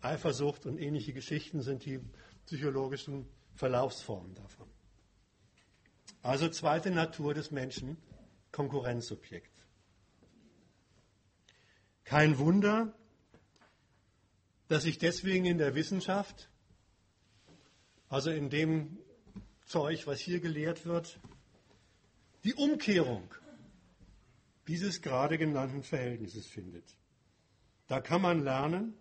Eifersucht 0.00 0.66
und 0.66 0.78
ähnliche 0.78 1.12
Geschichten 1.12 1.62
sind 1.62 1.84
die 1.84 2.00
psychologischen 2.46 3.26
Verlaufsformen 3.54 4.34
davon. 4.34 4.68
Also 6.22 6.48
zweite 6.48 6.90
Natur 6.90 7.34
des 7.34 7.50
Menschen, 7.50 7.96
Konkurrenzsubjekt. 8.52 9.52
Kein 12.04 12.38
Wunder, 12.38 12.94
dass 14.68 14.84
sich 14.84 14.98
deswegen 14.98 15.44
in 15.44 15.58
der 15.58 15.74
Wissenschaft, 15.74 16.48
also 18.08 18.30
in 18.30 18.50
dem 18.50 18.98
Zeug, 19.66 20.06
was 20.06 20.20
hier 20.20 20.40
gelehrt 20.40 20.86
wird, 20.86 21.18
die 22.44 22.54
Umkehrung 22.54 23.28
dieses 24.68 25.02
gerade 25.02 25.38
genannten 25.38 25.82
Verhältnisses 25.82 26.46
findet. 26.46 26.96
Da 27.88 28.00
kann 28.00 28.22
man 28.22 28.42
lernen, 28.42 28.94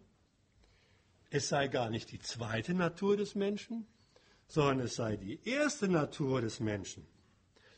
es 1.30 1.48
sei 1.50 1.68
gar 1.68 1.90
nicht 1.90 2.12
die 2.12 2.20
zweite 2.20 2.74
Natur 2.74 3.18
des 3.18 3.36
Menschen, 3.36 3.88
sondern 4.48 4.82
es 4.82 4.96
sei 4.96 5.18
die 5.18 5.40
erste 5.48 5.88
Natur 5.88 6.42
des 6.42 6.60
Menschen. 6.60 7.06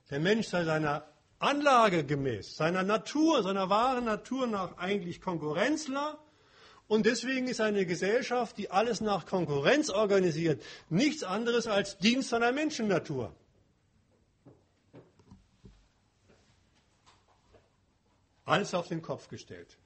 Der 0.09 0.19
Mensch 0.19 0.47
sei 0.47 0.63
seiner 0.63 1.07
Anlage 1.39 2.03
gemäß, 2.03 2.55
seiner 2.55 2.83
Natur, 2.83 3.43
seiner 3.43 3.69
wahren 3.69 4.05
Natur 4.05 4.47
nach 4.47 4.77
eigentlich 4.77 5.21
Konkurrenzler. 5.21 6.17
Und 6.87 7.05
deswegen 7.05 7.47
ist 7.47 7.59
eine 7.61 7.85
Gesellschaft, 7.85 8.57
die 8.57 8.71
alles 8.71 9.01
nach 9.01 9.25
Konkurrenz 9.25 9.89
organisiert, 9.89 10.63
nichts 10.89 11.23
anderes 11.23 11.67
als 11.67 11.97
Dienst 11.97 12.29
seiner 12.29 12.51
Menschennatur. 12.53 13.35
Alles 18.45 18.73
auf 18.73 18.87
den 18.87 19.01
Kopf 19.01 19.27
gestellt. 19.27 19.77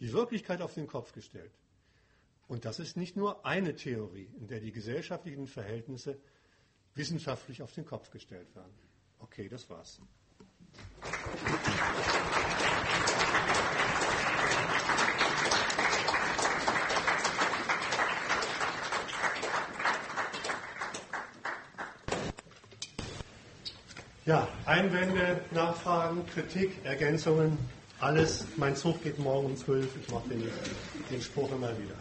Die 0.00 0.12
Wirklichkeit 0.12 0.62
auf 0.62 0.72
den 0.72 0.86
Kopf 0.86 1.12
gestellt. 1.12 1.52
Und 2.48 2.64
das 2.64 2.78
ist 2.78 2.96
nicht 2.96 3.16
nur 3.16 3.46
eine 3.46 3.74
Theorie, 3.74 4.28
in 4.38 4.46
der 4.46 4.60
die 4.60 4.72
gesellschaftlichen 4.72 5.46
Verhältnisse 5.46 6.18
wissenschaftlich 6.94 7.62
auf 7.62 7.72
den 7.72 7.86
Kopf 7.86 8.10
gestellt 8.10 8.54
werden. 8.54 8.74
Okay, 9.18 9.48
das 9.48 9.70
war's. 9.70 10.00
Ja, 24.24 24.46
Einwände, 24.66 25.44
Nachfragen, 25.50 26.24
Kritik, 26.26 26.84
Ergänzungen, 26.84 27.58
alles. 28.02 28.44
Mein 28.56 28.74
Zug 28.74 29.02
geht 29.02 29.18
morgen 29.18 29.46
um 29.46 29.56
12. 29.56 29.86
Ich 30.00 30.10
mache 30.10 30.28
den, 30.28 30.42
den 31.10 31.22
Spruch 31.22 31.50
immer 31.52 31.70
wieder. 31.78 31.94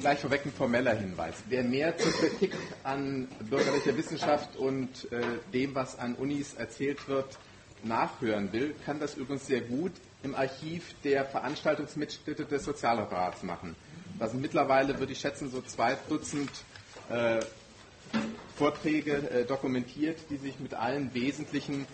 gleich 0.00 0.18
vorweg 0.18 0.46
ein 0.46 0.52
formeller 0.52 0.94
Hinweis. 0.94 1.34
Wer 1.48 1.62
mehr 1.62 1.96
zur 1.96 2.12
Kritik 2.12 2.54
an 2.82 3.28
bürgerlicher 3.48 3.96
Wissenschaft 3.96 4.56
und 4.56 5.12
äh, 5.12 5.20
dem, 5.52 5.74
was 5.74 5.98
an 5.98 6.14
Unis 6.14 6.54
erzählt 6.54 7.06
wird, 7.06 7.38
nachhören 7.84 8.52
will, 8.52 8.74
kann 8.84 8.98
das 8.98 9.14
übrigens 9.14 9.46
sehr 9.46 9.60
gut 9.60 9.92
im 10.22 10.34
Archiv 10.34 10.94
der 11.04 11.24
Veranstaltungsmitschnitte 11.24 12.46
des 12.46 12.64
Sozialreferats 12.64 13.42
machen. 13.42 13.76
Da 14.18 14.28
sind 14.28 14.40
mittlerweile, 14.40 14.98
würde 14.98 15.12
ich 15.12 15.20
schätzen, 15.20 15.50
so 15.50 15.60
zwei 15.62 15.96
Dutzend 16.08 16.50
äh, 17.10 17.40
Vorträge 18.56 19.30
äh, 19.30 19.44
dokumentiert, 19.44 20.18
die 20.30 20.36
sich 20.36 20.58
mit 20.60 20.74
allen 20.74 21.12
wesentlichen 21.14 21.86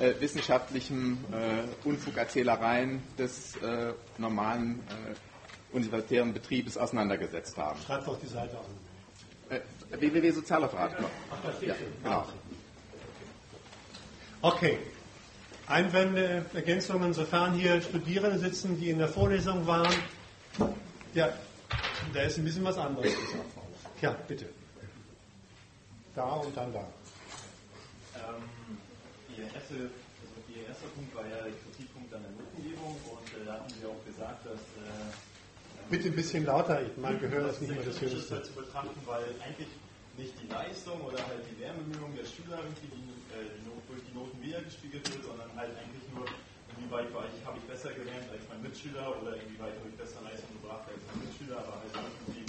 äh, 0.00 0.12
wissenschaftlichen 0.20 1.24
äh, 1.32 1.88
Unfugerzählereien 1.88 3.02
des 3.18 3.56
äh, 3.56 3.92
normalen 4.18 4.80
äh, 4.88 5.76
universitären 5.76 6.32
Betriebes 6.32 6.76
auseinandergesetzt 6.76 7.56
haben. 7.56 7.80
Schreibt 7.86 8.06
doch 8.06 8.18
die 8.20 8.26
Seite 8.26 8.56
an. 8.58 9.58
Äh, 9.58 9.60
www.sozialreferat.com. 9.98 11.06
Ja, 11.60 11.74
genau. 12.02 12.26
Okay. 14.42 14.78
Einwände, 15.66 16.44
Ergänzungen, 16.54 17.14
sofern 17.14 17.54
hier 17.54 17.80
Studierende 17.80 18.38
sitzen, 18.38 18.78
die 18.78 18.90
in 18.90 18.98
der 18.98 19.08
Vorlesung 19.08 19.66
waren. 19.66 19.94
Ja, 21.14 21.32
da 22.12 22.20
ist 22.22 22.38
ein 22.38 22.44
bisschen 22.44 22.64
was 22.64 22.76
anderes 22.76 23.12
Ja, 24.00 24.16
bitte. 24.26 24.46
Da 26.14 26.24
und 26.24 26.54
dann 26.56 26.72
da. 26.72 26.80
Ähm, 28.16 28.42
Ihr, 29.36 29.48
erste, 29.48 29.90
also 30.20 30.34
Ihr 30.48 30.68
erster 30.68 30.88
Punkt 30.94 31.14
war 31.14 31.24
ja 31.24 31.40
der 31.44 31.54
Kritikpunkt 31.64 32.12
an 32.14 32.22
der 32.22 32.32
Notengebung 32.36 32.94
und 33.08 33.26
äh, 33.36 33.44
da 33.46 33.60
haben 33.60 33.68
Sie 33.68 33.84
auch 33.86 34.02
gesagt, 34.04 34.44
dass. 34.46 34.60
Äh, 34.80 35.12
Bitte 35.90 36.08
ein 36.08 36.16
bisschen 36.16 36.46
lauter, 36.46 36.80
mein 36.96 37.18
Gehör 37.18 37.50
ist 37.50 37.60
nicht 37.60 37.74
mehr 37.74 37.84
das 37.84 38.00
Höchste. 38.00 38.42
zu 38.42 38.52
betrachten, 38.52 39.00
weil 39.04 39.24
eigentlich 39.42 39.68
nicht 40.16 40.34
die 40.40 40.46
Leistung 40.46 41.00
oder 41.02 41.18
halt 41.26 41.42
die 41.48 41.58
Lernbemühungen 41.60 42.16
der 42.16 42.28
Schüler 42.28 42.60
irgendwie 42.62 42.88
die, 42.92 43.08
äh, 43.34 43.48
die 43.50 43.66
durch 43.88 44.04
die 44.08 44.14
Noten 44.14 44.38
wiedergespiegelt 44.40 45.04
wird, 45.10 45.24
sondern 45.24 45.50
halt 45.56 45.72
eigentlich 45.76 46.06
nur, 46.14 46.24
inwieweit 46.76 47.12
war 47.12 47.24
ich, 47.28 47.36
habe 47.44 47.58
ich 47.58 47.66
besser 47.68 47.92
gelernt 47.92 48.24
als 48.30 48.44
mein 48.48 48.62
Mitschüler 48.62 49.10
oder 49.20 49.36
inwieweit 49.36 49.76
habe 49.76 49.88
ich 49.88 49.96
bessere 49.96 50.24
Leistung 50.24 50.52
gebracht 50.60 50.88
als 50.88 51.02
mein 51.12 51.28
Mitschüler, 51.28 51.60
aber 51.60 51.80
halt 51.80 51.92
irgendwie 51.92 52.46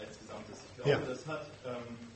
als 0.00 0.12
Gesamtes. 0.16 0.56
Ich 0.64 0.72
glaube, 0.76 0.90
ja. 0.90 0.98
das 1.04 1.20
hat. 1.26 1.44
Ähm, 1.66 2.15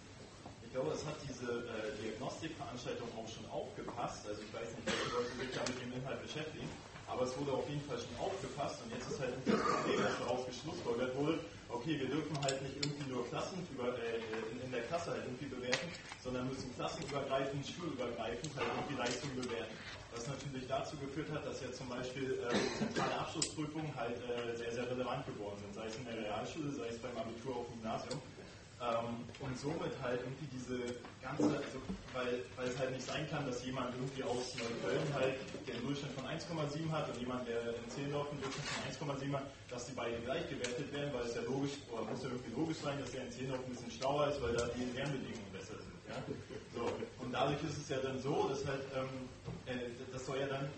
ich 0.70 0.78
glaube, 0.78 0.94
das 0.94 1.02
hat 1.02 1.18
diese 1.26 1.66
äh, 1.66 1.98
Diagnostikveranstaltung 1.98 3.10
auch 3.18 3.26
schon 3.26 3.42
aufgepasst. 3.50 4.22
Also 4.22 4.38
ich 4.38 4.54
weiß 4.54 4.70
nicht, 4.70 4.86
welche 4.86 5.10
Leute 5.18 5.32
sich 5.34 5.50
da 5.50 5.66
mit 5.66 5.82
dem 5.82 5.90
Inhalt 5.98 6.22
beschäftigen, 6.22 6.70
aber 7.10 7.26
es 7.26 7.34
wurde 7.34 7.58
auf 7.58 7.66
jeden 7.66 7.82
Fall 7.90 7.98
schon 7.98 8.14
aufgepasst 8.22 8.78
und 8.86 8.94
jetzt 8.94 9.10
ist 9.10 9.18
halt 9.18 9.34
das 9.50 9.58
Problem, 9.58 9.98
dass 9.98 10.14
daraus 10.22 10.46
geschlussfolgert 10.46 11.10
wurde, 11.18 11.42
okay, 11.74 11.98
wir 11.98 12.06
dürfen 12.06 12.38
halt 12.38 12.62
nicht 12.62 12.78
irgendwie 12.86 13.02
nur 13.10 13.26
Klassen 13.26 13.66
über, 13.74 13.98
äh, 13.98 14.22
in, 14.54 14.62
in, 14.62 14.70
der 14.70 14.86
Klasse 14.86 15.10
halt 15.10 15.26
irgendwie 15.26 15.50
bewerten, 15.50 15.90
sondern 16.22 16.46
müssen 16.46 16.70
klassenübergreifend, 16.78 17.66
schulübergreifend 17.66 18.54
halt 18.54 18.70
irgendwie 18.70 18.94
Leistungen 18.94 19.42
bewerten. 19.42 19.74
Was 20.14 20.30
natürlich 20.30 20.70
dazu 20.70 20.94
geführt 21.02 21.34
hat, 21.34 21.42
dass 21.50 21.58
ja 21.66 21.74
zum 21.74 21.90
Beispiel 21.90 22.38
äh, 22.46 22.54
zentrale 22.78 23.18
Abschlussprüfungen 23.18 23.90
halt 23.98 24.22
äh, 24.22 24.54
sehr, 24.54 24.70
sehr 24.70 24.86
relevant 24.86 25.26
geworden 25.26 25.58
sind, 25.66 25.74
sei 25.74 25.90
es 25.90 25.98
in 25.98 26.06
der 26.06 26.30
Realschule, 26.30 26.70
sei 26.70 26.94
es 26.94 26.98
beim 27.02 27.18
Abitur 27.18 27.58
auf 27.58 27.66
dem 27.66 27.82
Gymnasium. 27.82 28.22
Ähm, 28.80 29.28
und 29.44 29.58
somit 29.58 29.92
halt 30.00 30.20
irgendwie 30.24 30.48
diese 30.56 30.80
ganze, 31.20 31.52
also, 31.52 31.78
weil, 32.14 32.40
weil 32.56 32.68
es 32.68 32.78
halt 32.78 32.92
nicht 32.92 33.04
sein 33.04 33.28
kann, 33.28 33.44
dass 33.44 33.62
jemand 33.62 33.94
irgendwie 33.94 34.24
aus 34.24 34.56
Neukölln 34.56 35.04
halt 35.12 35.36
den 35.68 35.84
Durchschnitt 35.84 36.12
von 36.12 36.24
1,7 36.24 36.88
hat 36.90 37.12
und 37.12 37.20
jemand, 37.20 37.46
der 37.46 37.76
in 37.76 37.90
Zehlendorf 37.90 38.30
einen 38.32 38.40
Durchschnitt 38.40 38.96
von 38.96 39.12
1,7 39.20 39.36
hat, 39.36 39.44
dass 39.68 39.84
die 39.84 39.92
beide 39.92 40.16
gleich 40.24 40.48
gewertet 40.48 40.90
werden, 40.94 41.12
weil 41.12 41.28
es 41.28 41.34
ja 41.34 41.42
logisch, 41.42 41.76
oder 41.92 42.08
muss 42.08 42.22
ja 42.22 42.30
irgendwie 42.30 42.56
logisch 42.56 42.78
sein, 42.78 42.98
dass 42.98 43.12
der 43.12 43.24
in 43.26 43.32
Zehlendorf 43.32 43.60
ein 43.66 43.70
bisschen 43.70 43.90
schlauer 43.90 44.28
ist, 44.28 44.40
weil 44.40 44.56
da 44.56 44.64
die 44.72 44.96
Lernbedingungen 44.96 45.52
besser 45.52 45.76
sind. 45.76 46.00
Ja? 46.08 46.16
So, 46.72 46.88
und 47.20 47.32
dadurch 47.32 47.62
ist 47.62 47.76
es 47.76 47.88
ja 47.90 47.98
dann 47.98 48.18
so, 48.18 48.48
dass 48.48 48.64
halt, 48.64 48.80
ähm, 48.96 49.28
äh, 49.66 49.92
das 50.10 50.24
soll 50.24 50.38
ja 50.38 50.46
dann 50.46 50.70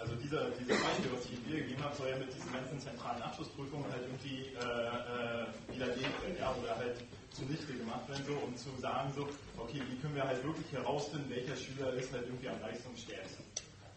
also 0.00 0.14
dieser, 0.16 0.50
dieser 0.58 0.74
Beispiel, 0.74 1.10
was 1.14 1.24
ich 1.26 1.38
Ihnen 1.38 1.56
gegeben 1.56 1.82
habe, 1.84 1.94
soll 1.94 2.08
ja 2.10 2.18
mit 2.18 2.34
diesen 2.34 2.52
ganzen 2.52 2.80
zentralen 2.80 3.22
Abschlussprüfungen 3.22 3.86
halt 3.92 4.02
irgendwie 4.02 4.50
äh, 4.50 4.58
äh, 4.58 5.46
widerlegt 5.70 6.22
werden, 6.22 6.36
ja, 6.38 6.50
oder 6.50 6.76
halt 6.76 6.98
zunichte 7.34 7.74
gemacht 7.74 8.08
werden, 8.08 8.24
so, 8.26 8.34
um 8.38 8.56
zu 8.56 8.70
sagen, 8.80 9.12
so, 9.14 9.28
okay, 9.58 9.82
wie 9.90 9.96
können 9.98 10.14
wir 10.14 10.24
halt 10.24 10.42
wirklich 10.44 10.70
herausfinden, 10.72 11.28
welcher 11.28 11.56
Schüler 11.56 11.92
ist 11.94 12.12
halt 12.12 12.26
irgendwie 12.26 12.48
am 12.48 12.60
leistungsstärksten. 12.60 13.44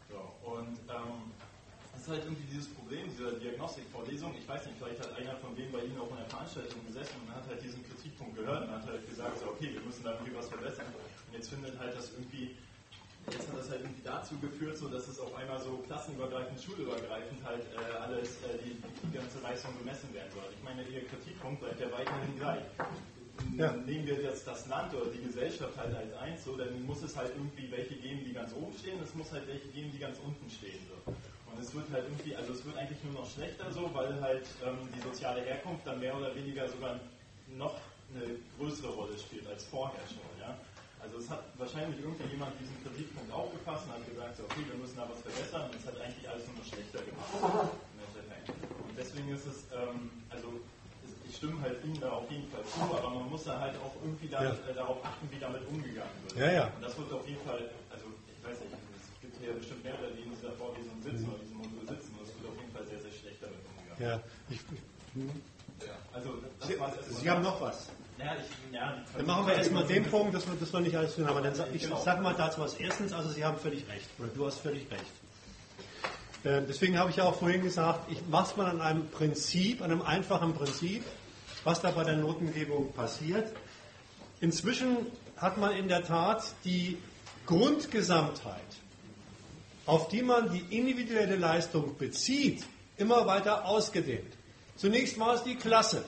So, 0.10 0.20
und 0.50 0.78
ähm, 0.90 1.30
das 1.94 2.02
ist 2.02 2.10
halt 2.10 2.24
irgendwie 2.26 2.48
dieses 2.50 2.68
Problem 2.74 3.06
dieser 3.10 3.32
Diagnostikvorlesung. 3.38 4.34
Ich 4.38 4.48
weiß 4.48 4.66
nicht, 4.66 4.78
vielleicht 4.78 5.00
hat 5.00 5.14
einer 5.18 5.36
von 5.38 5.56
denen 5.56 5.72
bei 5.72 5.86
Ihnen 5.86 6.00
auch 6.00 6.10
in 6.10 6.18
der 6.18 6.30
Veranstaltung 6.30 6.82
gesessen 6.88 7.16
und 7.26 7.34
hat 7.34 7.46
halt 7.48 7.62
diesen 7.62 7.86
Kritikpunkt 7.86 8.36
gehört 8.36 8.68
und 8.68 8.72
hat 8.72 8.86
halt 8.88 9.08
gesagt, 9.08 9.38
so, 9.40 9.54
okay, 9.54 9.70
wir 9.74 9.82
müssen 9.82 10.04
da 10.04 10.14
irgendwie 10.14 10.36
was 10.36 10.48
verbessern. 10.50 10.88
Und 10.90 11.34
jetzt 11.34 11.50
findet 11.50 11.78
halt 11.78 11.96
das 11.96 12.12
irgendwie 12.14 12.58
jetzt 13.32 13.48
hat 13.50 13.60
das 13.60 13.70
halt 13.70 13.82
irgendwie 13.82 14.04
dazu 14.04 14.40
geführt, 14.40 14.78
so 14.78 14.88
dass 14.88 15.08
es 15.08 15.20
auf 15.20 15.36
einmal 15.36 15.60
so 15.60 15.84
klassenübergreifend, 15.86 16.62
schulübergreifend 16.62 17.44
halt 17.44 17.64
äh, 17.76 17.98
alles, 17.98 18.40
äh, 18.44 18.58
die, 18.64 18.80
die, 19.04 19.12
ganze 19.12 19.40
Leistung 19.44 19.78
gemessen 19.80 20.14
werden 20.14 20.32
soll. 20.32 20.48
Ich 20.56 20.64
meine, 20.64 20.84
Ihr 20.88 21.06
Kritikpunkt 21.08 21.60
bleibt 21.60 21.80
ja 21.80 21.92
weiterhin 21.92 22.38
gleich 22.38 22.64
ja. 23.58 23.72
nehmen 23.86 24.06
wir 24.06 24.22
jetzt 24.22 24.46
das 24.48 24.68
Land 24.68 24.94
oder 24.94 25.12
die 25.12 25.24
Gesellschaft 25.24 25.78
halt 25.78 25.96
als 25.96 26.14
eins, 26.18 26.44
so, 26.44 26.56
dann 26.56 26.82
muss 26.86 27.02
es 27.04 27.16
halt 27.16 27.32
irgendwie 27.36 27.70
welche 27.72 27.96
geben, 27.96 28.24
die 28.26 28.34
ganz 28.34 28.54
oben 28.54 28.74
stehen, 28.78 29.00
es 29.04 29.14
muss 29.16 29.32
halt 29.32 29.48
welche 29.48 29.68
geben, 29.70 29.92
die 29.92 30.00
ganz 30.00 30.18
unten 30.20 30.50
stehen. 30.50 30.80
So. 30.88 31.12
Und 31.52 31.60
es 31.60 31.74
wird 31.74 31.90
halt 31.92 32.06
irgendwie, 32.06 32.36
also 32.36 32.54
es 32.54 32.66
wird 32.66 32.78
eigentlich 32.78 33.04
nur 33.04 33.14
noch 33.14 33.30
schlechter 33.30 33.72
so, 33.72 33.90
weil 33.94 34.20
halt 34.22 34.46
ähm, 34.66 34.78
die 34.96 35.02
soziale 35.02 35.42
Herkunft 35.42 35.86
dann 35.88 36.00
mehr 36.00 36.16
oder 36.16 36.36
weniger 36.36 36.68
sogar 36.68 37.00
noch 37.56 37.76
eine 38.14 38.38
größere 38.58 38.94
Rolle 38.94 39.18
spielt 39.18 39.48
als 39.48 39.66
vorher 39.66 40.06
schon. 40.08 40.28
Ja? 40.40 40.58
Also 41.02 41.18
es 41.18 41.30
hat 41.30 41.44
wahrscheinlich 41.58 42.00
irgendwie 42.00 42.30
jemand 42.30 42.54
diesen 42.60 42.76
Kritikpunkt 42.84 43.32
aufgefasst 43.32 43.86
und 43.86 43.94
hat 43.94 44.06
gesagt, 44.08 44.38
so, 44.38 44.44
okay, 44.44 44.64
wir 44.70 44.78
müssen 44.78 44.98
da 44.98 45.08
was 45.10 45.22
verbessern 45.22 45.70
und 45.70 45.76
es 45.76 45.86
hat 45.86 46.00
eigentlich 46.00 46.28
alles 46.30 46.46
nur 46.48 46.58
noch 46.58 46.66
schlechter 46.66 47.00
gemacht. 47.04 47.72
Und 48.88 48.98
deswegen 48.98 49.30
ist 49.30 49.46
es, 49.46 49.68
ähm, 49.76 50.10
also 50.30 50.48
stimme 51.36 51.62
halt 51.62 51.84
Ihnen 51.84 52.00
da 52.00 52.12
auf 52.12 52.30
jeden 52.32 52.48
Fall 52.50 52.64
zu, 52.64 52.82
aber 52.82 53.10
man 53.10 53.30
muss 53.30 53.44
da 53.44 53.60
halt 53.60 53.76
auch 53.78 53.94
irgendwie 54.04 54.28
da, 54.28 54.44
ja. 54.44 54.52
äh, 54.52 54.74
darauf 54.74 55.04
achten, 55.04 55.28
wie 55.32 55.40
damit 55.40 55.62
umgegangen 55.68 56.16
wird. 56.24 56.38
Ja, 56.38 56.52
ja. 56.52 56.66
Und 56.76 56.82
das 56.84 56.98
wird 56.98 57.12
auf 57.12 57.28
jeden 57.28 57.44
Fall, 57.44 57.70
also 57.90 58.06
ich 58.28 58.40
weiß 58.44 58.60
nicht, 58.62 58.74
es 58.74 59.22
gibt 59.22 59.36
hier 59.42 59.54
bestimmt 59.54 59.84
mehrere, 59.84 60.12
die 60.16 60.24
in 60.24 60.32
dieser 60.32 60.52
Vorlesung 60.54 61.02
sitzen 61.02 61.26
mhm. 61.26 61.34
oder 61.34 61.40
diesem 61.44 61.58
Modul 61.58 61.84
sitzen 61.88 62.12
und 62.16 62.24
es 62.24 62.34
wird 62.36 62.46
auf 62.48 62.58
jeden 62.60 62.72
Fall 62.72 62.86
sehr, 62.86 63.02
sehr 63.02 63.12
schlecht 63.12 63.40
damit 63.42 63.60
umgegangen. 63.66 64.02
Ja, 64.02 64.16
ich, 64.50 64.60
hm. 65.14 65.42
ja. 65.82 65.96
Also, 66.14 66.30
das 66.60 66.68
Sie, 66.68 66.80
war's 66.80 66.94
Sie 67.10 67.30
haben 67.30 67.44
noch 67.44 67.60
was. 67.62 67.90
Ja, 68.18 68.34
ich, 68.34 68.74
ja, 68.74 68.98
dann 69.16 69.26
machen 69.28 69.46
wir 69.46 69.54
erstmal 69.54 69.86
den 69.86 70.04
Punkt, 70.06 70.34
dass 70.34 70.48
wir, 70.48 70.56
das 70.56 70.74
wir 70.74 70.80
nicht 70.80 70.98
alles 70.98 71.16
tun 71.16 71.28
haben. 71.28 71.44
Dann 71.44 71.54
sag, 71.54 71.74
ich 71.74 71.84
genau. 71.84 72.02
sage 72.02 72.22
mal 72.22 72.34
dazu 72.34 72.62
was. 72.62 72.74
Erstens, 72.76 73.14
also 73.14 73.30
Sie 73.30 73.46
haben 73.46 73.58
völlig 73.58 73.88
recht. 73.88 74.10
Oder 74.18 74.30
du 74.30 74.48
hast 74.48 74.60
völlig 74.60 74.90
recht. 74.90 75.06
Äh, 76.44 76.62
deswegen 76.68 76.98
habe 76.98 77.10
ich 77.10 77.18
ja 77.18 77.24
auch 77.26 77.40
vorhin 77.40 77.64
gesagt, 77.64 78.12
ich 78.12 78.28
mache 78.28 78.52
es 78.52 78.58
mal 78.58 78.68
an 78.68 78.82
einem 78.82 79.10
Prinzip, 79.10 79.82
an 79.82 79.92
einem 79.92 80.02
einfachen 80.02 80.54
Prinzip 80.54 81.04
was 81.68 81.82
da 81.82 81.92
bei 81.92 82.06
der 82.06 82.16
Notengebung 82.16 82.94
passiert. 82.94 83.52
Inzwischen 84.40 85.08
hat 85.36 85.58
man 85.58 85.76
in 85.76 85.90
der 85.90 86.02
Tat 86.02 86.54
die 86.64 86.98
Grundgesamtheit, 87.46 88.78
auf 89.86 90.08
die 90.08 90.22
man 90.22 90.50
die 90.50 90.78
individuelle 90.78 91.36
Leistung 91.36 91.98
bezieht, 91.98 92.66
immer 92.96 93.28
weiter 93.28 93.66
ausgedehnt. 93.66 94.34
Zunächst 94.78 95.20
war 95.20 95.36
es 95.36 95.44
die 95.44 95.56
Klasse. 95.56 96.06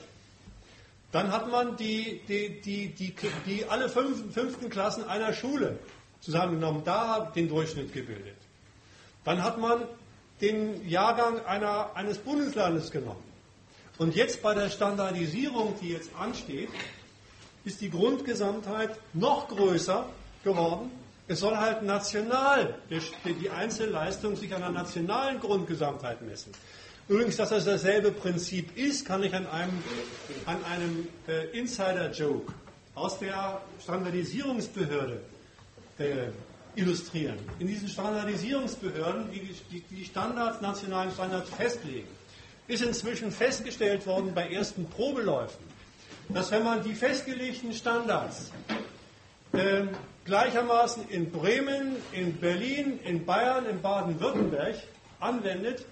Dann 1.12 1.30
hat 1.30 1.50
man 1.50 1.76
die, 1.76 2.22
die, 2.26 2.60
die, 2.62 2.94
die, 2.94 3.14
die 3.44 3.66
alle 3.66 3.90
fünf, 3.90 4.32
fünften 4.32 4.70
Klassen 4.70 5.04
einer 5.04 5.34
Schule 5.34 5.78
zusammengenommen, 6.20 6.84
da 6.84 7.30
den 7.34 7.50
Durchschnitt 7.50 7.92
gebildet. 7.92 8.36
Dann 9.24 9.42
hat 9.42 9.58
man 9.58 9.82
den 10.40 10.88
Jahrgang 10.88 11.44
einer, 11.44 11.94
eines 11.94 12.18
Bundeslandes 12.18 12.90
genommen. 12.90 13.22
Und 13.98 14.14
jetzt 14.14 14.42
bei 14.42 14.54
der 14.54 14.70
Standardisierung, 14.70 15.74
die 15.80 15.90
jetzt 15.90 16.10
ansteht, 16.18 16.70
ist 17.64 17.80
die 17.80 17.90
Grundgesamtheit 17.90 18.90
noch 19.12 19.48
größer 19.48 20.06
geworden. 20.42 20.90
Es 21.28 21.40
soll 21.40 21.56
halt 21.56 21.82
national 21.82 22.74
die 23.24 23.50
Einzelleistung 23.50 24.36
sich 24.36 24.54
an 24.54 24.62
der 24.62 24.70
nationalen 24.70 25.38
Grundgesamtheit 25.38 26.22
messen. 26.22 26.52
Übrigens, 27.08 27.36
dass 27.36 27.50
das 27.50 27.64
dasselbe 27.64 28.12
Prinzip 28.12 28.76
ist, 28.76 29.04
kann 29.04 29.22
ich 29.22 29.34
an 29.34 29.46
einem, 29.46 29.82
an 30.46 30.64
einem 30.64 31.08
äh, 31.28 31.46
Insider-Joke 31.58 32.52
aus 32.94 33.18
der 33.18 33.60
Standardisierungsbehörde 33.82 35.20
äh, 35.98 36.28
illustrieren. 36.76 37.38
In 37.58 37.66
diesen 37.66 37.88
Standardisierungsbehörden, 37.88 39.30
die 39.32 39.82
die, 39.90 40.04
Standards, 40.04 40.60
nationalen 40.60 41.10
Standards 41.10 41.50
festlegen, 41.50 42.08
ist 42.68 42.82
inzwischen 42.82 43.32
festgestellt 43.32 44.06
worden 44.06 44.32
bei 44.34 44.48
ersten 44.48 44.86
Probeläufen, 44.86 45.64
dass 46.28 46.50
wenn 46.50 46.62
man 46.62 46.82
die 46.84 46.94
festgelegten 46.94 47.72
Standards 47.72 48.52
äh, 49.52 49.82
gleichermaßen 50.24 51.08
in 51.08 51.30
Bremen, 51.30 51.96
in 52.12 52.36
Berlin, 52.36 53.00
in 53.04 53.24
Bayern, 53.24 53.66
in 53.66 53.80
Baden-Württemberg 53.82 54.76
anwendet, 55.18 55.84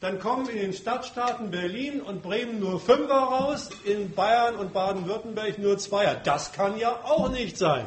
dann 0.00 0.18
kommen 0.18 0.48
in 0.48 0.58
den 0.58 0.72
Stadtstaaten 0.72 1.50
Berlin 1.50 2.00
und 2.00 2.22
Bremen 2.22 2.60
nur 2.60 2.80
Fünfer 2.80 3.14
raus, 3.14 3.70
in 3.84 4.12
Bayern 4.12 4.56
und 4.56 4.72
Baden-Württemberg 4.72 5.58
nur 5.58 5.78
Zweier. 5.78 6.14
Das 6.22 6.52
kann 6.52 6.78
ja 6.78 7.00
auch 7.04 7.30
nicht 7.30 7.56
sein. 7.56 7.86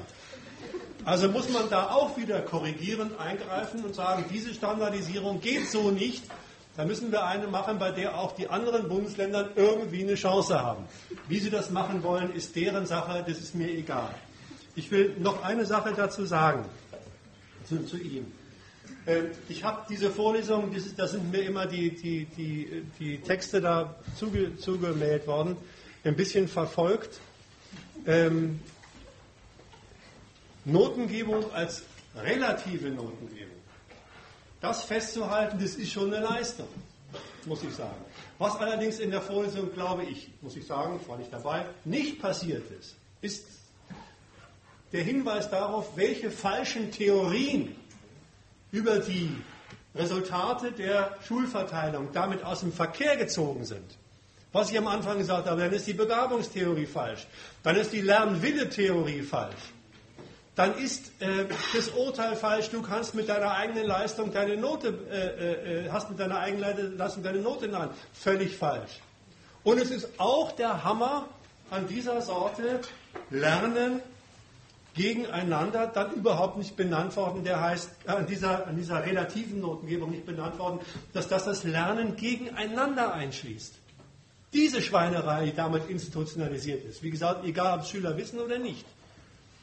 Also 1.09 1.27
muss 1.27 1.49
man 1.49 1.67
da 1.71 1.89
auch 1.89 2.17
wieder 2.17 2.39
korrigierend 2.41 3.19
eingreifen 3.19 3.83
und 3.83 3.95
sagen, 3.95 4.25
diese 4.31 4.53
Standardisierung 4.53 5.41
geht 5.41 5.67
so 5.67 5.89
nicht. 5.89 6.23
Da 6.77 6.85
müssen 6.85 7.11
wir 7.11 7.25
eine 7.25 7.47
machen, 7.47 7.79
bei 7.79 7.89
der 7.89 8.15
auch 8.15 8.35
die 8.35 8.47
anderen 8.47 8.87
Bundesländer 8.87 9.49
irgendwie 9.55 10.03
eine 10.03 10.13
Chance 10.13 10.61
haben. 10.61 10.85
Wie 11.27 11.39
sie 11.39 11.49
das 11.49 11.71
machen 11.71 12.03
wollen, 12.03 12.31
ist 12.35 12.55
deren 12.55 12.85
Sache, 12.85 13.25
das 13.27 13.39
ist 13.39 13.55
mir 13.55 13.69
egal. 13.69 14.13
Ich 14.75 14.91
will 14.91 15.15
noch 15.17 15.43
eine 15.43 15.65
Sache 15.65 15.93
dazu 15.95 16.25
sagen, 16.25 16.65
zu, 17.67 17.83
zu 17.87 17.97
ihm. 17.97 18.31
Ähm, 19.07 19.31
ich 19.49 19.63
habe 19.63 19.87
diese 19.89 20.11
Vorlesung, 20.11 20.69
da 20.95 21.07
sind 21.07 21.31
mir 21.31 21.41
immer 21.41 21.65
die, 21.65 21.89
die, 21.89 22.25
die, 22.25 22.85
die 22.99 23.17
Texte 23.17 23.61
da 23.61 23.95
zuge, 24.15 24.57
zugemeldet 24.57 25.25
worden, 25.25 25.57
ein 26.03 26.15
bisschen 26.15 26.47
verfolgt. 26.47 27.19
Notengebung 30.71 31.51
als 31.53 31.83
relative 32.15 32.89
Notengebung. 32.89 33.57
Das 34.61 34.83
festzuhalten, 34.83 35.57
das 35.59 35.75
ist 35.75 35.91
schon 35.91 36.13
eine 36.13 36.23
Leistung, 36.25 36.67
muss 37.45 37.63
ich 37.63 37.73
sagen. 37.73 38.03
Was 38.37 38.55
allerdings 38.57 38.99
in 38.99 39.11
der 39.11 39.21
Vorlesung, 39.21 39.73
glaube 39.73 40.03
ich, 40.03 40.29
muss 40.41 40.55
ich 40.55 40.65
sagen, 40.65 40.99
war 41.07 41.17
nicht 41.17 41.31
dabei, 41.31 41.65
nicht 41.85 42.21
passiert 42.21 42.69
ist, 42.71 42.95
ist 43.21 43.45
der 44.91 45.03
Hinweis 45.03 45.49
darauf, 45.49 45.95
welche 45.95 46.31
falschen 46.31 46.91
Theorien 46.91 47.75
über 48.71 48.99
die 48.99 49.31
Resultate 49.95 50.71
der 50.71 51.15
Schulverteilung 51.27 52.09
damit 52.13 52.43
aus 52.43 52.61
dem 52.61 52.71
Verkehr 52.71 53.17
gezogen 53.17 53.65
sind. 53.65 53.97
Was 54.51 54.71
ich 54.71 54.77
am 54.77 54.87
Anfang 54.87 55.19
gesagt 55.19 55.47
habe, 55.47 55.61
dann 55.61 55.71
ist 55.71 55.85
die 55.85 55.93
Begabungstheorie 55.93 56.87
falsch, 56.87 57.27
dann 57.61 57.75
ist 57.75 57.93
die 57.93 58.01
Lernwille-Theorie 58.01 59.21
falsch, 59.21 59.73
dann 60.59 60.77
ist 60.77 61.13
äh, 61.21 61.45
das 61.73 61.87
Urteil 61.91 62.35
falsch, 62.35 62.69
du 62.69 62.81
kannst 62.81 63.15
mit 63.15 63.29
deiner 63.29 63.51
eigenen 63.53 63.85
Leistung 63.85 64.33
deine 64.33 64.57
Note, 64.57 64.89
äh, 65.09 65.85
äh, 65.85 65.89
hast 65.89 66.09
mit 66.09 66.19
deiner 66.19 66.39
eigenen 66.39 66.97
Leistung 66.97 67.23
deine 67.23 67.39
Note 67.39 67.67
in 67.67 67.77
Völlig 68.11 68.57
falsch. 68.57 68.99
Und 69.63 69.79
es 69.79 69.89
ist 69.89 70.09
auch 70.17 70.51
der 70.51 70.83
Hammer 70.83 71.27
an 71.69 71.87
dieser 71.87 72.21
Sorte, 72.21 72.81
Lernen 73.29 74.01
gegeneinander 74.95 75.87
dann 75.87 76.11
überhaupt 76.11 76.57
nicht 76.57 76.75
benannt 76.75 77.15
worden, 77.15 77.45
der 77.45 77.61
heißt, 77.61 77.89
äh, 78.05 78.11
an, 78.11 78.27
dieser, 78.27 78.67
dieser 78.77 79.05
relativen 79.05 79.61
Notengebung 79.61 80.11
nicht 80.11 80.25
benannt 80.25 80.59
worden, 80.59 80.81
dass 81.13 81.29
das 81.29 81.45
das 81.45 81.63
Lernen 81.63 82.17
gegeneinander 82.17 83.13
einschließt. 83.13 83.75
Diese 84.51 84.81
Schweinerei, 84.81 85.45
die 85.45 85.55
damit 85.55 85.89
institutionalisiert 85.89 86.83
ist, 86.83 87.01
wie 87.01 87.11
gesagt, 87.11 87.45
egal 87.45 87.79
ob 87.79 87.85
Schüler 87.85 88.17
wissen 88.17 88.41
oder 88.41 88.59
nicht, 88.59 88.85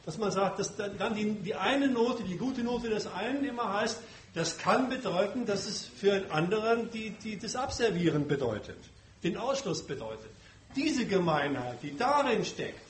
dass 0.07 0.17
man 0.17 0.31
sagt, 0.31 0.61
dass 0.61 0.75
dann 0.77 1.15
die, 1.15 1.33
die 1.33 1.55
eine 1.55 1.89
Note, 1.89 2.23
die 2.23 2.37
gute 2.37 2.63
Note 2.63 2.89
des 2.89 3.07
einen 3.07 3.45
immer 3.45 3.75
heißt, 3.75 3.99
das 4.35 4.57
kann 4.57 4.89
bedeuten, 4.89 5.45
dass 5.45 5.67
es 5.67 5.85
für 5.85 6.15
einen 6.15 6.31
anderen 6.31 6.91
die, 6.91 7.11
die, 7.11 7.39
das 7.39 7.57
Abservieren 7.57 8.27
bedeutet, 8.27 8.79
den 9.23 9.37
Ausschluss 9.37 9.87
bedeutet. 9.87 10.31
Diese 10.75 11.07
Gemeinheit, 11.07 11.83
die 11.83 11.97
darin 11.97 12.45
steckt, 12.45 12.87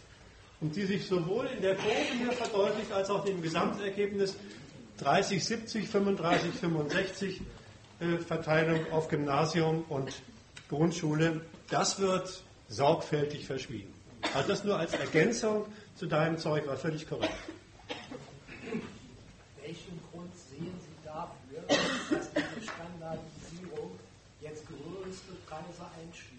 und 0.61 0.75
die 0.75 0.85
sich 0.85 1.07
sowohl 1.07 1.47
in 1.47 1.63
der 1.63 1.75
Kurve 1.75 2.13
hier 2.19 2.33
verdeutlicht 2.33 2.93
als 2.93 3.11
auch 3.11 3.25
im 3.27 3.43
Gesamtergebnis 3.43 4.37
30, 4.99 5.45
70, 5.45 5.89
35, 5.89 6.51
65 6.53 7.41
äh, 8.01 8.19
Verteilung 8.19 8.91
auf 8.93 9.09
Gymnasium 9.09 9.85
und 9.89 10.13
Grundschule, 10.69 11.43
das 11.69 12.01
wird 12.01 12.43
sorgfältig 12.69 13.47
verschwiegen. 13.47 13.93
Also 14.35 14.49
das 14.49 14.65
nur 14.65 14.79
als 14.79 14.95
Ergänzung 14.95 15.67
zu 15.97 16.07
deinem 16.07 16.39
Zeug 16.39 16.67
war 16.67 16.77
völlig 16.77 17.09
korrekt. 17.09 17.33
Welchen 19.63 20.01
Grund 20.11 20.31
sehen 20.51 20.75
Sie 20.81 21.05
dafür, 21.05 21.63
dass 21.69 22.31
diese 22.31 22.71
Standardisierung 22.71 23.99
jetzt 24.41 24.65
größte 24.67 25.33
Kreise 25.49 25.87
einschließt? 26.03 26.37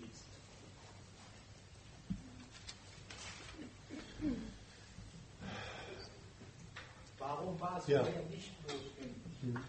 Warum 7.20 7.60
war 7.60 7.80
es 7.80 7.88
ja. 7.88 8.04
vorher 8.04 8.24
nicht 8.30 8.52
notwendig? 8.62 9.64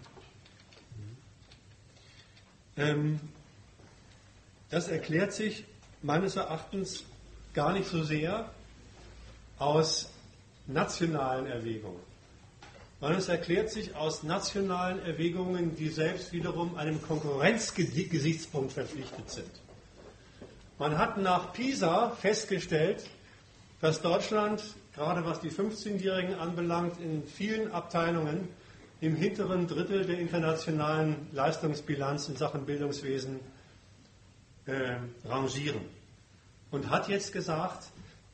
Ähm, 2.77 3.21
das 4.71 4.89
erklärt 4.89 5.33
sich 5.33 5.65
meines 6.03 6.37
Erachtens 6.37 7.05
gar 7.55 7.73
nicht 7.73 7.89
so 7.89 8.05
sehr 8.05 8.51
aus 9.59 10.11
nationalen 10.67 11.47
Erwägungen, 11.47 12.01
sondern 13.01 13.19
es 13.19 13.29
erklärt 13.29 13.71
sich 13.71 13.95
aus 13.97 14.23
nationalen 14.23 15.01
Erwägungen, 15.03 15.77
die 15.77 15.89
selbst 15.89 16.33
wiederum 16.33 16.77
einem 16.77 17.01
Konkurrenzgesichtspunkt 17.03 18.73
verpflichtet 18.73 19.31
sind. 19.31 19.51
Man 20.79 20.99
hat 20.99 21.19
nach 21.19 21.53
Pisa 21.53 22.11
festgestellt, 22.11 23.05
dass 23.81 24.03
Deutschland 24.03 24.63
gerade 24.99 25.25
was 25.25 25.41
die 25.41 25.51
15-Jährigen 25.51 26.35
anbelangt, 26.35 27.01
in 27.01 27.23
vielen 27.25 27.71
Abteilungen 27.71 28.49
im 29.01 29.15
hinteren 29.15 29.69
Drittel 29.69 30.05
der 30.05 30.19
internationalen 30.19 31.29
Leistungsbilanz 31.33 32.29
in 32.29 32.37
Sachen 32.37 32.67
Bildungswesen 32.67 33.39
äh, 34.67 34.97
rangieren. 35.25 35.81
Und 36.73 36.91
hat 36.91 37.09
jetzt 37.09 37.33
gesagt, 37.33 37.85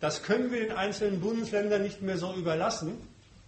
das 0.04 0.22
können 0.22 0.52
wir 0.52 0.60
den 0.60 0.72
einzelnen 0.72 1.18
Bundesländern 1.18 1.80
nicht 1.80 2.02
mehr 2.02 2.18
so 2.18 2.34
überlassen. 2.34 2.98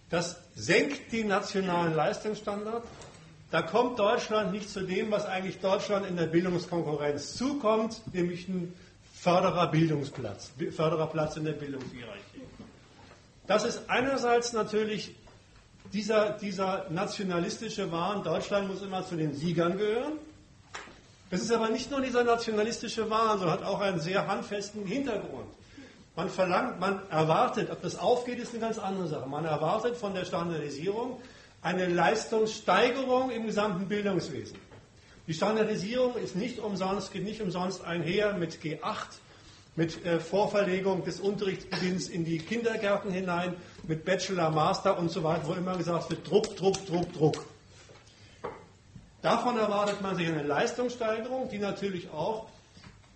Das 0.09 0.37
senkt 0.55 1.11
den 1.11 1.27
nationalen 1.27 1.93
Leistungsstandard. 1.93 2.83
Da 3.51 3.61
kommt 3.61 3.99
Deutschland 3.99 4.53
nicht 4.53 4.67
zu 4.67 4.81
dem, 4.81 5.11
was 5.11 5.27
eigentlich 5.27 5.59
Deutschland 5.59 6.07
in 6.07 6.17
der 6.17 6.25
Bildungskonkurrenz 6.25 7.35
zukommt, 7.35 8.01
nämlich 8.11 8.47
ein 8.47 8.73
Förderer 9.13 9.67
Bildungsplatz, 9.69 10.49
Fördererplatz 10.75 11.37
in 11.37 11.45
der 11.45 11.51
Bildungshierarchie. 11.51 12.41
Das 13.45 13.63
ist 13.63 13.87
einerseits 13.87 14.51
natürlich 14.53 15.13
dieser, 15.93 16.31
dieser 16.31 16.87
nationalistische 16.89 17.91
Wahn, 17.91 18.23
Deutschland 18.23 18.67
muss 18.67 18.81
immer 18.81 19.05
zu 19.05 19.15
den 19.15 19.35
Siegern 19.35 19.77
gehören. 19.77 20.13
Es 21.29 21.39
ist 21.39 21.51
aber 21.51 21.69
nicht 21.69 21.91
nur 21.91 22.01
dieser 22.01 22.23
nationalistische 22.23 23.07
Wahn, 23.11 23.37
sondern 23.37 23.59
hat 23.59 23.63
auch 23.63 23.79
einen 23.79 23.99
sehr 23.99 24.25
handfesten 24.25 24.83
Hintergrund. 24.87 25.45
Man 26.17 26.29
verlangt, 26.29 26.79
man 26.79 26.99
erwartet, 27.11 27.69
ob 27.69 27.83
das 27.83 27.95
aufgeht, 27.95 28.39
ist 28.39 28.49
eine 28.49 28.59
ganz 28.59 28.79
andere 28.79 29.07
Sache. 29.07 29.29
Man 29.29 29.45
erwartet 29.45 29.95
von 29.95 30.15
der 30.15 30.25
Standardisierung 30.25 31.21
eine 31.61 31.85
Leistungssteigerung 31.85 33.29
im 33.29 33.45
gesamten 33.45 33.87
Bildungswesen. 33.87 34.57
Die 35.27 35.33
Standardisierung 35.35 36.15
ist 36.15 36.35
nicht 36.35 36.57
umsonst, 36.57 37.11
geht 37.11 37.23
nicht 37.23 37.39
umsonst 37.39 37.85
einher 37.85 38.33
mit 38.33 38.55
G8, 38.55 38.79
mit 39.75 40.03
äh, 40.07 40.19
Vorverlegung 40.19 41.03
des 41.03 41.19
Unterrichtsbeginns 41.19 42.09
in 42.09 42.25
die 42.25 42.39
Kindergärten 42.39 43.11
hinein, 43.11 43.53
mit 43.87 44.03
Bachelor, 44.03 44.49
Master 44.49 44.97
und 44.97 45.11
so 45.11 45.23
weiter, 45.23 45.43
wo 45.45 45.53
immer 45.53 45.77
gesagt 45.77 46.09
wird, 46.09 46.27
Druck, 46.27 46.55
Druck, 46.55 46.83
Druck, 46.87 47.13
Druck. 47.13 47.45
Davon 49.21 49.59
erwartet 49.59 50.01
man 50.01 50.15
sich 50.15 50.27
eine 50.27 50.41
Leistungssteigerung, 50.41 51.47
die 51.49 51.59
natürlich 51.59 52.09
auch, 52.09 52.47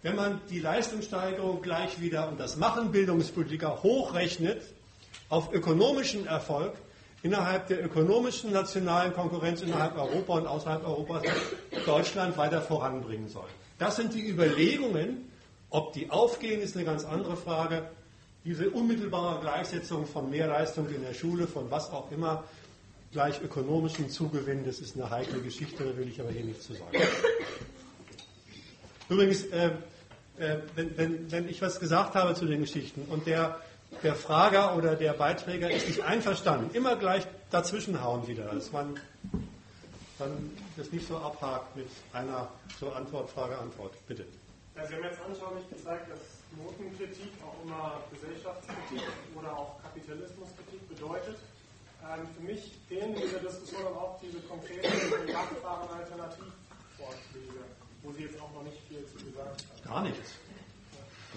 wenn 0.03 0.15
man 0.15 0.41
die 0.49 0.59
Leistungssteigerung 0.59 1.61
gleich 1.61 2.01
wieder, 2.01 2.27
und 2.27 2.39
das 2.39 2.57
machen 2.57 2.91
Bildungspolitiker, 2.91 3.83
hochrechnet, 3.83 4.61
auf 5.29 5.53
ökonomischen 5.53 6.27
Erfolg 6.27 6.73
innerhalb 7.23 7.67
der 7.67 7.83
ökonomischen 7.83 8.51
nationalen 8.51 9.13
Konkurrenz 9.13 9.61
innerhalb 9.61 9.95
Europa 9.95 10.33
und 10.33 10.47
außerhalb 10.47 10.85
Europas 10.85 11.23
Deutschland 11.85 12.37
weiter 12.37 12.61
voranbringen 12.61 13.29
soll. 13.29 13.47
Das 13.77 13.95
sind 13.95 14.13
die 14.13 14.27
Überlegungen, 14.27 15.29
ob 15.69 15.93
die 15.93 16.09
aufgehen, 16.09 16.61
ist 16.61 16.75
eine 16.75 16.85
ganz 16.85 17.05
andere 17.05 17.37
Frage. 17.37 17.89
Diese 18.43 18.71
unmittelbare 18.71 19.39
Gleichsetzung 19.39 20.07
von 20.07 20.29
Mehrleistung 20.29 20.89
in 20.89 21.03
der 21.03 21.13
Schule, 21.13 21.47
von 21.47 21.69
was 21.69 21.91
auch 21.91 22.11
immer, 22.11 22.43
gleich 23.11 23.41
ökonomischem 23.41 24.09
Zugewinn, 24.09 24.65
das 24.65 24.79
ist 24.79 24.95
eine 24.95 25.09
heikle 25.09 25.39
Geschichte, 25.41 25.83
da 25.83 25.95
will 25.95 26.07
ich 26.07 26.19
aber 26.19 26.31
hier 26.31 26.43
nichts 26.43 26.65
zu 26.65 26.73
sagen. 26.73 26.97
Übrigens, 29.09 29.45
äh, 29.45 29.71
äh, 30.41 30.57
wenn, 30.75 30.97
wenn, 30.97 31.31
wenn, 31.31 31.49
ich 31.49 31.61
was 31.61 31.79
gesagt 31.79 32.15
habe 32.15 32.33
zu 32.33 32.45
den 32.45 32.61
Geschichten 32.61 33.03
und 33.09 33.27
der, 33.27 33.59
der 34.03 34.15
Frager 34.15 34.75
oder 34.75 34.95
der 34.95 35.13
Beiträger 35.13 35.69
ist 35.69 35.87
nicht 35.87 36.01
einverstanden, 36.01 36.73
immer 36.75 36.95
gleich 36.95 37.27
dazwischenhauen 37.51 38.27
wieder, 38.27 38.45
dass 38.45 38.71
man 38.71 38.99
dann 40.19 40.51
das 40.77 40.91
nicht 40.91 41.07
so 41.07 41.17
abhakt 41.17 41.75
mit 41.75 41.87
einer 42.13 42.47
zur 42.79 42.95
Antwort, 42.95 43.29
Frage, 43.29 43.57
Antwort. 43.57 43.93
Bitte. 44.07 44.25
Ja, 44.75 44.85
Sie 44.87 44.95
haben 44.95 45.03
jetzt 45.03 45.19
anschaulich 45.21 45.67
gezeigt, 45.69 46.09
dass 46.09 46.19
Notenkritik 46.57 47.31
auch 47.43 47.63
immer 47.63 48.01
Gesellschaftskritik 48.11 49.07
oder 49.35 49.57
auch 49.57 49.81
Kapitalismuskritik 49.81 50.87
bedeutet. 50.89 51.37
Ähm, 52.01 52.27
für 52.35 52.43
mich 52.43 52.71
fehlen 52.87 53.13
in 53.15 53.21
dieser 53.21 53.39
Diskussion 53.39 53.85
aber 53.85 54.01
auch 54.01 54.19
diese 54.21 54.39
konkreten 54.41 55.33
machbaren 55.33 55.89
Alternativvorschläge. 55.89 57.70
Wo 58.03 58.11
Sie 58.13 58.23
jetzt 58.23 58.39
auch 58.39 58.51
noch 58.53 58.63
nicht 58.63 58.77
viel 58.87 59.05
zu 59.05 59.23
gesagt 59.25 59.63
haben. 59.85 59.93
Gar 59.93 60.03
nichts. 60.03 60.31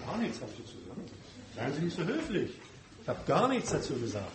Gar 0.06 0.18
nichts 0.18 0.40
habe 0.40 0.50
ich 0.52 0.58
dazu 0.64 0.76
gesagt. 0.78 1.10
Seien 1.54 1.74
Sie 1.74 1.80
nicht 1.82 1.96
so 1.96 2.04
höflich. 2.04 2.50
Ich 3.02 3.08
habe 3.08 3.20
gar 3.26 3.48
nichts 3.48 3.70
dazu 3.70 3.94
gesagt. 3.94 4.30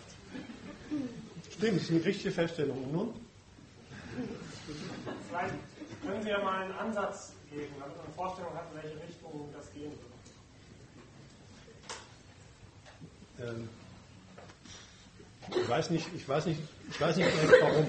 Stimmt, 1.51 1.75
das 1.75 1.83
ist 1.83 1.91
eine 1.91 2.05
richtige 2.05 2.31
Feststellung. 2.31 2.83
Und 2.83 2.93
nun? 2.93 3.13
Vielleicht 5.27 5.55
können 6.05 6.23
Sie 6.23 6.29
ja 6.29 6.43
mal 6.43 6.63
einen 6.63 6.73
Ansatz 6.73 7.33
geben, 7.49 7.73
damit 7.79 7.95
man 7.97 8.05
eine 8.05 8.13
Vorstellung 8.15 8.53
hat, 8.53 8.65
in 8.71 8.83
welche 8.83 9.07
Richtung 9.07 9.49
das 9.53 9.71
gehen 9.73 9.91
würde. 9.91 10.09
Ähm, 13.51 13.69
ich 15.55 15.69
weiß 15.69 15.89
nicht, 15.89 16.07
ich 16.15 16.27
weiß 16.27 16.45
nicht, 16.45 16.59
ich 16.89 17.01
weiß 17.01 17.17
nicht 17.17 17.27
warum. 17.61 17.87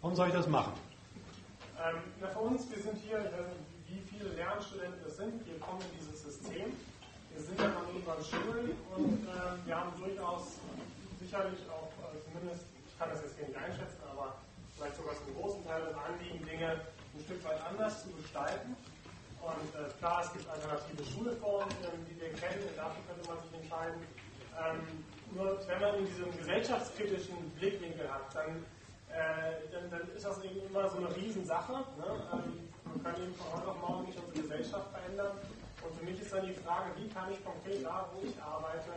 Warum 0.00 0.16
soll 0.16 0.28
ich 0.28 0.34
das 0.34 0.46
machen? 0.46 0.72
Ähm, 1.76 2.00
na 2.20 2.28
für 2.28 2.38
uns, 2.40 2.70
wir 2.70 2.82
sind 2.82 2.96
hier, 3.04 3.20
wie 3.86 4.00
viele 4.08 4.30
Lernstudenten 4.30 5.04
es 5.06 5.16
sind, 5.16 5.46
wir 5.46 5.58
kommen 5.60 5.80
in 5.82 5.98
dieses 6.00 6.22
System. 6.22 6.72
Wir 7.32 7.42
sind 7.42 7.60
ja 7.60 7.66
an 7.66 7.84
unseren 7.92 8.24
Schulen 8.24 8.72
und 8.96 9.28
äh, 9.28 9.66
wir 9.66 9.76
haben 9.76 9.92
durchaus 10.00 10.56
sicherlich 11.20 11.60
auch, 11.68 11.92
äh, 12.00 12.16
zumindest, 12.24 12.64
ich 12.88 12.98
kann 12.98 13.10
das 13.10 13.20
jetzt 13.22 13.36
nicht 13.36 13.56
einschätzen, 13.56 14.00
aber 14.10 14.40
vielleicht 14.74 14.96
sogar 14.96 15.14
zum 15.20 15.36
großen 15.36 15.64
Teil 15.66 15.82
das 15.84 15.96
Anliegen, 16.00 16.44
Dinge 16.46 16.80
ein 16.80 17.20
Stück 17.24 17.44
weit 17.44 17.60
anders 17.68 18.04
zu 18.04 18.10
gestalten. 18.12 18.76
Und 19.44 19.68
äh, 19.76 19.92
klar, 20.00 20.24
es 20.24 20.32
gibt 20.32 20.48
alternative 20.48 21.04
Schulformen, 21.04 21.70
ähm, 21.84 22.00
die 22.08 22.16
wir 22.20 22.32
kennen, 22.40 22.64
und 22.66 22.76
dafür 22.76 23.04
könnte 23.04 23.28
man 23.28 23.38
sich 23.44 23.52
entscheiden. 23.60 24.00
Ähm, 24.56 25.04
nur 25.36 25.60
wenn 25.68 25.80
man 25.80 25.94
in 26.00 26.06
diesem 26.06 26.32
gesellschaftskritischen 26.38 27.36
Blickwinkel 27.60 28.08
hat, 28.10 28.34
dann, 28.34 28.64
äh, 29.16 29.72
dann, 29.72 29.90
dann, 29.90 30.04
ist 30.14 30.24
das 30.24 30.42
eben 30.44 30.60
immer 30.68 30.88
so 30.88 30.98
eine 30.98 31.14
Riesensache. 31.16 31.72
Ne? 31.72 32.08
Ähm, 32.32 32.68
man 32.84 33.02
kann 33.02 33.16
eben 33.22 33.34
von 33.34 33.46
heute 33.52 33.68
auf 33.68 33.80
morgen 33.80 34.04
nicht 34.04 34.18
unsere 34.20 34.42
Gesellschaft 34.42 34.90
verändern. 34.92 35.32
Und 35.82 35.96
für 35.96 36.04
mich 36.04 36.20
ist 36.20 36.32
dann 36.32 36.46
die 36.46 36.54
Frage, 36.54 36.90
wie 36.96 37.08
kann 37.08 37.32
ich 37.32 37.42
konkret 37.44 37.84
da, 37.84 38.08
wo 38.12 38.26
ich 38.26 38.36
arbeite, 38.42 38.92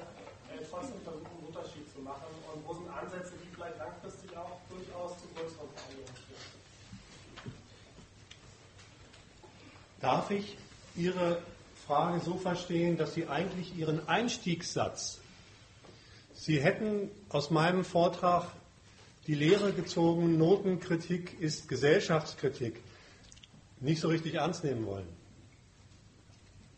äh, 0.52 0.64
trotzdem 0.70 1.00
versuchen, 1.04 1.26
einen 1.26 1.48
Unterschied 1.48 1.88
zu 1.94 2.02
machen 2.02 2.28
und 2.54 2.68
wo 2.68 2.74
sind 2.74 2.90
Ansätze, 2.90 3.34
die 3.40 3.50
vielleicht 3.56 3.78
langfristig 3.78 4.36
auch 4.36 4.60
durchaus 4.70 5.16
zu 5.20 5.28
größeren 5.36 5.70
Veränderungen 5.72 6.16
führen. 6.28 6.60
Darf 10.02 10.32
ich 10.32 10.58
Ihre 10.96 11.42
Frage 11.86 12.20
so 12.20 12.36
verstehen, 12.36 12.98
dass 12.98 13.14
Sie 13.14 13.28
eigentlich 13.28 13.76
Ihren 13.76 14.08
Einstiegssatz, 14.08 15.20
Sie 16.34 16.62
hätten 16.62 17.12
aus 17.30 17.52
meinem 17.52 17.84
Vortrag 17.84 18.48
die 19.30 19.36
Lehre 19.36 19.72
gezogen, 19.74 20.40
Notenkritik 20.40 21.40
ist 21.40 21.70
Gesellschaftskritik, 21.70 22.82
nicht 23.80 24.02
so 24.02 24.08
richtig 24.08 24.34
ernst 24.34 24.64
nehmen 24.64 24.88
wollen? 24.88 25.08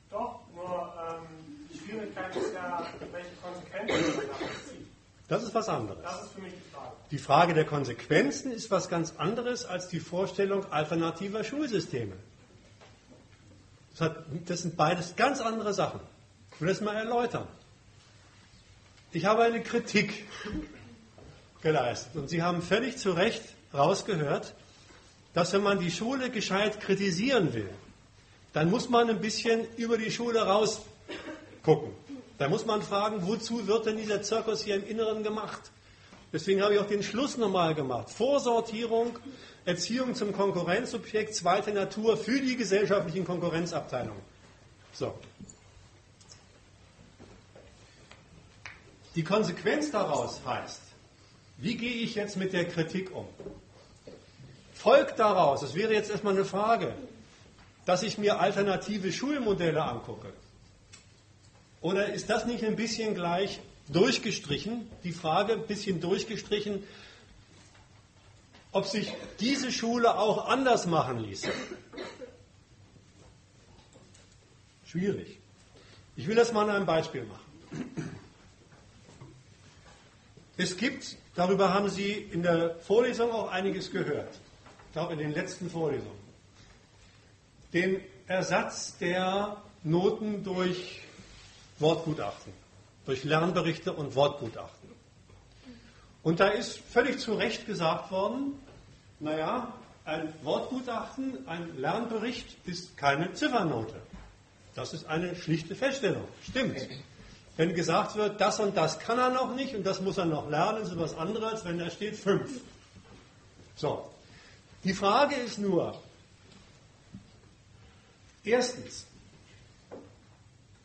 Doch, 0.10 0.42
nur 0.54 0.94
ähm, 1.00 1.70
die 1.72 1.78
Schwierigkeit 1.78 2.36
ist 2.36 2.54
ja, 2.54 2.86
welche 3.14 3.30
Konsequenzen 3.42 4.18
man 4.18 4.50
zieht. 4.68 4.86
Das 5.30 5.44
ist 5.44 5.56
was 5.56 5.70
anderes. 5.70 6.04
Das 6.04 6.24
ist 6.24 6.34
für 6.34 6.42
mich 6.42 6.52
die 6.52 6.70
Frage. 6.74 6.92
Die 7.12 7.18
Frage 7.20 7.54
der 7.54 7.66
Konsequenzen 7.66 8.52
ist 8.52 8.70
was 8.70 8.90
ganz 8.90 9.16
anderes 9.16 9.64
als 9.64 9.88
die 9.88 10.02
Vorstellung 10.02 10.70
alternativer 10.74 11.46
Schulsysteme. 11.46 12.18
Das, 13.92 14.02
hat, 14.02 14.26
das 14.48 14.64
sind 14.64 14.76
beides 14.76 15.16
ganz 15.16 15.40
andere 15.40 15.74
Sachen. 15.74 16.02
Ich 16.56 16.60
will 16.60 16.68
das 16.68 16.82
mal 16.82 16.98
erläutern. 16.98 17.48
Ich 19.14 19.24
habe 19.24 19.44
eine 19.44 19.62
Kritik 19.62 20.26
geleistet 21.62 22.16
und 22.16 22.30
Sie 22.30 22.42
haben 22.42 22.62
völlig 22.62 22.98
zu 22.98 23.12
Recht 23.12 23.44
rausgehört, 23.74 24.54
dass 25.34 25.54
wenn 25.54 25.64
man 25.64 25.80
die 25.80 25.92
Schule 25.92 26.30
gescheit 26.30 26.82
kritisieren 26.82 27.54
will, 27.54 27.70
dann 28.54 28.70
muss 28.70 28.90
man 28.90 29.10
ein 29.10 29.22
bisschen 29.22 29.66
über 29.78 29.98
die 29.98 30.12
Schule 30.12 30.42
raus 30.42 30.82
gucken. 31.64 31.94
Da 32.38 32.50
muss 32.50 32.66
man 32.66 32.82
fragen, 32.82 33.26
wozu 33.28 33.68
wird 33.68 33.86
denn 33.86 33.98
dieser 33.98 34.22
Zirkus 34.24 34.64
hier 34.64 34.76
im 34.76 34.88
Inneren 34.88 35.24
gemacht? 35.24 35.72
Deswegen 36.34 36.62
habe 36.62 36.74
ich 36.74 36.80
auch 36.80 36.88
den 36.88 37.04
Schluss 37.04 37.38
nochmal 37.38 37.76
gemacht. 37.76 38.10
Vorsortierung, 38.10 39.20
Erziehung 39.66 40.16
zum 40.16 40.34
Konkurrenzobjekt, 40.34 41.36
zweite 41.36 41.72
Natur 41.72 42.18
für 42.18 42.40
die 42.40 42.56
gesellschaftlichen 42.56 43.26
Konkurrenzabteilungen. 43.26 44.22
So. 44.94 45.14
Die 49.16 49.24
Konsequenz 49.24 49.92
daraus 49.92 50.40
heißt, 50.46 50.82
wie 51.62 51.78
gehe 51.78 51.94
ich 51.94 52.16
jetzt 52.16 52.38
mit 52.38 52.54
der 52.54 52.68
Kritik 52.68 53.16
um? 53.16 53.28
Folgt 54.74 55.20
daraus, 55.20 55.62
es 55.62 55.76
wäre 55.76 55.94
jetzt 55.94 56.10
erstmal 56.10 56.34
eine 56.34 56.44
Frage, 56.44 56.94
dass 57.86 58.02
ich 58.02 58.18
mir 58.18 58.40
alternative 58.40 59.12
Schulmodelle 59.12 59.84
angucke. 59.84 60.34
Oder 61.82 62.14
ist 62.14 62.32
das 62.32 62.46
nicht 62.46 62.64
ein 62.64 62.76
bisschen 62.76 63.14
gleich 63.14 63.60
durchgestrichen, 63.90 64.90
die 65.04 65.12
Frage 65.12 65.54
ein 65.54 65.68
bisschen 65.68 66.02
durchgestrichen, 66.02 66.84
ob 68.72 68.86
sich 68.86 69.14
diese 69.40 69.72
Schule 69.72 70.18
auch 70.18 70.48
anders 70.48 70.88
machen 70.88 71.20
ließ? 71.20 71.44
Schwierig. 74.86 75.38
Ich 76.16 76.26
will 76.26 76.36
das 76.36 76.52
mal 76.54 76.64
an 76.64 76.76
einem 76.76 76.86
Beispiel 76.88 77.24
machen. 77.24 78.20
Es 80.58 80.78
gibt, 80.78 81.18
darüber 81.36 81.74
haben 81.74 81.90
Sie 81.90 82.12
in 82.12 82.44
der 82.44 82.76
Vorlesung 82.80 83.32
auch 83.32 83.52
einiges 83.52 83.92
gehört, 83.92 84.34
ich 84.88 84.94
glaube 84.94 85.14
in 85.14 85.20
den 85.20 85.34
letzten 85.34 85.70
Vorlesungen, 85.70 86.20
den 87.74 88.02
Ersatz 88.28 88.98
der 88.98 89.58
Noten 89.84 90.44
durch 90.44 91.02
Wortgutachten, 91.80 92.54
durch 93.06 93.24
Lernberichte 93.24 93.94
und 93.94 94.16
Wortgutachten. 94.16 94.90
Und 96.24 96.40
da 96.40 96.50
ist 96.50 96.78
völlig 96.78 97.20
zu 97.20 97.34
Recht 97.34 97.66
gesagt 97.66 98.12
worden, 98.12 98.60
naja, 99.20 99.74
ein 100.06 100.34
Wortgutachten, 100.44 101.48
ein 101.48 101.78
Lernbericht 101.78 102.58
ist 102.66 102.98
keine 102.98 103.34
Ziffernote. 103.34 103.96
Das 104.76 104.94
ist 104.94 105.06
eine 105.06 105.36
schlichte 105.36 105.76
Feststellung. 105.76 106.28
Stimmt. 106.44 106.88
Wenn 107.62 107.76
gesagt 107.76 108.16
wird, 108.16 108.42
das 108.42 108.60
und 108.60 108.76
das 108.76 108.98
kann 108.98 109.20
er 109.20 109.30
noch 109.30 109.54
nicht 109.54 109.76
und 109.76 109.86
das 109.86 110.02
muss 110.02 110.18
er 110.18 110.26
noch 110.26 110.50
lernen, 110.50 110.82
ist 110.82 110.94
etwas 110.94 111.16
anderes, 111.16 111.44
als 111.44 111.66
wenn 111.66 111.78
da 111.78 111.92
steht 111.92 112.16
fünf. 112.16 112.50
So. 113.76 114.10
Die 114.84 114.96
Frage 114.96 115.36
ist 115.36 115.60
nur, 115.60 115.96
erstens, 118.44 119.06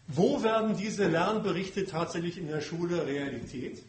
wo 0.06 0.42
werden 0.42 0.76
diese 0.76 1.08
Lernberichte 1.08 1.86
tatsächlich 1.86 2.36
in 2.36 2.48
der 2.48 2.60
Schule 2.60 3.06
Realität 3.06 3.82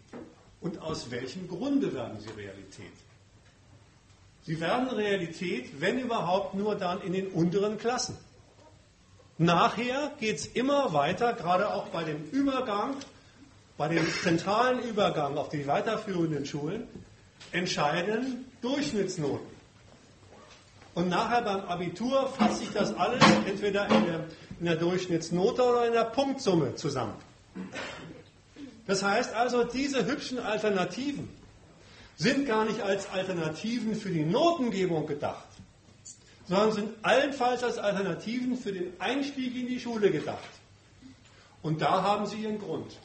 und 0.61 0.79
aus 0.81 1.11
welchem 1.11 1.49
Grunde 1.49 1.93
werden 1.93 2.21
sie 2.21 2.29
Realität? 2.29 2.93
Sie 4.43 4.61
werden 4.61 4.87
Realität, 4.87 5.81
wenn 5.81 5.99
überhaupt, 5.99 6.53
nur 6.53 6.75
dann 6.75 7.01
in 7.01 7.11
den 7.11 7.27
unteren 7.33 7.77
Klassen. 7.77 8.17
Nachher 9.37 10.11
geht 10.19 10.37
es 10.37 10.47
immer 10.47 10.93
weiter, 10.93 11.33
gerade 11.33 11.71
auch 11.71 11.87
bei 11.89 12.03
dem 12.03 12.23
Übergang, 12.31 12.95
bei 13.77 13.87
dem 13.87 14.05
zentralen 14.23 14.79
Übergang 14.79 15.37
auf 15.37 15.49
die 15.49 15.67
weiterführenden 15.67 16.45
Schulen, 16.45 16.87
entscheiden 17.51 18.45
Durchschnittsnoten. 18.61 19.57
Und 20.95 21.09
nachher 21.09 21.43
beim 21.43 21.61
Abitur 21.61 22.27
fasst 22.29 22.59
sich 22.59 22.71
das 22.73 22.95
alles 22.95 23.23
entweder 23.45 23.85
in 23.85 24.05
der, 24.05 24.25
in 24.59 24.65
der 24.65 24.75
Durchschnittsnote 24.77 25.61
oder 25.61 25.85
in 25.85 25.93
der 25.93 26.05
Punktsumme 26.05 26.73
zusammen. 26.73 27.13
Das 28.87 29.03
heißt 29.03 29.35
also, 29.35 29.63
diese 29.63 30.07
hübschen 30.07 30.39
Alternativen 30.39 31.29
sind 32.15 32.47
gar 32.47 32.65
nicht 32.65 32.81
als 32.81 33.07
Alternativen 33.11 33.93
für 33.93 34.09
die 34.09 34.25
Notengebung 34.25 35.05
gedacht, 35.05 35.46
sondern 36.47 36.71
sind 36.71 36.89
allenfalls 37.01 37.63
als 37.63 37.77
Alternativen 37.77 38.57
für 38.57 38.71
den 38.71 38.93
Einstieg 38.99 39.55
in 39.55 39.67
die 39.67 39.79
Schule 39.79 40.11
gedacht. 40.11 40.37
Und 41.61 41.81
da 41.81 42.03
haben 42.03 42.25
sie 42.25 42.37
ihren 42.37 42.59
Grund. 42.59 42.97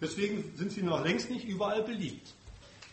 Deswegen 0.00 0.52
sind 0.56 0.72
sie 0.72 0.82
noch 0.82 1.04
längst 1.04 1.30
nicht 1.30 1.44
überall 1.44 1.82
beliebt. 1.82 2.32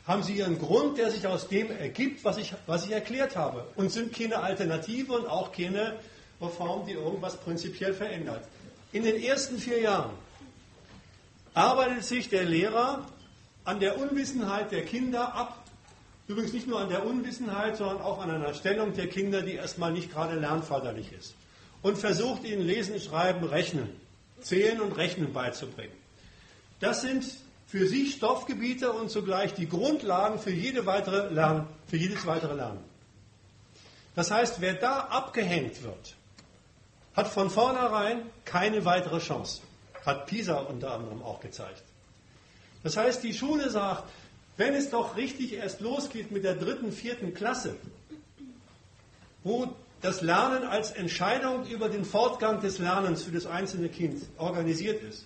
Haben 0.07 0.23
sie 0.23 0.33
ihren 0.33 0.59
Grund, 0.59 0.97
der 0.97 1.11
sich 1.11 1.27
aus 1.27 1.47
dem 1.47 1.71
ergibt, 1.71 2.23
was 2.25 2.37
ich, 2.37 2.53
was 2.65 2.85
ich 2.85 2.91
erklärt 2.91 3.35
habe. 3.35 3.67
Und 3.75 3.91
sind 3.91 4.13
keine 4.13 4.39
Alternative 4.39 5.13
und 5.13 5.27
auch 5.27 5.51
keine 5.51 5.99
Reform, 6.41 6.85
die 6.85 6.93
irgendwas 6.93 7.37
prinzipiell 7.37 7.93
verändert. 7.93 8.43
In 8.91 9.03
den 9.03 9.21
ersten 9.21 9.57
vier 9.57 9.79
Jahren 9.79 10.11
arbeitet 11.53 12.03
sich 12.03 12.29
der 12.29 12.43
Lehrer 12.43 13.05
an 13.63 13.79
der 13.79 13.97
Unwissenheit 13.99 14.71
der 14.71 14.83
Kinder 14.85 15.33
ab, 15.33 15.60
Übrigens 16.31 16.53
nicht 16.53 16.67
nur 16.67 16.79
an 16.79 16.87
der 16.87 17.05
Unwissenheit, 17.05 17.75
sondern 17.75 17.99
auch 17.99 18.21
an 18.21 18.31
einer 18.31 18.53
Stellung 18.53 18.93
der 18.93 19.07
Kinder, 19.07 19.41
die 19.41 19.55
erstmal 19.55 19.91
nicht 19.91 20.13
gerade 20.13 20.39
lernförderlich 20.39 21.11
ist. 21.11 21.35
Und 21.81 21.97
versucht 21.97 22.45
ihnen 22.45 22.61
Lesen, 22.61 22.97
Schreiben, 23.01 23.43
Rechnen, 23.43 23.89
Zählen 24.39 24.79
und 24.79 24.93
Rechnen 24.93 25.33
beizubringen. 25.33 25.91
Das 26.79 27.01
sind 27.01 27.25
für 27.67 27.85
sie 27.85 28.09
Stoffgebiete 28.09 28.93
und 28.93 29.11
zugleich 29.11 29.55
die 29.55 29.67
Grundlagen 29.67 30.39
für, 30.39 30.51
jede 30.51 30.85
weitere 30.85 31.33
Lern, 31.33 31.67
für 31.87 31.97
jedes 31.97 32.25
weitere 32.25 32.53
Lernen. 32.55 32.79
Das 34.15 34.31
heißt, 34.31 34.61
wer 34.61 34.75
da 34.75 34.99
abgehängt 34.99 35.83
wird, 35.83 36.15
hat 37.13 37.27
von 37.27 37.49
vornherein 37.49 38.21
keine 38.45 38.85
weitere 38.85 39.19
Chance. 39.19 39.61
Hat 40.05 40.27
PISA 40.27 40.59
unter 40.59 40.93
anderem 40.93 41.21
auch 41.23 41.41
gezeigt. 41.41 41.83
Das 42.83 42.95
heißt, 42.95 43.21
die 43.21 43.33
Schule 43.33 43.69
sagt, 43.69 44.05
wenn 44.61 44.75
es 44.75 44.91
doch 44.91 45.17
richtig 45.17 45.53
erst 45.53 45.81
losgeht 45.81 46.29
mit 46.29 46.43
der 46.43 46.53
dritten, 46.53 46.91
vierten 46.91 47.33
Klasse, 47.33 47.75
wo 49.43 49.67
das 50.01 50.21
Lernen 50.21 50.65
als 50.65 50.91
Entscheidung 50.91 51.65
über 51.65 51.89
den 51.89 52.05
Fortgang 52.05 52.61
des 52.61 52.77
Lernens 52.77 53.23
für 53.23 53.31
das 53.31 53.47
einzelne 53.47 53.89
Kind 53.89 54.21
organisiert 54.37 55.01
ist, 55.01 55.25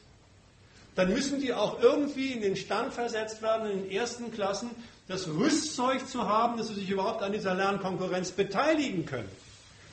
dann 0.96 1.12
müssen 1.12 1.42
die 1.42 1.54
auch 1.54 1.82
irgendwie 1.82 2.32
in 2.32 2.40
den 2.40 2.56
Stand 2.56 2.94
versetzt 2.94 3.42
werden, 3.42 3.70
in 3.70 3.84
den 3.84 3.92
ersten 3.92 4.32
Klassen 4.32 4.70
das 5.10 5.28
Rüstzeug 5.28 6.08
zu 6.08 6.30
haben, 6.30 6.58
dass 6.58 6.70
sie 6.70 6.76
sich 6.76 6.90
überhaupt 6.90 7.22
an 7.22 7.34
dieser 7.34 7.56
Lernkonkurrenz 7.56 8.32
beteiligen 8.32 9.06
können. 9.06 9.30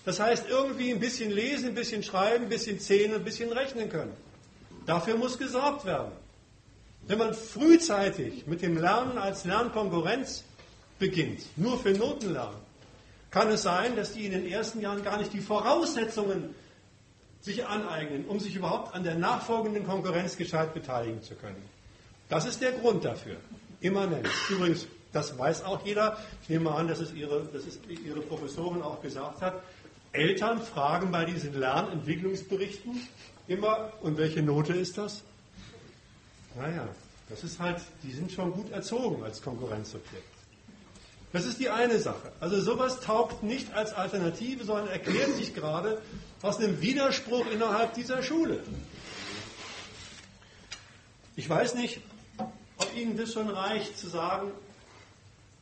Das 0.04 0.20
heißt, 0.20 0.48
irgendwie 0.48 0.92
ein 0.92 1.00
bisschen 1.00 1.32
lesen, 1.32 1.70
ein 1.70 1.74
bisschen 1.74 2.04
schreiben, 2.04 2.44
ein 2.44 2.48
bisschen 2.48 2.78
zählen, 2.78 3.12
ein 3.12 3.24
bisschen 3.24 3.50
rechnen 3.50 3.88
können. 3.88 4.12
Dafür 4.86 5.16
muss 5.16 5.36
gesorgt 5.36 5.84
werden. 5.84 6.12
Wenn 7.06 7.18
man 7.18 7.34
frühzeitig 7.34 8.46
mit 8.46 8.62
dem 8.62 8.76
Lernen 8.76 9.18
als 9.18 9.44
Lernkonkurrenz 9.44 10.44
beginnt, 10.98 11.42
nur 11.56 11.78
für 11.78 11.92
Notenlernen, 11.92 12.60
kann 13.30 13.48
es 13.48 13.62
sein, 13.62 13.96
dass 13.96 14.12
die 14.12 14.26
in 14.26 14.32
den 14.32 14.46
ersten 14.46 14.80
Jahren 14.80 15.02
gar 15.02 15.18
nicht 15.18 15.32
die 15.32 15.40
Voraussetzungen 15.40 16.54
sich 17.40 17.66
aneignen, 17.66 18.26
um 18.26 18.38
sich 18.38 18.54
überhaupt 18.54 18.94
an 18.94 19.02
der 19.02 19.16
nachfolgenden 19.16 19.84
Konkurrenz 19.84 20.36
gescheit 20.36 20.74
beteiligen 20.74 21.22
zu 21.22 21.34
können. 21.34 21.62
Das 22.28 22.46
ist 22.46 22.60
der 22.60 22.72
Grund 22.72 23.04
dafür. 23.04 23.36
Immanent. 23.80 24.28
Übrigens, 24.48 24.86
das 25.12 25.36
weiß 25.36 25.64
auch 25.64 25.84
jeder. 25.84 26.18
Ich 26.42 26.48
nehme 26.48 26.72
an, 26.72 26.88
dass 26.88 27.00
es 27.00 27.12
Ihre, 27.12 27.44
dass 27.52 27.66
es 27.66 27.80
Ihre 28.04 28.20
Professorin 28.20 28.80
auch 28.80 29.02
gesagt 29.02 29.40
hat. 29.42 29.62
Eltern 30.12 30.62
fragen 30.62 31.10
bei 31.10 31.24
diesen 31.24 31.58
Lernentwicklungsberichten 31.58 33.00
immer, 33.48 33.92
und 34.02 34.18
welche 34.18 34.42
Note 34.42 34.74
ist 34.74 34.98
das? 34.98 35.24
Naja, 36.56 36.88
das 37.28 37.44
ist 37.44 37.58
halt, 37.58 37.80
die 38.02 38.12
sind 38.12 38.30
schon 38.30 38.52
gut 38.52 38.70
erzogen 38.72 39.22
als 39.24 39.40
Konkurrenzobjekt. 39.40 40.24
Das 41.32 41.46
ist 41.46 41.58
die 41.60 41.70
eine 41.70 41.98
Sache. 41.98 42.30
Also 42.40 42.60
sowas 42.60 43.00
taugt 43.00 43.42
nicht 43.42 43.72
als 43.72 43.94
Alternative, 43.94 44.64
sondern 44.64 44.88
erklärt 44.88 45.34
sich 45.36 45.54
gerade 45.54 46.02
aus 46.42 46.58
einem 46.58 46.80
Widerspruch 46.82 47.46
innerhalb 47.50 47.94
dieser 47.94 48.22
Schule. 48.22 48.62
Ich 51.34 51.48
weiß 51.48 51.74
nicht, 51.76 52.00
ob 52.76 52.94
Ihnen 52.94 53.16
das 53.16 53.32
schon 53.32 53.48
reicht 53.48 53.98
zu 53.98 54.08
sagen, 54.08 54.50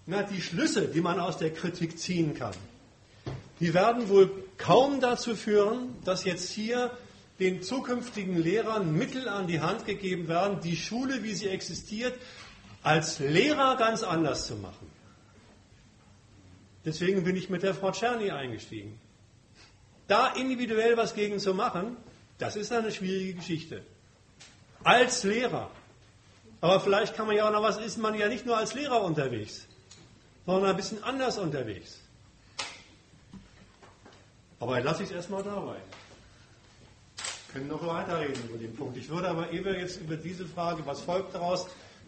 na, 0.07 0.25
die 0.25 0.43
Schlüsse, 0.43 0.89
die 0.89 1.01
man 1.01 1.21
aus 1.21 1.39
der 1.39 1.53
Kritik 1.53 2.01
ziehen 2.01 2.35
kann, 2.35 2.55
die 3.61 3.73
werden 3.73 4.09
wohl 4.09 4.31
kaum 4.59 5.01
dazu 5.01 5.37
führen, 5.37 5.95
dass 6.05 6.25
jetzt 6.25 6.51
hier 6.51 6.91
den 7.41 7.62
zukünftigen 7.62 8.37
Lehrern 8.37 8.93
Mittel 8.93 9.29
an 9.29 9.47
die 9.47 9.61
Hand 9.61 9.87
gegeben 9.87 10.29
werden, 10.29 10.61
die 10.61 10.77
Schule, 10.77 11.23
wie 11.23 11.35
sie 11.35 11.49
existiert, 11.49 12.15
als 12.83 13.19
Lehrer 13.19 13.77
ganz 13.77 14.03
anders 14.03 14.47
zu 14.47 14.57
machen. 14.57 14.91
Deswegen 16.85 17.25
bin 17.25 17.37
ich 17.37 17.51
mit 17.51 17.62
der 17.62 17.75
Frau 17.75 17.93
Czerny 17.93 18.31
eingestiegen. 18.31 18.99
Da 20.07 20.29
individuell 20.35 20.97
was 20.97 21.15
gegen 21.15 21.39
zu 21.39 21.55
machen, 21.55 21.97
das 22.39 22.57
ist 22.57 22.73
eine 22.73 22.93
schwierige 22.93 23.35
Geschichte. 23.35 23.83
Als 24.83 25.25
Lehrer. 25.25 25.71
Aber 26.61 26.81
vielleicht 26.81 27.15
kann 27.15 27.27
man 27.27 27.37
ja 27.37 27.49
auch 27.49 27.53
noch 27.53 27.62
was, 27.62 27.79
ist 27.79 27.97
man 27.97 28.15
ja 28.15 28.29
nicht 28.29 28.45
nur 28.45 28.57
als 28.57 28.75
Lehrer 28.75 29.03
unterwegs, 29.03 29.67
sondern 30.45 30.71
ein 30.71 30.77
bisschen 30.77 31.03
anders 31.05 31.39
unterwegs. 31.39 31.99
Aber 34.59 34.81
lasse 34.81 35.03
ich 35.03 35.11
es 35.11 35.15
erstmal 35.15 35.43
dabei. 35.43 35.77
Können 37.53 37.69
noch 37.69 37.85
weiterreden 37.87 38.43
über 38.49 38.59
den 38.59 38.75
Punkt. 38.75 38.97
Ich 38.97 39.09
würde 39.09 39.29
aber 39.29 39.51
eben 39.53 39.75
jetzt 39.75 40.01
über 40.01 40.17
diese 40.17 40.47
Frage, 40.47 40.87
was 40.87 41.01
folgt 41.01 41.35
daraus, 41.35 41.67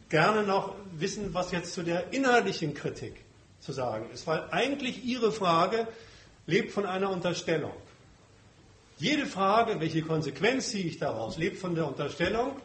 gerne 0.09 0.43
noch 0.43 0.75
wissen, 0.93 1.35
was 1.35 1.51
jetzt 1.51 1.75
zu 1.75 1.83
der 1.83 2.13
inhaltlichen 2.13 2.75
Kritik 2.75 3.15
zu 3.61 3.73
sagen 3.73 4.07
ist, 4.13 4.27
weil 4.27 4.49
eigentlich 4.51 5.05
Ihre 5.05 5.33
Frage 5.33 5.89
lebt 6.47 6.73
von 6.73 6.87
einer 6.87 7.11
Unterstellung. 7.11 7.73
Jede 8.99 9.27
Frage, 9.27 9.81
welche 9.81 10.03
Konsequenz 10.03 10.71
ziehe 10.71 10.85
ich 10.85 10.99
daraus, 10.99 11.39
lebt 11.39 11.59
von 11.59 11.75
der 11.75 11.89
Unterstellung, 11.89 12.57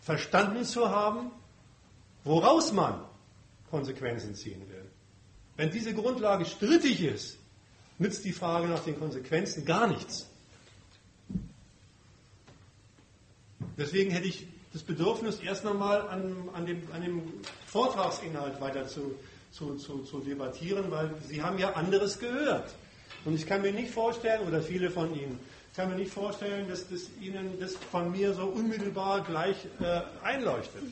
verstanden 0.00 0.64
zu 0.64 0.90
haben, 0.90 1.30
woraus 2.24 2.72
man 2.72 3.02
Konsequenzen 3.70 4.34
ziehen 4.34 4.60
will. 4.68 4.84
Wenn 5.56 5.70
diese 5.70 5.94
Grundlage 5.94 6.44
strittig 6.44 7.02
ist, 7.02 7.38
nützt 7.98 8.24
die 8.24 8.32
Frage 8.32 8.68
nach 8.68 8.80
den 8.80 8.98
Konsequenzen 8.98 9.64
gar 9.64 9.86
nichts. 9.86 10.28
Deswegen 13.76 14.10
hätte 14.10 14.26
ich 14.26 14.46
das 14.72 14.82
Bedürfnis, 14.82 15.40
erst 15.40 15.64
nochmal 15.64 16.08
an, 16.08 16.48
an, 16.54 16.66
dem, 16.66 16.82
an 16.92 17.02
dem 17.02 17.32
Vortragsinhalt 17.66 18.60
weiter 18.60 18.86
zu, 18.86 19.14
zu, 19.50 19.76
zu, 19.76 20.02
zu 20.04 20.20
debattieren, 20.20 20.90
weil 20.90 21.10
Sie 21.28 21.42
haben 21.42 21.58
ja 21.58 21.72
anderes 21.72 22.18
gehört. 22.18 22.74
Und 23.24 23.34
ich 23.34 23.46
kann 23.46 23.62
mir 23.62 23.72
nicht 23.72 23.92
vorstellen, 23.92 24.46
oder 24.48 24.62
viele 24.62 24.90
von 24.90 25.14
Ihnen, 25.14 25.38
ich 25.70 25.76
kann 25.76 25.88
mir 25.88 25.96
nicht 25.96 26.12
vorstellen, 26.12 26.68
dass 26.68 26.88
das 26.88 27.08
Ihnen 27.20 27.58
das 27.60 27.76
von 27.76 28.10
mir 28.10 28.34
so 28.34 28.44
unmittelbar 28.44 29.22
gleich 29.22 29.56
äh, 29.80 30.02
einleuchtet. 30.22 30.82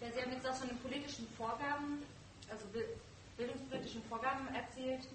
Ja, 0.00 0.08
Sie 0.14 0.22
haben 0.22 0.32
jetzt 0.32 0.46
auch 0.46 0.54
von 0.54 0.68
den 0.68 0.78
politischen 0.78 1.26
Vorgaben, 1.36 2.02
also 2.50 2.64
bildungspolitischen 3.36 4.02
Vorgaben 4.08 4.48
erzählt 4.54 5.06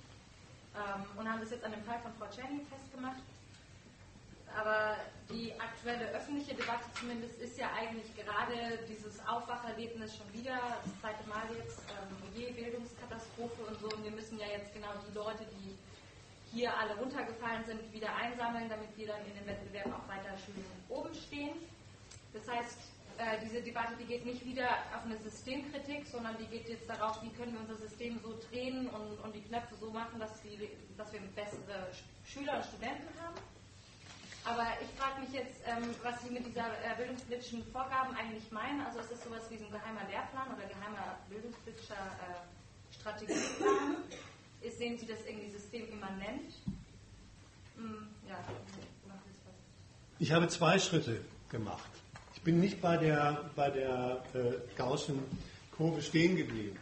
ähm, 0.76 1.06
und 1.18 1.30
haben 1.30 1.42
das 1.42 1.52
jetzt 1.52 1.64
an 1.64 1.72
dem 1.72 1.84
Fall 1.84 2.00
von 2.02 2.12
Frau 2.18 2.26
Czerny 2.34 2.62
festgemacht. 2.70 3.22
Aber 4.56 4.98
die 5.30 5.54
aktuelle 5.60 6.10
öffentliche 6.12 6.54
Debatte 6.54 6.86
zumindest 7.00 7.40
ist 7.40 7.58
ja 7.58 7.70
eigentlich 7.74 8.14
gerade 8.16 8.78
dieses 8.88 9.20
Aufwacherlebnis 9.26 10.16
schon 10.16 10.32
wieder, 10.34 10.60
das 10.84 10.94
zweite 11.02 11.28
Mal 11.28 11.44
jetzt, 11.58 11.80
ähm, 11.90 12.14
je 12.36 12.52
Bildungskatastrophe 12.52 13.64
und 13.68 13.80
so. 13.80 13.88
Und 13.88 14.04
wir 14.04 14.12
müssen 14.12 14.40
ja 14.40 14.48
jetzt 14.48 14.74
genau 14.74 14.94
die 15.10 15.14
Leute, 15.16 15.46
die 15.58 15.78
hier 16.54 16.70
alle 16.78 16.96
runtergefallen 16.98 17.66
sind, 17.66 17.82
wieder 17.92 18.16
einsammeln, 18.16 18.70
damit 18.70 18.96
wir 18.96 19.08
dann 19.08 19.26
in 19.26 19.34
dem 19.34 19.48
Wettbewerb 19.48 19.88
auch 19.88 20.08
weiter 20.08 20.38
schön 20.38 20.64
oben 20.88 21.14
stehen. 21.16 21.58
Das 22.32 22.48
heißt, 22.48 22.78
äh, 23.18 23.40
diese 23.44 23.62
Debatte, 23.62 23.94
die 24.00 24.06
geht 24.06 24.26
nicht 24.26 24.46
wieder 24.46 24.70
auf 24.96 25.06
eine 25.06 25.18
Systemkritik, 25.18 26.06
sondern 26.08 26.38
die 26.38 26.46
geht 26.46 26.70
jetzt 26.70 26.90
darauf, 26.90 27.22
wie 27.24 27.30
können 27.30 27.54
wir 27.54 27.62
unser 27.62 27.78
System 27.78 28.20
so 28.22 28.38
drehen 28.50 28.88
und, 28.90 29.20
und 29.24 29.36
die 29.36 29.42
Knöpfe 29.42 29.76
so 29.80 29.90
machen, 29.90 30.20
dass, 30.20 30.42
die, 30.42 30.70
dass 30.98 31.12
wir 31.12 31.22
bessere 31.36 31.90
Schüler 32.24 32.58
und 32.58 32.66
Studenten 32.66 33.10
haben. 33.20 33.38
Aber 34.46 34.68
ich 34.82 34.92
frage 35.00 35.22
mich 35.22 35.32
jetzt, 35.32 35.62
ähm, 35.66 35.96
was 36.04 36.22
Sie 36.22 36.30
mit 36.30 36.46
dieser 36.46 36.68
äh, 36.68 36.96
bildungspolitischen 36.98 37.64
Vorgaben 37.72 38.16
eigentlich 38.16 38.52
meinen. 38.52 38.82
Also 38.82 39.00
ist 39.00 39.12
das 39.12 39.24
sowas 39.24 39.44
wie 39.50 39.56
ein 39.56 39.72
geheimer 39.72 40.04
Lehrplan 40.10 40.48
oder 40.52 40.68
geheimer 40.68 41.18
bildungspolitischer 41.30 41.96
äh, 41.96 42.94
Strategieplan? 43.00 44.04
Ist, 44.62 44.78
sehen 44.78 44.98
Sie 44.98 45.06
das 45.06 45.20
irgendwie 45.26 45.50
systemimmanent? 45.50 46.54
Hm, 47.76 48.08
ja, 48.28 48.38
ich 50.20 50.32
habe 50.32 50.48
zwei 50.48 50.80
Schritte 50.80 51.20
gemacht. 51.50 51.90
Ich 52.34 52.42
bin 52.44 52.60
nicht 52.60 52.82
bei 52.82 52.96
der, 52.96 53.50
bei 53.58 53.70
der 53.70 54.24
äh, 54.34 54.54
Gaußschen 54.78 55.20
Kurve 55.76 56.02
stehen 56.02 56.38
geblieben. 56.38 56.78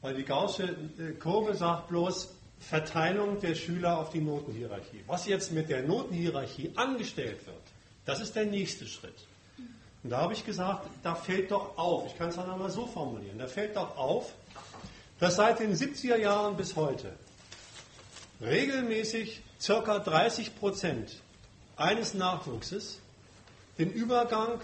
Weil 0.00 0.14
die 0.14 0.24
Gaußsche 0.24 0.76
äh, 0.98 1.12
Kurve 1.12 1.54
sagt 1.54 1.88
bloß, 1.88 2.34
Verteilung 2.60 3.40
der 3.40 3.54
Schüler 3.54 3.98
auf 3.98 4.10
die 4.10 4.20
Notenhierarchie. 4.20 5.02
Was 5.06 5.26
jetzt 5.26 5.52
mit 5.52 5.70
der 5.70 5.82
Notenhierarchie 5.82 6.72
angestellt 6.74 7.46
wird, 7.46 7.56
das 8.04 8.20
ist 8.20 8.34
der 8.36 8.46
nächste 8.46 8.86
Schritt. 8.86 9.26
Und 10.02 10.10
da 10.10 10.18
habe 10.18 10.32
ich 10.32 10.44
gesagt, 10.44 10.88
da 11.02 11.14
fällt 11.14 11.50
doch 11.50 11.76
auf, 11.76 12.06
ich 12.06 12.16
kann 12.16 12.28
es 12.28 12.38
auch 12.38 12.48
einmal 12.48 12.70
so 12.70 12.86
formulieren, 12.86 13.38
da 13.38 13.46
fällt 13.46 13.76
doch 13.76 13.96
auf, 13.96 14.32
dass 15.18 15.36
seit 15.36 15.58
den 15.58 15.74
70er 15.74 16.16
Jahren 16.16 16.56
bis 16.56 16.76
heute 16.76 17.12
regelmäßig 18.40 19.42
ca. 19.64 19.98
30 19.98 20.56
Prozent 20.56 21.16
eines 21.76 22.14
Nachwuchses 22.14 23.00
den 23.78 23.90
Übergang 23.90 24.60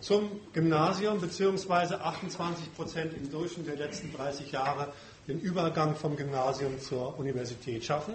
zum 0.00 0.40
Gymnasium 0.52 1.20
bzw. 1.20 1.94
28 1.94 2.74
Prozent 2.74 3.14
im 3.14 3.30
Durchschnitt 3.30 3.68
der 3.68 3.76
letzten 3.76 4.12
30 4.12 4.52
Jahre 4.52 4.92
den 5.28 5.40
Übergang 5.40 5.94
vom 5.94 6.16
Gymnasium 6.16 6.80
zur 6.80 7.18
Universität 7.18 7.84
schaffen 7.84 8.14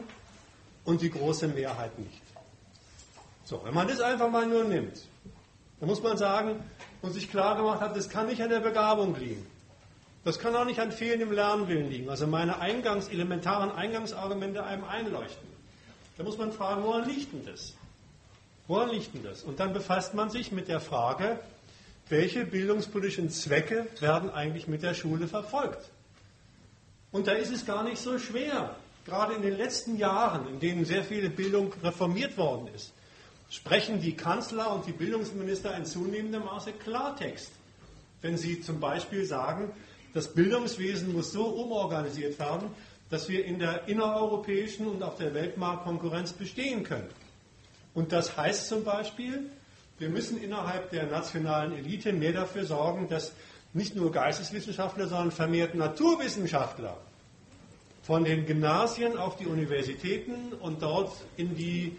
und 0.83 1.01
die 1.01 1.11
große 1.11 1.47
Mehrheit 1.47 1.97
nicht. 1.99 2.21
So, 3.45 3.61
wenn 3.63 3.73
man 3.73 3.87
das 3.87 4.01
einfach 4.01 4.29
mal 4.29 4.47
nur 4.47 4.63
nimmt, 4.63 4.99
dann 5.79 5.87
muss 5.87 6.01
man 6.01 6.17
sagen 6.17 6.63
und 7.01 7.11
sich 7.11 7.29
klar 7.29 7.55
gemacht 7.55 7.81
hat, 7.81 7.95
das 7.95 8.09
kann 8.09 8.27
nicht 8.27 8.41
an 8.41 8.49
der 8.49 8.61
Begabung 8.61 9.15
liegen. 9.15 9.45
Das 10.25 10.39
kann 10.39 10.55
auch 10.55 10.65
nicht 10.65 10.79
an 10.79 10.91
fehlendem 10.91 11.31
Lernwillen 11.33 11.89
liegen. 11.89 12.09
Also 12.09 12.25
meine 12.25 12.59
Eingangs, 12.59 13.09
elementaren 13.09 13.71
Eingangsargumente 13.71 14.63
einem 14.63 14.85
einleuchten. 14.85 15.47
Da 16.17 16.23
muss 16.23 16.37
man 16.37 16.51
fragen, 16.51 16.83
woran 16.83 17.07
liegt 17.07 17.33
denn 17.33 17.45
das? 17.45 17.73
Woran 18.67 18.89
liegt 18.89 19.13
denn 19.13 19.23
das? 19.23 19.43
Und 19.43 19.59
dann 19.59 19.73
befasst 19.73 20.13
man 20.13 20.29
sich 20.29 20.51
mit 20.51 20.69
der 20.69 20.79
Frage, 20.79 21.39
welche 22.07 22.45
bildungspolitischen 22.45 23.29
Zwecke 23.29 23.87
werden 23.99 24.29
eigentlich 24.29 24.67
mit 24.67 24.81
der 24.81 24.93
Schule 24.93 25.27
verfolgt? 25.27 25.89
Und 27.13 27.27
da 27.27 27.33
ist 27.33 27.51
es 27.51 27.65
gar 27.65 27.83
nicht 27.83 27.99
so 27.99 28.17
schwer, 28.17 28.75
gerade 29.05 29.35
in 29.35 29.43
den 29.43 29.55
letzten 29.55 29.97
Jahren, 29.97 30.49
in 30.49 30.59
denen 30.59 30.83
sehr 30.83 31.03
viel 31.03 31.29
Bildung 31.29 31.71
reformiert 31.83 32.37
worden 32.37 32.67
ist, 32.75 32.91
sprechen 33.51 34.01
die 34.01 34.15
Kanzler 34.15 34.73
und 34.73 34.87
die 34.87 34.93
Bildungsminister 34.93 35.77
in 35.77 35.85
zunehmendem 35.85 36.43
Maße 36.43 36.73
Klartext. 36.73 37.51
Wenn 38.23 38.35
sie 38.35 38.61
zum 38.61 38.79
Beispiel 38.79 39.25
sagen, 39.25 39.71
das 40.15 40.33
Bildungswesen 40.33 41.13
muss 41.13 41.31
so 41.31 41.45
umorganisiert 41.45 42.39
werden, 42.39 42.69
dass 43.11 43.29
wir 43.29 43.45
in 43.45 43.59
der 43.59 43.87
innereuropäischen 43.87 44.87
und 44.87 45.03
auf 45.03 45.17
der 45.17 45.35
Weltmarktkonkurrenz 45.35 46.33
bestehen 46.33 46.83
können. 46.83 47.09
Und 47.93 48.11
das 48.11 48.35
heißt 48.35 48.67
zum 48.67 48.83
Beispiel, 48.83 49.51
wir 49.99 50.09
müssen 50.09 50.41
innerhalb 50.41 50.89
der 50.89 51.05
nationalen 51.05 51.73
Elite 51.73 52.11
mehr 52.11 52.33
dafür 52.33 52.65
sorgen, 52.65 53.07
dass 53.07 53.33
nicht 53.73 53.95
nur 53.95 54.11
Geisteswissenschaftler, 54.11 55.07
sondern 55.07 55.31
vermehrt 55.31 55.75
Naturwissenschaftler 55.75 56.97
von 58.03 58.23
den 58.23 58.45
Gymnasien 58.45 59.17
auf 59.17 59.37
die 59.37 59.47
Universitäten 59.47 60.53
und 60.53 60.81
dort 60.81 61.11
in 61.37 61.55
die 61.55 61.95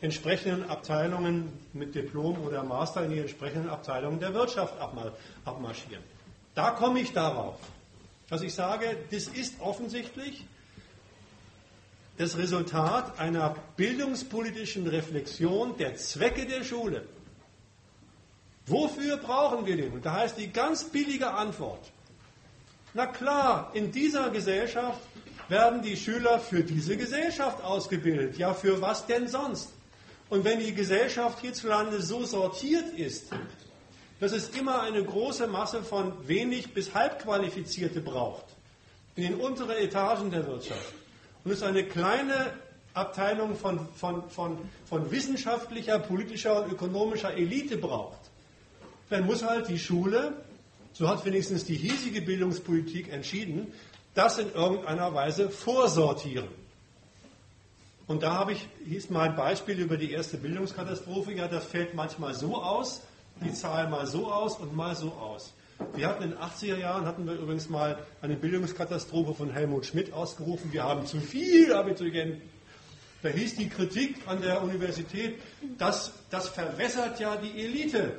entsprechenden 0.00 0.70
Abteilungen 0.70 1.52
mit 1.72 1.94
Diplom 1.94 2.38
oder 2.46 2.62
Master 2.62 3.04
in 3.04 3.10
die 3.10 3.18
entsprechenden 3.18 3.68
Abteilungen 3.68 4.20
der 4.20 4.32
Wirtschaft 4.32 4.74
abmarschieren. 5.44 6.04
Da 6.54 6.70
komme 6.70 7.00
ich 7.00 7.12
darauf, 7.12 7.56
dass 8.28 8.42
ich 8.42 8.54
sage, 8.54 8.96
das 9.10 9.26
ist 9.26 9.60
offensichtlich 9.60 10.44
das 12.18 12.36
Resultat 12.36 13.18
einer 13.18 13.54
bildungspolitischen 13.76 14.86
Reflexion 14.86 15.76
der 15.76 15.96
Zwecke 15.96 16.46
der 16.46 16.64
Schule. 16.64 17.04
Wofür 18.68 19.16
brauchen 19.16 19.66
wir 19.66 19.76
den? 19.76 19.92
Und 19.92 20.04
da 20.04 20.12
heißt 20.14 20.38
die 20.38 20.52
ganz 20.52 20.84
billige 20.84 21.30
Antwort. 21.30 21.80
Na 22.94 23.06
klar, 23.06 23.70
in 23.74 23.92
dieser 23.92 24.30
Gesellschaft 24.30 25.00
werden 25.48 25.82
die 25.82 25.96
Schüler 25.96 26.38
für 26.38 26.62
diese 26.62 26.96
Gesellschaft 26.96 27.62
ausgebildet. 27.62 28.36
Ja, 28.36 28.54
für 28.54 28.80
was 28.80 29.06
denn 29.06 29.28
sonst? 29.28 29.70
Und 30.30 30.44
wenn 30.44 30.58
die 30.60 30.74
Gesellschaft 30.74 31.40
hierzulande 31.40 32.02
so 32.02 32.24
sortiert 32.24 32.92
ist, 32.94 33.30
dass 34.20 34.32
es 34.32 34.50
immer 34.50 34.82
eine 34.82 35.02
große 35.02 35.46
Masse 35.46 35.82
von 35.82 36.12
wenig 36.26 36.74
bis 36.74 36.92
halbqualifizierte 36.92 38.00
braucht, 38.00 38.44
in 39.16 39.22
den 39.22 39.34
unteren 39.36 39.78
Etagen 39.78 40.30
der 40.30 40.46
Wirtschaft, 40.46 40.92
und 41.44 41.52
es 41.52 41.62
eine 41.62 41.84
kleine 41.84 42.52
Abteilung 42.94 43.56
von, 43.56 43.88
von, 43.94 44.28
von, 44.28 44.58
von 44.84 45.10
wissenschaftlicher, 45.10 45.98
politischer 45.98 46.64
und 46.64 46.72
ökonomischer 46.72 47.32
Elite 47.34 47.78
braucht, 47.78 48.27
dann 49.10 49.26
muss 49.26 49.42
halt 49.42 49.68
die 49.68 49.78
Schule, 49.78 50.32
so 50.92 51.08
hat 51.08 51.24
wenigstens 51.24 51.64
die 51.64 51.76
hiesige 51.76 52.22
Bildungspolitik 52.22 53.12
entschieden, 53.12 53.72
das 54.14 54.38
in 54.38 54.52
irgendeiner 54.52 55.14
Weise 55.14 55.50
vorsortieren. 55.50 56.48
Und 58.06 58.22
da 58.22 58.34
habe 58.34 58.52
ich, 58.52 58.66
hieß 58.86 59.10
mein 59.10 59.36
Beispiel 59.36 59.78
über 59.78 59.96
die 59.96 60.10
erste 60.10 60.38
Bildungskatastrophe, 60.38 61.32
ja, 61.32 61.46
das 61.46 61.64
fällt 61.66 61.94
manchmal 61.94 62.34
so 62.34 62.56
aus, 62.56 63.02
die 63.44 63.52
Zahl 63.52 63.88
mal 63.88 64.06
so 64.06 64.32
aus 64.32 64.56
und 64.56 64.74
mal 64.74 64.96
so 64.96 65.12
aus. 65.12 65.52
Wir 65.94 66.08
hatten 66.08 66.24
in 66.24 66.30
den 66.30 66.38
80er 66.38 66.78
Jahren, 66.78 67.06
hatten 67.06 67.26
wir 67.26 67.34
übrigens 67.34 67.68
mal 67.68 67.98
eine 68.20 68.34
Bildungskatastrophe 68.34 69.34
von 69.34 69.50
Helmut 69.50 69.86
Schmidt 69.86 70.12
ausgerufen, 70.12 70.72
wir 70.72 70.82
haben 70.82 71.06
zu 71.06 71.20
viel 71.20 71.72
Abiturienten. 71.72 72.42
Da 73.22 73.28
hieß 73.28 73.56
die 73.56 73.68
Kritik 73.68 74.16
an 74.26 74.40
der 74.40 74.62
Universität, 74.62 75.38
das, 75.76 76.12
das 76.30 76.48
verwässert 76.48 77.20
ja 77.20 77.36
die 77.36 77.62
Elite. 77.62 78.18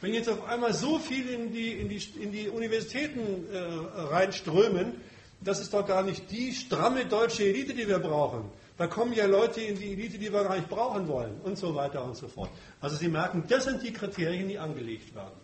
Wenn 0.00 0.14
jetzt 0.14 0.28
auf 0.28 0.44
einmal 0.48 0.72
so 0.72 0.98
viel 0.98 1.28
in 1.28 1.52
die, 1.52 1.72
in 1.72 1.88
die, 1.88 2.02
in 2.20 2.32
die 2.32 2.48
Universitäten 2.48 3.46
äh, 3.52 3.58
reinströmen, 4.00 4.94
das 5.42 5.60
ist 5.60 5.74
doch 5.74 5.86
gar 5.86 6.02
nicht 6.02 6.30
die 6.30 6.54
stramme 6.54 7.06
deutsche 7.06 7.44
Elite, 7.44 7.74
die 7.74 7.86
wir 7.86 7.98
brauchen. 7.98 8.50
Da 8.78 8.86
kommen 8.86 9.12
ja 9.12 9.26
Leute 9.26 9.60
in 9.60 9.78
die 9.78 9.92
Elite, 9.92 10.18
die 10.18 10.32
wir 10.32 10.42
gar 10.42 10.56
nicht 10.56 10.70
brauchen 10.70 11.06
wollen 11.06 11.38
und 11.42 11.58
so 11.58 11.74
weiter 11.74 12.02
und 12.02 12.16
so 12.16 12.28
fort. 12.28 12.48
Also 12.80 12.96
Sie 12.96 13.08
merken, 13.08 13.44
das 13.46 13.64
sind 13.64 13.82
die 13.82 13.92
Kriterien, 13.92 14.48
die 14.48 14.58
angelegt 14.58 15.14
werden. 15.14 15.38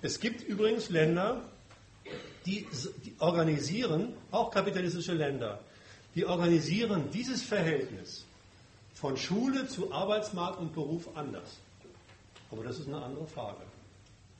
Es 0.00 0.18
gibt 0.18 0.42
übrigens 0.42 0.90
Länder, 0.90 1.42
die, 2.46 2.66
die 3.04 3.14
organisieren, 3.20 4.14
auch 4.32 4.50
kapitalistische 4.50 5.12
Länder, 5.12 5.60
die 6.16 6.26
organisieren 6.26 7.10
dieses 7.12 7.42
Verhältnis 7.42 8.24
von 8.94 9.16
Schule 9.16 9.68
zu 9.68 9.92
Arbeitsmarkt 9.92 10.58
und 10.58 10.72
Beruf 10.72 11.16
anders. 11.16 11.58
Aber 12.52 12.62
das 12.62 12.78
ist 12.78 12.86
eine 12.86 13.02
andere 13.02 13.26
Frage. 13.26 13.62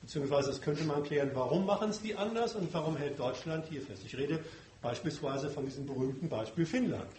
Beziehungsweise 0.01 0.49
das 0.49 0.61
könnte 0.61 0.83
man 0.83 1.03
klären, 1.03 1.31
warum 1.33 1.65
machen 1.65 1.89
es 1.89 2.01
die 2.01 2.15
anders 2.15 2.55
und 2.55 2.71
warum 2.73 2.95
hält 2.95 3.17
Deutschland 3.19 3.65
hier 3.69 3.81
fest. 3.81 4.03
Ich 4.05 4.15
rede 4.15 4.39
beispielsweise 4.81 5.49
von 5.49 5.65
diesem 5.65 5.85
berühmten 5.85 6.29
Beispiel 6.29 6.65
Finnland. 6.65 7.09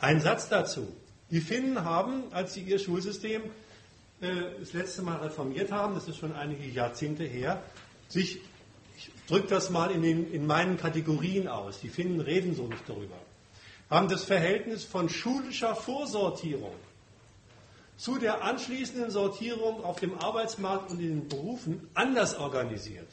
Ein 0.00 0.20
Satz 0.20 0.48
dazu. 0.48 0.88
Die 1.30 1.40
Finnen 1.40 1.84
haben, 1.84 2.32
als 2.32 2.54
sie 2.54 2.62
ihr 2.62 2.78
Schulsystem 2.78 3.42
äh, 4.20 4.30
das 4.60 4.72
letzte 4.72 5.02
Mal 5.02 5.18
reformiert 5.18 5.70
haben, 5.72 5.94
das 5.94 6.08
ist 6.08 6.16
schon 6.16 6.32
einige 6.34 6.66
Jahrzehnte 6.66 7.24
her, 7.24 7.62
sich, 8.08 8.40
ich 8.96 9.10
drücke 9.26 9.48
das 9.48 9.68
mal 9.70 9.90
in, 9.90 10.02
den, 10.02 10.32
in 10.32 10.46
meinen 10.46 10.78
Kategorien 10.78 11.48
aus, 11.48 11.80
die 11.80 11.90
Finnen 11.90 12.20
reden 12.20 12.54
so 12.54 12.66
nicht 12.66 12.88
darüber, 12.88 13.16
haben 13.90 14.08
das 14.08 14.24
Verhältnis 14.24 14.84
von 14.84 15.08
schulischer 15.08 15.74
Vorsortierung 15.74 16.74
zu 17.98 18.16
der 18.16 18.42
anschließenden 18.44 19.10
Sortierung 19.10 19.84
auf 19.84 19.98
dem 19.98 20.16
Arbeitsmarkt 20.18 20.92
und 20.92 21.00
in 21.00 21.08
den 21.08 21.28
Berufen 21.28 21.90
anders 21.94 22.38
organisiert. 22.38 23.08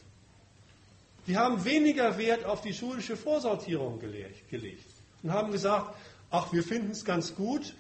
Die 1.28 1.38
haben 1.38 1.66
weniger 1.66 2.20
Wert 2.20 2.46
auf 2.46 2.62
die 2.62 2.74
schulische 2.74 3.18
Vorsortierung 3.18 4.00
gelegt 4.00 4.86
und 5.24 5.34
haben 5.34 5.52
gesagt, 5.52 5.96
ach, 6.30 6.54
wir 6.54 6.64
finden 6.64 6.92
es 6.92 7.04
ganz 7.04 7.36
gut, 7.36 7.74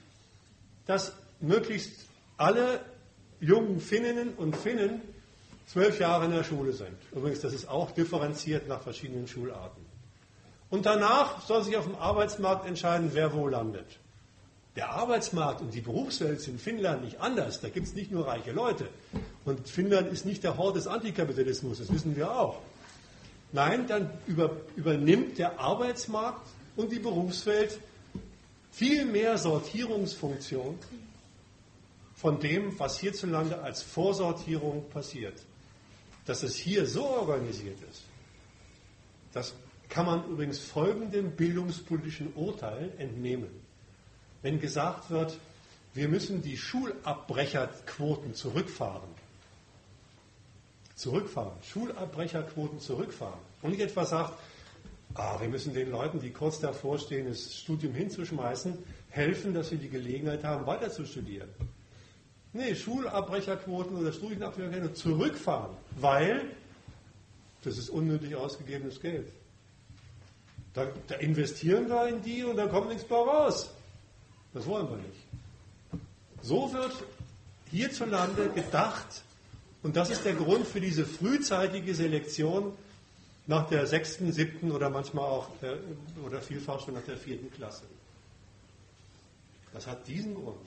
dass 0.87 1.13
möglichst 1.41 2.07
alle 2.37 2.81
jungen 3.39 3.79
Finninnen 3.79 4.33
und 4.33 4.55
Finnen 4.55 5.01
zwölf 5.67 5.99
Jahre 5.99 6.25
in 6.25 6.31
der 6.31 6.43
Schule 6.43 6.73
sind. 6.73 6.97
Übrigens, 7.11 7.41
das 7.41 7.53
ist 7.53 7.69
auch 7.69 7.91
differenziert 7.91 8.67
nach 8.67 8.81
verschiedenen 8.81 9.27
Schularten. 9.27 9.85
Und 10.71 10.87
danach 10.87 11.45
soll 11.45 11.63
sich 11.63 11.77
auf 11.77 11.85
dem 11.85 11.95
Arbeitsmarkt 11.95 12.65
entscheiden, 12.65 13.11
wer 13.13 13.31
wo 13.33 13.47
landet. 13.47 13.99
Der 14.75 14.89
Arbeitsmarkt 14.89 15.61
und 15.61 15.73
die 15.73 15.79
Berufswelt 15.79 16.41
sind 16.41 16.55
in 16.55 16.59
Finnland 16.59 17.03
nicht 17.03 17.21
anders. 17.21 17.61
Da 17.61 17.69
gibt 17.69 17.87
es 17.87 17.93
nicht 17.93 18.11
nur 18.11 18.27
reiche 18.27 18.51
Leute. 18.51 18.89
Und 19.45 19.67
Finnland 19.69 20.11
ist 20.11 20.25
nicht 20.25 20.43
der 20.43 20.57
Hort 20.57 20.75
des 20.75 20.87
Antikapitalismus, 20.87 21.77
das 21.77 21.91
wissen 21.91 22.15
wir 22.15 22.31
auch. 22.31 22.59
Nein, 23.53 23.87
dann 23.87 24.09
über, 24.27 24.57
übernimmt 24.75 25.37
der 25.37 25.59
Arbeitsmarkt 25.59 26.45
und 26.75 26.91
die 26.91 26.99
Berufswelt 26.99 27.79
viel 28.71 29.05
mehr 29.05 29.37
Sortierungsfunktion 29.37 30.77
von 32.15 32.39
dem, 32.41 32.77
was 32.77 32.99
hierzulande 32.99 33.61
als 33.61 33.81
Vorsortierung 33.81 34.89
passiert. 34.89 35.41
Dass 36.25 36.43
es 36.43 36.55
hier 36.57 36.85
so 36.85 37.05
organisiert 37.05 37.77
ist, 37.89 38.01
das 39.31 39.53
kann 39.87 40.05
man 40.05 40.27
übrigens 40.27 40.59
folgendem 40.59 41.31
bildungspolitischen 41.31 42.33
Urteil 42.33 42.91
entnehmen 42.97 43.64
wenn 44.45 44.59
gesagt 44.59 45.09
wird, 45.09 45.39
wir 45.95 46.07
müssen 46.07 46.43
die 46.43 46.55
Schulabbrecherquoten 46.55 48.35
zurückfahren. 48.35 49.09
Zurückfahren, 50.93 51.57
Schulabbrecherquoten 51.63 52.79
zurückfahren. 52.79 53.39
Und 53.63 53.71
nicht 53.71 53.81
etwa 53.81 54.05
sagt, 54.05 54.37
ah, 55.15 55.39
wir 55.41 55.49
müssen 55.49 55.73
den 55.73 55.89
Leuten, 55.89 56.19
die 56.19 56.29
kurz 56.29 56.59
davor 56.59 56.99
stehen, 56.99 57.27
das 57.27 57.57
Studium 57.57 57.95
hinzuschmeißen, 57.95 58.77
helfen, 59.09 59.55
dass 59.55 59.69
sie 59.69 59.77
die 59.77 59.89
Gelegenheit 59.89 60.43
haben, 60.43 60.67
weiter 60.67 60.91
zu 60.91 61.07
studieren. 61.07 61.49
Nee, 62.53 62.75
Schulabbrecherquoten 62.75 63.97
oder 63.97 64.13
Studienabbrecherquoten 64.13 64.93
zurückfahren, 64.93 65.75
weil 65.99 66.43
das 67.63 67.79
ist 67.79 67.89
unnötig 67.89 68.35
ausgegebenes 68.35 69.01
Geld. 69.01 69.27
Da, 70.75 70.85
da 71.07 71.15
investieren 71.15 71.89
wir 71.89 72.09
in 72.09 72.21
die 72.21 72.43
und 72.43 72.57
da 72.57 72.67
kommt 72.67 72.89
nichts 72.89 73.09
mehr 73.09 73.17
raus. 73.17 73.71
Das 74.55 74.65
wollen 74.67 74.89
wir 74.89 74.95
nicht. 74.95 75.19
So 76.41 76.71
wird 76.71 76.93
hierzulande 77.71 78.49
gedacht, 78.51 79.23
und 79.83 79.97
das 79.97 80.09
ist 80.09 80.23
der 80.23 80.33
Grund 80.33 80.65
für 80.65 80.79
diese 80.79 81.05
frühzeitige 81.05 81.93
Selektion 81.93 82.71
nach 83.47 83.67
der 83.67 83.85
sechsten, 83.85 84.31
siebten 84.31 84.71
oder 84.71 84.89
manchmal 84.89 85.25
auch 85.25 85.49
der, 85.61 85.77
oder 86.25 86.41
vielfach 86.41 86.79
schon 86.79 86.93
nach 86.93 87.03
der 87.03 87.17
vierten 87.17 87.51
Klasse. 87.51 87.83
Das 89.73 89.85
hat 89.87 90.07
diesen 90.07 90.35
Grund. 90.35 90.57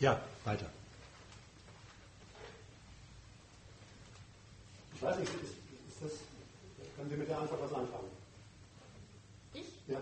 Ja. 0.00 0.20
Weiter. 0.44 0.70
Ich 4.94 5.02
weiß 5.02 5.18
nicht, 5.18 5.34
ist, 5.34 5.54
ist 5.88 6.02
das, 6.02 6.12
können 6.96 7.10
Sie 7.10 7.16
mit 7.16 7.28
der 7.28 7.38
Antwort 7.38 7.62
was 7.62 7.72
anfangen? 7.72 8.10
Ich? 9.54 9.66
Ja. 9.88 10.00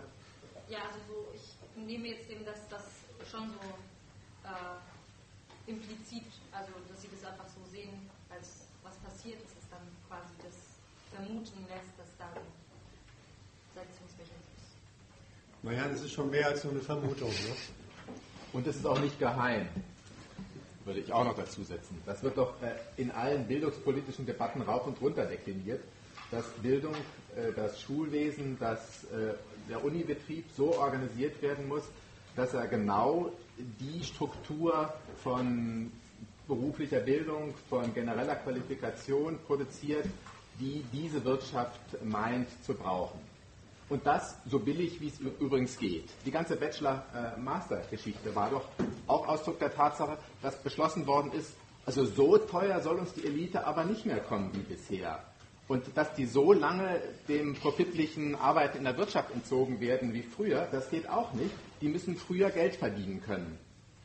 Ja, 0.69 0.79
also 0.87 0.99
so, 1.09 1.27
ich 1.35 1.55
entnehme 1.77 2.09
jetzt 2.09 2.29
eben, 2.29 2.45
dass 2.45 2.69
das 2.69 2.83
schon 3.31 3.51
so 3.51 4.49
äh, 4.49 5.71
implizit, 5.71 6.27
also 6.51 6.73
dass 6.89 7.03
Sie 7.03 7.09
das 7.09 7.31
einfach 7.31 7.47
so 7.49 7.61
sehen, 7.71 8.11
als 8.31 8.67
was 8.83 8.97
passiert, 8.97 9.43
dass 9.45 9.51
es 9.53 9.69
dann 9.71 9.87
quasi 10.09 10.35
das 10.43 10.55
vermuten 11.15 11.67
lässt, 11.69 11.95
dass 11.99 12.09
da 12.19 12.27
ein 12.27 12.47
Sanktionsmechanismus. 13.75 14.63
Naja, 15.63 15.89
das 15.89 16.03
ist 16.03 16.13
schon 16.13 16.31
mehr 16.31 16.49
als 16.49 16.65
nur 16.65 16.73
eine 16.73 16.83
Vermutung. 16.83 17.31
Ne? 17.31 17.57
Und 18.53 18.67
es 18.67 18.77
ist 18.77 18.87
auch 18.87 18.99
nicht 18.99 19.19
geheim, 19.19 19.69
würde 20.85 21.01
ich 21.01 21.13
auch 21.13 21.25
noch 21.25 21.37
dazu 21.37 21.63
setzen. 21.63 22.01
Das 22.07 22.23
wird 22.23 22.37
doch 22.37 22.55
äh, 22.63 23.01
in 23.01 23.11
allen 23.11 23.47
bildungspolitischen 23.47 24.27
Debatten 24.27 24.63
rauf 24.63 24.87
und 24.87 25.01
runter 25.01 25.25
dekliniert, 25.25 25.83
dass 26.31 26.45
Bildung, 26.63 26.95
äh, 27.37 27.53
das 27.55 27.81
Schulwesen, 27.81 28.59
dass 28.59 29.05
äh, 29.05 29.35
der 29.69 29.85
Unibetrieb 29.85 30.45
so 30.57 30.77
organisiert 30.77 31.41
werden 31.43 31.69
muss, 31.69 31.85
dass 32.37 32.55
er 32.55 32.67
genau 32.67 33.31
die 33.57 34.03
Struktur 34.03 34.93
von 35.23 35.93
beruflicher 36.49 37.01
Bildung, 37.01 37.55
von 37.69 37.95
genereller 37.95 38.37
Qualifikation 38.37 39.39
produziert, 39.47 40.07
die 40.59 40.85
diese 40.93 41.25
Wirtschaft 41.25 41.81
meint 42.05 42.49
zu 42.65 42.75
brauchen. 42.75 43.32
Und 43.89 44.07
das 44.07 44.37
so 44.47 44.59
billig, 44.59 45.01
wie 45.01 45.09
es 45.09 45.21
übrigens 45.21 45.79
geht. 45.79 46.09
Die 46.25 46.31
ganze 46.31 46.57
Bachelor-Master-Geschichte 46.57 48.35
war 48.35 48.51
doch 48.51 48.65
auch 49.07 49.29
Ausdruck 49.29 49.59
der 49.59 49.75
Tatsache, 49.75 50.17
dass 50.41 50.57
beschlossen 50.63 51.07
worden 51.07 51.33
ist, 51.33 51.55
also 51.85 52.05
so 52.05 52.39
teuer 52.39 52.81
soll 52.81 52.99
uns 52.99 53.13
die 53.13 53.27
Elite 53.27 53.67
aber 53.67 53.85
nicht 53.85 54.07
mehr 54.07 54.21
kommen 54.21 54.51
wie 54.55 54.61
bisher. 54.61 55.23
Und 55.69 55.85
dass 55.97 56.15
die 56.15 56.27
so 56.27 56.53
lange 56.53 57.01
dem 57.29 57.55
profitlichen 57.55 58.35
Arbeiten 58.35 58.79
in 58.79 58.85
der 58.85 58.97
Wirtschaft 58.97 59.33
entzogen 59.33 59.81
werden 59.81 60.13
wie 60.13 60.23
früher, 60.23 60.69
das 60.71 60.91
geht 60.91 61.09
auch 61.09 61.33
nicht. 61.33 61.55
Die 61.81 61.89
müssen 61.89 62.17
früher 62.17 62.51
Geld 62.51 62.77
verdienen 62.77 63.21
können 63.23 63.59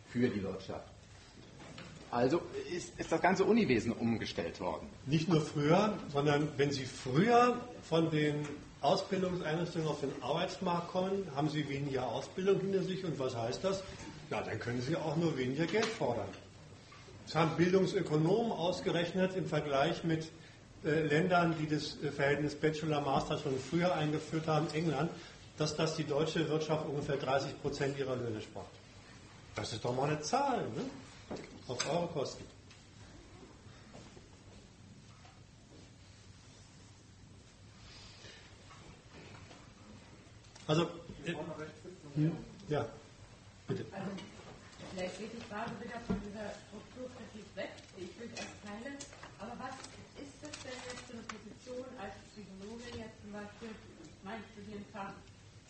für 0.08 0.28
die 0.28 0.42
Wirtschaft. 0.42 0.88
Also 2.10 2.42
ist, 2.74 2.98
ist 2.98 3.12
das 3.12 3.22
ganze 3.22 3.44
Uniwesen 3.44 3.92
umgestellt 3.92 4.60
worden. 4.62 4.88
Nicht 5.06 5.28
nur 5.28 5.42
früher, 5.42 5.94
sondern 6.12 6.48
wenn 6.58 6.72
Sie 6.72 6.86
früher 6.86 7.60
von 7.84 8.10
den 8.10 8.48
Ausbildungseinrichtungen 8.82 9.88
auf 9.88 10.02
den 10.02 10.12
Arbeitsmarkt 10.22 10.90
kommen, 10.90 11.28
haben 11.36 11.50
sie 11.50 11.68
weniger 11.68 12.08
Ausbildung 12.08 12.60
hinter 12.60 12.84
sich. 12.84 13.04
Und 13.04 13.18
was 13.20 13.36
heißt 13.36 13.64
das? 13.64 13.84
Ja, 14.30 14.42
dann 14.42 14.60
können 14.60 14.82
sie 14.82 14.96
auch 14.96 15.16
nur 15.16 15.38
weniger 15.38 15.66
Geld 15.66 15.86
fordern. 15.86 16.28
Das 17.26 17.36
haben 17.36 17.52
Bildungsökonomen 17.58 18.52
ausgerechnet 18.52 19.36
im 19.36 19.48
Vergleich 19.48 20.04
mit 20.04 20.30
äh, 20.86 21.02
Ländern, 21.02 21.56
die 21.60 21.68
das 21.68 21.98
äh, 22.04 22.12
Verhältnis 22.12 22.56
Bachelor-Master 22.56 23.38
schon 23.40 23.58
früher 23.60 23.94
eingeführt 23.94 24.48
haben, 24.48 24.68
England, 24.74 25.12
dass 25.58 25.76
das 25.76 25.96
die 25.96 26.04
deutsche 26.04 26.48
Wirtschaft 26.48 26.86
ungefähr 26.88 27.18
30 27.18 27.62
Prozent 27.62 27.98
ihrer 27.98 28.16
Löhne 28.16 28.42
spart. 28.42 28.68
Das 29.56 29.74
ist 29.74 29.84
doch 29.84 29.96
mal 29.96 30.10
eine 30.10 30.22
Zahl, 30.22 30.60
ne? 30.60 31.36
Auf 31.68 31.92
eure 31.92 32.08
Kosten. 32.08 32.46
Also, 40.68 40.84
äh, 41.24 41.32
hm, 42.16 42.36
ja, 42.68 42.84
bitte. 43.68 43.86
Also, 43.88 44.12
vielleicht 44.92 45.16
geht 45.18 45.32
die 45.32 45.46
Frage 45.48 45.72
wieder 45.80 45.96
von 46.04 46.20
dieser 46.28 46.52
Strukturkritik 46.68 47.48
weg. 47.56 47.72
Ich 47.96 48.12
will 48.20 48.28
das 48.36 48.52
teilen. 48.68 49.00
Aber 49.40 49.56
was 49.64 49.80
ist 50.20 50.36
das 50.44 50.52
denn 50.68 50.76
jetzt 50.92 51.08
für 51.08 51.16
eine 51.16 51.24
Position 51.32 51.88
als 51.96 52.20
Psychologe 52.36 52.84
jetzt 53.00 53.16
zum 53.24 53.32
Beispiel, 53.32 53.72
mein 54.28 54.44
Studienfach, 54.52 55.16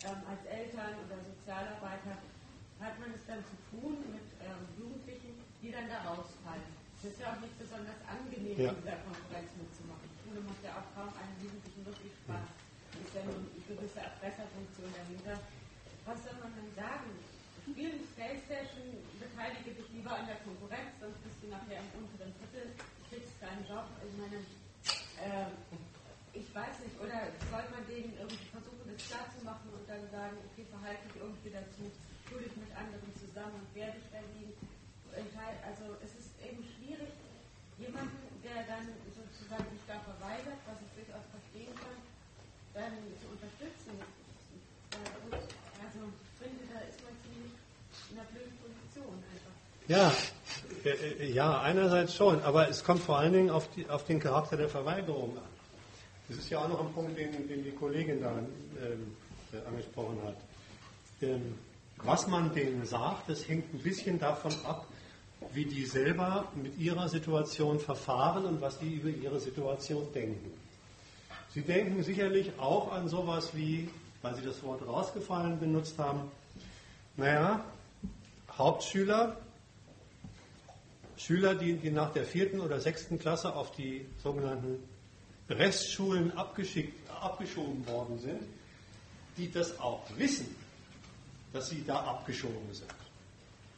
ähm, 0.02 0.18
als 0.26 0.42
Eltern 0.50 0.98
oder 1.06 1.16
Sozialarbeiter, 1.22 2.18
hat 2.82 2.94
man 2.98 3.14
es 3.14 3.22
dann 3.30 3.42
zu 3.46 3.54
tun 3.70 4.02
mit 4.10 4.26
ähm, 4.42 4.66
Jugendlichen, 4.82 5.38
die 5.62 5.70
dann 5.70 5.86
da 5.86 6.10
rausfallen? 6.10 6.74
Das 7.06 7.14
ist 7.14 7.22
ja 7.22 7.38
auch 7.38 7.38
nicht 7.38 7.54
besonders 7.54 8.02
angenehm, 8.02 8.58
ja. 8.58 8.74
in 8.74 8.82
dieser 8.82 8.98
Konkurrenz 9.06 9.50
mitzumachen. 9.62 10.10
Schule 10.26 10.42
macht 10.42 10.58
ja 10.66 10.74
auch 10.74 10.88
kaum 10.98 11.14
einen 11.14 11.38
Jugendlichen 11.38 11.86
wirklich 11.86 12.14
Spaß 12.26 12.50
ist 12.98 13.14
ja 13.14 13.22
eine 13.22 13.57
gewisse 13.68 14.00
Erpresserfunktion 14.00 14.88
dahinter. 14.96 15.36
Was 16.08 16.24
soll 16.24 16.36
man 16.40 16.52
denn 16.56 16.72
sagen? 16.72 17.12
Spielen 17.68 18.00
Playstation, 18.16 18.96
beteilige 19.20 19.76
dich 19.76 19.88
lieber 19.92 20.16
an 20.16 20.24
der 20.24 20.40
Konkurrenz, 20.40 20.96
sonst 20.96 21.20
bist 21.20 21.36
du 21.44 21.52
nachher 21.52 21.84
im 21.84 22.00
unteren 22.00 22.32
Drittel, 22.40 22.72
kriegst 23.12 23.36
keinen 23.36 23.60
Job. 23.68 23.84
Ich 24.00 24.16
meine, 24.16 24.40
äh, 25.20 25.52
ich 26.32 26.48
weiß 26.54 26.80
nicht, 26.80 26.96
oder 26.96 27.28
soll 27.52 27.66
man 27.68 27.84
denen 27.84 28.16
irgendwie 28.16 28.48
versuchen, 28.48 28.88
das 28.88 29.04
klar 29.04 29.28
zu 29.36 29.44
machen 29.44 29.68
und 29.68 29.84
dann 29.84 30.00
sagen, 30.08 30.36
okay, 30.48 30.64
verhalte 30.72 31.04
dich 31.12 31.20
irgendwie 31.20 31.52
dazu, 31.52 31.84
tu 32.24 32.40
dich 32.40 32.56
mit 32.56 32.72
anderen 32.72 33.12
zusammen 33.20 33.60
und 33.60 33.68
werde 33.76 34.00
verdienen. 34.08 34.56
Also 35.66 35.98
es 36.00 36.14
ist 36.14 36.30
eben 36.40 36.62
schwierig, 36.62 37.10
jemanden, 37.76 38.22
der 38.44 38.62
dann 38.70 38.86
sozusagen 39.10 39.66
sich 39.74 39.84
da 39.86 39.98
verweigert, 40.06 40.60
was 40.64 40.78
ich 40.78 40.92
durchaus 40.94 41.26
verstehen 41.34 41.74
kann, 41.74 41.98
dann 42.74 42.94
zu 43.18 43.26
unterstützen. 43.34 43.98
Also 44.94 46.00
ich 46.06 46.34
finde, 46.38 46.62
da 46.70 46.80
ist 46.86 47.02
man 47.02 47.14
ziemlich 47.26 47.54
in 48.10 48.18
einer 48.18 48.28
blöden 48.30 48.56
Position 48.62 49.18
einfach. 49.26 49.56
Ja, 49.88 50.12
äh, 50.84 50.90
äh, 50.90 51.32
ja, 51.32 51.62
einerseits 51.62 52.14
schon, 52.14 52.42
aber 52.42 52.68
es 52.68 52.84
kommt 52.84 53.00
vor 53.00 53.18
allen 53.18 53.32
Dingen 53.32 53.48
auf, 53.48 53.70
die, 53.70 53.88
auf, 53.88 54.04
den 54.04 54.20
Charakter 54.20 54.58
der 54.58 54.68
Verweigerung 54.68 55.34
an. 55.38 55.44
Das 56.28 56.36
ist 56.36 56.50
ja 56.50 56.58
auch 56.58 56.68
noch 56.68 56.80
ein 56.80 56.92
Punkt, 56.92 57.18
den, 57.18 57.48
den 57.48 57.64
die 57.64 57.70
Kollegin 57.70 58.20
da 58.20 58.32
ähm, 58.32 59.16
äh, 59.50 59.66
angesprochen 59.66 60.18
hat. 60.26 60.36
Ähm, 61.22 61.54
was 62.04 62.26
man 62.26 62.52
denen 62.52 62.84
sagt, 62.84 63.30
das 63.30 63.48
hängt 63.48 63.72
ein 63.72 63.78
bisschen 63.78 64.18
davon 64.18 64.52
ab, 64.66 64.86
wie 65.54 65.64
die 65.64 65.86
selber 65.86 66.44
mit 66.54 66.76
ihrer 66.78 67.08
Situation 67.08 67.80
verfahren 67.80 68.44
und 68.44 68.60
was 68.60 68.78
die 68.78 68.96
über 68.96 69.08
ihre 69.08 69.40
Situation 69.40 70.06
denken. 70.12 70.52
Sie 71.54 71.62
denken 71.62 72.02
sicherlich 72.02 72.52
auch 72.58 72.92
an 72.92 73.08
sowas 73.08 73.52
wie, 73.54 73.88
weil 74.20 74.34
Sie 74.34 74.44
das 74.44 74.62
Wort 74.62 74.86
rausgefallen 74.86 75.58
benutzt 75.58 75.98
haben, 75.98 76.30
naja, 77.16 77.64
Hauptschüler, 78.58 79.36
Schüler, 81.18 81.54
die, 81.54 81.74
die 81.74 81.90
nach 81.90 82.12
der 82.12 82.24
vierten 82.24 82.60
oder 82.60 82.80
sechsten 82.80 83.18
Klasse 83.18 83.54
auf 83.54 83.72
die 83.72 84.06
sogenannten 84.22 84.78
Restschulen 85.50 86.32
abgeschoben 86.36 87.86
worden 87.86 88.18
sind, 88.18 88.42
die 89.36 89.50
das 89.50 89.78
auch 89.80 90.04
wissen, 90.16 90.54
dass 91.52 91.70
sie 91.70 91.84
da 91.84 92.00
abgeschoben 92.04 92.72
sind. 92.72 92.92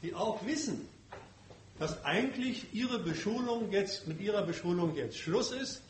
Die 0.02 0.14
auch 0.14 0.44
wissen, 0.44 0.88
dass 1.78 2.04
eigentlich 2.04 2.74
ihre 2.74 2.98
Beschulung 2.98 3.72
jetzt, 3.72 4.06
mit 4.06 4.20
ihrer 4.20 4.42
Beschulung 4.42 4.94
jetzt 4.94 5.16
Schluss 5.16 5.50
ist 5.52 5.82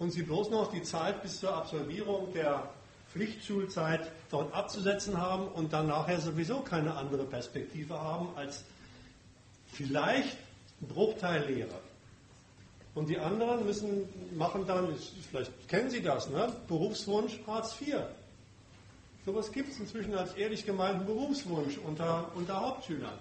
und 0.00 0.10
sie 0.10 0.22
bloß 0.22 0.50
noch 0.50 0.72
die 0.72 0.82
Zeit 0.82 1.22
bis 1.22 1.38
zur 1.38 1.54
Absolvierung 1.54 2.32
der 2.32 2.70
Pflichtschulzeit 3.12 4.10
dort 4.30 4.52
abzusetzen 4.52 5.16
haben 5.16 5.46
und 5.48 5.72
dann 5.72 5.86
nachher 5.86 6.20
sowieso 6.20 6.60
keine 6.60 6.94
andere 6.94 7.24
Perspektive 7.24 8.00
haben 8.00 8.28
als 8.36 8.64
vielleicht 9.72 10.36
ein 10.80 10.88
Bruchteil 10.88 11.44
Lehrer. 11.46 11.80
Und 12.94 13.08
die 13.08 13.18
anderen 13.18 13.66
müssen 13.66 14.08
machen 14.36 14.66
dann, 14.66 14.88
vielleicht 15.30 15.68
kennen 15.68 15.90
Sie 15.90 16.02
das, 16.02 16.30
ne? 16.30 16.52
Berufswunsch 16.66 17.38
Hartz 17.46 17.74
IV. 17.80 17.96
Sowas 19.26 19.52
gibt 19.52 19.70
es 19.70 19.80
inzwischen 19.80 20.14
als 20.14 20.34
ehrlich 20.34 20.64
gemeinten 20.64 21.04
Berufswunsch 21.04 21.78
unter, 21.78 22.30
unter 22.34 22.60
Hauptschülern. 22.60 23.18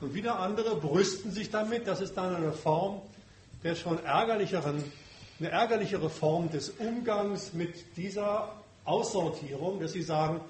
Und 0.00 0.14
wieder 0.14 0.40
andere 0.40 0.76
brüsten 0.76 1.30
sich 1.30 1.50
damit, 1.50 1.86
dass 1.86 2.00
es 2.00 2.12
dann 2.12 2.34
eine 2.34 2.52
Form 2.52 3.02
der 3.62 3.74
schon 3.74 4.02
ärgerlicheren 4.04 4.84
eine 5.40 5.50
ärgerlichere 5.50 6.10
Form 6.10 6.50
des 6.50 6.70
Umgangs 6.70 7.52
mit 7.52 7.96
dieser 7.96 8.52
Aussortierung, 8.84 9.80
dass 9.80 9.92
sie 9.92 10.02
sagen, 10.02 10.40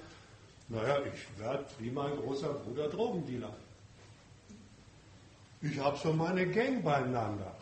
naja, 0.69 0.99
ich 1.11 1.39
werde 1.39 1.65
wie 1.79 1.89
mein 1.89 2.15
großer 2.17 2.49
Bruder 2.49 2.87
Drogendealer. 2.89 3.53
Ich 5.71 5.79
habe 5.79 5.97
schon 5.97 6.17
meine 6.17 6.45
Gang 6.45 6.83
beieinander. 6.83 7.55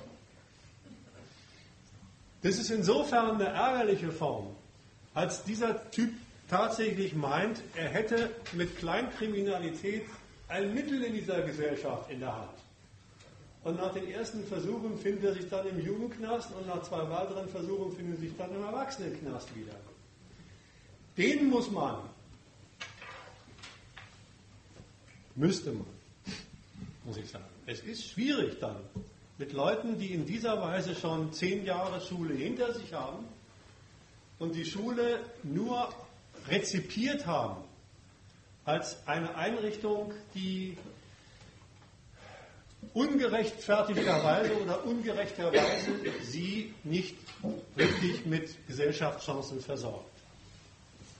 Das 2.41 2.57
ist 2.57 2.69
insofern 2.69 3.35
eine 3.35 3.45
ärgerliche 3.45 4.11
Form, 4.11 4.47
als 5.13 5.43
dieser 5.43 5.89
Typ 5.91 6.11
tatsächlich 6.49 7.15
meint, 7.15 7.61
er 7.75 7.87
hätte 7.87 8.29
mit 8.51 8.77
Kleinkriminalität 8.77 10.05
ein 10.49 10.73
Mittel 10.73 11.01
in 11.03 11.13
dieser 11.13 11.41
Gesellschaft 11.43 12.11
in 12.11 12.19
der 12.19 12.35
Hand. 12.35 12.51
Und 13.63 13.77
nach 13.77 13.93
den 13.93 14.11
ersten 14.11 14.43
Versuchen 14.45 14.97
findet 14.97 15.23
er 15.23 15.33
sich 15.35 15.49
dann 15.49 15.65
im 15.65 15.79
Jugendknast 15.79 16.51
und 16.53 16.67
nach 16.67 16.83
zwei 16.83 17.09
weiteren 17.09 17.47
Versuchen 17.47 17.95
findet 17.95 18.17
er 18.17 18.21
sich 18.21 18.35
dann 18.37 18.53
im 18.53 18.63
Erwachsenenknast 18.63 19.55
wieder. 19.55 19.75
Den 21.17 21.49
muss 21.49 21.71
man, 21.71 21.99
müsste 25.35 25.71
man, 25.71 25.85
muss 27.05 27.15
ich 27.15 27.29
sagen. 27.29 27.52
Es 27.65 27.79
ist 27.79 28.05
schwierig 28.07 28.59
dann 28.59 28.75
mit 29.37 29.53
Leuten, 29.53 29.97
die 29.97 30.13
in 30.13 30.25
dieser 30.25 30.61
Weise 30.61 30.95
schon 30.95 31.31
zehn 31.31 31.65
Jahre 31.65 32.01
Schule 32.01 32.33
hinter 32.33 32.73
sich 32.73 32.93
haben 32.93 33.25
und 34.39 34.53
die 34.55 34.65
Schule 34.65 35.19
nur 35.43 35.89
rezipiert 36.49 37.25
haben 37.25 37.63
als 38.65 38.97
eine 39.07 39.35
Einrichtung, 39.35 40.13
die 40.35 40.77
ungerechtfertigterweise 42.93 44.61
oder 44.61 44.85
ungerechterweise 44.85 45.91
sie 46.21 46.73
nicht 46.83 47.15
richtig 47.77 48.25
mit 48.25 48.67
Gesellschaftschancen 48.67 49.61
versorgt. 49.61 50.05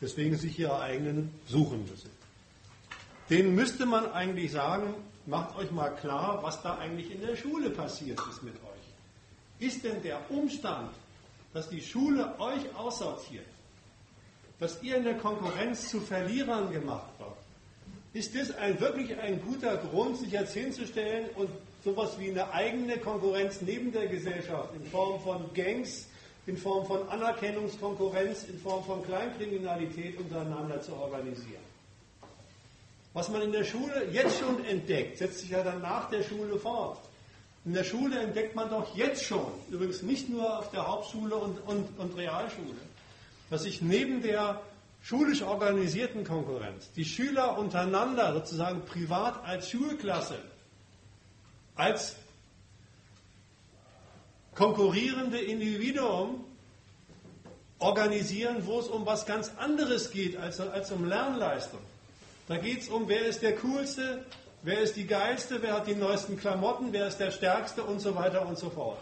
Deswegen 0.02 0.38
sich 0.38 0.60
ihre 0.60 0.80
eigenen 0.82 1.34
suchen 1.48 1.88
müssen. 1.90 2.10
Denen 3.30 3.56
müsste 3.56 3.86
man 3.86 4.12
eigentlich 4.12 4.52
sagen, 4.52 4.94
macht 5.26 5.56
euch 5.58 5.72
mal 5.72 5.90
klar, 5.90 6.40
was 6.42 6.62
da 6.62 6.78
eigentlich 6.78 7.12
in 7.12 7.22
der 7.22 7.36
Schule 7.36 7.70
passiert 7.70 8.20
ist 8.30 8.44
mit 8.44 8.56
euch. 8.56 9.68
Ist 9.68 9.84
denn 9.84 10.02
der 10.02 10.20
Umstand, 10.30 10.92
dass 11.54 11.70
die 11.70 11.82
Schule 11.82 12.40
euch 12.40 12.76
aussortiert, 12.76 13.46
dass 14.60 14.82
ihr 14.82 14.98
in 14.98 15.04
der 15.04 15.18
Konkurrenz 15.18 15.90
zu 15.90 16.00
Verlierern 16.00 16.72
gemacht 16.72 17.12
wird, 17.20 17.38
ist 18.14 18.36
das 18.36 18.56
ein, 18.58 18.80
wirklich 18.80 19.18
ein 19.20 19.42
guter 19.42 19.78
Grund, 19.78 20.18
sich 20.18 20.32
jetzt 20.32 20.54
hinzustellen 20.54 21.30
und 21.36 21.50
sowas 21.84 22.18
wie 22.20 22.30
eine 22.30 22.52
eigene 22.52 22.98
Konkurrenz 22.98 23.62
neben 23.62 23.92
der 23.92 24.08
Gesellschaft 24.08 24.74
in 24.76 24.86
Form 24.86 25.20
von 25.22 25.52
Gangs, 25.54 26.08
in 26.46 26.58
Form 26.58 26.86
von 26.86 27.08
Anerkennungskonkurrenz, 27.10 28.44
in 28.44 28.60
Form 28.60 28.84
von 28.84 29.04
Kleinkriminalität 29.04 30.18
untereinander 30.18 30.82
zu 30.82 30.94
organisieren? 30.94 31.63
Was 33.14 33.30
man 33.30 33.42
in 33.42 33.52
der 33.52 33.64
Schule 33.64 34.08
jetzt 34.12 34.40
schon 34.40 34.66
entdeckt, 34.66 35.20
setzt 35.20 35.40
sich 35.40 35.52
ja 35.52 35.64
dann 35.64 35.82
nach 35.82 36.10
der 36.10 36.24
Schule 36.24 36.58
fort. 36.58 37.00
In 37.66 37.74
der 37.74 37.84
Schule 37.84 38.20
entdeckt 38.20 38.56
man 38.56 38.70
doch 38.70 38.96
jetzt 38.96 39.24
schon, 39.24 39.52
übrigens 39.70 40.02
nicht 40.02 40.30
nur 40.30 40.60
auf 40.60 40.72
der 40.72 40.88
Hauptschule 40.88 41.36
und, 41.36 41.60
und, 41.60 41.98
und 41.98 42.18
Realschule, 42.18 42.76
dass 43.50 43.64
sich 43.64 43.82
neben 43.82 44.22
der 44.22 44.62
schulisch 45.02 45.44
organisierten 45.44 46.26
Konkurrenz 46.26 46.92
die 46.94 47.06
Schüler 47.06 47.58
untereinander 47.58 48.34
sozusagen 48.34 48.84
privat 48.86 49.46
als 49.46 49.70
Schulklasse, 49.70 50.40
als 51.76 52.16
konkurrierende 54.56 55.40
Individuum 55.40 56.44
organisieren, 57.80 58.66
wo 58.66 58.80
es 58.80 58.88
um 58.88 59.06
was 59.06 59.26
ganz 59.26 59.52
anderes 59.58 60.12
geht 60.12 60.38
als, 60.38 60.60
als 60.60 60.92
um 60.92 61.06
Lernleistung. 61.06 61.82
Da 62.48 62.58
geht 62.58 62.82
es 62.82 62.90
um, 62.90 63.08
wer 63.08 63.26
ist 63.26 63.42
der 63.42 63.56
Coolste, 63.56 64.26
wer 64.64 64.80
ist 64.80 64.96
die 64.96 65.08
Geilste, 65.08 65.62
wer 65.62 65.74
hat 65.74 65.88
die 65.88 65.96
neuesten 65.96 66.38
Klamotten, 66.38 66.92
wer 66.92 67.08
ist 67.08 67.18
der 67.18 67.32
Stärkste 67.32 67.84
und 67.84 68.00
so 68.00 68.16
weiter 68.16 68.46
und 68.48 68.58
so 68.58 68.70
fort. 68.70 69.00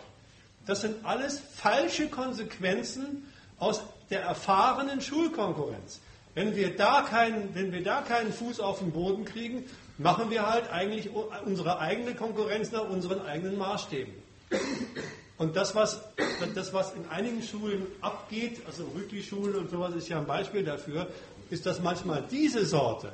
Das 0.65 0.81
sind 0.81 1.03
alles 1.05 1.41
falsche 1.55 2.07
Konsequenzen 2.07 3.27
aus 3.57 3.81
der 4.09 4.21
erfahrenen 4.21 5.01
Schulkonkurrenz. 5.01 6.01
Wenn 6.35 6.55
wir, 6.55 6.75
da 6.75 7.01
keinen, 7.01 7.53
wenn 7.55 7.71
wir 7.71 7.83
da 7.83 8.01
keinen 8.01 8.31
Fuß 8.31 8.59
auf 8.59 8.79
den 8.79 8.91
Boden 8.91 9.25
kriegen, 9.25 9.65
machen 9.97 10.29
wir 10.29 10.49
halt 10.49 10.69
eigentlich 10.71 11.09
unsere 11.45 11.79
eigene 11.79 12.15
Konkurrenz 12.15 12.71
nach 12.71 12.87
unseren 12.87 13.21
eigenen 13.21 13.57
Maßstäben. 13.57 14.13
Und 15.37 15.55
das 15.55 15.73
was, 15.75 16.01
das, 16.53 16.73
was 16.73 16.93
in 16.93 17.07
einigen 17.09 17.41
Schulen 17.41 17.87
abgeht, 18.01 18.61
also 18.67 18.85
Rütli-Schule 18.95 19.57
und 19.57 19.71
sowas 19.71 19.95
ist 19.95 20.07
ja 20.07 20.19
ein 20.19 20.27
Beispiel 20.27 20.63
dafür, 20.63 21.07
ist, 21.49 21.65
dass 21.65 21.81
manchmal 21.81 22.23
diese 22.29 22.65
Sorte 22.65 23.11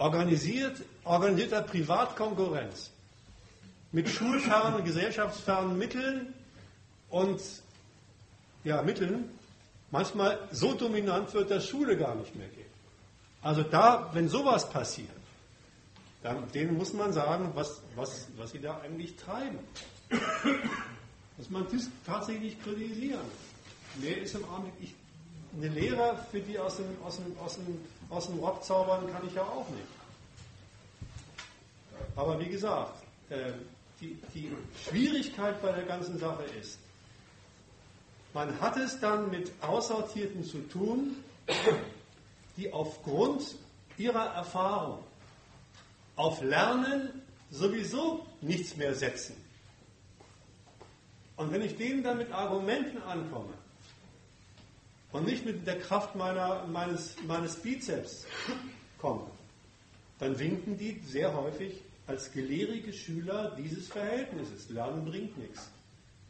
organisiert, 0.00 0.82
organisierter 1.04 1.62
Privatkonkurrenz 1.62 2.90
mit 3.92 4.08
schulfernen, 4.08 4.84
gesellschaftsfernen 4.84 5.78
Mitteln 5.78 6.32
und 7.10 7.40
ja, 8.64 8.82
Mitteln 8.82 9.30
manchmal 9.90 10.38
so 10.52 10.74
dominant 10.74 11.32
wird, 11.34 11.50
dass 11.50 11.68
Schule 11.68 11.96
gar 11.96 12.14
nicht 12.14 12.34
mehr 12.34 12.48
geht. 12.48 12.66
Also 13.42 13.62
da, 13.62 14.10
wenn 14.12 14.28
sowas 14.28 14.68
passiert, 14.70 15.08
dann 16.22 16.50
denen 16.52 16.76
muss 16.76 16.92
man 16.92 17.12
sagen, 17.12 17.50
was, 17.54 17.82
was, 17.94 18.28
was 18.36 18.52
sie 18.52 18.60
da 18.60 18.80
eigentlich 18.80 19.16
treiben. 19.16 19.58
Muss 21.36 21.50
man 21.50 21.66
das 21.72 21.88
tatsächlich 22.06 22.62
kritisieren. 22.62 23.20
Mehr 23.96 24.18
ist 24.18 24.34
im 24.34 24.44
Augenblick, 24.44 24.94
eine 25.56 25.68
Lehre 25.68 26.18
für 26.30 26.40
die 26.40 26.58
aus 26.58 26.76
dem, 26.76 26.86
aus, 27.02 27.16
dem, 27.16 27.38
aus, 27.38 27.56
dem, 27.56 27.78
aus 28.10 28.26
dem 28.26 28.38
Rock 28.40 28.62
zaubern 28.64 29.10
kann 29.12 29.26
ich 29.26 29.34
ja 29.34 29.42
auch 29.42 29.68
nicht. 29.70 29.86
Aber 32.16 32.38
wie 32.40 32.48
gesagt, 32.48 33.02
äh, 33.30 33.52
die, 34.00 34.18
die 34.34 34.52
Schwierigkeit 34.84 35.62
bei 35.62 35.72
der 35.72 35.84
ganzen 35.84 36.18
Sache 36.18 36.42
ist, 36.60 36.78
man 38.32 38.60
hat 38.60 38.76
es 38.76 38.98
dann 39.00 39.30
mit 39.30 39.50
Aussortierten 39.60 40.44
zu 40.44 40.58
tun, 40.68 41.16
die 42.56 42.72
aufgrund 42.72 43.56
ihrer 43.96 44.34
Erfahrung 44.34 44.98
auf 46.16 46.40
Lernen 46.42 47.22
sowieso 47.50 48.26
nichts 48.40 48.76
mehr 48.76 48.94
setzen. 48.94 49.36
Und 51.36 51.52
wenn 51.52 51.62
ich 51.62 51.76
denen 51.76 52.02
dann 52.02 52.18
mit 52.18 52.30
Argumenten 52.32 53.02
ankomme 53.02 53.54
und 55.12 55.26
nicht 55.26 55.44
mit 55.44 55.66
der 55.66 55.78
Kraft 55.78 56.14
meiner, 56.14 56.66
meines, 56.66 57.16
meines 57.26 57.56
Bizeps 57.56 58.26
komme, 58.98 59.26
dann 60.18 60.38
winken 60.38 60.76
die 60.76 61.00
sehr 61.04 61.34
häufig 61.34 61.82
als 62.06 62.32
gelehrige 62.32 62.92
Schüler 62.92 63.56
dieses 63.56 63.88
Verhältnisses. 63.88 64.68
Lernen 64.68 65.04
bringt 65.04 65.36
nichts 65.38 65.70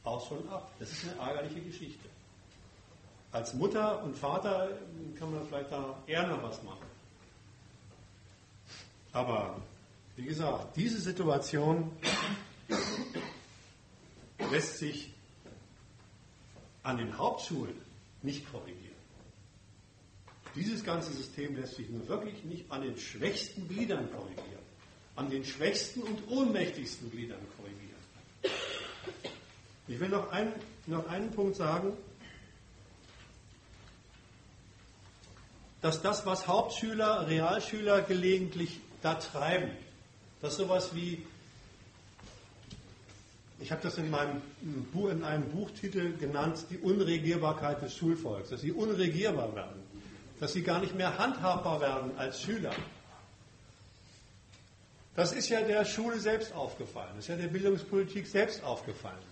auch 0.05 0.27
schon 0.27 0.49
ab. 0.49 0.71
Das 0.79 0.91
ist 0.91 1.09
eine 1.09 1.21
ärgerliche 1.21 1.61
Geschichte. 1.61 2.09
Als 3.33 3.55
Mutter 3.55 4.03
und 4.03 4.17
Vater 4.17 4.71
kann 5.19 5.33
man 5.33 5.47
vielleicht 5.47 5.71
da 5.71 6.03
eher 6.07 6.27
noch 6.27 6.43
was 6.43 6.63
machen. 6.63 6.87
Aber 9.13 9.61
wie 10.17 10.25
gesagt, 10.25 10.77
diese 10.77 11.01
Situation 11.01 11.93
lässt 14.51 14.79
sich 14.79 15.13
an 16.83 16.99
den 16.99 17.17
Hauptschulen 17.17 17.90
nicht 18.23 18.51
korrigieren. 18.51 18.91
Dieses 20.55 20.83
ganze 20.83 21.13
System 21.13 21.57
lässt 21.57 21.77
sich 21.77 21.89
nur 21.89 22.07
wirklich 22.09 22.43
nicht 22.45 22.71
an 22.71 22.83
den 22.83 22.97
schwächsten 22.99 23.69
Gliedern 23.69 24.11
korrigieren, 24.11 24.65
an 25.17 25.31
den 25.31 25.45
schwächsten 25.45 26.03
und 26.03 26.29
ohnmächtigsten 26.29 27.11
Gliedern 27.11 27.41
korrigieren. 27.57 27.81
Ich 29.87 29.99
will 29.99 30.09
noch, 30.09 30.31
ein, 30.31 30.53
noch 30.87 31.07
einen 31.09 31.31
Punkt 31.31 31.57
sagen, 31.57 31.97
dass 35.81 36.03
das, 36.03 36.27
was 36.27 36.47
Hauptschüler, 36.47 37.27
Realschüler 37.27 38.03
gelegentlich 38.03 38.81
da 39.03 39.15
treiben, 39.15 39.71
dass 40.43 40.57
sowas 40.57 40.95
wie, 40.95 41.27
ich 43.61 43.71
habe 43.71 43.83
das 43.83 43.99
in, 43.99 44.11
meinem 44.11 44.41
in 44.63 45.25
einem 45.25 45.51
Buchtitel 45.51 46.17
genannt, 46.17 46.65
die 46.71 46.79
Unregierbarkeit 46.79 47.83
des 47.83 47.95
Schulvolks, 47.95 48.49
dass 48.51 48.63
sie 48.63 48.73
unregierbar 48.73 49.55
werden, 49.55 49.83
dass 50.41 50.55
sie 50.55 50.63
gar 50.63 50.81
nicht 50.81 50.95
mehr 50.95 51.19
handhabbar 51.19 51.81
werden 51.81 52.17
als 52.17 52.41
Schüler. 52.41 52.73
Das 55.15 55.33
ist 55.33 55.51
ja 55.51 55.61
der 55.61 55.85
Schule 55.85 56.19
selbst 56.19 56.55
aufgefallen, 56.55 57.11
das 57.17 57.25
ist 57.25 57.29
ja 57.29 57.37
der 57.37 57.49
Bildungspolitik 57.49 58.27
selbst 58.27 58.63
aufgefallen. 58.65 59.23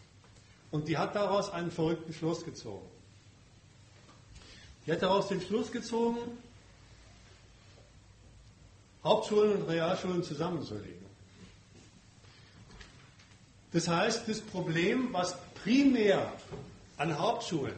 Und 0.71 0.89
die 0.89 0.99
hat 0.99 1.15
daraus 1.15 1.51
einen 1.51 1.71
verrückten 1.71 2.13
Schluss 2.13 2.45
gezogen. 2.45 2.87
Die 4.87 4.93
hat 4.93 5.01
daraus 5.01 5.29
den 5.29 5.41
Schluss 5.41 5.73
gezogen, 5.73 6.19
Hauptschulen 9.03 9.63
und 9.63 9.69
Realschulen 9.69 10.23
zusammenzulegen. 10.23 10.98
Das 13.73 13.89
heißt, 13.89 14.29
das 14.29 14.41
Problem, 14.41 15.13
was 15.13 15.37
primär 15.63 16.33
an 16.97 17.19
Hauptschulen 17.19 17.75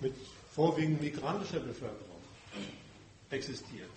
mit 0.00 0.14
vorwiegend 0.54 1.00
migrantischer 1.00 1.60
Bevölkerung 1.60 2.00
existiert, 3.30 3.88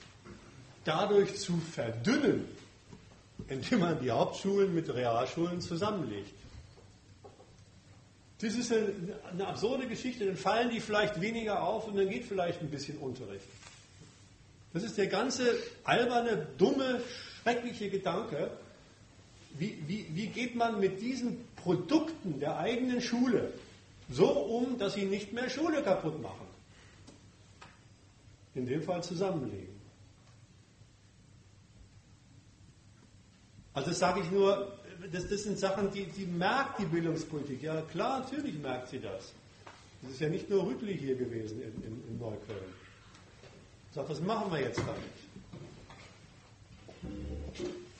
dadurch 0.83 1.39
zu 1.39 1.57
verdünnen, 1.57 2.47
indem 3.47 3.79
man 3.79 3.99
die 3.99 4.11
Hauptschulen 4.11 4.73
mit 4.73 4.93
Realschulen 4.93 5.61
zusammenlegt. 5.61 6.33
Das 8.39 8.55
ist 8.55 8.73
eine, 8.73 9.47
absurde 9.47 9.87
Geschichte, 9.87 10.25
dann 10.25 10.35
fallen 10.35 10.69
die 10.69 10.81
vielleicht 10.81 11.21
weniger 11.21 11.63
auf 11.63 11.87
und 11.87 11.95
dann 11.95 12.09
geht 12.09 12.25
vielleicht 12.25 12.61
ein 12.61 12.69
bisschen 12.69 12.97
Unterricht. 12.97 13.47
Das 14.73 14.83
ist 14.83 14.97
der 14.97 15.07
ganze 15.07 15.55
alberne, 15.83 16.47
dumme, 16.57 17.01
schreckliche 17.41 17.89
Gedanke. 17.89 18.51
Wie, 19.57 19.77
wie, 19.87 20.07
wie 20.13 20.27
geht 20.27 20.55
man 20.55 20.79
mit 20.79 21.01
diesen 21.01 21.45
Produkten 21.55 22.39
der 22.39 22.57
eigenen 22.57 23.01
Schule 23.01 23.53
so 24.09 24.27
um, 24.29 24.77
dass 24.77 24.95
sie 24.95 25.05
nicht 25.05 25.31
mehr 25.33 25.49
Schule 25.49 25.83
kaputt 25.83 26.21
machen? 26.21 26.47
In 28.55 28.65
dem 28.65 28.81
Fall 28.81 29.03
zusammenlegen. 29.03 29.73
Also 33.73 33.89
das 33.89 33.99
sage 33.99 34.21
ich 34.21 34.29
nur, 34.29 34.77
das, 35.11 35.27
das 35.27 35.43
sind 35.43 35.57
Sachen, 35.57 35.91
die, 35.91 36.05
die 36.05 36.25
merkt 36.25 36.79
die 36.79 36.85
Bildungspolitik. 36.85 37.61
Ja, 37.63 37.81
klar, 37.81 38.19
natürlich 38.19 38.57
merkt 38.59 38.89
sie 38.89 38.99
das. 38.99 39.33
Das 40.01 40.11
ist 40.11 40.19
ja 40.19 40.29
nicht 40.29 40.49
nur 40.49 40.65
Rüttli 40.65 40.97
hier 40.97 41.15
gewesen 41.15 41.61
in, 41.61 41.83
in, 41.83 42.03
in 42.07 42.17
Neukölln. 42.19 42.73
Sagt, 43.93 44.09
was 44.09 44.21
machen 44.21 44.51
wir 44.51 44.59
jetzt 44.59 44.79
damit? 44.79 44.99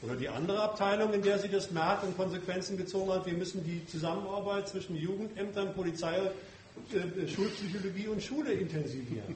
Oder 0.04 0.16
die 0.18 0.28
andere 0.28 0.62
Abteilung, 0.62 1.14
in 1.14 1.22
der 1.22 1.40
sie 1.40 1.48
das 1.48 1.72
merkt 1.72 2.04
und 2.04 2.18
Konsequenzen 2.18 2.78
gezogen 2.78 3.12
hat, 3.12 3.26
wir 3.26 3.34
müssen 3.34 3.64
die 3.64 3.86
Zusammenarbeit 3.88 4.68
zwischen 4.68 4.98
Jugendämtern, 4.98 5.74
Polizei, 5.74 6.18
äh, 6.18 7.28
Schulpsychologie 7.28 8.08
und 8.08 8.22
Schule 8.22 8.52
intensivieren. 8.52 9.36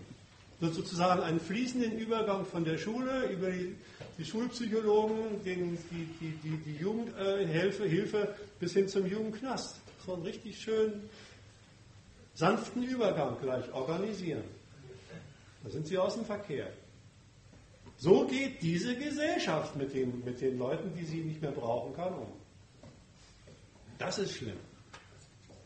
So 0.60 0.70
sozusagen 0.70 1.22
einen 1.22 1.40
fließenden 1.40 1.98
Übergang 1.98 2.46
von 2.46 2.66
der 2.66 2.78
Schule 2.78 3.28
über 3.28 3.50
die, 3.50 3.76
die 4.18 4.26
Schulpsychologen, 4.26 5.44
den, 5.46 5.78
die, 5.92 6.06
die, 6.20 6.32
die, 6.44 6.58
die 6.58 6.76
Jugendhilfe 6.82 7.86
äh, 7.86 7.90
Hilfe 7.90 8.36
bis 8.60 8.74
hin 8.74 8.90
zum 8.90 9.06
Jugendknast. 9.06 9.76
So 10.06 10.16
einen 10.16 10.24
richtig 10.24 10.60
schönen, 10.60 11.10
sanften 12.34 12.84
Übergang 12.84 13.38
gleich 13.40 13.72
organisieren. 13.72 14.44
Da 15.64 15.70
sind 15.70 15.88
sie 15.88 15.98
aus 15.98 16.16
dem 16.16 16.26
Verkehr. 16.26 16.68
So 18.08 18.26
geht 18.26 18.62
diese 18.62 18.96
Gesellschaft 18.96 19.76
mit 19.76 19.94
den, 19.94 20.24
mit 20.24 20.40
den 20.40 20.58
Leuten, 20.58 20.94
die 20.98 21.04
sie 21.04 21.18
nicht 21.18 21.42
mehr 21.42 21.52
brauchen 21.52 21.94
kann, 21.94 22.14
um. 22.14 22.32
Das 23.98 24.18
ist 24.18 24.36
schlimm. 24.36 24.56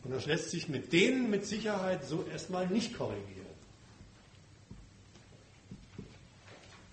Und 0.02 0.10
das 0.10 0.26
lässt 0.26 0.50
sich 0.50 0.68
mit 0.68 0.92
denen 0.92 1.30
mit 1.30 1.46
Sicherheit 1.46 2.04
so 2.04 2.24
erstmal 2.32 2.66
nicht 2.66 2.98
korrigieren. 2.98 3.46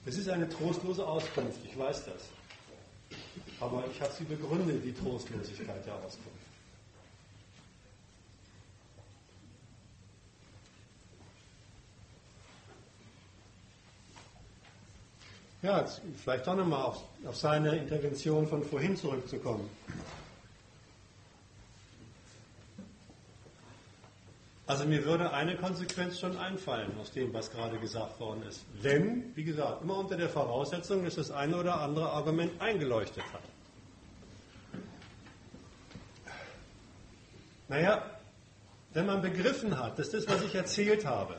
Es 0.05 0.19
ist 0.19 0.30
eine 0.30 0.47
trostlose 0.47 1.07
Auskunft, 1.07 1.57
ich 1.65 1.76
weiß 1.76 2.05
das. 2.05 2.30
Aber 3.59 3.85
ich 3.91 3.99
habe 3.99 4.13
sie 4.13 4.26
begründet, 4.26 4.85
die 4.85 4.93
Trostlosigkeit 4.93 5.84
der 5.84 5.95
Auskunft. 5.95 6.48
Ja, 15.61 15.86
vielleicht 16.23 16.48
doch 16.48 16.56
nochmal 16.56 16.84
auf, 16.84 17.03
auf 17.26 17.36
seine 17.36 17.76
Intervention 17.76 18.48
von 18.48 18.64
vorhin 18.64 18.95
zurückzukommen. 18.95 19.69
Also 24.69 24.86
mir 24.86 25.03
würde 25.03 25.34
eine 25.34 25.57
Konsequenz 25.57 26.19
schon 26.19 26.38
einfallen 26.38 26.91
aus 27.02 27.11
dem, 27.11 27.34
was 27.34 27.52
gerade 27.52 27.77
gesagt 27.80 28.19
worden 28.19 28.44
ist. 28.48 28.64
Wenn, 28.81 29.36
wie 29.36 29.44
gesagt, 29.44 29.81
immer 29.81 29.98
unter 29.98 30.15
der 30.15 30.30
Voraussetzung, 30.30 31.03
dass 31.03 31.15
das 31.15 31.31
eine 31.31 31.57
oder 31.57 31.81
andere 31.81 32.10
Argument 32.11 32.61
eingeleuchtet 32.61 33.23
hat. 33.34 33.41
Naja, 37.68 38.03
wenn 38.94 39.07
man 39.07 39.22
begriffen 39.22 39.77
hat, 39.77 39.98
dass 39.99 40.11
das, 40.11 40.27
was 40.27 40.44
ich 40.44 40.56
erzählt 40.56 41.06
habe, 41.06 41.36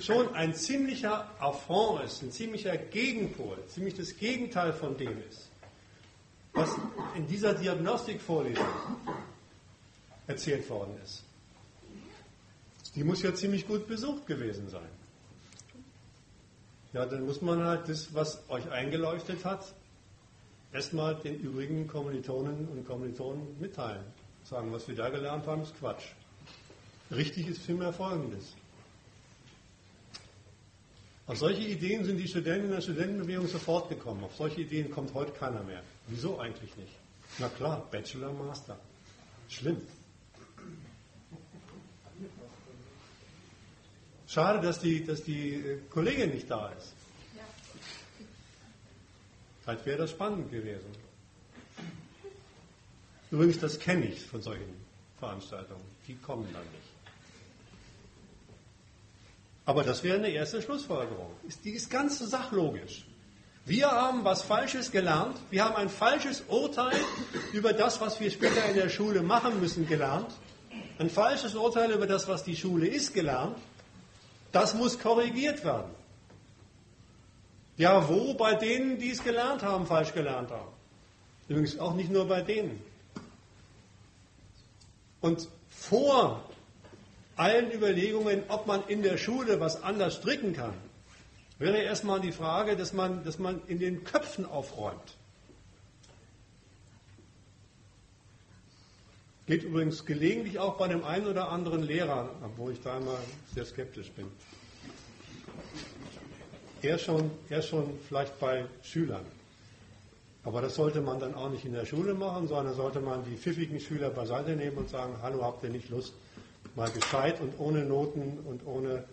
schon 0.00 0.34
ein 0.34 0.54
ziemlicher 0.54 1.30
Affront 1.38 2.04
ist, 2.04 2.22
ein 2.22 2.30
ziemlicher 2.30 2.76
Gegenpol, 2.76 3.58
ziemlich 3.66 3.94
das 3.94 4.16
Gegenteil 4.16 4.72
von 4.72 4.96
dem 4.96 5.22
ist, 5.28 5.48
was 6.52 6.76
in 7.16 7.26
dieser 7.26 7.54
Diagnostikvorlesung 7.54 8.64
erzählt 10.26 10.68
worden 10.70 10.94
ist. 11.02 11.24
Die 12.94 13.04
muss 13.04 13.22
ja 13.22 13.34
ziemlich 13.34 13.66
gut 13.66 13.86
besucht 13.86 14.26
gewesen 14.26 14.68
sein. 14.68 14.88
Ja, 16.92 17.06
dann 17.06 17.24
muss 17.24 17.40
man 17.40 17.62
halt 17.62 17.88
das, 17.88 18.12
was 18.14 18.42
euch 18.48 18.68
eingeleuchtet 18.70 19.44
hat, 19.44 19.72
erstmal 20.72 21.14
den 21.14 21.38
übrigen 21.38 21.86
Kommilitonen 21.86 22.66
und 22.68 22.84
Kommilitonen 22.84 23.60
mitteilen. 23.60 24.04
Sagen, 24.42 24.72
was 24.72 24.88
wir 24.88 24.96
da 24.96 25.08
gelernt 25.08 25.46
haben, 25.46 25.62
ist 25.62 25.78
Quatsch. 25.78 26.06
Richtig 27.12 27.46
ist 27.46 27.62
vielmehr 27.62 27.92
Folgendes. 27.92 28.56
Auf 31.30 31.38
solche 31.38 31.62
Ideen 31.62 32.04
sind 32.04 32.16
die 32.16 32.26
Studenten 32.26 32.64
in 32.64 32.72
der 32.72 32.80
Studentenbewegung 32.80 33.46
sofort 33.46 33.88
gekommen. 33.88 34.24
Auf 34.24 34.34
solche 34.34 34.62
Ideen 34.62 34.90
kommt 34.90 35.14
heute 35.14 35.30
keiner 35.30 35.62
mehr. 35.62 35.80
Wieso 36.08 36.40
eigentlich 36.40 36.76
nicht? 36.76 36.92
Na 37.38 37.48
klar, 37.48 37.86
Bachelor, 37.88 38.32
Master. 38.32 38.76
Schlimm. 39.48 39.80
Schade, 44.26 44.60
dass 44.60 44.80
die, 44.80 45.04
dass 45.04 45.22
die 45.22 45.54
äh, 45.54 45.78
Kollegin 45.88 46.30
nicht 46.30 46.50
da 46.50 46.70
ist. 46.70 46.94
Vielleicht 49.62 49.86
wäre 49.86 49.98
das 49.98 50.10
spannend 50.10 50.50
gewesen. 50.50 50.90
Übrigens, 53.30 53.60
das 53.60 53.78
kenne 53.78 54.06
ich 54.06 54.20
von 54.20 54.42
solchen 54.42 54.74
Veranstaltungen. 55.20 55.84
Die 56.08 56.16
kommen 56.16 56.48
dann 56.52 56.64
nicht. 56.72 56.89
Aber 59.70 59.84
das 59.84 60.02
wäre 60.02 60.16
eine 60.16 60.30
erste 60.30 60.60
Schlussfolgerung. 60.60 61.30
Die 61.62 61.70
ist 61.70 61.88
ganz 61.90 62.18
sachlogisch. 62.18 63.04
Wir 63.64 63.88
haben 63.88 64.24
was 64.24 64.42
Falsches 64.42 64.90
gelernt. 64.90 65.36
Wir 65.48 65.64
haben 65.64 65.76
ein 65.76 65.88
falsches 65.88 66.42
Urteil 66.48 66.98
über 67.52 67.72
das, 67.72 68.00
was 68.00 68.18
wir 68.18 68.32
später 68.32 68.64
in 68.68 68.74
der 68.74 68.88
Schule 68.88 69.22
machen 69.22 69.60
müssen, 69.60 69.86
gelernt. 69.86 70.32
Ein 70.98 71.08
falsches 71.08 71.54
Urteil 71.54 71.92
über 71.92 72.08
das, 72.08 72.26
was 72.26 72.42
die 72.42 72.56
Schule 72.56 72.88
ist, 72.88 73.14
gelernt. 73.14 73.58
Das 74.50 74.74
muss 74.74 74.98
korrigiert 74.98 75.64
werden. 75.64 75.92
Ja, 77.76 78.08
wo? 78.08 78.34
Bei 78.34 78.56
denen, 78.56 78.98
die 78.98 79.12
es 79.12 79.22
gelernt 79.22 79.62
haben, 79.62 79.86
falsch 79.86 80.12
gelernt 80.12 80.50
haben. 80.50 80.72
Übrigens 81.46 81.78
auch 81.78 81.94
nicht 81.94 82.10
nur 82.10 82.26
bei 82.26 82.40
denen. 82.40 82.82
Und 85.20 85.46
vor 85.68 86.49
allen 87.40 87.72
Überlegungen, 87.72 88.42
ob 88.48 88.66
man 88.66 88.86
in 88.86 89.02
der 89.02 89.16
Schule 89.16 89.60
was 89.60 89.82
anders 89.82 90.16
stricken 90.16 90.52
kann, 90.52 90.74
wäre 91.58 91.78
erstmal 91.78 92.20
die 92.20 92.32
Frage, 92.32 92.76
dass 92.76 92.92
man, 92.92 93.24
dass 93.24 93.38
man 93.38 93.62
in 93.66 93.78
den 93.78 94.04
Köpfen 94.04 94.44
aufräumt. 94.44 95.16
Geht 99.46 99.64
übrigens 99.64 100.04
gelegentlich 100.04 100.58
auch 100.58 100.76
bei 100.76 100.86
dem 100.86 101.02
einen 101.02 101.26
oder 101.26 101.50
anderen 101.50 101.82
Lehrer, 101.82 102.28
obwohl 102.44 102.72
ich 102.72 102.82
da 102.82 102.98
immer 102.98 103.16
sehr 103.54 103.64
skeptisch 103.64 104.10
bin. 104.10 104.26
Er 106.82 106.98
schon, 106.98 107.30
er 107.48 107.62
schon 107.62 107.98
vielleicht 108.06 108.38
bei 108.38 108.66
Schülern. 108.82 109.24
Aber 110.44 110.60
das 110.60 110.74
sollte 110.74 111.00
man 111.00 111.18
dann 111.18 111.34
auch 111.34 111.50
nicht 111.50 111.64
in 111.64 111.72
der 111.72 111.86
Schule 111.86 112.12
machen, 112.12 112.48
sondern 112.48 112.74
sollte 112.74 113.00
man 113.00 113.24
die 113.24 113.36
pfiffigen 113.36 113.80
Schüler 113.80 114.10
beiseite 114.10 114.56
nehmen 114.56 114.76
und 114.76 114.90
sagen, 114.90 115.14
hallo, 115.22 115.42
habt 115.42 115.64
ihr 115.64 115.70
nicht 115.70 115.88
Lust, 115.88 116.12
mal 116.76 116.90
gescheit 116.90 117.40
und 117.40 117.58
ohne 117.58 117.84
Noten 117.84 118.38
und 118.44 118.66
ohne, 118.66 119.04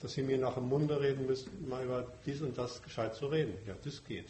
dass 0.00 0.12
Sie 0.12 0.22
mir 0.22 0.38
nach 0.38 0.54
dem 0.54 0.68
Munde 0.68 1.00
reden 1.00 1.26
müssen, 1.26 1.68
mal 1.68 1.84
über 1.84 2.06
dies 2.26 2.42
und 2.42 2.56
das 2.56 2.82
gescheit 2.82 3.14
zu 3.14 3.26
reden. 3.26 3.54
Ja, 3.66 3.74
das 3.84 4.04
geht. 4.04 4.26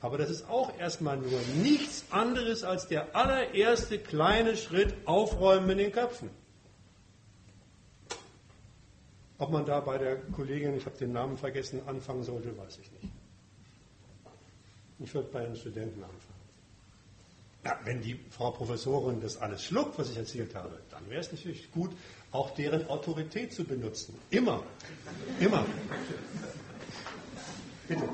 Aber 0.00 0.18
das 0.18 0.28
ist 0.28 0.48
auch 0.50 0.78
erstmal 0.78 1.16
nur 1.16 1.40
nichts 1.62 2.04
anderes 2.10 2.62
als 2.62 2.88
der 2.88 3.16
allererste 3.16 3.98
kleine 3.98 4.56
Schritt 4.56 4.94
Aufräumen 5.06 5.70
in 5.70 5.78
den 5.78 5.92
Köpfen. 5.92 6.28
Ob 9.38 9.50
man 9.50 9.64
da 9.64 9.80
bei 9.80 9.98
der 9.98 10.16
Kollegin, 10.16 10.76
ich 10.76 10.86
habe 10.86 10.96
den 10.96 11.12
Namen 11.12 11.38
vergessen, 11.38 11.80
anfangen 11.86 12.22
sollte, 12.22 12.56
weiß 12.56 12.78
ich 12.78 12.92
nicht. 12.92 13.12
Ich 15.00 15.14
würde 15.14 15.28
bei 15.32 15.44
den 15.44 15.56
Studenten 15.56 16.02
anfangen. 16.02 16.33
Ja, 17.64 17.78
wenn 17.84 18.02
die 18.02 18.20
Frau 18.30 18.50
Professorin 18.50 19.20
das 19.22 19.38
alles 19.38 19.64
schluckt, 19.64 19.98
was 19.98 20.10
ich 20.10 20.18
erzählt 20.18 20.54
habe, 20.54 20.82
dann 20.90 21.08
wäre 21.08 21.20
es 21.20 21.32
natürlich 21.32 21.70
gut, 21.72 21.92
auch 22.30 22.50
deren 22.50 22.86
Autorität 22.88 23.54
zu 23.54 23.64
benutzen. 23.64 24.18
Immer. 24.30 24.62
Immer. 25.40 25.64
Bitte. 27.88 28.04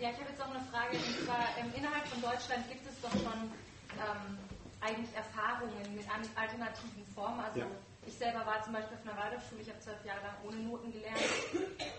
Ja, 0.00 0.10
ich 0.10 0.16
habe 0.16 0.30
jetzt 0.30 0.40
auch 0.40 0.50
eine 0.50 0.64
Frage. 0.72 0.96
Und 0.96 1.26
zwar, 1.26 1.44
ähm, 1.60 1.70
innerhalb 1.76 2.06
von 2.08 2.22
Deutschland 2.22 2.68
gibt 2.70 2.86
es 2.88 2.98
doch 3.02 3.12
schon 3.12 3.52
ähm, 4.00 4.38
eigentlich 4.80 5.14
Erfahrungen 5.14 5.94
mit 5.94 6.04
alternativen 6.36 7.04
Formen. 7.14 7.40
Also 7.40 7.60
ja. 7.60 7.66
ich 8.06 8.14
selber 8.14 8.46
war 8.46 8.62
zum 8.62 8.72
Beispiel 8.72 8.96
auf 8.96 9.06
einer 9.08 9.20
Waldorfschule, 9.20 9.62
ich 9.62 9.68
habe 9.68 9.80
zwölf 9.80 10.04
Jahre 10.04 10.20
lang 10.20 10.36
ohne 10.48 10.56
Noten 10.64 10.92
gelernt. 10.92 11.20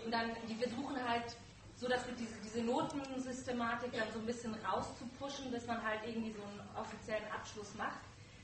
Und 0.04 0.10
dann, 0.10 0.30
die 0.48 0.54
versuchen 0.54 0.96
halt 1.06 1.36
so 1.76 1.88
dass 1.88 2.06
wir 2.06 2.14
diese, 2.14 2.36
diese 2.42 2.62
Notensystematik 2.64 3.92
dann 3.92 4.10
so 4.12 4.18
ein 4.18 4.26
bisschen 4.26 4.54
rauszupushen, 4.64 5.52
dass 5.52 5.66
man 5.66 5.82
halt 5.82 6.00
irgendwie 6.06 6.32
so 6.32 6.42
einen 6.42 6.60
offiziellen 6.74 7.30
Abschluss 7.30 7.74
macht. 7.76 8.00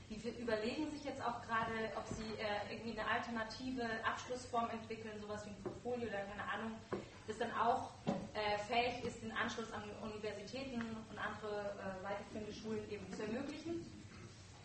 Die 0.09 0.29
überlegen 0.39 0.91
sich 0.91 1.03
jetzt 1.05 1.21
auch 1.21 1.41
gerade, 1.41 1.73
ob 1.97 2.05
sie 2.05 2.37
äh, 2.37 2.69
irgendwie 2.69 2.99
eine 2.99 3.09
alternative 3.09 3.81
Abschlussform 4.05 4.69
entwickeln, 4.69 5.19
sowas 5.19 5.43
wie 5.45 5.49
ein 5.49 5.63
Portfolio 5.63 6.07
oder 6.07 6.21
keine 6.29 6.45
Ahnung, 6.45 6.77
das 7.25 7.37
dann 7.39 7.51
auch 7.53 7.89
äh, 8.05 8.59
fähig 8.69 9.03
ist, 9.05 9.23
den 9.23 9.31
Anschluss 9.31 9.71
an 9.71 9.81
Universitäten 10.03 10.81
und 11.09 11.17
andere 11.17 11.73
äh, 11.81 12.03
weiterführende 12.03 12.53
Schulen 12.53 12.85
eben 12.91 13.11
zu 13.13 13.23
ermöglichen. 13.23 13.81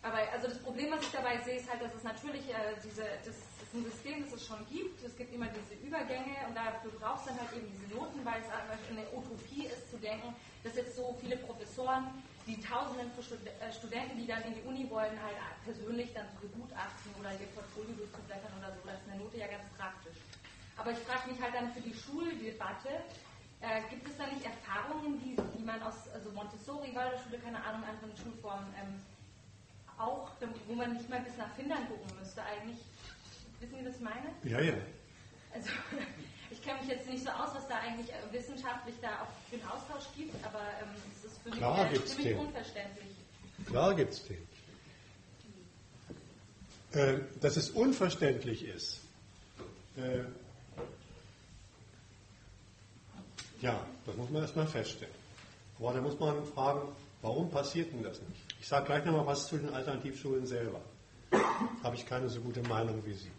Aber 0.02 0.18
also 0.32 0.48
das 0.48 0.58
Problem, 0.58 0.92
was 0.92 1.02
ich 1.02 1.10
dabei 1.10 1.38
sehe, 1.38 1.56
ist 1.56 1.70
halt, 1.70 1.80
dass 1.80 1.94
es 1.94 2.04
natürlich 2.04 2.50
äh, 2.50 2.76
diese, 2.84 3.04
das 3.24 3.36
ein 3.74 3.84
System, 3.84 4.24
das 4.24 4.32
es 4.32 4.46
schon 4.46 4.64
gibt. 4.70 5.04
Es 5.04 5.16
gibt 5.16 5.32
immer 5.34 5.46
diese 5.48 5.74
Übergänge 5.84 6.36
und 6.48 6.56
dafür 6.56 6.90
braucht 6.98 7.20
es 7.20 7.26
dann 7.26 7.40
halt 7.40 7.52
eben 7.52 7.68
diese 7.68 7.94
Noten, 7.94 8.24
weil 8.24 8.40
es 8.40 8.48
eine 8.48 9.04
Utopie 9.12 9.66
ist 9.66 9.90
zu 9.90 9.98
denken, 9.98 10.34
dass 10.64 10.76
jetzt 10.76 10.96
so 10.96 11.16
viele 11.20 11.36
Professoren, 11.36 12.08
die 12.46 12.60
Tausenden 12.60 13.12
von 13.12 13.24
äh, 13.44 13.72
Studenten, 13.72 14.16
die 14.16 14.26
dann 14.26 14.42
in 14.44 14.54
die 14.54 14.64
Uni 14.64 14.88
wollen, 14.88 15.12
halt 15.20 15.36
persönlich 15.64 16.14
dann 16.14 16.24
zu 16.32 16.48
begutachten 16.48 17.12
oder 17.20 17.32
ihr 17.36 17.48
Portfolio 17.52 17.92
durchzublättern 17.92 18.52
oder 18.56 18.72
so. 18.72 18.80
Das 18.88 18.96
ist 18.96 19.08
eine 19.12 19.20
Note 19.20 19.36
ja 19.36 19.46
ganz 19.46 19.68
praktisch. 19.76 20.16
Aber 20.78 20.92
ich 20.92 20.98
frage 21.04 21.28
mich 21.28 21.36
halt 21.42 21.52
dann 21.52 21.68
für 21.76 21.84
die 21.84 21.92
Schuldebatte, 21.92 23.04
äh, 23.60 23.82
gibt 23.90 24.08
es 24.08 24.16
da 24.16 24.24
nicht 24.32 24.46
Erfahrungen, 24.46 25.20
die, 25.20 25.36
die 25.36 25.64
man 25.64 25.82
aus 25.82 26.08
also 26.14 26.30
Montessori, 26.30 26.94
Waldorfschule, 26.94 27.38
keine 27.38 27.60
Ahnung, 27.60 27.84
anderen 27.84 28.16
Schulformen 28.16 28.72
ähm, 28.80 29.02
auch, 29.98 30.30
wo 30.68 30.74
man 30.74 30.94
nicht 30.94 31.10
mal 31.10 31.20
bis 31.20 31.36
nach 31.36 31.52
Finnland 31.54 31.88
gucken 31.88 32.16
müsste 32.18 32.42
eigentlich? 32.42 32.78
Wissen 33.60 33.74
Sie, 33.78 33.86
was 33.86 33.94
ich 33.96 34.00
meine? 34.00 34.28
Ja, 34.44 34.60
ja. 34.60 34.74
Also, 35.54 35.70
ich 36.50 36.62
kenne 36.62 36.80
mich 36.80 36.88
jetzt 36.90 37.08
nicht 37.08 37.24
so 37.24 37.30
aus, 37.30 37.54
was 37.54 37.66
da 37.68 37.76
eigentlich 37.78 38.10
äh, 38.10 38.32
wissenschaftlich 38.32 38.94
da 39.02 39.08
auch 39.22 39.28
für 39.50 39.56
einen 39.56 39.68
Austausch 39.68 40.04
gibt, 40.16 40.34
aber 40.44 40.60
ähm, 40.82 40.88
es 41.16 41.24
ist 41.24 41.38
für 41.42 41.48
mich 41.50 41.58
Klar 41.58 41.78
eher 41.78 41.92
gibt's 41.92 42.10
ziemlich 42.10 42.28
den. 42.28 42.38
unverständlich. 42.38 43.08
Klar 43.66 43.94
gibt 43.94 44.12
es 44.12 44.24
den. 44.24 44.48
Äh, 46.92 47.20
dass 47.40 47.56
es 47.56 47.70
unverständlich 47.70 48.64
ist, 48.64 49.00
äh, 49.96 50.20
ja, 53.60 53.84
das 54.06 54.16
muss 54.16 54.30
man 54.30 54.42
erstmal 54.42 54.66
feststellen. 54.66 55.12
Aber 55.78 55.92
da 55.92 56.00
muss 56.00 56.18
man 56.18 56.44
fragen, 56.46 56.88
warum 57.22 57.50
passiert 57.50 57.92
denn 57.92 58.02
das 58.02 58.20
nicht? 58.22 58.40
Ich 58.60 58.66
sage 58.68 58.86
gleich 58.86 59.04
nochmal 59.04 59.26
was 59.26 59.46
zu 59.48 59.58
den 59.58 59.72
Alternativschulen 59.74 60.46
selber. 60.46 60.80
Habe 61.82 61.96
ich 61.96 62.06
keine 62.06 62.28
so 62.28 62.40
gute 62.40 62.62
Meinung 62.62 63.04
wie 63.04 63.12
Sie. 63.12 63.30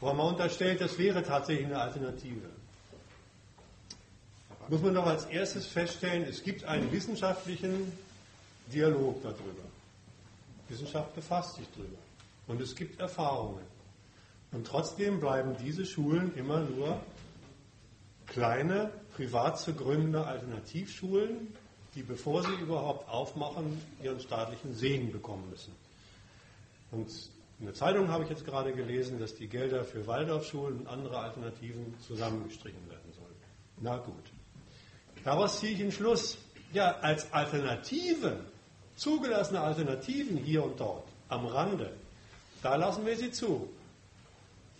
Aber 0.00 0.14
man 0.14 0.28
unterstellt, 0.28 0.80
das 0.80 0.98
wäre 0.98 1.22
tatsächlich 1.22 1.66
eine 1.66 1.80
Alternative. 1.80 2.48
Muss 4.68 4.82
man 4.82 4.94
doch 4.94 5.06
als 5.06 5.24
erstes 5.26 5.66
feststellen, 5.66 6.22
es 6.22 6.42
gibt 6.42 6.64
einen 6.64 6.90
wissenschaftlichen 6.92 7.92
Dialog 8.72 9.22
darüber. 9.22 9.64
Wissenschaft 10.68 11.14
befasst 11.14 11.56
sich 11.56 11.66
darüber. 11.76 11.98
Und 12.46 12.60
es 12.60 12.74
gibt 12.74 13.00
Erfahrungen. 13.00 13.64
Und 14.52 14.66
trotzdem 14.66 15.20
bleiben 15.20 15.56
diese 15.62 15.84
Schulen 15.84 16.34
immer 16.36 16.60
nur 16.60 17.00
kleine, 18.26 18.90
privat 19.14 19.58
zu 19.58 19.74
gründende 19.74 20.24
Alternativschulen, 20.24 21.54
die, 21.94 22.02
bevor 22.02 22.42
sie 22.44 22.54
überhaupt 22.54 23.08
aufmachen, 23.08 23.80
ihren 24.02 24.20
staatlichen 24.20 24.74
Segen 24.74 25.12
bekommen 25.12 25.50
müssen. 25.50 25.72
Und 26.92 27.10
in 27.60 27.66
der 27.66 27.74
Zeitung 27.74 28.08
habe 28.08 28.24
ich 28.24 28.30
jetzt 28.30 28.46
gerade 28.46 28.72
gelesen, 28.72 29.20
dass 29.20 29.34
die 29.34 29.46
Gelder 29.46 29.84
für 29.84 30.06
Waldorfschulen 30.06 30.80
und 30.80 30.86
andere 30.86 31.18
Alternativen 31.18 31.94
zusammengestrichen 32.00 32.88
werden 32.88 33.12
sollen. 33.12 33.34
Na 33.80 33.98
gut. 33.98 34.32
Daraus 35.24 35.60
ziehe 35.60 35.74
ich 35.74 35.80
einen 35.82 35.92
Schluss. 35.92 36.38
Ja, 36.72 36.96
als 37.02 37.30
Alternative, 37.34 38.40
zugelassene 38.96 39.60
Alternativen 39.60 40.38
hier 40.38 40.64
und 40.64 40.80
dort, 40.80 41.06
am 41.28 41.44
Rande, 41.44 41.92
da 42.62 42.76
lassen 42.76 43.04
wir 43.04 43.16
sie 43.16 43.30
zu. 43.30 43.68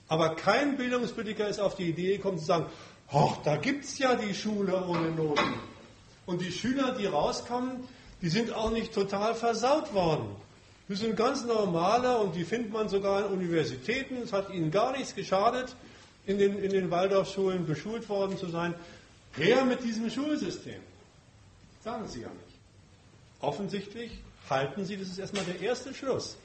Aber 0.09 0.35
kein 0.35 0.79
Bildungspolitiker 0.79 1.49
ist 1.49 1.61
auf 1.61 1.75
die 1.75 1.91
Idee 1.91 2.17
gekommen 2.17 2.39
zu 2.39 2.47
sagen, 2.47 2.67
ach, 3.13 3.37
da 3.45 3.57
gibt 3.57 3.85
es 3.85 3.99
ja 3.99 4.15
die 4.15 4.33
Schule 4.33 4.87
ohne 4.87 5.11
Noten. 5.11 5.55
Und 6.25 6.41
die 6.41 6.53
Schüler, 6.53 6.93
die 6.93 7.07
rauskommen, 7.07 7.87
die 8.23 8.31
sind 8.31 8.55
auch 8.55 8.71
nicht 8.71 8.95
total 8.95 9.35
versaut 9.35 9.93
worden. 9.93 10.35
Die 10.91 10.97
sind 10.97 11.15
ganz 11.15 11.45
normale 11.45 12.19
und 12.19 12.35
die 12.35 12.43
findet 12.45 12.73
man 12.73 12.89
sogar 12.89 13.25
in 13.27 13.33
Universitäten. 13.33 14.17
Es 14.25 14.33
hat 14.33 14.51
ihnen 14.51 14.73
gar 14.73 14.91
nichts 14.91 15.15
geschadet, 15.15 15.77
in 16.27 16.37
den, 16.37 16.59
in 16.59 16.73
den 16.73 16.91
Waldorfschulen 16.91 17.65
beschult 17.65 18.09
worden 18.09 18.37
zu 18.37 18.49
sein. 18.49 18.75
Her 19.37 19.65
mit 19.65 19.85
diesem 19.85 20.11
Schulsystem. 20.11 20.81
Sagen 21.85 22.09
Sie 22.09 22.23
ja 22.23 22.29
nicht. 22.29 22.59
Offensichtlich 23.41 24.19
halten 24.51 24.85
Sie, 24.85 24.97
das 24.97 25.07
ist 25.07 25.19
erstmal 25.19 25.45
der 25.45 25.61
erste 25.61 25.95
Schluss, 25.95 26.37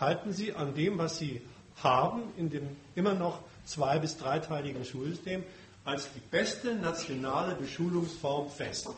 halten 0.00 0.32
Sie 0.32 0.52
an 0.52 0.74
dem, 0.74 0.98
was 0.98 1.18
Sie 1.18 1.40
haben, 1.76 2.22
in 2.36 2.50
dem 2.50 2.68
immer 2.96 3.14
noch 3.14 3.38
zwei- 3.66 4.00
bis 4.00 4.16
dreiteiligen 4.16 4.84
Schulsystem, 4.84 5.44
als 5.84 6.08
die 6.12 6.20
beste 6.32 6.74
nationale 6.74 7.54
Beschulungsform 7.54 8.50
fest. 8.50 8.88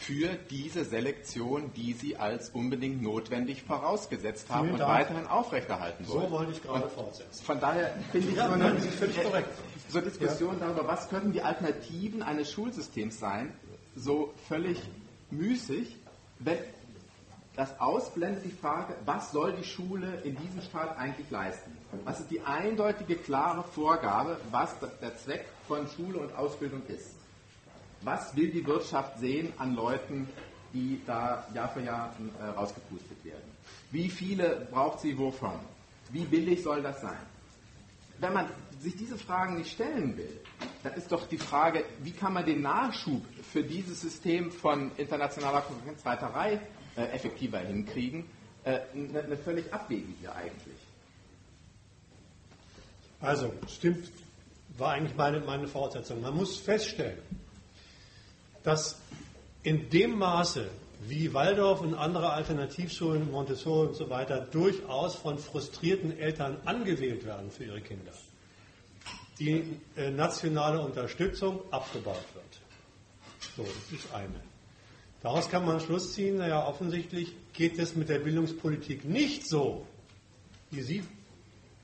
Für 0.00 0.30
diese 0.48 0.84
Selektion, 0.86 1.72
die 1.76 1.92
Sie 1.92 2.16
als 2.16 2.48
unbedingt 2.50 3.02
notwendig 3.02 3.62
vorausgesetzt 3.62 4.48
haben 4.48 4.62
Vielen 4.68 4.72
und 4.74 4.78
Dank. 4.80 4.92
weiterhin 4.92 5.26
aufrechterhalten 5.26 6.08
wollen. 6.08 6.22
So 6.22 6.30
wollte 6.30 6.52
ich 6.52 6.62
gerade 6.62 6.88
fortsetzen. 6.88 7.44
Von 7.44 7.60
daher 7.60 7.94
finde 8.10 8.28
ich 8.30 8.34
Ja, 8.36 8.48
so 8.48 8.56
nein, 8.56 8.62
eine 8.76 8.80
völlig 8.80 9.22
korrekt. 9.22 9.48
so 9.90 10.00
Diskussion 10.00 10.56
darüber, 10.58 10.88
was 10.88 11.08
könnten 11.10 11.32
die 11.32 11.42
Alternativen 11.42 12.22
eines 12.22 12.50
Schulsystems 12.50 13.20
sein, 13.20 13.52
so 13.94 14.32
völlig 14.48 14.80
müßig, 15.30 15.96
wenn 16.38 16.56
das 17.56 17.78
ausblendet 17.78 18.44
die 18.46 18.50
Frage, 18.52 18.94
was 19.04 19.32
soll 19.32 19.52
die 19.52 19.64
Schule 19.64 20.22
in 20.24 20.34
diesem 20.36 20.62
Staat 20.62 20.96
eigentlich 20.96 21.30
leisten? 21.30 21.76
Was 22.04 22.20
ist 22.20 22.30
die 22.30 22.40
eindeutige, 22.40 23.16
klare 23.16 23.62
Vorgabe, 23.64 24.38
was 24.50 24.70
der 25.02 25.14
Zweck 25.18 25.44
von 25.68 25.86
Schule 25.88 26.20
und 26.20 26.34
Ausbildung 26.36 26.80
ist? 26.88 27.16
Was 28.02 28.34
will 28.34 28.50
die 28.50 28.66
Wirtschaft 28.66 29.18
sehen 29.18 29.52
an 29.58 29.74
Leuten, 29.74 30.28
die 30.72 31.00
da 31.06 31.46
Jahr 31.54 31.68
für 31.68 31.82
Jahr 31.82 32.14
äh, 32.40 32.44
rausgepustet 32.44 33.24
werden? 33.24 33.50
Wie 33.90 34.08
viele 34.08 34.66
braucht 34.70 35.00
sie 35.00 35.18
wovon? 35.18 35.60
Wie 36.10 36.24
billig 36.24 36.62
soll 36.62 36.82
das 36.82 37.00
sein? 37.00 37.18
Wenn 38.18 38.32
man 38.32 38.48
sich 38.78 38.96
diese 38.96 39.18
Fragen 39.18 39.56
nicht 39.56 39.72
stellen 39.72 40.16
will, 40.16 40.40
dann 40.82 40.94
ist 40.94 41.12
doch 41.12 41.26
die 41.26 41.38
Frage, 41.38 41.84
wie 42.02 42.12
kann 42.12 42.32
man 42.32 42.44
den 42.44 42.62
Nachschub 42.62 43.22
für 43.42 43.62
dieses 43.62 44.00
System 44.00 44.50
von 44.50 44.90
internationaler 44.96 45.60
Konkurrenzreiterei 45.60 46.60
äh, 46.96 47.02
effektiver 47.12 47.58
hinkriegen, 47.58 48.24
äh, 48.64 48.80
eine, 48.94 49.24
eine 49.24 49.36
völlig 49.36 49.72
abwegige 49.72 50.34
eigentlich. 50.34 50.76
Also, 53.20 53.52
stimmt, 53.68 54.10
war 54.78 54.92
eigentlich 54.92 55.16
meine, 55.16 55.40
meine 55.40 55.68
Fortsetzung. 55.68 56.22
Man 56.22 56.34
muss 56.34 56.56
feststellen, 56.56 57.18
dass 58.62 58.98
in 59.62 59.90
dem 59.90 60.18
Maße, 60.18 60.68
wie 61.02 61.32
Waldorf 61.32 61.80
und 61.80 61.94
andere 61.94 62.30
Alternativschulen, 62.30 63.30
Montessori 63.30 63.88
und 63.88 63.94
so 63.94 64.10
weiter, 64.10 64.40
durchaus 64.40 65.16
von 65.16 65.38
frustrierten 65.38 66.18
Eltern 66.18 66.58
angewählt 66.64 67.24
werden 67.24 67.50
für 67.50 67.64
ihre 67.64 67.80
Kinder, 67.80 68.12
die 69.38 69.64
äh, 69.96 70.10
nationale 70.10 70.80
Unterstützung 70.80 71.60
abgebaut 71.70 72.24
wird. 72.34 72.60
So, 73.56 73.62
das 73.64 73.98
ist 73.98 74.14
eine. 74.14 74.40
Daraus 75.22 75.50
kann 75.50 75.66
man 75.66 75.80
Schluss 75.80 76.14
ziehen, 76.14 76.38
naja, 76.38 76.66
offensichtlich 76.66 77.34
geht 77.52 77.78
es 77.78 77.94
mit 77.94 78.08
der 78.08 78.20
Bildungspolitik 78.20 79.04
nicht 79.04 79.46
so, 79.46 79.86
wie 80.70 80.80
Sie 80.80 81.04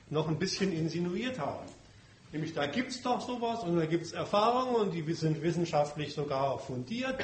noch 0.08 0.28
ein 0.28 0.38
bisschen 0.38 0.72
insinuiert 0.72 1.38
haben. 1.38 1.66
Nämlich 2.36 2.52
da 2.52 2.66
gibt 2.66 2.90
es 2.90 3.00
doch 3.00 3.26
sowas 3.26 3.64
und 3.64 3.76
da 3.76 3.86
gibt 3.86 4.04
es 4.04 4.12
Erfahrungen 4.12 4.74
und 4.76 4.92
die 4.92 5.10
sind 5.14 5.40
wissenschaftlich 5.40 6.12
sogar 6.12 6.58
fundiert. 6.58 7.18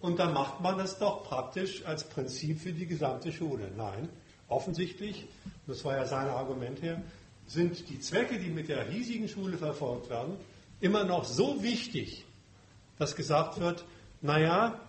Und 0.00 0.18
dann 0.18 0.32
macht 0.32 0.62
man 0.62 0.78
das 0.78 0.98
doch 0.98 1.24
praktisch 1.24 1.84
als 1.84 2.04
Prinzip 2.04 2.58
für 2.58 2.72
die 2.72 2.86
gesamte 2.86 3.30
Schule. 3.32 3.70
Nein, 3.76 4.08
offensichtlich, 4.48 5.26
das 5.66 5.84
war 5.84 5.98
ja 5.98 6.06
sein 6.06 6.28
Argument 6.28 6.80
her, 6.80 7.02
sind 7.46 7.90
die 7.90 8.00
Zwecke, 8.00 8.38
die 8.38 8.48
mit 8.48 8.70
der 8.70 8.86
hiesigen 8.86 9.28
Schule 9.28 9.58
verfolgt 9.58 10.08
werden, 10.08 10.38
immer 10.80 11.04
noch 11.04 11.24
so 11.24 11.62
wichtig, 11.62 12.24
dass 12.98 13.16
gesagt 13.16 13.60
wird, 13.60 13.84
naja, 14.22 14.80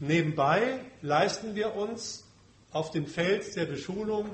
nebenbei 0.00 0.80
leisten 1.00 1.54
wir 1.54 1.76
uns 1.76 2.24
auf 2.72 2.90
dem 2.90 3.06
Feld 3.06 3.54
der 3.54 3.66
Beschulung 3.66 4.28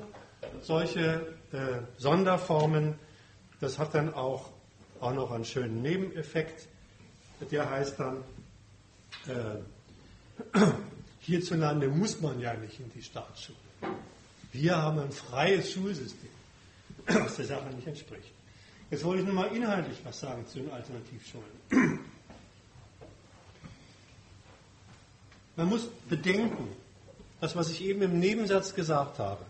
solche 0.63 1.27
äh, 1.51 1.57
Sonderformen. 1.97 2.95
Das 3.65 3.79
hat 3.79 3.95
dann 3.95 4.13
auch, 4.13 4.51
auch 4.99 5.13
noch 5.15 5.31
einen 5.31 5.43
schönen 5.43 5.81
Nebeneffekt. 5.81 6.67
Der 7.49 7.67
heißt 7.67 7.99
dann, 7.99 8.23
äh, 9.27 9.57
hierzulande 11.21 11.87
muss 11.87 12.21
man 12.21 12.39
ja 12.39 12.53
nicht 12.53 12.79
in 12.79 12.91
die 12.91 13.01
Staatsschule. 13.01 13.57
Wir 14.51 14.77
haben 14.77 14.99
ein 14.99 15.11
freies 15.11 15.71
Schulsystem, 15.71 16.29
was 17.07 17.37
der 17.37 17.45
Sache 17.45 17.65
nicht 17.73 17.87
entspricht. 17.87 18.31
Jetzt 18.91 19.03
wollte 19.03 19.23
ich 19.23 19.27
nochmal 19.27 19.47
inhaltlich 19.47 19.97
was 20.03 20.19
sagen 20.19 20.45
zu 20.45 20.59
den 20.59 20.69
Alternativschulen. 20.69 21.49
Man 25.55 25.69
muss 25.69 25.87
bedenken, 26.07 26.67
das, 27.41 27.55
was 27.55 27.71
ich 27.71 27.83
eben 27.83 28.03
im 28.03 28.19
Nebensatz 28.19 28.75
gesagt 28.75 29.17
habe, 29.17 29.43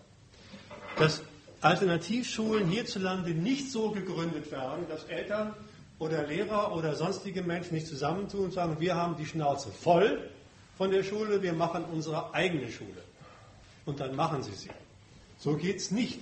dass 0.96 1.22
Alternativschulen 1.62 2.68
hierzulande 2.70 3.32
nicht 3.32 3.72
so 3.72 3.92
gegründet 3.92 4.52
werden, 4.52 4.86
dass 4.90 5.04
Eltern 5.06 5.54
oder 6.00 6.28
Lehrer 6.28 6.76
oder 6.76 6.96
sonstige 6.96 7.42
Menschen 7.42 7.76
nicht 7.76 7.88
zusammentun 7.88 8.46
und 8.46 8.54
sagen, 8.54 8.80
wir 8.80 8.96
haben 8.96 9.16
die 9.18 9.26
Schnauze 9.26 9.70
voll 9.72 10.30
von 10.78 10.92
der 10.92 11.04
Schule, 11.04 11.42
wir 11.42 11.54
machen 11.54 11.86
unsere 11.86 12.34
eigene 12.34 12.72
Schule. 12.72 13.04
Und 13.86 14.00
dann 14.00 14.16
machen 14.16 14.44
sie 14.44 14.54
sie. 14.54 14.70
So 15.38 15.56
geht 15.56 15.78
es 15.78 15.92
nicht. 15.92 16.20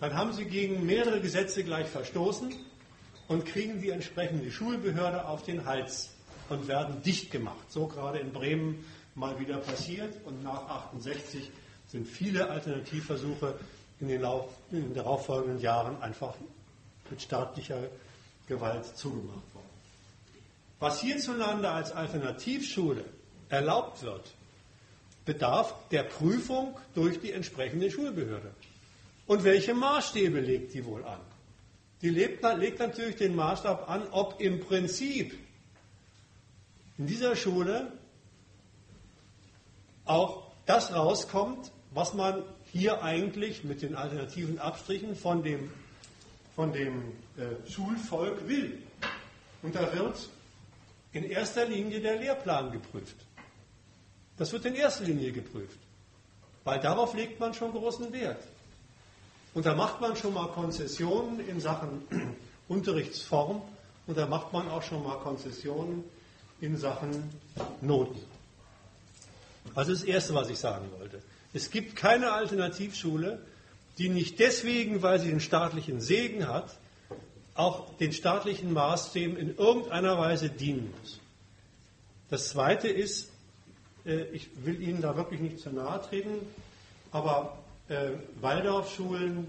Dann 0.00 0.14
haben 0.14 0.32
sie 0.32 0.44
gegen 0.44 0.84
mehrere 0.84 1.20
Gesetze 1.20 1.64
gleich 1.64 1.86
verstoßen 1.86 2.54
und 3.28 3.46
kriegen 3.46 3.80
die 3.80 3.90
entsprechende 3.90 4.50
Schulbehörde 4.50 5.26
auf 5.26 5.42
den 5.42 5.64
Hals 5.64 6.10
und 6.48 6.68
werden 6.68 7.02
dicht 7.02 7.30
gemacht. 7.30 7.70
So 7.70 7.86
gerade 7.86 8.18
in 8.18 8.32
Bremen 8.32 8.84
mal 9.14 9.38
wieder 9.38 9.58
passiert 9.58 10.14
und 10.24 10.42
nach 10.42 10.68
68 10.68 11.50
sind 11.88 12.06
viele 12.06 12.50
Alternativversuche 12.50 13.58
in 14.00 14.08
den, 14.08 14.20
Lauf, 14.20 14.52
in 14.70 14.82
den 14.82 14.94
darauffolgenden 14.94 15.60
Jahren 15.60 16.00
einfach 16.02 16.34
mit 17.10 17.22
staatlicher 17.22 17.78
Gewalt 18.46 18.84
zugemacht 18.96 19.54
worden. 19.54 19.66
Was 20.78 21.00
hierzulande 21.00 21.70
als 21.70 21.92
Alternativschule 21.92 23.04
erlaubt 23.48 24.02
wird, 24.02 24.34
bedarf 25.24 25.74
der 25.90 26.04
Prüfung 26.04 26.78
durch 26.94 27.20
die 27.20 27.32
entsprechende 27.32 27.90
Schulbehörde. 27.90 28.52
Und 29.26 29.42
welche 29.44 29.74
Maßstäbe 29.74 30.40
legt 30.40 30.74
die 30.74 30.84
wohl 30.84 31.04
an? 31.04 31.20
Die 32.02 32.10
legt, 32.10 32.44
legt 32.58 32.78
natürlich 32.78 33.16
den 33.16 33.34
Maßstab 33.34 33.88
an, 33.88 34.06
ob 34.10 34.40
im 34.40 34.60
Prinzip 34.60 35.36
in 36.98 37.06
dieser 37.06 37.34
Schule 37.34 37.92
auch 40.04 40.52
das 40.66 40.94
rauskommt, 40.94 41.72
was 41.92 42.14
man 42.14 42.42
hier 42.72 43.02
eigentlich 43.02 43.64
mit 43.64 43.82
den 43.82 43.94
alternativen 43.94 44.58
Abstrichen 44.58 45.16
von 45.16 45.42
dem, 45.42 45.70
von 46.54 46.72
dem 46.72 47.02
äh, 47.36 47.70
Schulvolk 47.70 48.48
will. 48.48 48.82
Und 49.62 49.74
da 49.74 49.92
wird 49.94 50.28
in 51.12 51.24
erster 51.24 51.66
Linie 51.66 52.00
der 52.00 52.16
Lehrplan 52.16 52.72
geprüft. 52.72 53.16
Das 54.36 54.52
wird 54.52 54.66
in 54.66 54.74
erster 54.74 55.04
Linie 55.04 55.32
geprüft, 55.32 55.78
weil 56.64 56.78
darauf 56.80 57.14
legt 57.14 57.40
man 57.40 57.54
schon 57.54 57.72
großen 57.72 58.12
Wert. 58.12 58.42
Und 59.54 59.64
da 59.64 59.74
macht 59.74 60.00
man 60.02 60.14
schon 60.16 60.34
mal 60.34 60.48
Konzessionen 60.48 61.40
in 61.40 61.60
Sachen 61.60 62.02
Unterrichtsform 62.68 63.62
und 64.06 64.18
da 64.18 64.26
macht 64.26 64.52
man 64.52 64.68
auch 64.68 64.82
schon 64.82 65.02
mal 65.02 65.16
Konzessionen 65.18 66.04
in 66.60 66.76
Sachen 66.76 67.30
Noten. 67.80 68.20
Also 69.74 69.92
das 69.92 70.04
Erste, 70.04 70.34
was 70.34 70.50
ich 70.50 70.58
sagen 70.58 70.86
wollte. 70.98 71.22
Es 71.52 71.70
gibt 71.70 71.96
keine 71.96 72.32
Alternativschule, 72.32 73.40
die 73.98 74.08
nicht 74.08 74.38
deswegen, 74.38 75.02
weil 75.02 75.20
sie 75.20 75.28
den 75.28 75.40
staatlichen 75.40 76.00
Segen 76.00 76.48
hat, 76.48 76.76
auch 77.54 77.96
den 77.96 78.12
staatlichen 78.12 78.72
Maßstäben 78.72 79.36
in 79.36 79.56
irgendeiner 79.56 80.18
Weise 80.18 80.50
dienen 80.50 80.92
muss. 81.00 81.20
Das 82.28 82.50
Zweite 82.50 82.88
ist, 82.88 83.30
äh, 84.04 84.24
ich 84.32 84.48
will 84.64 84.80
Ihnen 84.82 85.00
da 85.00 85.16
wirklich 85.16 85.40
nicht 85.40 85.60
zu 85.60 85.70
nahe 85.70 86.02
treten, 86.02 86.40
aber 87.12 87.58
äh, 87.88 88.10
Waldorfschulen 88.40 89.46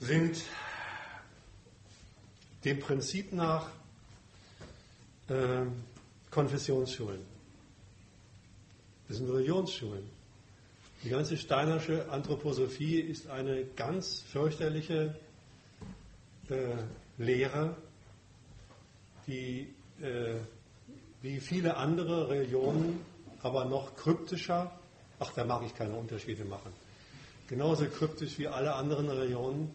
sind 0.00 0.42
dem 2.64 2.80
Prinzip 2.80 3.32
nach 3.32 3.68
äh, 5.28 5.62
Konfessionsschulen. 6.30 7.20
Das 9.08 9.16
sind 9.16 9.30
Religionsschulen. 9.30 10.17
Die 11.04 11.10
ganze 11.10 11.36
Steinersche 11.36 12.10
Anthroposophie 12.10 12.98
ist 12.98 13.28
eine 13.28 13.64
ganz 13.76 14.20
fürchterliche 14.32 15.14
äh, 16.50 16.54
Lehre, 17.18 17.76
die 19.28 19.72
äh, 20.02 20.34
wie 21.22 21.38
viele 21.38 21.76
andere 21.76 22.28
Religionen 22.28 23.00
aber 23.42 23.64
noch 23.64 23.94
kryptischer, 23.94 24.72
ach, 25.20 25.32
da 25.34 25.44
mag 25.44 25.62
ich 25.64 25.74
keine 25.74 25.94
Unterschiede 25.94 26.44
machen, 26.44 26.72
genauso 27.48 27.86
kryptisch 27.86 28.38
wie 28.38 28.48
alle 28.48 28.74
anderen 28.74 29.08
Religionen 29.08 29.72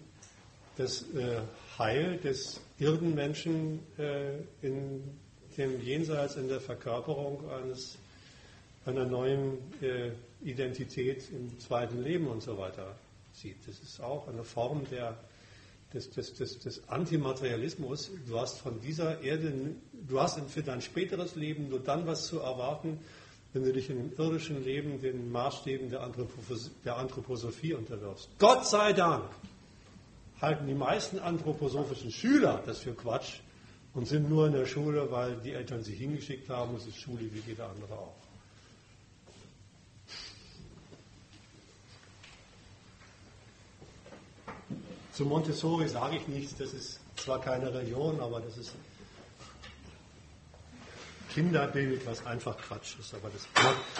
das 0.75 1.03
äh, 1.13 1.39
Heil 1.77 2.17
des 2.17 2.59
Irdenmenschen 2.79 3.79
äh, 3.97 4.39
in 4.61 5.03
dem 5.57 5.79
Jenseits, 5.81 6.35
in 6.35 6.47
der 6.47 6.59
Verkörperung 6.59 7.49
eines, 7.49 7.97
einer 8.85 9.05
neuen 9.05 9.57
äh, 9.81 10.11
Identität 10.43 11.29
im 11.31 11.59
zweiten 11.59 12.01
Leben 12.01 12.27
und 12.27 12.41
so 12.41 12.57
weiter 12.57 12.95
sieht. 13.33 13.67
Das 13.67 13.79
ist 13.79 14.01
auch 14.01 14.27
eine 14.27 14.43
Form 14.43 14.85
der, 14.89 15.17
des, 15.93 16.09
des, 16.11 16.33
des, 16.33 16.59
des 16.59 16.87
Antimaterialismus. 16.89 18.11
Du 18.27 18.39
hast 18.39 18.59
von 18.59 18.79
dieser 18.81 19.21
Erde, 19.21 19.75
du 20.07 20.19
hast 20.19 20.39
für 20.49 20.63
dein 20.63 20.81
späteres 20.81 21.35
Leben 21.35 21.69
nur 21.69 21.79
dann 21.79 22.05
was 22.05 22.27
zu 22.27 22.39
erwarten, 22.39 22.99
wenn 23.53 23.63
du 23.63 23.71
dich 23.71 23.89
in 23.89 23.97
dem 23.97 24.11
irdischen 24.17 24.63
Leben 24.63 24.99
den 25.01 25.31
Maßstäben 25.31 25.89
der, 25.89 26.01
Anthropos 26.01 26.71
der 26.83 26.97
Anthroposophie 26.97 27.73
unterwirfst. 27.73 28.29
Gott 28.39 28.65
sei 28.67 28.93
Dank 28.93 29.29
halten 30.41 30.67
die 30.67 30.73
meisten 30.73 31.19
anthroposophischen 31.19 32.11
Schüler 32.11 32.63
das 32.65 32.79
für 32.79 32.93
Quatsch 32.93 33.39
und 33.93 34.07
sind 34.07 34.27
nur 34.27 34.47
in 34.47 34.53
der 34.53 34.65
Schule, 34.65 35.11
weil 35.11 35.37
die 35.37 35.53
Eltern 35.53 35.83
sie 35.83 35.93
hingeschickt 35.93 36.49
haben. 36.49 36.75
Es 36.75 36.87
ist 36.87 36.97
Schule 36.97 37.31
wie 37.31 37.43
jeder 37.47 37.69
andere 37.69 37.93
auch. 37.93 38.22
Zu 45.13 45.25
Montessori 45.25 45.87
sage 45.87 46.17
ich 46.17 46.27
nichts, 46.27 46.55
das 46.57 46.73
ist 46.73 46.99
zwar 47.15 47.39
keine 47.39 47.71
Religion, 47.71 48.19
aber 48.19 48.39
das 48.39 48.57
ist 48.57 48.73
Kinderbild, 51.33 52.05
was 52.05 52.25
einfach 52.25 52.57
Quatsch 52.57 52.97
ist, 52.99 53.13
aber 53.13 53.29
das 53.29 53.47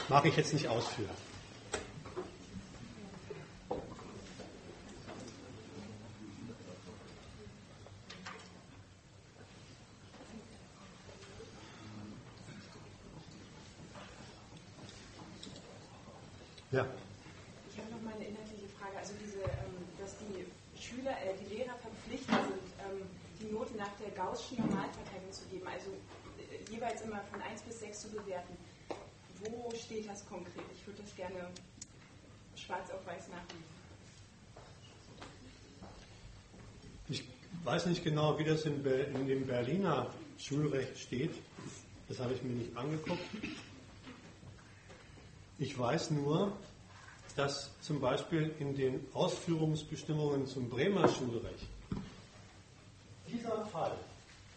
mag 0.10 0.26
ich 0.26 0.36
jetzt 0.36 0.54
nicht 0.54 0.68
ausführen. 0.68 1.10
Ja. 16.74 16.88
Ich 17.72 17.78
habe 17.78 17.92
noch 17.92 18.02
mal 18.02 18.14
eine 18.16 18.26
inhaltliche 18.26 18.66
Frage. 18.80 18.98
Also 18.98 19.14
diese, 19.24 19.44
ähm, 19.44 19.78
dass 20.02 20.18
die 20.18 20.42
Schüler, 20.82 21.12
äh, 21.12 21.38
die 21.38 21.56
Lehrer 21.56 21.78
verpflichtet 21.78 22.34
sind, 22.50 22.66
ähm, 22.82 23.06
die 23.40 23.54
Note 23.54 23.73
nach 23.84 23.92
der 24.00 24.12
Gaußschen 24.12 24.58
Normalverteilung 24.60 25.32
zu 25.32 25.46
geben, 25.46 25.68
also 25.68 25.92
äh, 25.92 26.72
jeweils 26.72 27.02
immer 27.02 27.20
von 27.32 27.42
1 27.42 27.62
bis 27.64 27.80
6 27.82 28.02
zu 28.02 28.10
bewerten. 28.10 28.56
Wo 29.44 29.72
steht 29.76 30.08
das 30.08 30.26
konkret? 30.28 30.64
Ich 30.74 30.88
würde 30.88 31.02
das 31.02 31.16
gerne 31.16 31.50
schwarz 32.56 32.90
auf 32.92 33.06
weiß 33.06 33.28
nachlesen. 33.28 33.74
Ich 37.10 37.24
weiß 37.66 37.88
nicht 37.88 38.04
genau, 38.04 38.40
wie 38.40 38.46
das 38.46 38.64
in, 38.66 38.86
in 38.86 39.28
dem 39.28 39.46
Berliner 39.46 40.14
Schulrecht 40.38 40.98
steht. 40.98 41.34
Das 42.08 42.20
habe 42.20 42.34
ich 42.34 42.42
mir 42.42 42.54
nicht 42.54 42.76
angeguckt. 42.78 43.22
Ich 45.60 45.78
weiß 45.78 46.12
nur, 46.12 46.56
dass 47.36 47.72
zum 47.82 48.00
Beispiel 48.00 48.54
in 48.60 48.76
den 48.76 49.06
Ausführungsbestimmungen 49.14 50.48
zum 50.48 50.70
Bremer 50.70 51.08
Schulrecht 51.10 51.68
dieser 53.34 53.66
Fall 53.66 53.98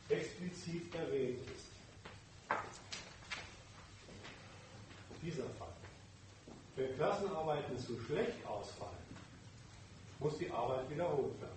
explizit 0.08 0.94
erwähnt 0.94 1.40
ist. 1.54 1.66
Dieser 5.22 5.48
Fall. 5.58 5.68
Wenn 6.76 6.94
Klassenarbeiten 6.94 7.78
zu 7.78 7.98
schlecht 8.00 8.46
ausfallen, 8.46 8.92
muss 10.18 10.38
die 10.38 10.50
Arbeit 10.50 10.88
wiederholt 10.90 11.40
werden. 11.40 11.56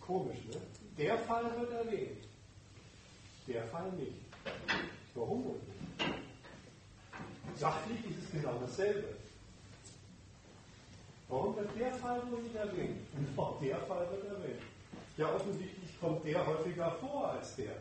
Komisch, 0.00 0.38
ne? 0.46 0.60
Der 0.96 1.18
Fall 1.18 1.44
wird 1.58 1.72
erwähnt. 1.72 2.24
Der 3.46 3.64
Fall 3.64 3.90
nicht. 3.92 4.16
Warum 5.14 5.44
wohl 5.44 5.60
nicht? 5.66 6.14
Sachlich 7.56 7.98
ist 8.06 8.24
es 8.24 8.30
genau 8.30 8.58
dasselbe. 8.60 9.16
Warum 11.28 11.56
wird 11.56 11.76
der 11.78 11.92
Fall 11.94 12.22
nur 12.30 12.40
nicht 12.40 12.54
erwähnt? 12.54 13.00
Und 13.14 13.38
auch 13.38 13.60
der 13.60 13.80
Fall 13.80 14.08
wird 14.10 14.24
erwähnt. 14.24 14.62
Ja, 15.18 15.34
offensichtlich 15.34 16.00
kommt 16.00 16.24
der 16.24 16.46
häufiger 16.46 16.92
vor 17.00 17.32
als 17.32 17.56
der. 17.56 17.74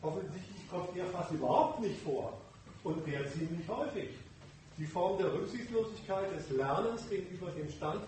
Offensichtlich 0.00 0.70
kommt 0.70 0.96
der 0.96 1.04
fast 1.06 1.30
überhaupt 1.32 1.80
nicht 1.80 2.00
vor 2.00 2.40
und 2.82 3.06
der 3.06 3.30
ziemlich 3.30 3.68
häufig. 3.68 4.08
Die 4.78 4.86
Form 4.86 5.18
der 5.18 5.30
Rücksichtslosigkeit 5.34 6.34
des 6.34 6.48
Lernens 6.56 7.06
gegenüber 7.10 7.50
dem 7.50 7.70
Stand 7.70 8.00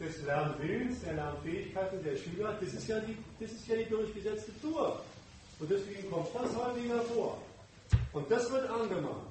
des 0.00 0.22
Lernwillens, 0.22 1.00
der 1.00 1.14
Lernfähigkeiten 1.14 2.02
der 2.02 2.16
Schüler, 2.16 2.56
das 2.58 2.72
ist 2.72 2.88
ja 2.88 3.00
die, 3.00 3.16
das 3.38 3.52
ist 3.52 3.68
ja 3.68 3.76
die 3.76 3.84
durchgesetzte 3.84 4.58
Tour. 4.62 5.02
Und 5.58 5.70
deswegen 5.70 6.10
kommt 6.10 6.28
das 6.34 6.56
häufiger 6.56 7.02
vor. 7.02 7.38
Und 8.12 8.30
das 8.30 8.50
wird 8.50 8.70
angemahnt. 8.70 9.26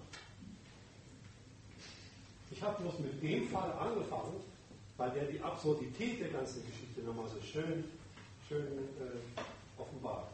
Ich 2.51 2.61
habe 2.61 2.83
bloß 2.83 2.99
mit 2.99 3.23
dem 3.23 3.47
Fall 3.47 3.71
angefangen, 3.73 4.35
weil 4.97 5.11
der 5.11 5.25
die 5.25 5.39
Absurdität 5.41 6.21
der 6.21 6.29
ganzen 6.29 6.63
Geschichte 6.65 7.01
nochmal 7.01 7.27
so 7.27 7.41
schön, 7.41 7.83
schön 8.47 8.65
äh, 8.65 9.81
offenbart. 9.81 10.27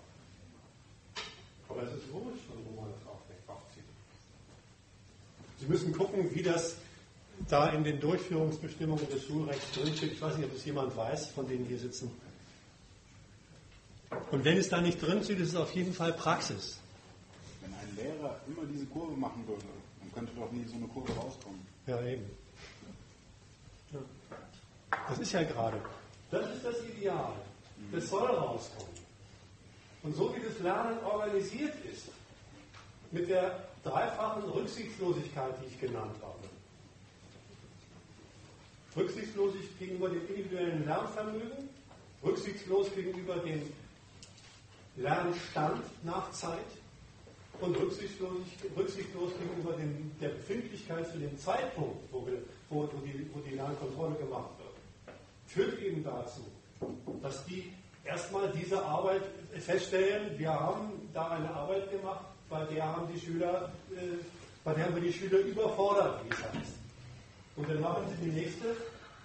Aber 1.68 1.84
es 1.84 1.94
ist 1.94 2.12
wurscht, 2.12 2.46
von 2.48 2.58
wo 2.66 2.82
man 2.82 2.92
das 2.92 3.08
aufzieht. 3.08 3.84
Sie 5.60 5.66
müssen 5.66 5.94
gucken, 5.94 6.34
wie 6.36 6.44
das 6.44 6.76
da 7.48 7.70
in 7.70 7.84
den 7.84 8.00
Durchführungsbestimmungen 8.00 9.10
des 9.10 9.26
Schulrechts 9.26 9.72
drinsteht. 9.72 10.14
Ich 10.14 10.22
weiß 10.22 10.38
nicht, 10.38 10.50
ob 10.50 10.56
es 10.56 10.66
jemand 10.66 10.96
weiß, 10.96 11.28
von 11.28 11.48
denen 11.48 11.66
hier 11.66 11.80
sitzen. 11.80 12.12
Und 14.32 14.44
wenn 14.44 14.58
es 14.58 14.70
da 14.70 14.82
nicht 14.82 15.02
drin 15.02 15.24
steht, 15.24 15.40
ist 15.40 15.50
es 15.50 15.56
auf 15.56 15.72
jeden 15.72 15.94
Fall 15.94 16.14
Praxis. 16.14 16.80
Wenn 17.62 17.74
ein 17.74 17.96
Lehrer 17.96 18.40
immer 18.48 18.66
diese 18.72 18.86
Kurve 18.88 19.16
machen 19.16 19.48
würde, 19.48 19.64
dann 20.00 20.12
könnte 20.14 20.34
doch 20.36 20.52
nie 20.52 20.66
so 20.66 20.76
eine 20.76 20.88
Kurve 20.88 21.14
rauskommen. 21.14 21.62
Ja, 21.88 22.02
eben. 22.04 22.26
Das 25.10 25.20
ist 25.20 25.32
ja 25.32 25.44
gerade. 25.44 25.82
Das 26.30 26.50
ist 26.50 26.66
das 26.66 26.84
Ideal. 26.86 27.34
Das 27.92 28.10
soll 28.10 28.28
rauskommen. 28.28 28.92
Und 30.04 30.16
so 30.16 30.36
wie 30.36 30.40
das 30.40 30.60
Lernen 30.60 30.98
organisiert 31.04 31.74
ist, 31.92 32.08
mit 33.12 33.30
der 33.30 33.68
dreifachen 33.84 34.44
Rücksichtslosigkeit, 34.44 35.54
die 35.62 35.68
ich 35.68 35.80
genannt 35.80 36.16
habe, 36.22 36.38
rücksichtslos 38.96 39.54
gegenüber 39.80 40.10
dem 40.10 40.28
individuellen 40.28 40.86
Lernvermögen, 40.86 41.70
rücksichtslos 42.24 42.94
gegenüber 42.94 43.36
dem 43.38 43.62
Lernstand 44.98 45.84
nach 46.04 46.32
Zeit 46.32 46.60
und 47.60 47.78
rücksichtslos, 47.78 48.38
rücksichtslos 48.76 49.32
gegenüber 49.40 49.74
dem, 49.74 50.12
der 50.20 50.30
Befindlichkeit 50.30 51.10
zu 51.12 51.18
dem 51.18 51.38
Zeitpunkt, 51.38 52.12
wo, 52.12 52.28
wo, 52.70 52.86
die, 53.06 53.30
wo 53.34 53.40
die 53.40 53.56
Lernkontrolle 53.56 54.16
gemacht 54.16 54.50
wird, 54.58 54.61
führt 55.54 55.80
eben 55.80 56.04
dazu, 56.04 56.42
dass 57.22 57.46
die 57.46 57.72
erstmal 58.04 58.52
diese 58.52 58.84
Arbeit 58.84 59.24
feststellen, 59.60 60.38
wir 60.38 60.50
haben 60.50 61.10
da 61.14 61.30
eine 61.32 61.50
Arbeit 61.54 61.92
gemacht, 61.92 62.26
bei 62.50 62.64
der 62.66 62.86
haben 62.86 63.08
die 63.14 63.20
Schüler, 63.20 63.72
äh, 63.92 64.24
bei 64.64 64.74
der 64.74 64.86
haben 64.86 64.96
wir 64.96 65.02
die 65.02 65.14
Schüler 65.14 65.40
überfordert, 65.40 66.24
wie 66.26 66.30
es 66.30 66.44
heißt. 66.44 66.76
Und 67.56 67.70
dann 67.70 67.82
machen 67.82 68.04
sie 68.10 68.30
die 68.30 68.32
nächste, 68.32 68.76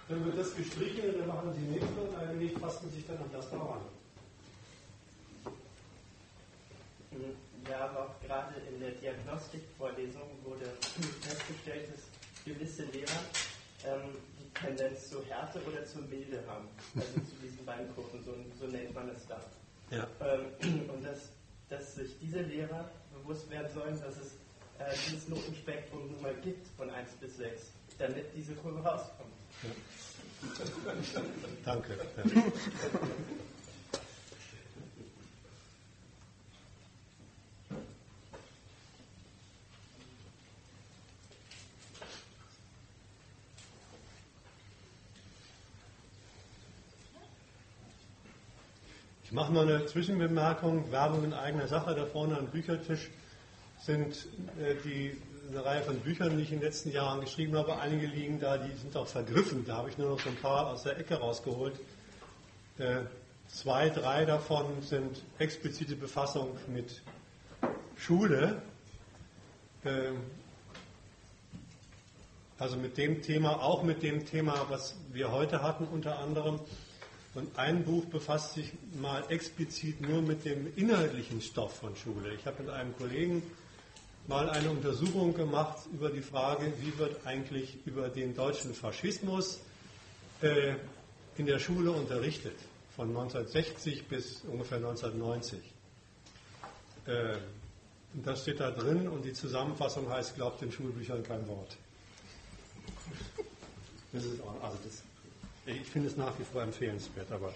dann 0.09 0.25
wird 0.25 0.37
das 0.37 0.55
gestrichen 0.55 1.09
und 1.09 1.19
dann 1.19 1.27
machen 1.27 1.53
sie 1.53 1.61
die 1.61 1.71
nächste 1.71 2.01
und 2.01 2.15
eigentlich 2.17 2.53
passen 2.59 2.89
sie 2.89 2.97
sich 2.97 3.07
dann 3.07 3.17
an 3.17 3.29
das 3.31 3.49
daran. 3.49 3.81
Ja, 7.69 7.89
aber 7.89 8.03
auch 8.03 8.21
gerade 8.21 8.53
in 8.71 8.79
der 8.79 8.91
Diagnostikvorlesung 8.91 10.29
wurde 10.43 10.71
festgestellt, 11.21 11.89
dass 11.91 12.45
gewisse 12.45 12.83
Lehrer 12.85 13.19
ähm, 13.85 14.15
Tendenz 14.61 15.09
zur 15.09 15.25
Härte 15.25 15.61
oder 15.63 15.85
zur 15.85 16.01
Milde 16.03 16.43
haben. 16.47 16.67
Also 16.95 17.13
zu 17.13 17.35
diesen 17.41 17.65
beiden 17.65 17.93
Gruppen, 17.93 18.23
so, 18.23 18.33
so 18.59 18.67
nennt 18.71 18.93
man 18.93 19.09
es 19.09 19.25
da. 19.27 19.39
Ja. 19.91 20.07
Ähm, 20.21 20.89
und 20.89 21.03
dass, 21.03 21.29
dass 21.69 21.95
sich 21.95 22.17
diese 22.19 22.41
Lehrer 22.41 22.89
bewusst 23.13 23.49
werden 23.49 23.71
sollen, 23.73 23.99
dass 23.99 24.17
es 24.17 24.33
äh, 24.79 24.93
dieses 25.09 25.27
Notenspektrum 25.27 26.11
nun 26.11 26.21
mal 26.21 26.35
gibt 26.41 26.67
von 26.77 26.89
1 26.89 27.11
bis 27.19 27.37
6, 27.37 27.71
damit 27.97 28.25
diese 28.35 28.53
Kurve 28.55 28.79
rauskommt. 28.79 29.33
Ja. 29.63 29.69
Danke. 31.65 31.97
Ja. 31.97 32.23
mache 49.37 49.53
noch 49.53 49.61
eine 49.61 49.85
Zwischenbemerkung. 49.85 50.91
Werbung 50.91 51.23
in 51.23 51.31
eigener 51.31 51.67
Sache. 51.67 51.93
Da 51.93 52.07
vorne 52.07 52.39
am 52.39 52.47
Büchertisch 52.47 53.11
sind 53.79 54.25
äh, 54.59 54.73
die, 54.83 55.15
eine 55.51 55.63
Reihe 55.63 55.83
von 55.83 55.99
Büchern, 55.99 56.35
die 56.35 56.41
ich 56.41 56.51
in 56.51 56.57
den 56.57 56.65
letzten 56.65 56.91
Jahren 56.91 57.21
geschrieben 57.21 57.55
habe. 57.55 57.77
Einige 57.77 58.07
liegen 58.07 58.39
da, 58.39 58.57
die 58.57 58.75
sind 58.75 58.97
auch 58.97 59.05
vergriffen. 59.05 59.63
Da 59.63 59.77
habe 59.77 59.89
ich 59.89 59.97
nur 59.99 60.09
noch 60.09 60.19
so 60.19 60.29
ein 60.29 60.35
paar 60.37 60.65
aus 60.71 60.81
der 60.83 60.97
Ecke 60.97 61.19
rausgeholt. 61.19 61.75
Äh, 62.79 63.01
zwei, 63.47 63.89
drei 63.89 64.25
davon 64.25 64.65
sind 64.81 65.21
explizite 65.37 65.95
Befassung 65.95 66.57
mit 66.73 67.03
Schule. 67.95 68.59
Äh, 69.83 70.13
also 72.57 72.75
mit 72.75 72.97
dem 72.97 73.21
Thema, 73.21 73.61
auch 73.61 73.83
mit 73.83 74.01
dem 74.01 74.25
Thema, 74.25 74.65
was 74.69 74.95
wir 75.13 75.31
heute 75.31 75.61
hatten 75.61 75.85
unter 75.85 76.17
anderem. 76.17 76.59
Und 77.37 77.55
ein 77.59 77.85
Buch 77.85 78.03
befasst 78.05 78.55
sich 78.55 78.71
mal 78.99 79.23
explizit 79.29 80.01
nur 80.01 80.23
mit 80.23 80.43
dem 80.43 80.75
inhaltlichen 80.75 81.39
Stoff 81.39 81.77
von 81.77 81.95
Schule. 81.95 82.33
Ich 82.33 82.47
habe 82.47 82.63
mit 82.63 82.71
einem 82.71 82.97
Kollegen 82.97 83.43
mal 84.25 84.49
eine 84.49 84.71
Untersuchung 84.71 85.35
gemacht 85.35 85.85
über 85.93 86.09
die 86.09 86.23
Frage, 86.23 86.73
wie 86.79 86.97
wird 86.97 87.27
eigentlich 87.27 87.77
über 87.85 88.09
den 88.09 88.35
deutschen 88.35 88.73
Faschismus 88.73 89.59
äh, 90.41 90.77
in 91.37 91.45
der 91.45 91.59
Schule 91.59 91.91
unterrichtet, 91.91 92.55
von 92.95 93.09
1960 93.09 94.07
bis 94.07 94.41
ungefähr 94.45 94.79
1990. 94.79 95.59
Äh, 97.05 97.37
das 98.15 98.41
steht 98.41 98.61
da 98.61 98.71
drin 98.71 99.07
und 99.07 99.23
die 99.23 99.33
Zusammenfassung 99.33 100.09
heißt, 100.09 100.33
glaubt 100.33 100.59
den 100.61 100.71
Schulbüchern 100.71 101.21
kein 101.21 101.47
Wort. 101.47 101.77
Das 104.11 104.25
ist 104.25 104.41
auch, 104.41 104.63
also 104.63 104.77
das 104.83 105.03
ich 105.67 105.87
finde 105.87 106.07
es 106.07 106.15
nach 106.15 106.37
wie 106.39 106.43
vor 106.43 106.63
empfehlenswert, 106.63 107.31
aber. 107.31 107.53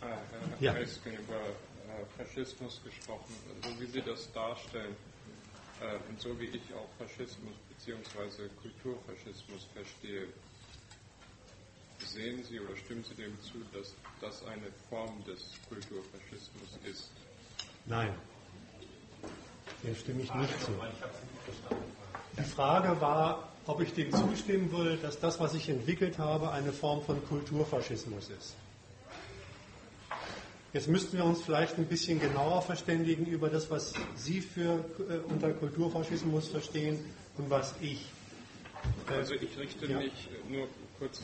Ah, 0.00 0.06
Herr 0.06 0.60
ja. 0.60 0.72
Eisken 0.74 1.12
über 1.12 1.40
äh, 1.40 2.04
Faschismus 2.16 2.80
gesprochen, 2.84 3.34
so 3.62 3.80
wie 3.80 3.86
Sie 3.86 4.00
das 4.00 4.32
darstellen 4.32 4.96
äh, 5.80 5.98
und 6.08 6.20
so 6.20 6.38
wie 6.40 6.46
ich 6.46 6.62
auch 6.74 6.88
Faschismus 6.98 7.54
bzw. 7.68 8.48
Kulturfaschismus 8.62 9.66
verstehe, 9.74 10.28
sehen 11.98 12.44
Sie 12.44 12.60
oder 12.60 12.76
stimmen 12.76 13.04
Sie 13.04 13.14
dem 13.14 13.38
zu, 13.42 13.58
dass 13.72 13.94
das 14.20 14.44
eine 14.46 14.70
Form 14.88 15.22
des 15.24 15.52
Kulturfaschismus 15.68 16.78
ist? 16.84 17.10
Nein, 17.86 18.14
dem 19.82 19.96
stimme 19.96 20.22
ich 20.22 20.32
nicht 20.32 20.60
zu. 20.64 20.72
Die 22.38 22.42
Frage 22.44 23.00
war, 23.00 23.52
ob 23.68 23.82
ich 23.82 23.92
dem 23.92 24.10
zustimmen 24.10 24.72
will, 24.72 24.96
dass 24.96 25.20
das, 25.20 25.38
was 25.38 25.52
ich 25.52 25.68
entwickelt 25.68 26.18
habe, 26.18 26.50
eine 26.50 26.72
Form 26.72 27.02
von 27.02 27.22
Kulturfaschismus 27.28 28.30
ist. 28.30 28.56
Jetzt 30.72 30.88
müssten 30.88 31.18
wir 31.18 31.24
uns 31.24 31.42
vielleicht 31.42 31.76
ein 31.76 31.84
bisschen 31.84 32.18
genauer 32.18 32.62
verständigen 32.62 33.26
über 33.26 33.50
das, 33.50 33.70
was 33.70 33.92
Sie 34.16 34.40
für, 34.40 34.84
äh, 35.08 35.18
unter 35.30 35.52
Kulturfaschismus 35.52 36.48
verstehen 36.48 36.98
und 37.36 37.50
was 37.50 37.74
ich. 37.80 38.06
Äh, 39.10 39.14
also 39.14 39.34
ich 39.34 39.58
richte 39.58 39.86
ja. 39.86 39.98
mich 39.98 40.28
nur 40.48 40.66
kurz 40.98 41.22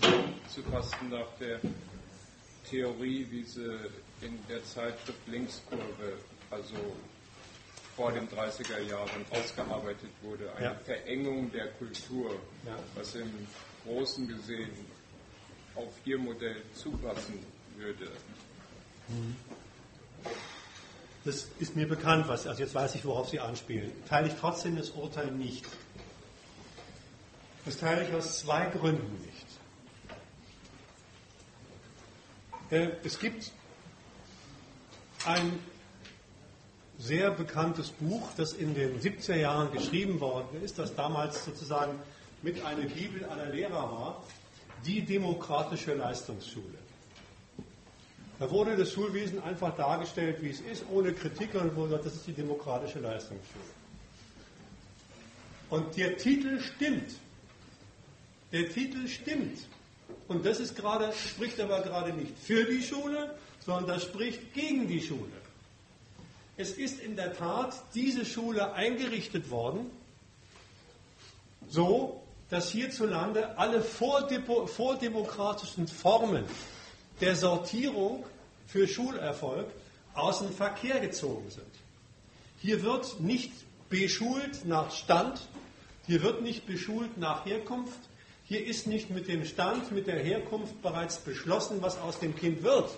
zu 0.48 0.62
fassen 0.70 1.10
nach 1.10 1.28
der 1.40 1.60
Theorie, 2.68 3.26
wie 3.31 3.42
sie 3.42 3.70
in 4.20 4.39
der 4.48 4.62
Zeitschrift 4.64 5.18
Linkskurve, 5.26 6.18
also 6.50 6.76
vor 7.97 8.12
den 8.12 8.28
30er 8.28 8.81
Jahren 8.81 9.24
ausgearbeitet 9.31 10.10
wurde. 10.23 10.52
Eine 10.56 10.66
ja. 10.66 10.74
Verengung 10.84 11.50
der 11.52 11.68
Kultur, 11.73 12.31
ja. 12.66 12.76
was 12.94 13.14
im 13.14 13.31
Großen 13.84 14.26
gesehen 14.26 14.70
auf 15.74 15.92
Ihr 16.05 16.18
Modell 16.18 16.62
zupassen 16.74 17.44
würde. 17.76 18.10
Mhm. 19.08 19.36
Das 21.24 21.48
ist 21.58 21.74
mir 21.74 21.89
bekannt, 21.89 22.28
was, 22.28 22.47
also 22.47 22.62
jetzt 22.62 22.74
weiß 22.74 22.94
ich, 22.97 23.05
worauf 23.05 23.31
Sie 23.31 23.40
anspielen. 23.40 23.92
Teile 24.08 24.28
ich 24.28 24.34
trotzdem 24.34 24.76
das 24.76 24.90
Urteil 24.90 25.31
nicht. 25.31 25.64
Das 27.64 27.78
teile 27.78 28.06
ich 28.06 28.14
aus 28.14 28.40
zwei 28.40 28.66
Gründen 28.66 29.20
nicht. 29.24 29.47
Äh, 32.70 32.90
es 33.05 33.18
gibt 33.18 33.52
ein 35.24 35.58
sehr 36.98 37.31
bekanntes 37.31 37.90
Buch, 37.90 38.28
das 38.36 38.52
in 38.52 38.74
den 38.74 39.00
70er 39.00 39.36
Jahren 39.36 39.73
geschrieben 39.73 40.20
worden 40.20 40.62
ist, 40.62 40.78
das 40.78 40.94
damals 40.94 41.44
sozusagen 41.44 41.98
mit 42.42 42.64
einer 42.64 42.86
Bibel 42.86 43.24
aller 43.24 43.47
Lehrer 43.47 43.73
war, 43.73 44.23
die 44.86 45.02
demokratische 45.02 45.94
Leistungsschule. 45.94 46.78
Da 48.39 48.50
wurde 48.50 48.76
das 48.76 48.92
Schulwesen 48.92 49.42
einfach 49.42 49.74
dargestellt, 49.76 50.39
wie 50.42 50.50
es 50.50 50.60
ist, 50.60 50.84
ohne 50.90 51.12
Kritik 51.12 51.55
und 51.55 51.74
wurde 51.76 51.90
gesagt, 51.90 52.06
das 52.06 52.14
ist 52.14 52.26
die 52.26 52.32
demokratische 52.32 52.98
Leistungsschule. 52.98 53.64
Und 55.70 55.97
der 55.97 56.16
Titel 56.16 56.60
stimmt. 56.60 57.14
Der 58.52 58.68
Titel 58.68 59.08
stimmt. 59.08 59.58
Und 60.28 60.44
das 60.44 60.60
ist 60.60 60.76
gerade, 60.76 61.12
spricht 61.12 61.60
aber 61.60 61.82
gerade 61.82 62.12
nicht 62.12 62.39
für 62.39 62.64
die 62.64 62.82
Schule, 62.82 63.34
sondern 63.64 63.86
das 63.86 64.02
spricht 64.02 64.52
gegen 64.52 64.86
die 64.86 65.00
Schule. 65.00 65.43
Es 66.57 66.73
ist 66.73 67.00
in 67.00 67.16
der 67.16 67.34
Tat 67.34 67.74
diese 67.94 68.24
Schule 68.24 68.74
eingerichtet 68.74 69.50
worden, 69.50 69.91
so 71.68 72.23
dass 72.49 72.70
hierzulande 72.70 73.58
alle 73.58 73.83
vordemokratischen 73.83 75.89
Formen 75.89 76.44
der 77.20 77.34
Sortierung 77.34 78.24
für 78.66 78.86
Schulerfolg 78.86 79.66
aus 80.15 80.39
dem 80.39 80.52
Verkehr 80.52 81.00
gezogen 81.00 81.50
sind. 81.50 81.66
Hier 82.60 82.83
wird 82.83 83.20
nicht 83.20 83.52
beschult 83.89 84.65
nach 84.65 84.92
Stand, 84.92 85.41
hier 86.07 86.23
wird 86.23 86.42
nicht 86.42 86.66
beschult 86.66 87.18
nach 87.18 87.47
Herkunft, 87.47 87.99
hier 88.47 88.65
ist 88.65 88.86
nicht 88.86 89.10
mit 89.10 89.26
dem 89.26 89.44
Stand, 89.44 89.91
mit 89.91 90.07
der 90.07 90.20
Herkunft 90.20 90.81
bereits 90.83 91.18
beschlossen, 91.18 91.78
was 91.81 91.99
aus 91.99 92.20
dem 92.20 92.36
Kind 92.36 92.62
wird, 92.62 92.91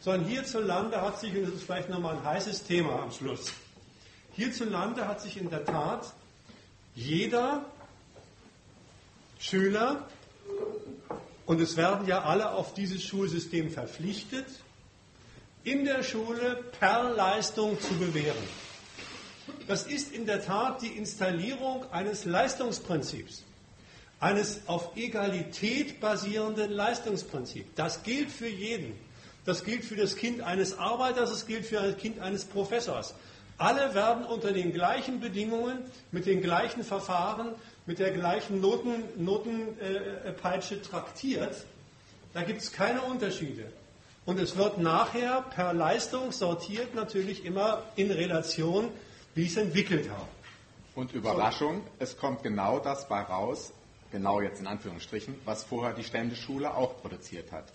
sondern 0.00 0.28
hierzulande 0.28 1.00
hat 1.00 1.20
sich, 1.20 1.34
und 1.34 1.42
das 1.42 1.54
ist 1.54 1.64
vielleicht 1.64 1.88
nochmal 1.88 2.16
ein 2.16 2.24
heißes 2.24 2.64
Thema 2.64 3.02
am 3.02 3.12
Schluss, 3.12 3.52
hierzulande 4.34 5.06
hat 5.06 5.20
sich 5.20 5.36
in 5.36 5.50
der 5.50 5.64
Tat 5.64 6.12
jeder 6.94 7.64
Schüler 9.38 10.06
Und 11.48 11.62
es 11.62 11.78
werden 11.78 12.06
ja 12.06 12.24
alle 12.24 12.50
auf 12.50 12.74
dieses 12.74 13.02
Schulsystem 13.02 13.70
verpflichtet, 13.70 14.44
in 15.64 15.86
der 15.86 16.02
Schule 16.02 16.62
per 16.78 17.10
Leistung 17.14 17.80
zu 17.80 17.94
bewähren. 17.94 18.36
Das 19.66 19.86
ist 19.86 20.12
in 20.12 20.26
der 20.26 20.44
Tat 20.44 20.82
die 20.82 20.88
Installierung 20.88 21.90
eines 21.90 22.26
Leistungsprinzips, 22.26 23.44
eines 24.20 24.60
auf 24.68 24.94
Egalität 24.94 26.00
basierenden 26.00 26.70
Leistungsprinzips. 26.70 27.70
Das 27.76 28.02
gilt 28.02 28.30
für 28.30 28.48
jeden. 28.48 28.92
Das 29.48 29.64
gilt 29.64 29.82
für 29.82 29.96
das 29.96 30.14
Kind 30.14 30.42
eines 30.42 30.76
Arbeiters, 30.76 31.30
das 31.30 31.46
gilt 31.46 31.64
für 31.64 31.76
das 31.76 31.96
Kind 31.96 32.20
eines 32.20 32.44
Professors. 32.44 33.14
Alle 33.56 33.94
werden 33.94 34.26
unter 34.26 34.52
den 34.52 34.74
gleichen 34.74 35.20
Bedingungen, 35.20 35.78
mit 36.12 36.26
den 36.26 36.42
gleichen 36.42 36.84
Verfahren, 36.84 37.54
mit 37.86 37.98
der 37.98 38.10
gleichen 38.10 38.60
Noten, 38.60 39.04
Notenpeitsche 39.16 40.74
äh, 40.74 40.80
traktiert. 40.82 41.64
Da 42.34 42.42
gibt 42.42 42.60
es 42.60 42.72
keine 42.72 43.00
Unterschiede. 43.00 43.72
Und 44.26 44.38
es 44.38 44.58
wird 44.58 44.76
nachher 44.76 45.40
per 45.40 45.72
Leistung 45.72 46.30
sortiert, 46.30 46.94
natürlich 46.94 47.46
immer 47.46 47.84
in 47.96 48.10
Relation, 48.10 48.90
wie 49.34 49.44
ich 49.44 49.52
es 49.52 49.56
entwickelt 49.56 50.10
habe. 50.10 50.28
Und 50.94 51.14
Überraschung, 51.14 51.84
es 51.98 52.18
kommt 52.18 52.42
genau 52.42 52.80
das 52.80 53.08
bei 53.08 53.22
raus, 53.22 53.72
genau 54.12 54.42
jetzt 54.42 54.60
in 54.60 54.66
Anführungsstrichen, 54.66 55.36
was 55.46 55.64
vorher 55.64 55.94
die 55.94 56.04
Ständeschule 56.04 56.74
auch 56.74 57.00
produziert 57.00 57.50
hat. 57.50 57.72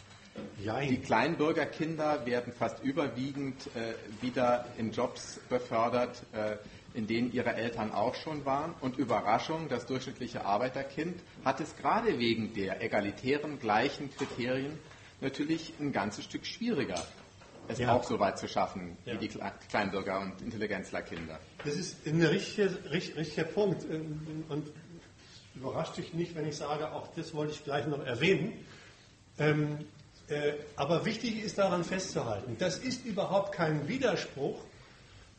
Jein. 0.59 0.89
Die 0.89 0.97
Kleinbürgerkinder 0.97 2.25
werden 2.25 2.53
fast 2.53 2.83
überwiegend 2.83 3.67
äh, 3.75 3.93
wieder 4.21 4.65
in 4.77 4.91
Jobs 4.91 5.39
befördert, 5.49 6.23
äh, 6.33 6.57
in 6.93 7.07
denen 7.07 7.31
ihre 7.33 7.53
Eltern 7.53 7.91
auch 7.91 8.15
schon 8.15 8.45
waren. 8.45 8.73
Und 8.79 8.97
Überraschung, 8.97 9.67
das 9.67 9.85
durchschnittliche 9.85 10.45
Arbeiterkind 10.45 11.21
hat 11.43 11.59
es 11.59 11.75
gerade 11.75 12.17
wegen 12.19 12.53
der 12.53 12.81
egalitären 12.81 13.59
gleichen 13.59 14.09
Kriterien 14.11 14.79
natürlich 15.21 15.73
ein 15.79 15.91
ganzes 15.91 16.25
Stück 16.25 16.45
schwieriger, 16.45 17.01
es 17.67 17.79
ja. 17.79 17.93
auch 17.93 18.03
so 18.03 18.19
weit 18.19 18.37
zu 18.37 18.47
schaffen 18.47 18.97
ja. 19.05 19.13
wie 19.13 19.27
die 19.27 19.39
Kleinbürger 19.69 20.19
und 20.19 20.41
Intelligenzlerkinder. 20.41 21.39
Das 21.63 21.75
ist 21.75 22.05
ein 22.05 22.21
richtiger, 22.21 22.69
richtiger 22.91 23.45
Punkt. 23.45 23.85
Und 23.85 24.71
überrascht 25.55 25.97
dich 25.97 26.13
nicht, 26.13 26.35
wenn 26.35 26.47
ich 26.47 26.57
sage, 26.57 26.91
auch 26.91 27.07
das 27.15 27.33
wollte 27.33 27.53
ich 27.53 27.63
gleich 27.63 27.87
noch 27.87 28.03
erwähnen. 28.05 28.53
Ähm, 29.39 29.79
äh, 29.79 29.83
aber 30.75 31.05
wichtig 31.05 31.43
ist 31.43 31.57
daran 31.57 31.83
festzuhalten, 31.83 32.55
das 32.59 32.77
ist 32.77 33.05
überhaupt 33.05 33.53
kein 33.53 33.87
Widerspruch 33.87 34.59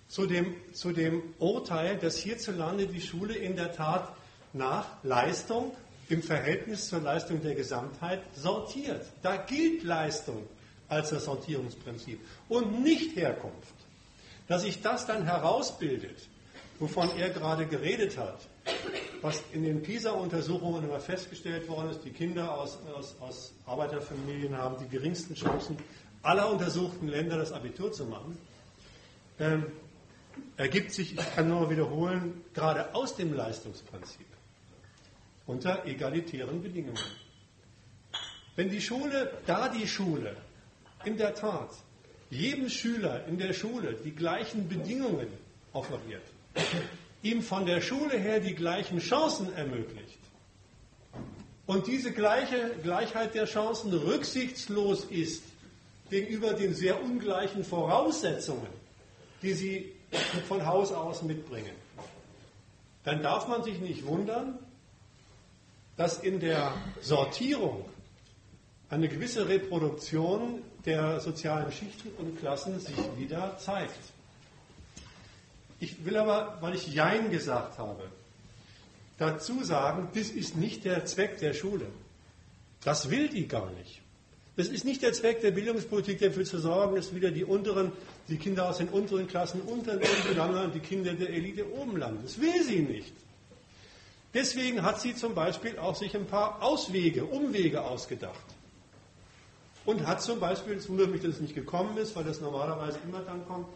zu 0.09 0.27
dem, 0.27 0.55
zu 0.73 0.93
dem 0.93 1.23
Urteil, 1.39 1.97
dass 1.97 2.19
hierzulande 2.19 2.87
die 2.87 3.01
Schule 3.01 3.35
in 3.35 3.57
der 3.57 3.73
Tat 3.73 4.15
nach 4.53 4.87
Leistung 5.03 5.73
im 6.09 6.23
Verhältnis 6.23 6.89
zur 6.89 7.01
Leistung 7.01 7.43
der 7.43 7.55
Gesamtheit 7.55 8.23
sortiert. 8.37 9.07
Da 9.23 9.37
gilt 9.37 9.83
Leistung 9.83 10.47
als 10.89 11.11
das 11.11 11.25
Sortierungsprinzip 11.25 12.21
und 12.49 12.83
nicht 12.83 13.17
Herkunft. 13.17 13.75
Dass 14.47 14.63
sich 14.63 14.83
das 14.83 15.07
dann 15.07 15.25
herausbildet, 15.25 16.29
wovon 16.79 17.09
er 17.19 17.31
gerade 17.31 17.67
geredet 17.67 18.19
hat, 18.19 18.41
was 19.23 19.43
in 19.53 19.65
den 19.65 19.83
PISA-Untersuchungen 19.83 20.85
immer 20.85 21.01
festgestellt 21.01 21.69
worden 21.69 21.91
ist, 21.91 22.05
die 22.05 22.11
Kinder 22.11 22.59
aus, 22.59 22.79
aus, 22.95 23.17
aus 23.21 23.55
Arbeiterfamilien 23.67 24.57
haben 24.57 24.77
die 24.79 24.89
geringsten 24.89 25.35
Chancen 25.35 25.79
aller 26.23 26.51
untersuchten 26.51 27.09
Länder 27.09 27.39
das 27.39 27.53
Abitur 27.53 27.93
zu 27.93 28.05
machen, 28.05 28.39
ähm, 29.39 29.67
ergibt 30.57 30.93
sich, 30.93 31.15
ich 31.15 31.35
kann 31.35 31.49
nur 31.49 31.71
wiederholen, 31.71 32.43
gerade 32.53 32.95
aus 32.95 33.17
dem 33.17 33.33
Leistungsprinzip 33.33 34.27
unter 35.47 35.87
egalitären 35.87 36.63
Bedingungen. 36.63 36.99
Wenn 38.57 38.71
die 38.71 38.81
Schule, 38.81 39.39
da 39.47 39.69
die 39.69 39.87
Schule 39.87 40.37
in 41.05 41.17
der 41.17 41.35
Tat 41.35 41.71
jedem 42.31 42.69
Schüler 42.69 43.27
in 43.27 43.39
der 43.39 43.53
Schule 43.53 43.95
die 43.95 44.13
gleichen 44.13 44.69
Bedingungen 44.69 45.29
offeriert, 45.73 46.23
ihm 47.25 47.43
von 47.43 47.67
der 47.67 47.81
Schule 47.81 48.17
her 48.19 48.39
die 48.39 48.55
gleichen 48.55 49.01
Chancen 49.01 49.53
ermöglicht 49.55 50.19
und 51.67 51.87
diese 51.87 52.13
gleiche 52.13 52.71
Gleichheit 52.83 53.35
der 53.35 53.47
Chancen 53.47 53.93
rücksichtslos 53.93 55.05
ist 55.05 55.43
gegenüber 56.11 56.53
den 56.53 56.75
sehr 56.75 57.03
ungleichen 57.03 57.65
Voraussetzungen, 57.65 58.69
die 59.43 59.55
sie 59.55 59.93
von 60.47 60.67
Haus 60.67 60.93
aus 60.93 61.23
mitbringen, 61.23 61.75
dann 63.05 63.23
darf 63.23 63.49
man 63.49 63.63
sich 63.63 63.81
nicht 63.81 64.07
wundern, 64.07 64.59
dass 65.97 66.19
in 66.19 66.41
der 66.41 66.75
Sortierung 67.01 67.85
eine 68.91 69.09
gewisse 69.09 69.49
Reproduktion 69.49 70.63
der 70.85 71.21
sozialen 71.21 71.73
Schichten 71.73 72.11
und 72.19 72.39
Klassen 72.39 72.79
sich 72.79 72.97
wieder 73.17 73.57
zeigt. 73.59 74.14
Ich 75.85 76.03
will 76.07 76.17
aber, 76.17 76.57
weil 76.63 76.75
ich 76.75 76.87
Jein 76.87 77.31
gesagt 77.31 77.77
habe, 77.77 78.05
dazu 79.19 79.63
sagen, 79.65 80.09
das 80.15 80.31
ist 80.31 80.57
nicht 80.57 80.87
der 80.87 81.05
Zweck 81.05 81.39
der 81.41 81.53
Schule. 81.53 81.87
Das 82.85 83.11
will 83.11 83.29
die 83.29 83.47
gar 83.47 83.71
nicht. 83.73 84.01
Das 84.57 84.69
ist 84.69 84.87
nicht 84.87 85.03
der 85.03 85.13
Zweck 85.13 85.43
der 85.43 85.51
Bildungspolitik, 85.51 86.21
dafür 86.21 86.47
zu 86.47 86.59
sorgen, 86.59 86.97
dass 86.97 87.15
wieder 87.15 87.31
die 87.31 87.45
unteren, 87.45 87.93
die 88.29 88.39
Kinder 88.39 88.71
aus 88.71 88.79
den 88.79 88.89
unteren 88.89 89.27
Klassen 89.27 89.61
unten 89.61 90.01
landen 90.35 90.65
und 90.65 90.75
die 90.75 90.81
Kinder 90.81 91.13
der 91.13 91.29
Elite 91.29 91.71
oben 91.71 91.99
landen. 91.99 92.21
Das 92.23 92.41
will 92.41 92.63
sie 92.63 92.81
nicht. 92.81 93.13
Deswegen 94.33 94.83
hat 94.83 95.03
sie 95.03 95.15
zum 95.15 95.35
Beispiel 95.35 95.79
auch 95.79 95.97
sich 95.97 96.17
ein 96.17 96.27
paar 96.27 96.63
Auswege, 96.63 97.27
Umwege 97.27 97.83
ausgedacht. 97.83 98.47
Und 99.85 100.07
hat 100.07 100.23
zum 100.23 100.41
Beispiel, 100.41 100.77
es 100.77 100.89
wundert 100.89 101.11
mich, 101.11 101.21
dass 101.21 101.35
es 101.35 101.41
nicht 101.41 101.55
gekommen 101.55 101.99
ist, 101.99 102.17
weil 102.17 102.25
das 102.25 102.41
normalerweise 102.41 102.99
immer 103.07 103.21
dann 103.21 103.47
kommt, 103.47 103.67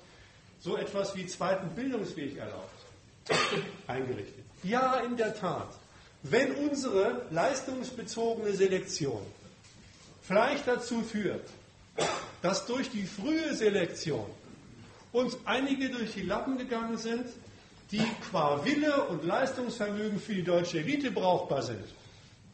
so 0.61 0.77
etwas 0.77 1.15
wie 1.17 1.27
zweiten 1.27 1.69
Bildungsweg 1.75 2.37
erlaubt, 2.37 2.78
eingerichtet. 3.87 4.45
Ja, 4.62 4.97
in 5.01 5.17
der 5.17 5.35
Tat. 5.35 5.69
Wenn 6.23 6.53
unsere 6.57 7.23
leistungsbezogene 7.31 8.53
Selektion 8.53 9.23
vielleicht 10.23 10.67
dazu 10.67 11.03
führt, 11.03 11.49
dass 12.43 12.67
durch 12.67 12.91
die 12.91 13.05
frühe 13.05 13.55
Selektion 13.55 14.27
uns 15.12 15.37
einige 15.45 15.91
durch 15.91 16.12
die 16.12 16.23
Lappen 16.23 16.59
gegangen 16.59 16.99
sind, 16.99 17.27
die 17.93 18.03
qua 18.28 18.65
Wille 18.65 19.05
und 19.05 19.25
Leistungsvermögen 19.25 20.20
für 20.20 20.35
die 20.35 20.43
deutsche 20.43 20.81
Elite 20.81 21.11
brauchbar 21.11 21.62
sind, 21.62 21.85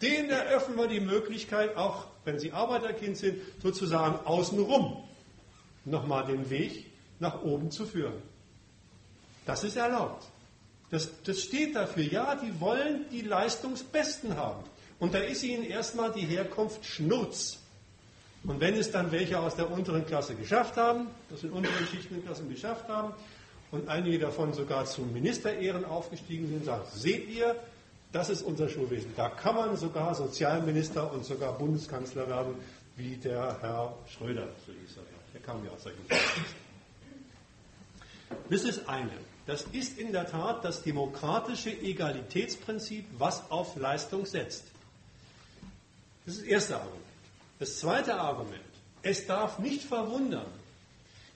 denen 0.01 0.31
eröffnen 0.31 0.77
wir 0.77 0.87
die 0.87 1.01
Möglichkeit, 1.01 1.77
auch 1.77 2.07
wenn 2.25 2.39
sie 2.39 2.53
Arbeiterkind 2.53 3.17
sind, 3.17 3.41
sozusagen 3.63 4.25
außenrum 4.27 5.03
nochmal 5.85 6.27
den 6.27 6.51
Weg 6.51 6.87
nach 7.19 7.43
oben 7.43 7.71
zu 7.71 7.87
führen. 7.87 8.23
Das 9.47 9.65
ist 9.65 9.77
erlaubt. 9.77 10.25
Das, 10.91 11.11
das 11.25 11.41
steht 11.41 11.75
dafür. 11.75 12.05
Ja, 12.05 12.35
die 12.35 12.61
wollen 12.61 13.07
die 13.11 13.23
Leistungsbesten 13.23 14.37
haben. 14.37 14.63
Und 14.99 15.15
da 15.15 15.19
ist 15.19 15.43
ihnen 15.43 15.65
erstmal 15.65 16.13
die 16.13 16.21
Herkunft 16.21 16.85
Schnurz. 16.85 17.59
Und 18.45 18.61
wenn 18.61 18.75
es 18.75 18.91
dann 18.91 19.11
welche 19.11 19.39
aus 19.39 19.57
der 19.57 19.71
unteren 19.71 20.07
Klasse 20.07 20.35
geschafft 20.35 20.77
haben, 20.77 21.09
das 21.31 21.43
in 21.43 21.51
unteren 21.51 21.87
Schichtenklassen 21.87 22.49
geschafft 22.49 22.89
haben, 22.89 23.13
und 23.71 23.89
einige 23.89 24.21
davon 24.21 24.53
sogar 24.53 24.85
zu 24.85 25.03
Ministerehren 25.03 25.85
aufgestiegen 25.85 26.47
sind, 26.49 26.65
sagen, 26.65 26.85
seht 26.93 27.29
ihr, 27.29 27.57
das 28.13 28.31
ist 28.31 28.43
unser 28.43 28.69
Schulwesen. 28.69 29.13
Da 29.17 29.29
kann 29.29 29.57
man 29.57 29.77
sogar 29.77 30.15
Sozialminister 30.15 31.13
und 31.13 31.25
sogar 31.25 31.59
Bundeskanzler 31.59 32.29
werden, 32.29 32.55
wie 32.97 33.17
der 33.17 33.61
Herr 33.61 33.97
Schröder, 34.07 34.47
so 34.65 34.73
hieß 34.73 34.97
er 34.99 35.03
ja. 35.03 35.19
Der 35.33 35.41
kam 35.41 35.65
ja 35.65 35.73
aus 35.73 35.83
solchen 35.83 36.07
Das 38.51 38.63
ist 38.63 38.89
eine. 38.89 39.13
Das 39.47 39.63
ist 39.73 39.99
in 39.99 40.13
der 40.13 40.27
Tat 40.27 40.65
das 40.65 40.83
demokratische 40.83 41.71
Egalitätsprinzip, 41.71 43.05
was 43.19 43.51
auf 43.51 43.77
Leistung 43.77 44.25
setzt. 44.25 44.65
Das 46.25 46.37
ist 46.37 46.43
das 46.43 46.49
erste 46.49 46.77
Argument. 46.77 47.05
Das 47.59 47.79
zweite 47.79 48.15
Argument. 48.15 48.61
Es 49.03 49.27
darf 49.27 49.59
nicht 49.59 49.83
verwundern, 49.83 50.47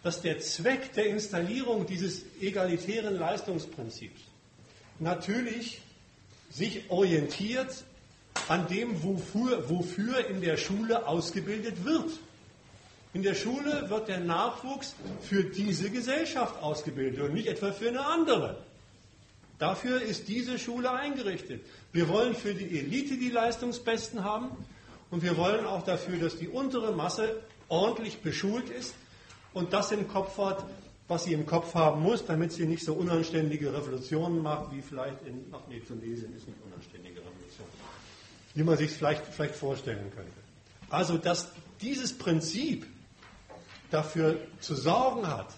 dass 0.02 0.22
der 0.22 0.40
Zweck 0.40 0.92
der 0.94 1.06
Installierung 1.06 1.86
dieses 1.86 2.22
egalitären 2.40 3.18
Leistungsprinzips 3.18 4.22
natürlich 4.98 5.82
sich 6.50 6.90
orientiert 6.90 7.84
an 8.48 8.66
dem, 8.68 9.02
wofür, 9.02 9.68
wofür 9.68 10.26
in 10.28 10.40
der 10.40 10.56
Schule 10.56 11.06
ausgebildet 11.06 11.84
wird. 11.84 12.10
In 13.14 13.22
der 13.22 13.34
Schule 13.34 13.88
wird 13.88 14.08
der 14.08 14.20
Nachwuchs 14.20 14.94
für 15.22 15.44
diese 15.44 15.90
Gesellschaft 15.90 16.62
ausgebildet 16.62 17.20
und 17.22 17.34
nicht 17.34 17.48
etwa 17.48 17.72
für 17.72 17.88
eine 17.88 18.04
andere. 18.04 18.58
Dafür 19.58 20.00
ist 20.00 20.28
diese 20.28 20.58
Schule 20.58 20.92
eingerichtet. 20.92 21.62
Wir 21.92 22.08
wollen 22.08 22.34
für 22.34 22.54
die 22.54 22.78
Elite 22.78 23.16
die 23.16 23.30
Leistungsbesten 23.30 24.22
haben 24.22 24.50
und 25.10 25.22
wir 25.22 25.36
wollen 25.36 25.64
auch 25.66 25.82
dafür, 25.82 26.18
dass 26.18 26.38
die 26.38 26.48
untere 26.48 26.94
Masse 26.94 27.40
ordentlich 27.68 28.20
beschult 28.20 28.68
ist 28.70 28.94
und 29.54 29.72
das 29.72 29.90
im 29.90 30.06
Kopf 30.06 30.38
hat, 30.38 30.64
was 31.08 31.24
sie 31.24 31.32
im 31.32 31.46
Kopf 31.46 31.74
haben 31.74 32.02
muss, 32.02 32.24
damit 32.26 32.52
sie 32.52 32.66
nicht 32.66 32.84
so 32.84 32.92
unanständige 32.94 33.72
Revolutionen 33.72 34.42
macht, 34.42 34.70
wie 34.72 34.82
vielleicht 34.82 35.26
in, 35.26 35.46
ach 35.52 35.60
nee, 35.68 35.80
Tunesien 35.80 36.36
ist 36.36 36.46
nicht 36.46 36.58
unanständige 36.64 37.20
Revolution, 37.20 37.66
wie 38.54 38.62
man 38.62 38.76
sich 38.76 38.90
vielleicht, 38.90 39.24
vielleicht 39.26 39.54
vorstellen 39.54 40.12
könnte. 40.14 40.30
Also, 40.90 41.18
dass 41.18 41.50
dieses 41.80 42.16
Prinzip 42.16 42.86
dafür 43.90 44.38
zu 44.60 44.74
sorgen 44.74 45.26
hat, 45.26 45.48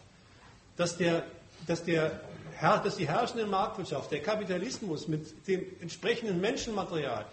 dass, 0.76 0.96
der, 0.96 1.24
dass, 1.66 1.84
der, 1.84 2.20
dass 2.60 2.96
die 2.96 3.08
herrschende 3.08 3.46
Marktwirtschaft, 3.46 4.10
der 4.10 4.22
Kapitalismus 4.22 5.08
mit 5.08 5.46
dem 5.46 5.64
entsprechenden 5.80 6.40
Menschenmaterial 6.40 7.26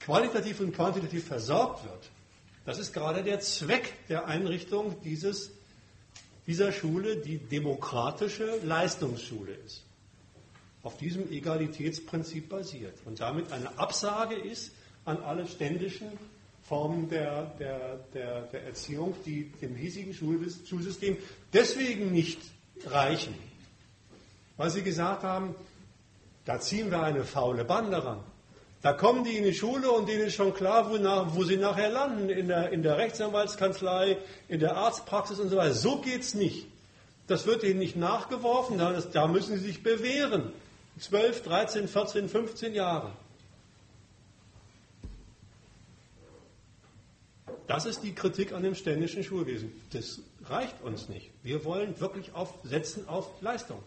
qualitativ 0.00 0.60
und 0.60 0.74
quantitativ 0.74 1.26
versorgt 1.26 1.84
wird, 1.84 2.10
das 2.64 2.78
ist 2.78 2.92
gerade 2.92 3.22
der 3.22 3.40
Zweck 3.40 3.92
der 4.08 4.26
Einrichtung 4.26 5.00
dieses, 5.02 5.50
dieser 6.46 6.72
Schule, 6.72 7.16
die 7.16 7.38
demokratische 7.38 8.58
Leistungsschule 8.62 9.52
ist. 9.52 9.82
Auf 10.82 10.96
diesem 10.96 11.30
Egalitätsprinzip 11.30 12.48
basiert 12.48 12.98
und 13.04 13.20
damit 13.20 13.52
eine 13.52 13.78
Absage 13.78 14.34
ist 14.34 14.72
an 15.04 15.22
alle 15.22 15.46
ständischen 15.46 16.08
Formen 16.64 17.08
der, 17.10 17.44
der, 17.58 17.98
der, 18.14 18.42
der 18.42 18.64
Erziehung, 18.64 19.14
die 19.26 19.50
dem 19.60 19.76
hiesigen 19.76 20.14
Schulsystem 20.14 21.18
deswegen 21.52 22.10
nicht 22.10 22.40
reichen, 22.86 23.34
weil 24.56 24.70
sie 24.70 24.82
gesagt 24.82 25.22
haben, 25.22 25.54
da 26.46 26.60
ziehen 26.60 26.90
wir 26.90 27.02
eine 27.02 27.24
faule 27.24 27.64
Bande 27.64 28.04
ran. 28.04 28.20
Da 28.80 28.92
kommen 28.92 29.24
die 29.24 29.36
in 29.36 29.44
die 29.44 29.54
Schule 29.54 29.90
und 29.90 30.08
denen 30.08 30.26
ist 30.26 30.34
schon 30.34 30.52
klar, 30.52 30.90
wo, 30.90 30.96
nach, 30.96 31.34
wo 31.34 31.44
sie 31.44 31.56
nachher 31.56 31.90
landen, 31.90 32.28
in 32.28 32.48
der, 32.48 32.70
in 32.70 32.82
der 32.82 32.98
Rechtsanwaltskanzlei, 32.98 34.18
in 34.48 34.60
der 34.60 34.76
Arztpraxis 34.76 35.40
und 35.40 35.48
so 35.48 35.56
weiter. 35.56 35.74
So 35.74 36.00
geht 36.00 36.20
es 36.20 36.34
nicht. 36.34 36.66
Das 37.26 37.46
wird 37.46 37.62
ihnen 37.62 37.78
nicht 37.78 37.96
nachgeworfen, 37.96 38.76
da 38.78 39.26
müssen 39.26 39.56
sie 39.56 39.64
sich 39.64 39.82
bewähren. 39.82 40.52
12, 40.98 41.42
13, 41.42 41.88
14, 41.88 42.28
15 42.28 42.74
Jahre. 42.74 43.12
Das 47.66 47.86
ist 47.86 48.02
die 48.02 48.14
Kritik 48.14 48.52
an 48.52 48.62
dem 48.62 48.74
ständischen 48.74 49.24
Schulwesen. 49.24 49.72
Das 49.92 50.20
reicht 50.44 50.82
uns 50.82 51.08
nicht. 51.08 51.30
Wir 51.42 51.64
wollen 51.64 51.98
wirklich 51.98 52.34
auf, 52.34 52.58
setzen 52.62 53.08
auf 53.08 53.40
Leistung. 53.40 53.82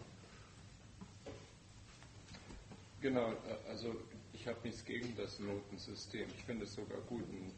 Genau, 3.00 3.32
also 3.68 3.94
ich 4.32 4.48
habe 4.48 4.58
nichts 4.64 4.84
gegen 4.84 5.14
das 5.16 5.38
Notensystem. 5.38 6.26
Ich 6.36 6.44
finde 6.44 6.64
es 6.64 6.74
sogar 6.74 6.98
gut. 7.02 7.22
Und 7.22 7.52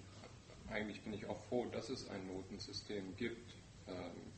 eigentlich 0.70 1.00
bin 1.00 1.14
ich 1.14 1.26
auch 1.26 1.40
froh, 1.48 1.66
dass 1.72 1.88
es 1.88 2.08
ein 2.10 2.26
Notensystem 2.26 3.16
gibt. 3.16 3.54
Ähm, 3.88 3.94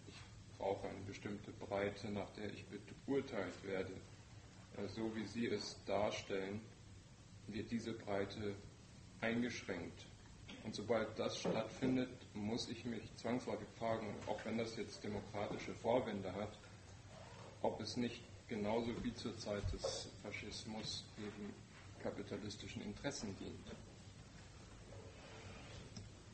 ich 0.08 0.14
brauche 0.58 0.88
eine 0.88 1.00
bestimmte 1.00 1.50
Breite, 1.52 2.10
nach 2.10 2.30
der 2.30 2.52
ich 2.52 2.64
beurteilt 3.06 3.54
werde. 3.64 3.92
Äh, 4.76 4.86
so 4.94 5.10
wie 5.16 5.26
Sie 5.26 5.46
es 5.46 5.76
darstellen, 5.86 6.60
wird 7.48 7.72
diese 7.72 7.92
Breite 7.92 8.54
eingeschränkt. 9.20 10.06
Und 10.64 10.74
sobald 10.74 11.18
das 11.18 11.38
stattfindet, 11.38 12.10
muss 12.34 12.68
ich 12.68 12.84
mich 12.84 13.02
zwangsläufig 13.16 13.66
fragen, 13.78 14.14
auch 14.26 14.38
wenn 14.44 14.58
das 14.58 14.76
jetzt 14.76 15.02
demokratische 15.02 15.74
Vorwände 15.74 16.32
hat, 16.34 16.56
ob 17.62 17.80
es 17.80 17.96
nicht 17.96 18.22
genauso 18.48 18.90
wie 19.02 19.14
zur 19.14 19.36
Zeit 19.38 19.62
des 19.72 20.08
Faschismus 20.22 21.04
eben 21.18 21.52
kapitalistischen 22.02 22.82
Interessen 22.82 23.34
dient. 23.38 23.66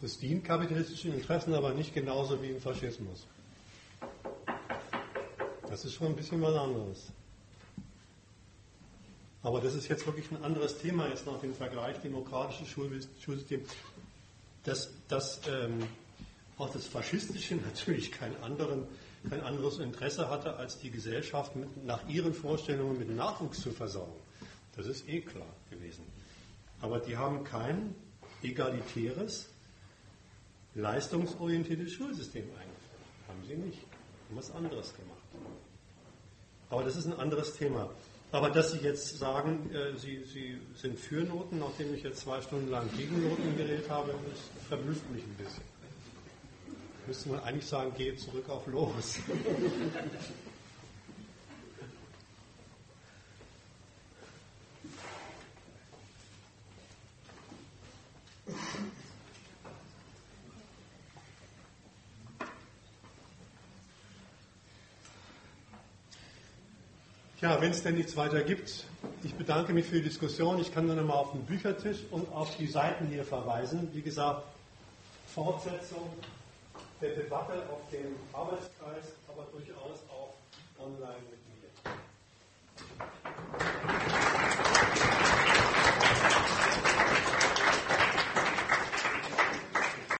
Das 0.01 0.19
dient 0.19 0.45
kapitalistischen 0.45 1.13
Interessen, 1.15 1.55
aber 1.55 1.75
nicht 1.75 1.95
genauso 1.95 2.41
wie 2.43 2.51
im 2.51 2.61
Faschismus. 2.61 3.27
Das 5.69 5.85
ist 5.85 5.95
schon 5.95 6.09
ein 6.09 6.17
bisschen 6.17 6.41
was 6.41 6.55
anderes. 6.55 7.13
Aber 9.43 9.61
das 9.61 9.75
ist 9.75 9.89
jetzt 9.89 10.07
wirklich 10.07 10.31
ein 10.31 10.43
anderes 10.43 10.79
Thema 10.79 11.09
jetzt 11.09 11.27
nach 11.27 11.41
dem 11.41 11.55
Vergleich 11.55 12.01
demokratisches 12.01 12.69
Schulsystem 12.69 13.63
dass, 14.69 14.91
dass 15.09 15.41
ähm, 15.49 15.83
auch 16.59 16.71
das 16.71 16.87
Faschistische 16.87 17.57
natürlich 17.67 18.13
kein, 18.13 18.37
anderen, 18.43 18.87
kein 19.29 19.41
anderes 19.41 19.79
Interesse 19.79 20.29
hatte, 20.29 20.57
als 20.57 20.79
die 20.79 20.91
Gesellschaft 20.91 21.57
mit, 21.57 21.85
nach 21.85 22.07
ihren 22.09 22.35
Vorstellungen 22.35 22.99
mit 22.99 23.09
Nachwuchs 23.15 23.61
zu 23.61 23.71
versorgen. 23.71 24.21
Das 24.77 24.87
ist 24.87 25.09
eh 25.09 25.21
klar 25.21 25.47
gewesen. 25.71 26.05
Aber 26.81 27.01
die 27.01 27.17
haben 27.17 27.43
kein 27.45 27.95
egalitäres, 28.43 29.49
leistungsorientiertes 30.75 31.93
Schulsystem 31.93 32.45
eingeführt. 32.45 32.77
Haben 33.27 33.43
sie 33.49 33.55
nicht. 33.55 33.79
Haben 34.29 34.37
was 34.37 34.51
anderes 34.53 34.95
gemacht. 34.95 35.19
Aber 36.71 36.85
das 36.85 36.97
ist 36.97 37.07
ein 37.07 37.19
anderes 37.19 37.55
Thema. 37.55 37.89
Aber 38.31 38.51
dass 38.51 38.73
Sie 38.73 38.79
jetzt 38.79 39.19
sagen, 39.19 39.71
äh, 39.73 39.97
Sie, 39.97 40.23
Sie 40.25 40.61
sind 40.75 40.99
für 40.99 41.23
Noten, 41.23 41.61
nachdem 41.61 41.95
ich 41.95 42.03
jetzt 42.03 42.21
zwei 42.21 42.41
Stunden 42.43 42.71
lang 42.71 42.89
gegen 42.97 43.27
Noten 43.27 43.57
geredet 43.57 43.89
habe, 43.89 44.13
das 44.31 44.67
verblüfft 44.69 45.11
mich 45.11 45.23
ein 45.23 45.35
bisschen. 45.37 45.65
Müsste 47.07 47.29
man 47.31 47.41
eigentlich 47.41 47.67
sagen, 47.67 47.93
gehe 47.97 48.17
zurück 48.17 48.51
auf 48.51 48.67
los. 48.67 49.19
Ja, 67.41 67.61
wenn 67.61 67.71
es 67.71 67.85
denn 67.85 67.95
nichts 67.95 68.17
weiter 68.17 68.43
gibt, 68.43 68.85
ich 69.23 69.33
bedanke 69.33 69.73
mich 69.73 69.87
für 69.87 69.95
die 69.95 70.03
Diskussion. 70.03 70.59
Ich 70.59 70.75
kann 70.75 70.87
nur 70.87 70.97
noch 70.97 71.05
mal 71.05 71.15
auf 71.15 71.31
den 71.31 71.45
Büchertisch 71.45 71.99
und 72.11 72.33
auf 72.33 72.57
die 72.57 72.67
Seiten 72.67 73.07
hier 73.07 73.25
verweisen. 73.25 73.89
Wie 73.93 74.03
gesagt, 74.03 74.43
Fortsetzung 75.33 76.11
der 77.01 77.15
Debatte 77.15 77.63
auf 77.71 77.89
dem 77.93 78.17
Arbeitskreis, 78.33 79.15
aber 79.29 79.47
durchaus 79.53 80.01
auch 80.11 80.35
online. 80.85 81.38